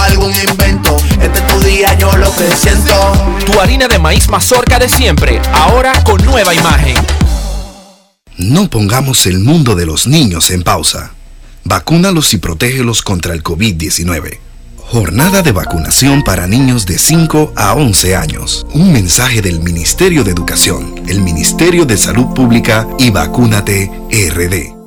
algún 0.00 0.32
invento. 0.48 0.96
Este 1.20 1.38
es 1.38 1.46
tu 1.46 1.60
día, 1.60 1.96
yo 1.98 2.10
lo 2.16 2.34
que 2.34 2.50
siento. 2.54 3.12
Tu 3.44 3.60
harina 3.60 3.88
de 3.88 3.98
maíz 3.98 4.28
mazorca 4.28 4.78
de 4.78 4.88
siempre, 4.88 5.40
ahora 5.52 5.92
con 6.04 6.24
nueva 6.24 6.54
imagen. 6.54 6.96
No 8.36 8.70
pongamos 8.70 9.26
el 9.26 9.40
mundo 9.40 9.74
de 9.74 9.86
los 9.86 10.06
niños 10.06 10.50
en 10.50 10.62
pausa. 10.62 11.12
Vacúnalos 11.64 12.32
y 12.34 12.38
protégelos 12.38 13.02
contra 13.02 13.34
el 13.34 13.42
COVID-19. 13.42 14.38
Jornada 14.76 15.42
de 15.42 15.52
vacunación 15.52 16.22
para 16.22 16.46
niños 16.46 16.86
de 16.86 16.98
5 16.98 17.52
a 17.56 17.74
11 17.74 18.16
años. 18.16 18.66
Un 18.72 18.92
mensaje 18.92 19.42
del 19.42 19.60
Ministerio 19.60 20.24
de 20.24 20.30
Educación, 20.30 20.94
el 21.06 21.20
Ministerio 21.20 21.84
de 21.84 21.98
Salud 21.98 22.32
Pública 22.34 22.86
y 22.98 23.10
Vacúnate 23.10 23.90
RD. 24.10 24.77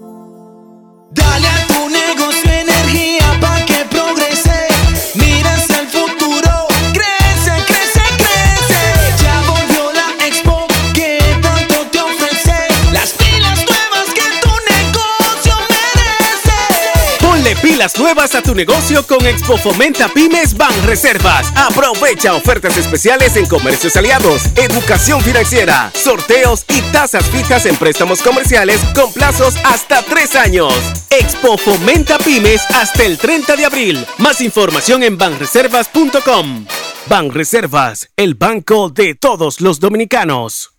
Pilas 17.81 17.97
nuevas 17.97 18.35
a 18.35 18.43
tu 18.43 18.53
negocio 18.53 19.07
con 19.07 19.25
Expo 19.25 19.57
Fomenta 19.57 20.07
Pymes 20.07 20.55
Ban 20.55 20.71
Reservas. 20.85 21.51
Aprovecha 21.55 22.35
ofertas 22.35 22.77
especiales 22.77 23.35
en 23.37 23.47
comercios 23.47 23.95
aliados, 23.95 24.43
educación 24.55 25.19
financiera, 25.21 25.91
sorteos 25.95 26.63
y 26.67 26.79
tasas 26.91 27.25
fijas 27.31 27.65
en 27.65 27.75
préstamos 27.77 28.21
comerciales 28.21 28.79
con 28.93 29.11
plazos 29.11 29.55
hasta 29.63 30.03
tres 30.03 30.35
años. 30.35 30.75
Expo 31.09 31.57
Fomenta 31.57 32.19
Pymes 32.19 32.61
hasta 32.69 33.03
el 33.03 33.17
30 33.17 33.55
de 33.55 33.65
abril. 33.65 34.05
Más 34.19 34.41
información 34.41 35.01
en 35.01 35.17
banreservas.com. 35.17 36.67
Banreservas, 37.07 38.11
el 38.15 38.35
banco 38.35 38.89
de 38.89 39.15
todos 39.15 39.59
los 39.59 39.79
dominicanos. 39.79 40.70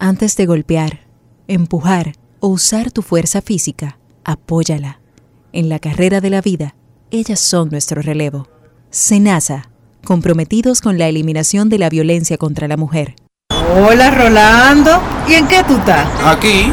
Antes 0.00 0.36
de 0.36 0.46
golpear, 0.46 1.00
empujar 1.48 2.12
o 2.38 2.46
usar 2.46 2.92
tu 2.92 3.02
fuerza 3.02 3.42
física, 3.42 3.98
apóyala. 4.24 5.00
En 5.52 5.68
la 5.68 5.80
carrera 5.80 6.20
de 6.20 6.30
la 6.30 6.40
vida, 6.40 6.76
ellas 7.10 7.40
son 7.40 7.70
nuestro 7.70 8.00
relevo. 8.00 8.46
Senasa, 8.90 9.70
comprometidos 10.04 10.82
con 10.82 10.98
la 10.98 11.08
eliminación 11.08 11.68
de 11.68 11.78
la 11.78 11.88
violencia 11.88 12.38
contra 12.38 12.68
la 12.68 12.76
mujer. 12.76 13.16
Hola 13.50 14.12
Rolando, 14.12 15.02
¿y 15.28 15.34
en 15.34 15.48
qué 15.48 15.64
tú 15.66 15.76
estás? 15.76 16.08
Aquí, 16.24 16.72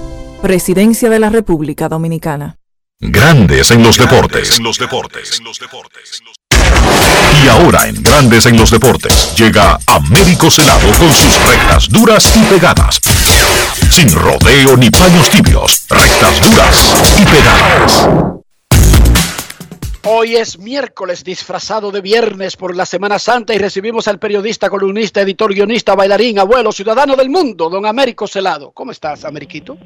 Presidencia 0.41 1.07
de 1.07 1.19
la 1.19 1.29
República 1.29 1.87
Dominicana. 1.87 2.57
Grandes 2.99 3.69
en 3.69 3.83
los 3.83 3.95
deportes. 3.95 4.59
Y 7.43 7.47
ahora 7.47 7.87
en 7.87 8.01
Grandes 8.01 8.47
en 8.47 8.57
los 8.57 8.71
deportes 8.71 9.35
llega 9.37 9.77
Américo 9.85 10.49
Celado 10.49 10.89
con 10.97 11.11
sus 11.11 11.47
rectas 11.47 11.89
duras 11.89 12.35
y 12.35 12.43
pegadas. 12.51 12.99
Sin 13.91 14.11
rodeo 14.11 14.75
ni 14.77 14.89
paños 14.89 15.29
tibios, 15.29 15.85
rectas 15.87 16.41
duras 16.41 16.91
y 17.19 17.25
pegadas. 17.25 18.07
Hoy 20.05 20.37
es 20.37 20.57
miércoles 20.57 21.23
disfrazado 21.23 21.91
de 21.91 22.01
viernes 22.01 22.57
por 22.57 22.75
la 22.75 22.87
Semana 22.87 23.19
Santa 23.19 23.53
y 23.53 23.59
recibimos 23.59 24.07
al 24.07 24.17
periodista, 24.17 24.71
columnista, 24.71 25.21
editor, 25.21 25.53
guionista, 25.53 25.93
bailarín, 25.93 26.39
abuelo, 26.39 26.71
ciudadano 26.71 27.15
del 27.15 27.29
mundo, 27.29 27.69
don 27.69 27.85
Américo 27.85 28.27
Celado. 28.27 28.71
¿Cómo 28.71 28.91
estás, 28.91 29.23
Ameriquito? 29.23 29.77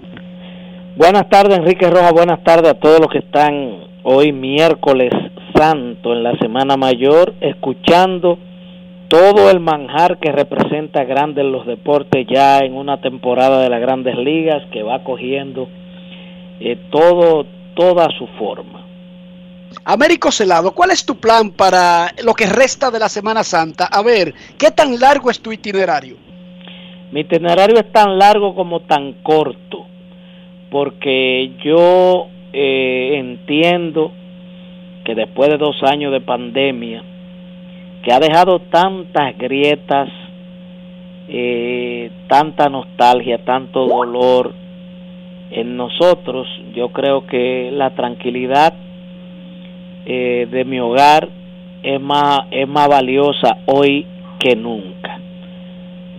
Buenas 0.98 1.28
tardes, 1.28 1.58
Enrique 1.58 1.90
Roja. 1.90 2.14
Buenas 2.14 2.42
tardes 2.46 2.72
a 2.72 2.80
todos 2.80 3.02
los 3.02 3.10
que 3.10 3.18
están 3.18 3.84
hoy 4.04 4.32
miércoles 4.32 5.12
santo 5.54 6.14
en 6.14 6.24
la 6.24 6.38
Semana 6.38 6.78
Mayor, 6.78 7.34
escuchando 7.42 8.40
todo 9.10 9.52
el 9.52 9.60
manjar 9.60 10.20
que 10.20 10.32
representa 10.32 11.04
Grandes 11.04 11.44
los 11.44 11.66
Deportes 11.66 12.26
ya 12.34 12.60
en 12.60 12.76
una 12.76 13.02
temporada 13.02 13.60
de 13.60 13.70
las 13.70 13.82
Grandes 13.82 14.16
Ligas 14.16 14.64
que 14.72 14.84
va 14.84 15.04
cogiendo 15.04 15.68
eh, 16.62 16.78
todo 16.90 17.46
toda 17.76 18.08
su 18.18 18.28
forma. 18.40 18.86
Américo 19.84 20.32
Celado, 20.32 20.72
¿cuál 20.72 20.92
es 20.92 21.06
tu 21.06 21.18
plan 21.18 21.52
para 21.52 22.08
lo 22.24 22.34
que 22.34 22.46
resta 22.46 22.90
de 22.90 23.00
la 23.00 23.10
Semana 23.10 23.44
Santa? 23.44 23.90
A 23.92 24.02
ver, 24.02 24.34
¿qué 24.58 24.72
tan 24.72 24.98
largo 24.98 25.30
es 25.30 25.42
tu 25.42 25.52
itinerario? 25.52 26.16
Mi 27.12 27.20
itinerario 27.20 27.78
es 27.80 27.92
tan 27.92 28.18
largo 28.18 28.56
como 28.56 28.80
tan 28.84 29.12
corto, 29.24 29.88
porque 30.76 31.52
yo 31.64 32.28
eh, 32.52 33.12
entiendo 33.14 34.12
que 35.06 35.16
después 35.16 35.50
de 35.50 35.58
dos 35.58 35.82
años 35.84 36.12
de 36.12 36.20
pandemia, 36.20 37.02
que 38.04 38.12
ha 38.12 38.20
dejado 38.20 38.60
tantas 38.60 39.38
grietas, 39.38 40.10
eh, 41.30 42.12
tanta 42.28 42.68
nostalgia, 42.68 43.38
tanto 43.46 43.88
dolor 43.88 44.54
en 45.50 45.78
nosotros, 45.78 46.46
yo 46.74 46.90
creo 46.90 47.26
que 47.26 47.70
la 47.72 47.92
tranquilidad 47.92 48.74
eh, 50.06 50.46
de 50.52 50.66
mi 50.66 50.82
hogar 50.82 51.30
es 51.84 52.02
más, 52.02 52.40
es 52.52 52.68
más 52.68 52.90
valiosa 52.90 53.60
hoy 53.66 54.06
que 54.40 54.58
nunca. 54.58 55.22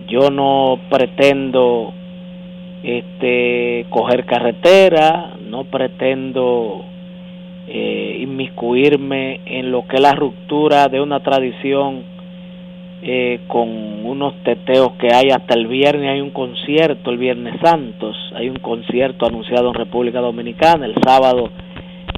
Yo 0.07 0.31
no 0.31 0.79
pretendo 0.89 1.93
este, 2.83 3.85
coger 3.89 4.25
carretera, 4.25 5.37
no 5.49 5.65
pretendo 5.65 6.85
eh, 7.67 8.19
inmiscuirme 8.21 9.41
en 9.45 9.71
lo 9.71 9.87
que 9.87 9.97
es 9.97 10.01
la 10.01 10.13
ruptura 10.13 10.87
de 10.87 11.01
una 11.01 11.21
tradición 11.21 12.03
eh, 13.01 13.41
con 13.47 13.69
unos 14.05 14.33
teteos 14.43 14.93
que 14.93 15.13
hay 15.13 15.29
hasta 15.29 15.53
el 15.53 15.67
viernes, 15.67 16.09
hay 16.09 16.21
un 16.21 16.31
concierto, 16.31 17.11
el 17.11 17.17
Viernes 17.17 17.55
Santos, 17.61 18.15
hay 18.35 18.49
un 18.49 18.57
concierto 18.57 19.25
anunciado 19.25 19.69
en 19.69 19.75
República 19.75 20.19
Dominicana, 20.19 20.85
el 20.85 20.95
sábado 21.05 21.49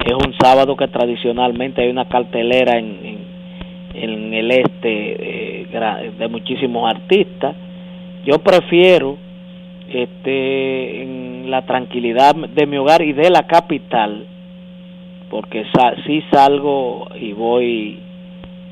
es 0.06 0.14
un 0.14 0.34
sábado 0.40 0.78
que 0.78 0.88
tradicionalmente 0.88 1.82
hay 1.82 1.90
una 1.90 2.08
cartelera 2.08 2.78
en, 2.78 3.18
en, 3.94 4.34
el 4.34 4.52
este 4.52 5.64
eh, 5.64 6.10
de 6.18 6.28
muchísimos 6.28 6.90
artistas. 6.90 7.56
Yo 8.26 8.40
prefiero 8.40 9.18
este, 9.92 11.04
en 11.04 11.52
la 11.52 11.66
tranquilidad 11.66 12.36
de 12.36 12.68
mi 12.68 12.78
hogar 12.78 13.02
y 13.02 13.14
de 13.14 13.30
la 13.30 13.48
capital, 13.48 14.26
porque 15.30 15.66
sa 15.74 15.96
sí 16.06 16.24
salgo 16.32 17.08
y 17.20 17.34
voy 17.34 18.00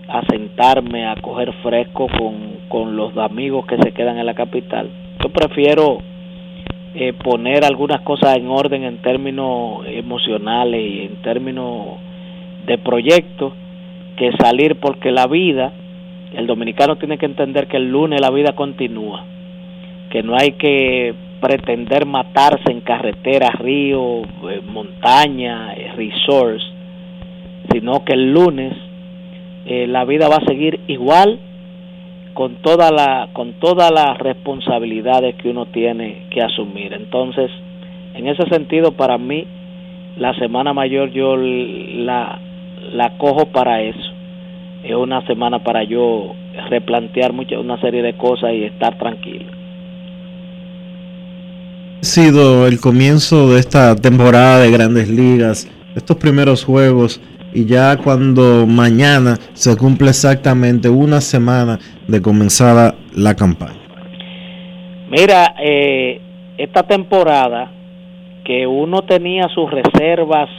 a 0.07 0.22
sentarme 0.26 1.06
a 1.06 1.15
coger 1.15 1.52
fresco 1.64 2.07
con, 2.07 2.68
con 2.69 2.95
los 2.95 3.18
amigos 3.18 3.65
que 3.65 3.77
se 3.77 3.91
quedan 3.91 4.18
en 4.18 4.26
la 4.26 4.34
capital. 4.34 4.89
Yo 5.22 5.30
prefiero 5.30 5.98
eh, 6.95 7.14
poner 7.14 7.64
algunas 7.65 8.02
cosas 8.02 8.38
en 8.38 8.48
orden 8.48 8.84
en 8.84 8.98
términos 8.99 9.85
emocionales 9.85 10.81
y 10.81 11.02
en 11.02 11.22
términos 11.22 11.98
de 12.65 12.77
proyectos 12.77 13.53
que 14.15 14.31
salir 14.39 14.77
porque 14.80 15.11
la 15.11 15.27
vida, 15.27 15.73
el 16.34 16.48
dominicano 16.48 16.95
tiene 16.95 17.18
que 17.18 17.27
entender 17.27 17.68
que 17.68 17.77
el 17.77 17.91
lunes 17.91 18.19
la 18.19 18.31
vida 18.31 18.53
continúa, 18.53 19.26
que 20.09 20.23
no 20.23 20.35
hay 20.35 20.53
que 20.53 21.13
pretender 21.39 22.05
matarse 22.05 22.71
en 22.71 22.81
carreteras, 22.81 23.53
ríos, 23.59 24.27
eh, 24.49 24.61
montaña, 24.65 25.73
eh, 25.73 25.91
resorts, 25.95 26.63
sino 27.71 28.03
que 28.03 28.13
el 28.13 28.34
lunes 28.34 28.73
eh, 29.65 29.85
la 29.88 30.05
vida 30.05 30.29
va 30.29 30.38
a 30.38 30.45
seguir 30.45 30.79
igual 30.88 31.39
con 32.34 32.55
toda 32.61 32.91
la 32.91 33.29
con 33.34 33.53
todas 33.53 33.91
las 33.91 34.17
responsabilidades 34.17 35.35
que 35.35 35.49
uno 35.49 35.65
tiene 35.67 36.27
que 36.29 36.41
asumir. 36.41 36.93
Entonces, 36.93 37.51
en 38.13 38.27
ese 38.27 38.47
sentido 38.49 38.93
para 38.93 39.17
mí 39.17 39.45
la 40.17 40.34
semana 40.35 40.73
mayor 40.73 41.11
yo 41.11 41.35
la 41.35 42.39
la 42.93 43.17
cojo 43.17 43.47
para 43.47 43.81
eso. 43.81 44.11
Es 44.84 44.95
una 44.95 45.25
semana 45.25 45.59
para 45.59 45.84
yo 45.84 46.34
replantear 46.69 47.34
mucha, 47.34 47.59
una 47.59 47.79
serie 47.81 48.01
de 48.01 48.13
cosas 48.13 48.53
y 48.53 48.63
estar 48.63 48.97
tranquilo. 48.97 49.56
Sido 52.02 52.68
el 52.68 52.80
comienzo 52.80 53.49
de 53.49 53.60
esta 53.60 53.95
temporada 53.95 54.60
de 54.60 54.72
grandes 54.72 55.10
ligas, 55.10 55.68
estos 55.95 56.18
primeros 56.18 56.64
juegos 56.64 57.19
y 57.53 57.65
ya 57.65 57.98
cuando 57.98 58.68
mañana 58.68 59.38
se 59.53 59.76
cumple 59.76 60.10
exactamente 60.10 60.90
una 60.90 61.22
semana 61.22 61.80
de 62.07 62.22
comenzada 62.22 62.94
la 63.15 63.36
campaña. 63.36 63.80
Mira, 65.10 65.56
eh, 65.60 66.22
esta 66.57 66.84
temporada 66.84 67.72
que 68.45 68.68
uno 68.68 69.02
tenía 69.02 69.48
sus 69.49 69.72
reservas 69.72 70.49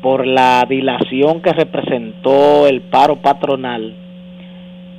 por 0.00 0.26
la 0.26 0.64
dilación 0.68 1.42
que 1.42 1.52
representó 1.52 2.66
el 2.66 2.80
paro 2.80 3.16
patronal, 3.16 3.94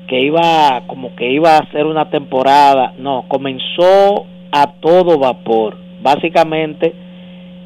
que 0.08 0.22
iba 0.22 0.84
como 0.88 1.16
que 1.16 1.32
iba 1.32 1.58
a 1.58 1.72
ser 1.72 1.86
una 1.86 2.10
temporada, 2.10 2.94
no, 3.00 3.26
comenzó 3.28 4.26
a 4.52 4.74
todo 4.80 5.18
vapor. 5.18 5.78
Básicamente, 6.02 6.94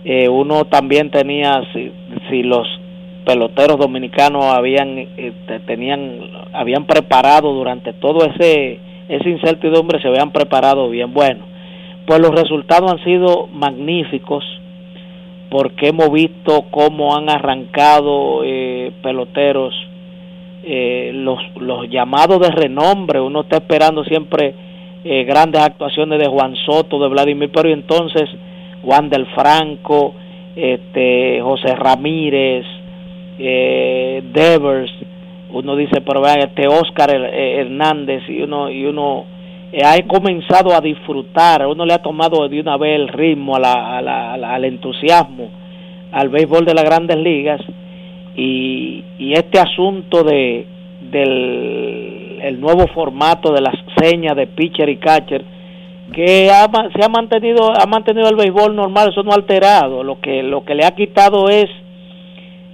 eh, 0.03 0.29
uno 0.29 0.65
también 0.65 1.11
tenía, 1.11 1.61
si, 1.73 2.43
los 2.43 2.67
peloteros 3.25 3.77
dominicanos 3.77 4.45
habían, 4.45 4.97
eh, 4.97 5.33
tenían, 5.67 6.19
habían 6.53 6.85
preparado 6.85 7.53
durante 7.53 7.93
todo 7.93 8.25
ese, 8.25 8.79
incertidumbre, 9.09 10.01
se 10.01 10.07
habían 10.07 10.31
preparado 10.31 10.89
bien. 10.89 11.13
Bueno, 11.13 11.45
pues 12.05 12.19
los 12.19 12.31
resultados 12.31 12.91
han 12.91 13.03
sido 13.03 13.47
magníficos 13.47 14.43
porque 15.49 15.89
hemos 15.89 16.11
visto 16.11 16.65
cómo 16.71 17.15
han 17.15 17.29
arrancado 17.29 18.41
eh, 18.43 18.91
peloteros 19.03 19.75
eh, 20.63 21.11
los, 21.13 21.39
los 21.59 21.89
llamados 21.89 22.39
de 22.39 22.51
renombre, 22.51 23.19
uno 23.19 23.41
está 23.41 23.57
esperando 23.57 24.03
siempre 24.03 24.53
eh, 25.03 25.23
grandes 25.23 25.61
actuaciones 25.61 26.19
de 26.19 26.27
Juan 26.27 26.55
Soto, 26.65 26.99
de 26.99 27.09
Vladimir, 27.09 27.51
pero 27.53 27.69
entonces 27.69 28.29
Juan 28.83 29.09
del 29.09 29.25
Franco, 29.27 30.13
este, 30.55 31.39
José 31.41 31.75
Ramírez, 31.75 32.65
eh, 33.39 34.23
Devers, 34.33 34.91
uno 35.51 35.75
dice, 35.75 36.01
pero 36.01 36.21
vean, 36.21 36.39
este 36.39 36.67
Oscar 36.67 37.09
Hernández, 37.13 38.23
y 38.29 38.41
uno, 38.41 38.69
y 38.69 38.85
uno 38.85 39.25
ha 39.83 39.97
comenzado 40.07 40.73
a 40.73 40.81
disfrutar, 40.81 41.65
uno 41.67 41.85
le 41.85 41.93
ha 41.93 42.01
tomado 42.01 42.47
de 42.47 42.59
una 42.59 42.77
vez 42.77 42.95
el 42.95 43.07
ritmo, 43.07 43.55
a 43.55 43.59
la, 43.59 43.97
a 43.97 44.01
la, 44.01 44.53
al 44.53 44.65
entusiasmo 44.65 45.61
al 46.11 46.29
béisbol 46.29 46.65
de 46.65 46.73
las 46.73 46.83
grandes 46.83 47.17
ligas 47.17 47.61
y, 48.35 49.03
y 49.17 49.33
este 49.33 49.59
asunto 49.59 50.23
de 50.23 50.65
del 51.11 52.20
el 52.41 52.59
nuevo 52.59 52.87
formato 52.87 53.53
de 53.53 53.61
las 53.61 53.75
señas 54.01 54.35
de 54.35 54.47
pitcher 54.47 54.89
y 54.89 54.97
catcher 54.97 55.43
que 56.13 56.49
ha, 56.49 56.69
se 56.95 57.03
ha 57.03 57.09
mantenido 57.09 57.71
ha 57.71 57.85
mantenido 57.85 58.29
el 58.29 58.35
béisbol 58.35 58.75
normal 58.75 59.09
eso 59.09 59.23
no 59.23 59.31
ha 59.31 59.35
alterado 59.35 60.03
lo 60.03 60.19
que 60.19 60.43
lo 60.43 60.63
que 60.65 60.75
le 60.75 60.85
ha 60.85 60.91
quitado 60.91 61.49
es 61.49 61.65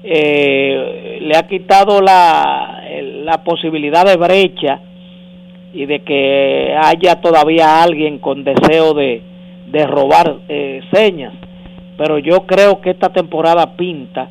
eh, 0.03 1.19
le 1.21 1.37
ha 1.37 1.47
quitado 1.47 2.01
la, 2.01 2.83
la 3.01 3.43
posibilidad 3.43 4.05
de 4.05 4.15
brecha 4.15 4.79
y 5.73 5.85
de 5.85 5.99
que 5.99 6.75
haya 6.81 7.19
todavía 7.21 7.83
alguien 7.83 8.19
con 8.19 8.43
deseo 8.43 8.93
de, 8.93 9.21
de 9.67 9.85
robar 9.85 10.37
eh, 10.47 10.81
señas 10.91 11.33
pero 11.97 12.19
yo 12.19 12.45
creo 12.45 12.79
que 12.79 12.91
esta 12.91 13.09
temporada 13.09 13.75
pinta 13.75 14.29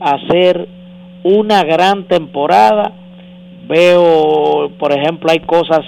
a 0.00 0.18
ser 0.28 0.68
una 1.22 1.64
gran 1.64 2.04
temporada. 2.04 2.92
Veo, 3.68 4.70
por 4.78 4.92
ejemplo, 4.92 5.30
hay 5.30 5.40
cosas 5.40 5.80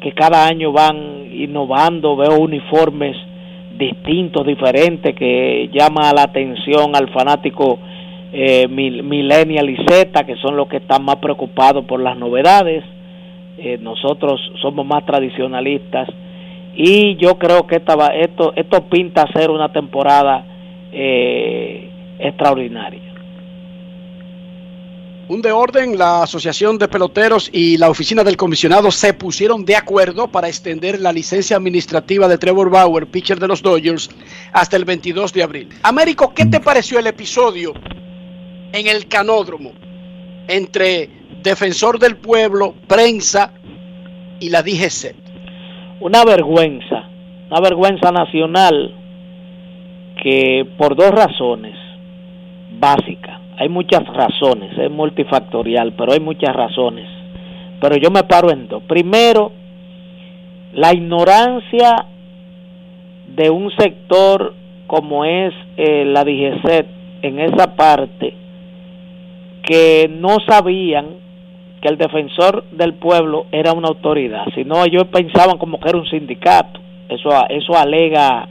que 0.00 0.12
cada 0.12 0.46
año 0.46 0.72
van 0.72 1.28
innovando, 1.32 2.16
veo 2.16 2.38
uniformes 2.38 3.16
distintos, 3.76 4.46
diferentes, 4.46 5.14
que 5.14 5.70
llama 5.72 6.12
la 6.12 6.22
atención 6.22 6.94
al 6.94 7.08
fanático 7.10 7.78
eh, 8.32 8.66
millennial 8.68 9.70
y 9.70 9.76
Z, 9.88 10.24
que 10.24 10.36
son 10.36 10.56
los 10.56 10.68
que 10.68 10.78
están 10.78 11.04
más 11.04 11.16
preocupados 11.16 11.84
por 11.84 12.00
las 12.00 12.16
novedades. 12.16 12.84
Eh, 13.58 13.78
nosotros 13.80 14.40
somos 14.62 14.86
más 14.86 15.04
tradicionalistas 15.04 16.08
y 16.76 17.16
yo 17.16 17.38
creo 17.38 17.66
que 17.66 17.76
esta 17.76 17.94
esto, 18.14 18.52
esto 18.54 18.84
pinta 18.84 19.26
ser 19.34 19.50
una 19.50 19.72
temporada 19.72 20.44
eh, 20.92 21.90
extraordinaria. 22.20 23.07
Un 25.28 25.42
de 25.42 25.52
orden, 25.52 25.98
la 25.98 26.22
Asociación 26.22 26.78
de 26.78 26.88
Peloteros 26.88 27.50
y 27.52 27.76
la 27.76 27.90
Oficina 27.90 28.24
del 28.24 28.38
Comisionado 28.38 28.90
se 28.90 29.12
pusieron 29.12 29.66
de 29.66 29.76
acuerdo 29.76 30.28
para 30.28 30.48
extender 30.48 30.98
la 30.98 31.12
licencia 31.12 31.58
administrativa 31.58 32.26
de 32.28 32.38
Trevor 32.38 32.70
Bauer, 32.70 33.06
pitcher 33.06 33.38
de 33.38 33.46
los 33.46 33.60
Dodgers, 33.60 34.08
hasta 34.54 34.78
el 34.78 34.86
22 34.86 35.34
de 35.34 35.42
abril. 35.42 35.68
Américo, 35.82 36.32
¿qué 36.32 36.46
te 36.46 36.60
pareció 36.60 36.98
el 36.98 37.08
episodio 37.08 37.74
en 38.72 38.86
el 38.86 39.06
canódromo 39.06 39.72
entre 40.48 41.10
defensor 41.42 41.98
del 41.98 42.16
pueblo, 42.16 42.74
prensa 42.86 43.52
y 44.40 44.48
la 44.48 44.62
DGC? 44.62 45.14
Una 46.00 46.24
vergüenza, 46.24 47.06
una 47.50 47.60
vergüenza 47.60 48.10
nacional 48.12 48.94
que 50.22 50.66
por 50.78 50.96
dos 50.96 51.10
razones 51.10 51.76
básicas, 52.80 53.27
hay 53.60 53.68
muchas 53.68 54.06
razones, 54.06 54.78
es 54.78 54.88
multifactorial, 54.88 55.92
pero 55.94 56.12
hay 56.12 56.20
muchas 56.20 56.54
razones. 56.54 57.08
Pero 57.80 57.96
yo 57.96 58.10
me 58.10 58.22
paro 58.22 58.52
en 58.52 58.68
dos. 58.68 58.84
Primero, 58.84 59.50
la 60.74 60.94
ignorancia 60.94 62.06
de 63.34 63.50
un 63.50 63.70
sector 63.72 64.54
como 64.86 65.24
es 65.24 65.52
eh, 65.76 66.04
la 66.04 66.22
DGCET 66.22 66.86
en 67.22 67.40
esa 67.40 67.74
parte, 67.74 68.32
que 69.64 70.08
no 70.08 70.36
sabían 70.46 71.06
que 71.82 71.88
el 71.88 71.98
defensor 71.98 72.64
del 72.70 72.94
pueblo 72.94 73.46
era 73.50 73.72
una 73.72 73.88
autoridad, 73.88 74.44
sino 74.54 74.84
ellos 74.84 75.08
pensaban 75.12 75.58
como 75.58 75.80
que 75.80 75.88
era 75.88 75.98
un 75.98 76.06
sindicato. 76.06 76.78
Eso, 77.08 77.30
eso 77.48 77.76
alega 77.76 78.48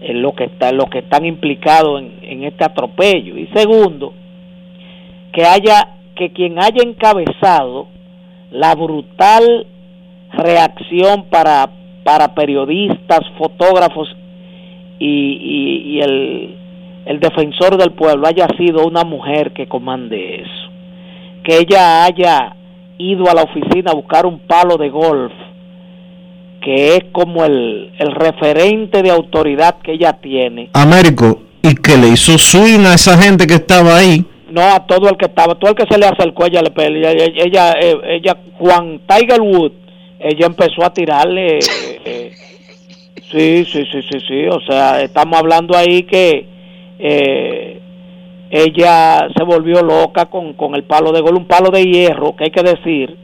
lo 0.00 0.32
que 0.32 0.44
está, 0.44 0.72
lo 0.72 0.86
que 0.86 1.00
están 1.00 1.26
implicados 1.26 2.02
en 2.22 2.44
este 2.44 2.64
atropello. 2.64 3.36
Y 3.36 3.46
segundo, 3.54 4.14
que 5.32 5.44
haya 5.44 5.88
que 6.16 6.32
quien 6.32 6.58
haya 6.58 6.82
encabezado 6.82 7.88
la 8.50 8.74
brutal 8.74 9.66
reacción 10.32 11.24
para, 11.30 11.70
para 12.04 12.34
periodistas, 12.34 13.20
fotógrafos 13.38 14.08
y, 14.98 15.96
y, 15.96 16.00
el, 16.00 16.56
el, 17.06 17.20
defensor 17.20 17.76
del 17.76 17.92
pueblo 17.92 18.26
haya 18.26 18.46
sido 18.58 18.86
una 18.86 19.04
mujer 19.04 19.52
que 19.52 19.66
comande 19.66 20.42
eso. 20.42 20.70
Que 21.44 21.58
ella 21.58 22.04
haya 22.04 22.54
ido 22.98 23.28
a 23.28 23.34
la 23.34 23.42
oficina 23.42 23.90
a 23.90 23.94
buscar 23.94 24.26
un 24.26 24.38
palo 24.40 24.76
de 24.76 24.90
golf, 24.90 25.32
que 26.60 26.96
es 26.96 27.04
como 27.10 27.44
el, 27.44 27.92
el 27.98 28.12
referente 28.12 29.02
de 29.02 29.10
autoridad 29.10 29.76
que 29.82 29.92
ella 29.94 30.12
tiene. 30.12 30.70
Américo, 30.74 31.42
y 31.62 31.74
que 31.74 31.96
le 31.96 32.08
hizo 32.08 32.38
swing 32.38 32.86
a 32.86 32.94
esa 32.94 33.18
gente 33.18 33.46
que 33.46 33.54
estaba 33.54 33.96
ahí 33.96 34.24
no 34.52 34.60
a 34.60 34.86
todo 34.86 35.08
el 35.08 35.16
que 35.16 35.26
estaba, 35.26 35.54
todo 35.54 35.70
el 35.70 35.76
que 35.76 35.86
se 35.90 35.98
le 35.98 36.06
acercó 36.06 36.44
ella 36.46 36.60
le 36.60 36.72
ella, 36.98 37.24
ella, 37.34 37.72
eh, 37.80 37.96
ella, 38.16 38.36
Juan 38.58 39.00
Tiger 39.06 39.40
Wood, 39.40 39.72
ella 40.20 40.46
empezó 40.46 40.84
a 40.84 40.92
tirarle, 40.92 41.58
eh, 42.04 42.32
sí, 43.30 43.64
sí, 43.64 43.84
sí, 43.90 44.02
sí, 44.10 44.18
sí, 44.28 44.46
o 44.46 44.60
sea, 44.60 45.00
estamos 45.00 45.38
hablando 45.38 45.76
ahí 45.76 46.02
que 46.02 46.46
eh, 46.98 47.80
ella 48.50 49.26
se 49.34 49.42
volvió 49.42 49.82
loca 49.82 50.26
con, 50.26 50.52
con 50.52 50.74
el 50.74 50.84
palo 50.84 51.12
de 51.12 51.22
gol, 51.22 51.36
un 51.36 51.46
palo 51.46 51.70
de 51.70 51.84
hierro, 51.84 52.36
que 52.36 52.44
hay 52.44 52.50
que 52.50 52.62
decir 52.62 53.16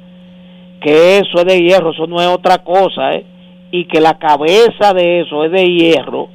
que 0.81 1.19
eso 1.19 1.39
es 1.39 1.45
de 1.45 1.61
hierro, 1.61 1.91
eso 1.91 2.07
no 2.07 2.21
es 2.23 2.29
otra 2.29 2.59
cosa, 2.59 3.15
¿eh? 3.15 3.27
y 3.71 3.85
que 3.85 4.01
la 4.01 4.19
cabeza 4.19 4.95
de 4.95 5.21
eso 5.21 5.45
es 5.45 5.53
de 5.53 5.67
hierro, 5.67 6.31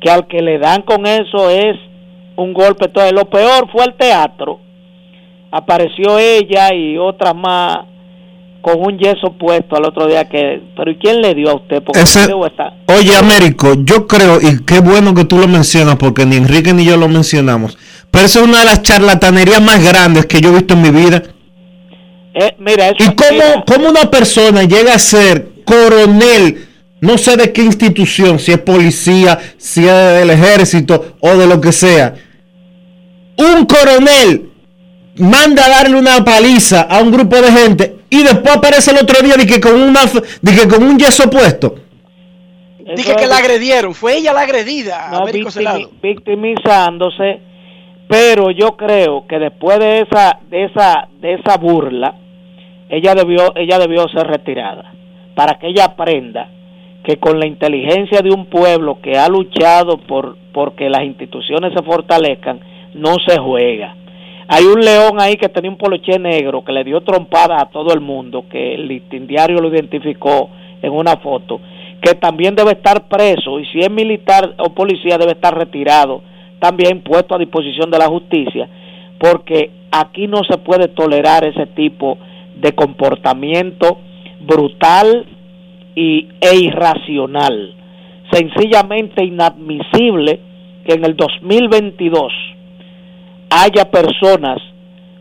que 0.00 0.10
al 0.10 0.26
que 0.26 0.40
le 0.40 0.58
dan 0.58 0.82
con 0.82 1.06
eso 1.06 1.50
es 1.50 1.76
un 2.36 2.52
golpe. 2.52 2.86
Entonces, 2.86 3.12
lo 3.12 3.28
peor 3.28 3.70
fue 3.70 3.84
el 3.84 3.94
teatro. 3.94 4.60
Apareció 5.50 6.18
ella 6.18 6.74
y 6.74 6.98
otras 6.98 7.34
más 7.34 7.78
con 8.60 8.80
un 8.80 8.98
yeso 8.98 9.32
puesto 9.38 9.76
al 9.76 9.84
otro 9.84 10.08
día 10.08 10.28
que 10.28 10.60
pero 10.76 10.90
¿y 10.90 10.96
quién 10.96 11.22
le 11.22 11.34
dio 11.34 11.50
a 11.50 11.54
usted? 11.54 11.84
Porque 11.84 12.02
Oye, 12.86 13.16
Américo, 13.16 13.74
yo 13.84 14.08
creo 14.08 14.40
y 14.40 14.64
qué 14.64 14.80
bueno 14.80 15.14
que 15.14 15.24
tú 15.24 15.38
lo 15.38 15.46
mencionas 15.46 15.94
porque 15.96 16.26
ni 16.26 16.34
Enrique 16.34 16.72
ni 16.72 16.84
yo 16.84 16.96
lo 16.96 17.06
mencionamos. 17.06 17.78
Pero 18.10 18.26
esa 18.26 18.40
es 18.40 18.44
una 18.44 18.58
de 18.58 18.64
las 18.64 18.82
charlatanerías 18.82 19.62
más 19.62 19.82
grandes 19.84 20.26
que 20.26 20.40
yo 20.40 20.50
he 20.50 20.54
visto 20.54 20.74
en 20.74 20.82
mi 20.82 20.90
vida. 20.90 21.22
Eh, 22.34 22.56
mira, 22.58 22.90
¿Y 22.90 23.14
cómo, 23.14 23.64
cómo 23.66 23.88
una 23.88 24.10
persona 24.10 24.64
llega 24.64 24.94
a 24.94 24.98
ser 24.98 25.48
coronel 25.64 26.66
no 27.00 27.18
sé 27.18 27.36
de 27.36 27.52
qué 27.52 27.62
institución, 27.62 28.38
si 28.38 28.52
es 28.52 28.58
policía, 28.58 29.38
si 29.58 29.86
es 29.86 29.94
del 30.18 30.30
ejército 30.30 31.16
o 31.20 31.36
de 31.36 31.46
lo 31.46 31.60
que 31.60 31.72
sea, 31.72 32.14
un 33.38 33.66
coronel 33.66 34.50
manda 35.18 35.64
a 35.66 35.68
darle 35.68 35.98
una 35.98 36.24
paliza 36.24 36.82
a 36.82 37.00
un 37.00 37.10
grupo 37.10 37.36
de 37.36 37.52
gente 37.52 37.96
y 38.10 38.22
después 38.22 38.56
aparece 38.56 38.90
el 38.92 38.98
otro 38.98 39.20
día 39.22 39.36
de 39.36 39.46
que 39.46 39.60
con, 39.60 39.80
una, 39.80 40.00
de 40.40 40.54
que 40.54 40.68
con 40.68 40.82
un 40.82 40.98
yeso 40.98 41.28
puesto. 41.28 41.74
Dije 42.94 43.16
que 43.16 43.26
la 43.26 43.38
agredieron, 43.38 43.94
fue 43.94 44.18
ella 44.18 44.32
la 44.32 44.42
agredida. 44.42 45.08
No, 45.10 45.26
victimi, 45.26 45.88
victimizándose, 46.00 47.40
pero 48.08 48.52
yo 48.52 48.76
creo 48.76 49.26
que 49.26 49.38
después 49.38 49.78
de 49.80 50.02
esa, 50.02 50.38
de 50.48 50.64
esa, 50.66 51.08
de 51.20 51.34
esa 51.34 51.56
burla, 51.56 52.14
ella 52.88 53.14
debió, 53.14 53.56
ella 53.56 53.78
debió 53.78 54.08
ser 54.08 54.28
retirada 54.28 54.92
para 55.34 55.58
que 55.58 55.68
ella 55.68 55.86
aprenda 55.86 56.48
que 57.04 57.18
con 57.18 57.40
la 57.40 57.46
inteligencia 57.46 58.20
de 58.20 58.30
un 58.30 58.46
pueblo 58.46 59.00
que 59.00 59.18
ha 59.18 59.28
luchado 59.28 59.98
por 59.98 60.36
porque 60.52 60.88
las 60.88 61.02
instituciones 61.02 61.74
se 61.76 61.82
fortalezcan, 61.82 62.60
no 62.96 63.16
se 63.26 63.38
juega. 63.38 63.94
Hay 64.48 64.64
un 64.64 64.80
león 64.80 65.20
ahí 65.20 65.36
que 65.36 65.48
tenía 65.48 65.70
un 65.70 65.76
poloché 65.76 66.18
negro 66.18 66.64
que 66.64 66.72
le 66.72 66.84
dio 66.84 67.00
trompada 67.00 67.60
a 67.60 67.68
todo 67.70 67.92
el 67.92 68.00
mundo, 68.00 68.44
que 68.48 68.74
el 68.74 68.86
listín 68.86 69.26
diario 69.26 69.60
lo 69.60 69.68
identificó 69.68 70.50
en 70.82 70.92
una 70.92 71.16
foto, 71.16 71.60
que 72.00 72.14
también 72.14 72.54
debe 72.54 72.72
estar 72.72 73.08
preso 73.08 73.58
y 73.58 73.66
si 73.66 73.80
es 73.80 73.90
militar 73.90 74.54
o 74.58 74.70
policía 74.70 75.18
debe 75.18 75.32
estar 75.32 75.56
retirado, 75.56 76.22
también 76.60 77.02
puesto 77.02 77.34
a 77.34 77.38
disposición 77.38 77.90
de 77.90 77.98
la 77.98 78.06
justicia, 78.06 78.68
porque 79.18 79.70
aquí 79.90 80.28
no 80.28 80.42
se 80.48 80.58
puede 80.58 80.88
tolerar 80.88 81.44
ese 81.44 81.66
tipo 81.66 82.16
de 82.54 82.72
comportamiento 82.72 83.98
brutal 84.40 85.26
y, 85.96 86.28
e 86.40 86.56
irracional. 86.56 87.74
Sencillamente 88.30 89.24
inadmisible 89.24 90.40
que 90.86 90.94
en 90.94 91.04
el 91.04 91.16
2022 91.16 92.32
haya 93.50 93.90
personas 93.90 94.58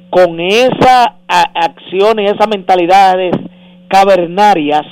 con 0.09 0.39
esa 0.39 1.15
acción 1.27 2.19
y 2.19 2.25
esas 2.25 2.47
mentalidades 2.47 3.35
cavernarias 3.87 4.85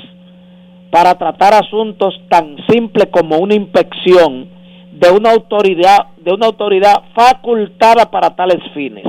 para 0.92 1.16
tratar 1.16 1.54
asuntos 1.54 2.14
tan 2.30 2.58
simples 2.70 3.08
como 3.12 3.38
una 3.38 3.56
inspección 3.56 4.48
de 4.92 5.10
una 5.10 5.32
autoridad 5.32 6.08
de 6.18 6.34
una 6.34 6.46
autoridad 6.48 7.04
facultada 7.16 8.10
para 8.12 8.36
tales 8.36 8.60
fines. 8.74 9.06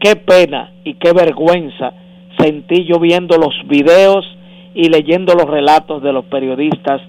Qué 0.00 0.16
pena 0.16 0.72
y 0.84 0.94
qué 0.94 1.12
vergüenza 1.12 1.92
sentí 2.38 2.84
yo 2.84 2.98
viendo 2.98 3.38
los 3.38 3.54
videos 3.66 4.26
y 4.74 4.88
leyendo 4.88 5.34
los 5.34 5.48
relatos 5.48 6.02
de 6.02 6.12
los 6.12 6.24
periodistas 6.26 7.00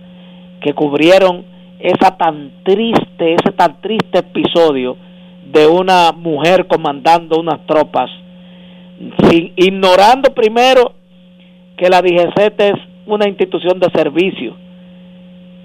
que 0.62 0.74
cubrieron 0.74 1.44
esa 1.80 2.18
tan 2.18 2.64
triste, 2.64 3.34
ese 3.34 3.52
tan 3.52 3.82
triste 3.82 4.20
episodio 4.20 4.98
de 5.52 5.68
una 5.68 6.12
mujer 6.12 6.68
comandando 6.68 7.40
unas 7.40 7.66
tropas, 7.66 8.10
sin, 9.24 9.54
ignorando 9.56 10.34
primero 10.34 10.94
que 11.78 11.90
la 11.90 12.02
DGCT 12.02 12.60
es 12.60 12.80
una 13.06 13.28
institución 13.28 13.80
de 13.80 13.90
servicio. 13.94 14.56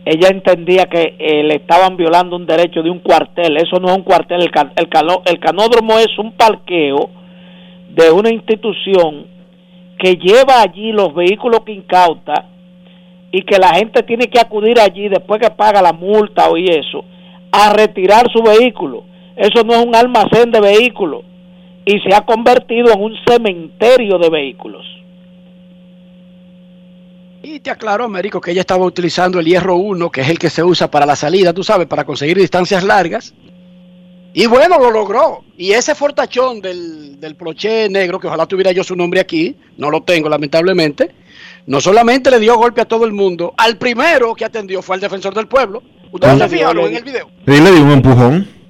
Ella 0.04 0.28
entendía 0.28 0.86
que 0.86 1.14
eh, 1.18 1.42
le 1.44 1.56
estaban 1.56 1.96
violando 1.96 2.36
un 2.36 2.46
derecho 2.46 2.82
de 2.82 2.90
un 2.90 2.98
cuartel. 2.98 3.56
Eso 3.56 3.78
no 3.78 3.88
es 3.88 3.96
un 3.96 4.02
cuartel. 4.02 4.42
El, 4.42 4.50
el, 4.76 4.88
el 5.26 5.38
canódromo 5.38 5.98
es 5.98 6.18
un 6.18 6.32
parqueo 6.32 7.10
de 7.90 8.10
una 8.10 8.30
institución 8.30 9.26
que 9.98 10.16
lleva 10.16 10.60
allí 10.60 10.92
los 10.92 11.14
vehículos 11.14 11.60
que 11.60 11.72
incauta 11.72 12.46
y 13.30 13.42
que 13.42 13.58
la 13.58 13.74
gente 13.74 14.02
tiene 14.02 14.26
que 14.26 14.40
acudir 14.40 14.78
allí 14.80 15.08
después 15.08 15.40
que 15.40 15.50
paga 15.50 15.80
la 15.80 15.92
multa 15.92 16.50
o 16.50 16.56
eso, 16.56 17.04
a 17.50 17.72
retirar 17.72 18.26
su 18.30 18.42
vehículo. 18.42 19.04
Eso 19.36 19.64
no 19.64 19.74
es 19.74 19.84
un 19.84 19.94
almacén 19.94 20.50
de 20.50 20.60
vehículos 20.60 21.22
y 21.84 21.98
se 22.00 22.14
ha 22.14 22.20
convertido 22.22 22.92
en 22.92 23.00
un 23.00 23.14
cementerio 23.26 24.18
de 24.18 24.30
vehículos. 24.30 24.86
Y 27.42 27.58
te 27.58 27.70
aclaró, 27.70 28.04
Américo, 28.04 28.40
que 28.40 28.52
ella 28.52 28.60
estaba 28.60 28.84
utilizando 28.84 29.40
el 29.40 29.46
hierro 29.46 29.76
1, 29.76 30.10
que 30.10 30.20
es 30.20 30.28
el 30.28 30.38
que 30.38 30.48
se 30.48 30.62
usa 30.62 30.90
para 30.90 31.06
la 31.06 31.16
salida, 31.16 31.52
tú 31.52 31.64
sabes, 31.64 31.88
para 31.88 32.04
conseguir 32.04 32.38
distancias 32.38 32.84
largas. 32.84 33.34
Y 34.32 34.46
bueno, 34.46 34.78
lo 34.78 34.90
logró. 34.92 35.44
Y 35.56 35.72
ese 35.72 35.96
fortachón 35.96 36.60
del, 36.60 37.18
del 37.18 37.34
ploché 37.34 37.88
negro, 37.88 38.20
que 38.20 38.28
ojalá 38.28 38.46
tuviera 38.46 38.70
yo 38.70 38.84
su 38.84 38.94
nombre 38.94 39.20
aquí, 39.20 39.56
no 39.76 39.90
lo 39.90 40.02
tengo 40.02 40.28
lamentablemente, 40.28 41.10
no 41.66 41.80
solamente 41.80 42.30
le 42.30 42.38
dio 42.38 42.56
golpe 42.56 42.80
a 42.80 42.84
todo 42.84 43.04
el 43.04 43.12
mundo, 43.12 43.54
al 43.56 43.76
primero 43.76 44.34
que 44.34 44.44
atendió 44.44 44.80
fue 44.80 44.94
al 44.94 45.00
defensor 45.00 45.34
del 45.34 45.48
pueblo. 45.48 45.82
Ustedes 46.12 46.38
se 46.38 46.48
fijaron 46.48 46.86
en 46.86 46.96
el 46.96 47.04
video. 47.04 47.28
Y 47.46 47.60
le 47.60 47.72
dio 47.72 47.82
un 47.82 47.90
empujón. 47.90 48.61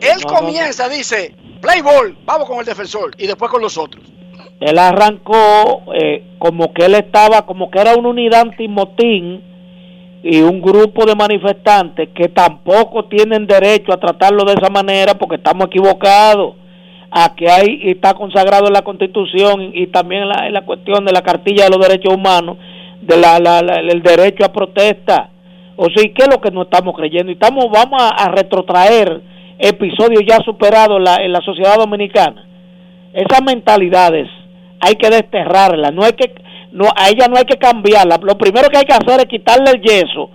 Él 0.00 0.24
comienza, 0.26 0.88
dice, 0.88 1.34
play 1.60 1.80
ball, 1.82 2.16
vamos 2.24 2.48
con 2.48 2.58
el 2.58 2.64
defensor 2.64 3.12
y 3.18 3.26
después 3.26 3.50
con 3.50 3.62
los 3.62 3.76
otros. 3.78 4.04
Él 4.60 4.78
arrancó 4.78 5.82
eh, 5.94 6.24
como 6.38 6.72
que 6.72 6.86
él 6.86 6.94
estaba, 6.94 7.46
como 7.46 7.70
que 7.70 7.80
era 7.80 7.94
una 7.96 8.08
unidad 8.08 8.42
antimotín 8.42 9.42
y 10.22 10.40
un 10.40 10.62
grupo 10.62 11.04
de 11.04 11.14
manifestantes 11.14 12.08
que 12.14 12.28
tampoco 12.28 13.04
tienen 13.06 13.46
derecho 13.46 13.92
a 13.92 14.00
tratarlo 14.00 14.44
de 14.44 14.54
esa 14.54 14.70
manera 14.70 15.14
porque 15.14 15.36
estamos 15.36 15.66
equivocados. 15.66 16.56
A 17.16 17.36
que 17.36 17.48
hay 17.48 17.80
está 17.84 18.14
consagrado 18.14 18.66
en 18.66 18.72
la 18.72 18.82
Constitución 18.82 19.70
y 19.72 19.86
también 19.86 20.22
en 20.22 20.28
la, 20.30 20.50
la 20.50 20.64
cuestión 20.64 21.04
de 21.04 21.12
la 21.12 21.22
cartilla 21.22 21.64
de 21.64 21.70
los 21.70 21.86
derechos 21.86 22.12
humanos 22.12 22.56
de 23.06 23.16
la, 23.16 23.36
el 23.80 24.02
derecho 24.02 24.44
a 24.44 24.52
protesta. 24.52 25.30
O 25.76 25.86
sea 25.90 26.04
qué 26.14 26.22
es 26.22 26.28
lo 26.28 26.40
que 26.40 26.50
no 26.50 26.62
estamos 26.62 26.94
creyendo 26.96 27.30
y 27.30 27.34
estamos 27.34 27.66
vamos 27.70 28.00
a, 28.00 28.28
retrotraer 28.28 29.20
episodios 29.58 30.22
ya 30.26 30.38
superados 30.44 30.98
en 30.98 31.04
la, 31.04 31.16
en 31.16 31.32
la 31.32 31.40
sociedad 31.40 31.76
dominicana 31.76 32.46
esas 33.12 33.42
mentalidades 33.42 34.28
hay 34.80 34.96
que 34.96 35.08
desterrarlas 35.08 35.92
no 35.92 36.02
hay 36.02 36.12
que 36.12 36.34
no, 36.74 36.86
a 36.96 37.08
ella 37.08 37.28
no 37.28 37.36
hay 37.36 37.44
que 37.44 37.56
cambiarla. 37.56 38.18
Lo 38.20 38.36
primero 38.36 38.68
que 38.68 38.78
hay 38.78 38.84
que 38.84 38.92
hacer 38.92 39.20
es 39.20 39.26
quitarle 39.26 39.70
el 39.70 39.80
yeso 39.80 40.28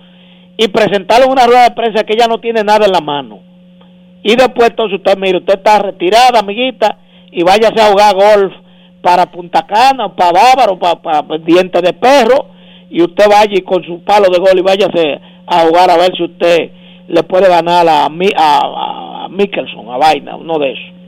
y 0.56 0.68
presentarle 0.68 1.26
una 1.26 1.46
rueda 1.46 1.64
de 1.64 1.74
prensa 1.74 2.02
que 2.02 2.14
ella 2.14 2.26
no 2.26 2.40
tiene 2.40 2.64
nada 2.64 2.86
en 2.86 2.92
la 2.92 3.00
mano. 3.00 3.40
Y 4.22 4.36
después 4.36 4.70
entonces 4.70 4.98
usted, 4.98 5.18
mire, 5.18 5.38
usted 5.38 5.58
está 5.58 5.78
retirada, 5.78 6.40
amiguita, 6.40 6.98
y 7.30 7.42
váyase 7.42 7.80
a 7.80 7.90
jugar 7.90 8.14
golf 8.14 8.52
para 9.02 9.30
Punta 9.30 9.66
Cana, 9.66 10.14
para 10.14 10.32
Bávaro, 10.32 10.78
para, 10.78 11.00
para, 11.00 11.38
Diente 11.38 11.80
de 11.82 11.92
Perro, 11.92 12.48
y 12.90 13.02
usted 13.02 13.26
vaya 13.28 13.52
y 13.52 13.60
con 13.60 13.84
su 13.84 14.02
palo 14.02 14.28
de 14.30 14.38
gol 14.38 14.58
y 14.58 14.62
váyase 14.62 15.20
a 15.46 15.60
jugar 15.66 15.90
a 15.90 15.96
ver 15.96 16.16
si 16.16 16.24
usted 16.24 16.70
le 17.06 17.22
puede 17.22 17.48
ganar 17.48 17.86
a, 17.86 18.06
a, 18.06 18.08
a 18.08 19.09
Mickelson, 19.30 19.88
a 19.90 19.96
Vaina, 19.96 20.36
uno 20.36 20.58
de 20.58 20.72
esos 20.72 21.00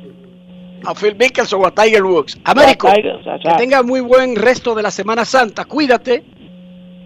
a 0.84 0.94
Phil 0.94 1.16
Mickelson 1.16 1.62
o 1.62 1.66
a 1.66 1.70
Tiger 1.70 2.02
Woods. 2.02 2.38
Américo, 2.44 2.88
que 2.92 3.54
tenga 3.58 3.82
muy 3.82 4.00
buen 4.00 4.36
resto 4.36 4.74
de 4.74 4.82
la 4.82 4.90
Semana 4.90 5.24
Santa. 5.24 5.64
Cuídate. 5.64 6.22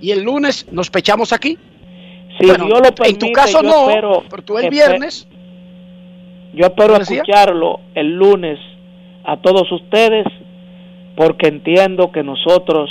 Y 0.00 0.10
el 0.10 0.22
lunes 0.22 0.66
nos 0.72 0.90
pechamos 0.90 1.32
aquí. 1.32 1.56
Si 2.38 2.44
Dios 2.44 2.58
lo 2.58 2.94
permite, 2.94 3.08
en 3.08 3.18
tu 3.18 3.32
caso 3.32 3.62
no, 3.62 3.86
pero 4.30 4.42
tú 4.44 4.58
el 4.58 4.68
viernes. 4.68 5.26
Yo 6.52 6.66
espero 6.66 6.96
escucharlo 6.96 7.80
el 7.94 8.14
lunes 8.14 8.58
a 9.24 9.38
todos 9.38 9.70
ustedes 9.72 10.26
porque 11.16 11.48
entiendo 11.48 12.12
que 12.12 12.22
nosotros 12.22 12.90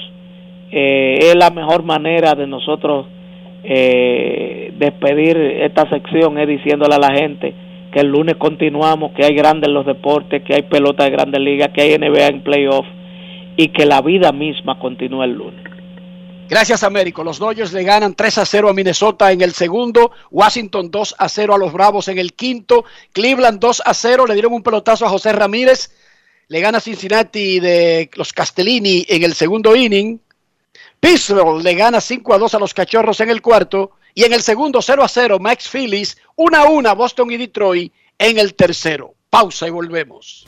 eh, 0.72 1.20
es 1.20 1.36
la 1.36 1.52
mejor 1.52 1.84
manera 1.84 2.34
de 2.34 2.48
nosotros 2.48 3.08
eh, 3.64 4.74
despedir 4.78 5.38
esta 5.38 5.88
sección 5.90 6.38
es 6.38 6.48
diciéndole 6.48 6.96
a 6.96 7.00
la 7.00 7.16
gente 7.16 7.54
que 7.96 8.02
el 8.02 8.08
lunes 8.08 8.36
continuamos, 8.36 9.14
que 9.16 9.24
hay 9.24 9.34
grandes 9.34 9.70
los 9.70 9.86
deportes, 9.86 10.44
que 10.44 10.54
hay 10.54 10.64
pelota 10.64 11.06
de 11.06 11.12
grandes 11.12 11.40
ligas, 11.40 11.70
que 11.74 11.82
hay 11.82 11.98
NBA 11.98 12.28
en 12.28 12.44
playoff 12.44 12.86
y 13.56 13.70
que 13.70 13.86
la 13.86 14.02
vida 14.02 14.34
misma 14.34 14.78
continúa 14.80 15.24
el 15.24 15.32
lunes. 15.32 15.64
Gracias, 16.50 16.84
Américo. 16.84 17.24
Los 17.24 17.40
Dodgers 17.40 17.72
le 17.72 17.84
ganan 17.84 18.14
3 18.14 18.40
a 18.40 18.46
0 18.46 18.68
a 18.68 18.74
Minnesota 18.74 19.32
en 19.32 19.40
el 19.40 19.54
segundo, 19.54 20.12
Washington 20.30 20.92
2 20.92 21.16
a 21.18 21.30
0 21.30 21.56
a 21.56 21.58
los 21.58 21.72
Bravos 21.72 22.10
en 22.10 22.18
el 22.18 22.34
quinto, 22.34 22.84
Cleveland 23.14 23.62
2 23.62 23.84
a 23.86 23.94
0, 23.94 24.26
le 24.28 24.34
dieron 24.34 24.52
un 24.52 24.62
pelotazo 24.62 25.06
a 25.06 25.10
José 25.10 25.32
Ramírez, 25.32 25.96
le 26.50 26.60
gana 26.60 26.82
Cincinnati 26.82 27.62
de 27.62 28.10
los 28.16 28.34
Castellini 28.34 29.06
en 29.08 29.24
el 29.24 29.36
segundo 29.36 29.74
inning, 29.74 30.20
Pittsburgh 31.00 31.64
le 31.64 31.74
gana 31.76 32.02
5 32.02 32.34
a 32.34 32.40
2 32.40 32.56
a 32.56 32.60
los 32.60 32.74
Cachorros 32.74 33.22
en 33.22 33.30
el 33.30 33.42
cuarto, 33.42 33.92
y 34.16 34.24
en 34.24 34.34
el 34.34 34.42
segundo 34.42 34.82
0 34.82 35.04
a 35.04 35.08
0, 35.10 35.40
Max 35.40 35.70
Phillies, 35.70 36.18
1 36.38 36.58
a 36.58 36.70
1, 36.70 36.96
Boston 36.96 37.32
y 37.32 37.38
Detroit 37.38 37.94
en 38.18 38.40
el 38.40 38.56
tercero. 38.56 39.14
Pausa 39.30 39.68
y 39.68 39.72
volvemos. 39.72 40.48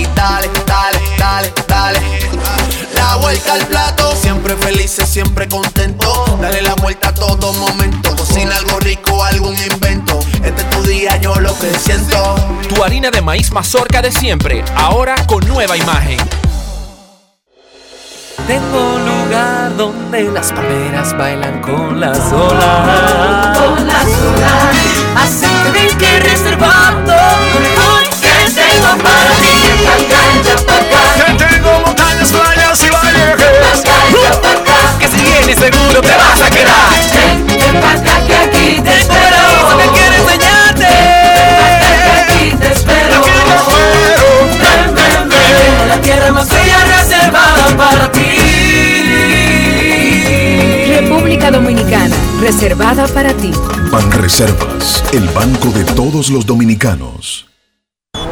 y 0.00 0.06
dale, 0.14 0.50
dale, 0.66 1.00
dale, 1.18 1.52
dale 1.68 2.00
la 2.94 3.16
vuelta 3.16 3.54
al 3.54 3.66
plato. 3.66 4.14
Siempre 4.16 4.56
felices, 4.56 5.08
siempre 5.08 5.48
contento. 5.48 6.38
Dale 6.40 6.62
la 6.62 6.74
vuelta 6.74 7.08
a 7.08 7.14
todo 7.14 7.52
momento. 7.52 8.16
Cocina 8.16 8.56
algo 8.56 8.78
rico, 8.80 9.22
algún 9.24 9.56
invento. 9.58 10.18
Este 10.44 10.62
es 10.62 10.70
tu 10.70 10.82
día, 10.82 11.16
yo 11.16 11.34
lo 11.36 11.56
que 11.58 11.72
siento. 11.78 12.36
Tu 12.68 12.82
harina 12.82 13.10
de 13.10 13.20
maíz 13.20 13.50
mazorca 13.52 14.00
de 14.00 14.12
siempre, 14.12 14.64
ahora 14.76 15.14
con 15.26 15.46
nueva 15.46 15.76
imagen. 15.76 16.18
Tengo 18.46 18.94
un 18.94 19.04
lugar 19.06 19.76
donde 19.76 20.22
las 20.24 20.52
palmeras 20.52 21.16
bailan 21.16 21.60
con 21.60 22.00
las 22.00 22.18
olas. 22.32 23.58
Con 23.58 23.86
las 23.86 24.04
olas. 24.04 24.76
Así 25.16 25.46
que 25.72 25.96
que 25.98 26.20
reservando. 26.20 27.14
Que 28.20 28.50
tengo 28.52 29.02
para 29.02 29.30
ti. 29.42 29.59
Que 31.16 31.32
tengo 31.44 31.70
montañas, 31.84 32.30
playas 32.30 32.84
y 32.84 32.90
pacaya. 32.90 33.36
Que 34.98 35.08
si 35.08 35.16
vienes 35.16 35.58
seguro 35.58 36.00
te 36.00 36.16
vas 36.16 36.40
a 36.42 36.50
quedar. 36.50 36.90
Ven, 37.14 37.46
ven 37.46 37.80
pa' 37.80 37.92
acá 37.92 38.26
que 38.26 38.34
aquí 38.36 38.80
te 38.82 38.92
espero. 39.00 39.42
Que 39.78 39.86
quiero 39.98 40.14
enseñarte. 40.22 40.90
Ven 41.38 41.54
pa' 41.58 41.70
acá 41.76 41.92
que 42.04 42.12
aquí 42.20 42.56
te 42.56 42.68
espero. 42.72 43.18
Ven, 44.60 44.94
ven, 44.94 45.28
ven. 45.28 45.88
La 45.88 46.00
tierra 46.00 46.32
más 46.32 46.48
bella 46.48 46.78
reservada 46.84 47.76
para 47.76 48.12
ti. 48.12 48.20
República 51.00 51.50
Dominicana, 51.50 52.16
reservada 52.40 53.06
para 53.08 53.32
ti. 53.34 53.50
Banreservas, 53.90 55.02
el 55.12 55.28
banco 55.28 55.68
de 55.70 55.84
todos 55.84 56.30
los 56.30 56.46
dominicanos. 56.46 57.49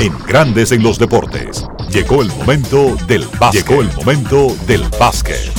En 0.00 0.16
Grandes 0.28 0.70
en 0.70 0.84
los 0.84 0.96
Deportes, 0.96 1.66
llegó 1.90 2.22
el 2.22 2.28
momento 2.28 2.96
del 3.08 3.26
básquet. 3.40 3.66
Llegó 3.66 3.82
el 3.82 3.92
momento 3.94 4.56
del 4.68 4.84
básquet. 4.96 5.50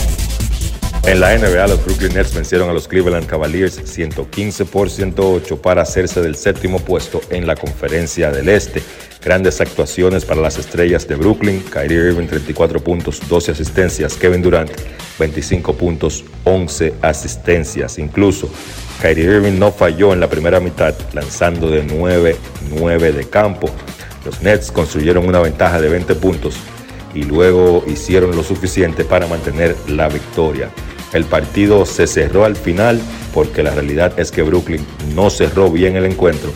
En 1.04 1.20
la 1.20 1.38
NBA, 1.38 1.68
los 1.68 1.84
Brooklyn 1.84 2.14
Nets 2.14 2.34
vencieron 2.34 2.70
a 2.70 2.74
los 2.74 2.88
Cleveland 2.88 3.26
Cavaliers 3.26 3.82
115 3.84 4.64
por 4.64 4.90
108 4.90 5.62
para 5.62 5.82
hacerse 5.82 6.22
del 6.22 6.38
séptimo 6.38 6.80
puesto 6.80 7.20
en 7.32 7.48
la 7.48 7.58
conferencia 7.58 8.32
del 8.32 8.48
Este. 8.48 8.82
Grandes 9.22 9.60
actuaciones 9.60 10.24
para 10.24 10.40
las 10.40 10.58
estrellas 10.58 11.06
de 11.06 11.16
Brooklyn. 11.16 11.62
Kyrie 11.70 11.98
Irving 11.98 12.28
34 12.28 12.82
puntos, 12.82 13.22
12 13.28 13.52
asistencias. 13.52 14.14
Kevin 14.16 14.42
Durant 14.42 14.72
25 15.20 15.74
puntos, 15.74 16.24
11 16.46 16.94
asistencias. 17.02 18.00
Incluso 18.00 18.50
Kyrie 19.02 19.26
Irving 19.26 19.60
no 19.60 19.74
falló 19.74 20.14
en 20.14 20.22
la 20.22 20.30
primera 20.30 20.62
mitad, 20.62 20.96
lanzando 21.12 21.70
de 21.70 21.86
9-9 21.86 23.12
de 23.12 23.30
campo. 23.30 23.70
Los 24.26 24.42
Nets 24.42 24.72
construyeron 24.72 25.28
una 25.28 25.40
ventaja 25.40 25.80
de 25.80 25.90
20 25.90 26.16
puntos 26.16 26.56
y 27.14 27.24
luego 27.24 27.84
hicieron 27.88 28.36
lo 28.36 28.44
suficiente 28.44 29.04
para 29.04 29.28
mantener 29.28 29.76
la 29.88 30.10
victoria. 30.10 30.70
El 31.14 31.26
partido 31.26 31.86
se 31.86 32.06
cerró 32.06 32.46
al 32.46 32.56
final 32.56 33.02
porque 33.34 33.64
la 33.64 33.72
realidad 33.72 34.20
es 34.20 34.32
que 34.32 34.44
Brooklyn 34.44 34.86
no 35.16 35.30
cerró 35.30 35.72
bien 35.72 35.96
el 35.96 36.06
encuentro, 36.06 36.52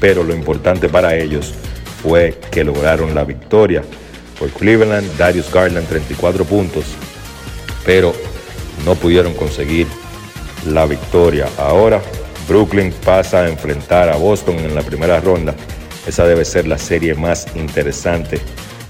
pero 0.00 0.22
lo 0.22 0.34
importante 0.34 0.88
para 0.88 1.16
ellos 1.16 1.54
fue 2.02 2.38
que 2.50 2.64
lograron 2.64 3.14
la 3.14 3.24
victoria. 3.24 3.82
Por 4.38 4.50
Cleveland, 4.50 5.16
Darius 5.16 5.50
Garland 5.50 5.88
34 5.88 6.44
puntos, 6.44 6.84
pero 7.86 8.12
no 8.84 8.94
pudieron 8.94 9.32
conseguir 9.32 9.86
la 10.66 10.84
victoria. 10.84 11.48
Ahora 11.56 12.02
Brooklyn 12.48 12.92
pasa 13.04 13.42
a 13.42 13.48
enfrentar 13.48 14.08
a 14.08 14.16
Boston 14.16 14.58
en 14.58 14.74
la 14.74 14.82
primera 14.82 15.20
ronda. 15.20 15.54
Esa 16.06 16.24
debe 16.26 16.44
ser 16.44 16.66
la 16.66 16.78
serie 16.78 17.14
más 17.14 17.46
interesante 17.56 18.40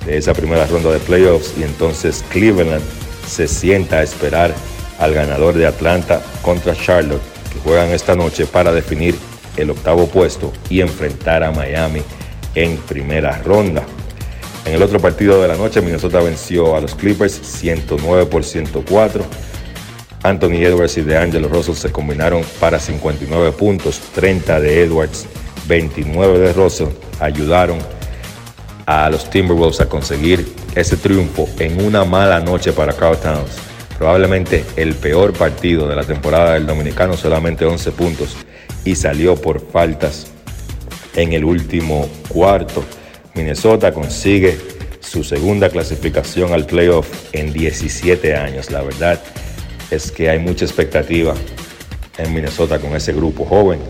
de 0.05 0.17
esa 0.17 0.35
primera 0.35 0.67
ronda 0.67 0.91
de 0.93 0.99
playoffs 0.99 1.55
y 1.59 1.63
entonces 1.63 2.25
Cleveland 2.31 2.85
se 3.27 3.49
sienta 3.49 3.99
a 3.99 4.03
esperar 4.03 4.55
al 4.99 5.15
ganador 5.15 5.55
de 5.55 5.67
Atlanta 5.67 6.23
contra 6.43 6.75
Charlotte 6.75 7.23
que 7.53 7.59
juegan 7.61 7.91
esta 7.91 8.15
noche 8.15 8.47
para 8.47 8.73
definir 8.73 9.17
el 9.57 9.71
octavo 9.71 10.07
puesto 10.07 10.53
y 10.69 10.81
enfrentar 10.81 11.43
a 11.43 11.51
Miami 11.51 12.03
en 12.55 12.77
primera 12.77 13.41
ronda. 13.43 13.85
En 14.65 14.75
el 14.75 14.83
otro 14.83 14.99
partido 14.99 15.41
de 15.41 15.49
la 15.49 15.57
noche, 15.57 15.81
Minnesota 15.81 16.21
venció 16.21 16.77
a 16.77 16.81
los 16.81 16.95
Clippers 16.95 17.33
109 17.33 18.27
por 18.27 18.45
104. 18.45 19.25
Anthony 20.23 20.65
Edwards 20.65 20.97
y 20.97 21.03
DeAngelo 21.03 21.49
Russell 21.49 21.77
se 21.77 21.93
combinaron 21.93 22.43
para 22.59 22.81
59 22.81 23.53
puntos, 23.53 24.01
30 24.15 24.61
de 24.61 24.83
Edwards, 24.83 25.27
29 25.69 26.39
de 26.39 26.53
Russell, 26.53 26.89
ayudaron 27.21 27.79
a 28.87 29.11
los 29.11 29.29
Timberwolves 29.31 29.81
a 29.81 29.89
conseguir 29.89 30.47
ese 30.75 30.97
triunfo 30.97 31.49
en 31.59 31.85
una 31.85 32.05
mala 32.05 32.41
noche 32.41 32.73
para 32.73 32.93
Carl 32.93 33.19
Towns. 33.19 33.57
Probablemente 33.99 34.65
el 34.77 34.95
peor 34.95 35.33
partido 35.33 35.89
de 35.89 35.97
la 35.97 36.05
temporada 36.05 36.55
del 36.55 36.67
dominicano, 36.67 37.17
solamente 37.17 37.65
11 37.65 37.93
puntos 37.93 38.37
y 38.85 38.95
salió 38.95 39.37
por 39.37 39.61
faltas 39.71 40.29
en 41.15 41.33
el 41.33 41.45
último 41.45 42.09
cuarto. 42.29 42.85
Minnesota 43.35 43.93
consigue 43.93 44.59
su 45.01 45.25
segunda 45.25 45.71
clasificación 45.71 46.53
al 46.53 46.67
playoff 46.67 47.09
en 47.33 47.53
17 47.53 48.37
años. 48.37 48.71
La 48.71 48.83
verdad 48.83 49.21
es 49.91 50.11
que 50.11 50.29
hay 50.29 50.39
mucha 50.39 50.65
expectativa 50.65 51.35
en 52.19 52.35
Minnesota 52.35 52.79
con 52.79 52.95
ese 52.95 53.13
grupo 53.13 53.45
joven. 53.45 53.81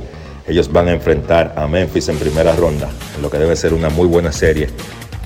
Ellos 0.49 0.73
van 0.73 0.89
a 0.89 0.93
enfrentar 0.93 1.55
a 1.57 1.67
Memphis 1.67 2.09
en 2.09 2.19
primera 2.19 2.55
ronda, 2.55 2.89
lo 3.21 3.31
que 3.31 3.39
debe 3.39 3.57
ser 3.57 3.75
una 3.75 3.89
muy 3.89 4.07
buena 4.07 4.31
serie 4.31 4.69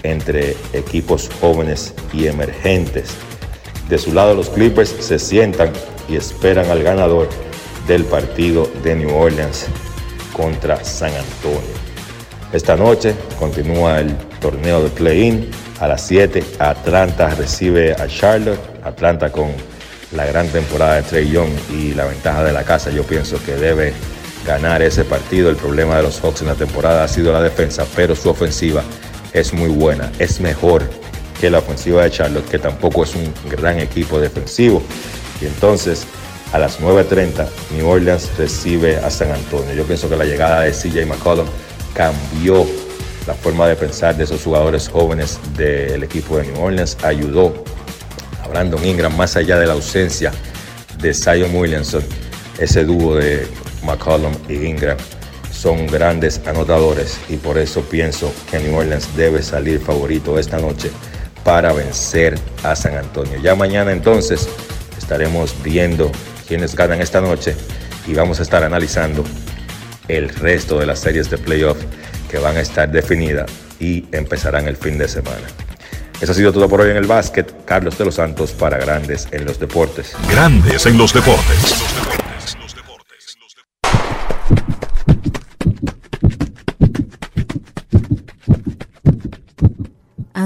entre 0.02 0.56
equipos 0.72 1.28
jóvenes 1.40 1.94
y 2.12 2.26
emergentes. 2.26 3.10
De 3.88 3.98
su 3.98 4.12
lado 4.12 4.34
los 4.34 4.48
Clippers 4.48 4.94
se 5.00 5.18
sientan 5.18 5.72
y 6.08 6.16
esperan 6.16 6.70
al 6.70 6.82
ganador 6.82 7.28
del 7.86 8.04
partido 8.04 8.70
de 8.82 8.94
New 8.94 9.14
Orleans 9.14 9.66
contra 10.32 10.82
San 10.84 11.12
Antonio. 11.12 11.80
Esta 12.52 12.76
noche 12.76 13.14
continúa 13.38 14.00
el 14.00 14.16
torneo 14.40 14.82
de 14.82 14.88
play-in. 14.88 15.50
A 15.80 15.88
las 15.88 16.06
7 16.06 16.42
Atlanta 16.58 17.34
recibe 17.34 17.92
a 17.92 18.06
Charlotte. 18.06 18.60
Atlanta 18.82 19.30
con 19.30 19.52
la 20.12 20.24
gran 20.24 20.48
temporada 20.48 20.96
de 20.96 21.02
Trey 21.02 21.30
Young 21.30 21.50
y 21.72 21.94
la 21.94 22.06
ventaja 22.06 22.42
de 22.42 22.52
la 22.52 22.64
casa. 22.64 22.90
Yo 22.90 23.04
pienso 23.04 23.42
que 23.44 23.54
debe 23.54 23.92
ganar 24.46 24.82
ese 24.82 25.04
partido. 25.04 25.50
El 25.50 25.56
problema 25.56 25.96
de 25.96 26.02
los 26.02 26.20
Hawks 26.20 26.42
en 26.42 26.48
la 26.48 26.54
temporada 26.54 27.04
ha 27.04 27.08
sido 27.08 27.32
la 27.32 27.42
defensa, 27.42 27.86
pero 27.94 28.14
su 28.14 28.30
ofensiva 28.30 28.82
es 29.32 29.52
muy 29.52 29.68
buena. 29.68 30.10
Es 30.18 30.40
mejor 30.40 30.88
que 31.40 31.50
la 31.50 31.58
ofensiva 31.58 32.02
de 32.02 32.10
Charlotte, 32.10 32.48
que 32.48 32.58
tampoco 32.58 33.04
es 33.04 33.14
un 33.14 33.32
gran 33.48 33.78
equipo 33.78 34.20
defensivo. 34.20 34.82
Y 35.40 35.46
entonces 35.46 36.06
a 36.52 36.58
las 36.58 36.80
9.30 36.80 37.46
New 37.76 37.88
Orleans 37.88 38.30
recibe 38.36 38.96
a 38.98 39.10
San 39.10 39.30
Antonio. 39.30 39.72
Yo 39.74 39.84
pienso 39.84 40.08
que 40.08 40.16
la 40.16 40.24
llegada 40.24 40.62
de 40.62 40.72
CJ 40.72 41.06
McCollum 41.06 41.46
cambió 41.94 42.66
la 43.26 43.34
forma 43.34 43.68
de 43.68 43.76
pensar 43.76 44.16
de 44.16 44.24
esos 44.24 44.42
jugadores 44.42 44.88
jóvenes 44.88 45.38
del 45.56 46.02
equipo 46.02 46.38
de 46.38 46.46
New 46.46 46.62
Orleans, 46.62 46.96
ayudó 47.02 47.64
a 48.42 48.48
Brandon 48.48 48.84
Ingram 48.84 49.16
más 49.16 49.36
allá 49.36 49.58
de 49.58 49.66
la 49.66 49.74
ausencia 49.74 50.32
de 50.98 51.14
Zion 51.14 51.54
Williamson, 51.54 52.02
ese 52.58 52.84
dúo 52.84 53.16
de 53.16 53.46
McCollum 53.84 54.32
y 54.48 54.54
Ingram 54.66 54.96
son 55.52 55.86
grandes 55.86 56.40
anotadores 56.46 57.18
y 57.28 57.36
por 57.36 57.58
eso 57.58 57.82
pienso 57.82 58.32
que 58.50 58.58
New 58.60 58.76
Orleans 58.76 59.14
debe 59.16 59.42
salir 59.42 59.80
favorito 59.80 60.38
esta 60.38 60.58
noche 60.58 60.90
para 61.44 61.72
vencer 61.72 62.38
a 62.62 62.74
San 62.74 62.96
Antonio. 62.96 63.38
Ya 63.42 63.54
mañana 63.54 63.92
entonces 63.92 64.48
estaremos 64.96 65.54
viendo 65.62 66.10
quiénes 66.46 66.74
ganan 66.74 67.00
esta 67.00 67.20
noche 67.20 67.54
y 68.06 68.14
vamos 68.14 68.40
a 68.40 68.42
estar 68.42 68.64
analizando 68.64 69.24
el 70.08 70.28
resto 70.28 70.78
de 70.78 70.86
las 70.86 71.00
series 71.00 71.30
de 71.30 71.38
playoff 71.38 71.78
que 72.30 72.38
van 72.38 72.56
a 72.56 72.60
estar 72.60 72.90
definidas 72.90 73.50
y 73.78 74.06
empezarán 74.12 74.68
el 74.68 74.76
fin 74.76 74.98
de 74.98 75.08
semana. 75.08 75.46
Eso 76.20 76.32
ha 76.32 76.34
sido 76.34 76.52
todo 76.52 76.68
por 76.68 76.82
hoy 76.82 76.90
en 76.90 76.96
el 76.98 77.06
básquet. 77.06 77.64
Carlos 77.64 77.96
de 77.96 78.04
los 78.04 78.16
Santos 78.16 78.52
para 78.52 78.76
Grandes 78.76 79.26
en 79.30 79.46
los 79.46 79.58
Deportes. 79.58 80.12
Grandes 80.30 80.84
en 80.84 80.98
los 80.98 81.14
Deportes. 81.14 81.89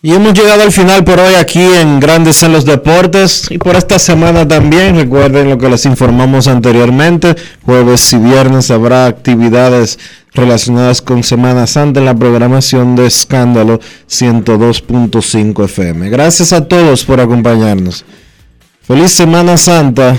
Y 0.00 0.12
hemos 0.12 0.32
llegado 0.32 0.62
al 0.62 0.70
final 0.70 1.02
por 1.02 1.18
hoy 1.18 1.34
aquí 1.34 1.60
en 1.60 1.98
Grandes 1.98 2.44
en 2.44 2.52
los 2.52 2.64
Deportes 2.64 3.48
y 3.50 3.58
por 3.58 3.74
esta 3.74 3.98
semana 3.98 4.46
también. 4.46 4.94
Recuerden 4.94 5.50
lo 5.50 5.58
que 5.58 5.68
les 5.68 5.86
informamos 5.86 6.46
anteriormente. 6.46 7.34
Jueves 7.64 8.12
y 8.12 8.18
viernes 8.18 8.70
habrá 8.70 9.06
actividades 9.06 9.98
relacionadas 10.34 11.02
con 11.02 11.24
Semana 11.24 11.66
Santa 11.66 11.98
en 11.98 12.06
la 12.06 12.14
programación 12.14 12.94
de 12.94 13.06
Escándalo 13.06 13.80
102.5 14.08 15.64
FM. 15.64 16.10
Gracias 16.10 16.52
a 16.52 16.68
todos 16.68 17.04
por 17.04 17.20
acompañarnos. 17.20 18.04
Feliz 18.82 19.10
Semana 19.10 19.56
Santa. 19.56 20.16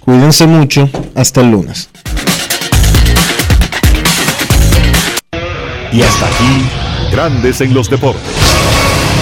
Cuídense 0.00 0.46
mucho. 0.46 0.88
Hasta 1.14 1.42
el 1.42 1.50
lunes. 1.50 1.90
Y 5.92 6.00
hasta 6.00 6.26
aquí, 6.26 7.12
Grandes 7.12 7.60
en 7.60 7.74
los 7.74 7.90
Deportes. 7.90 8.79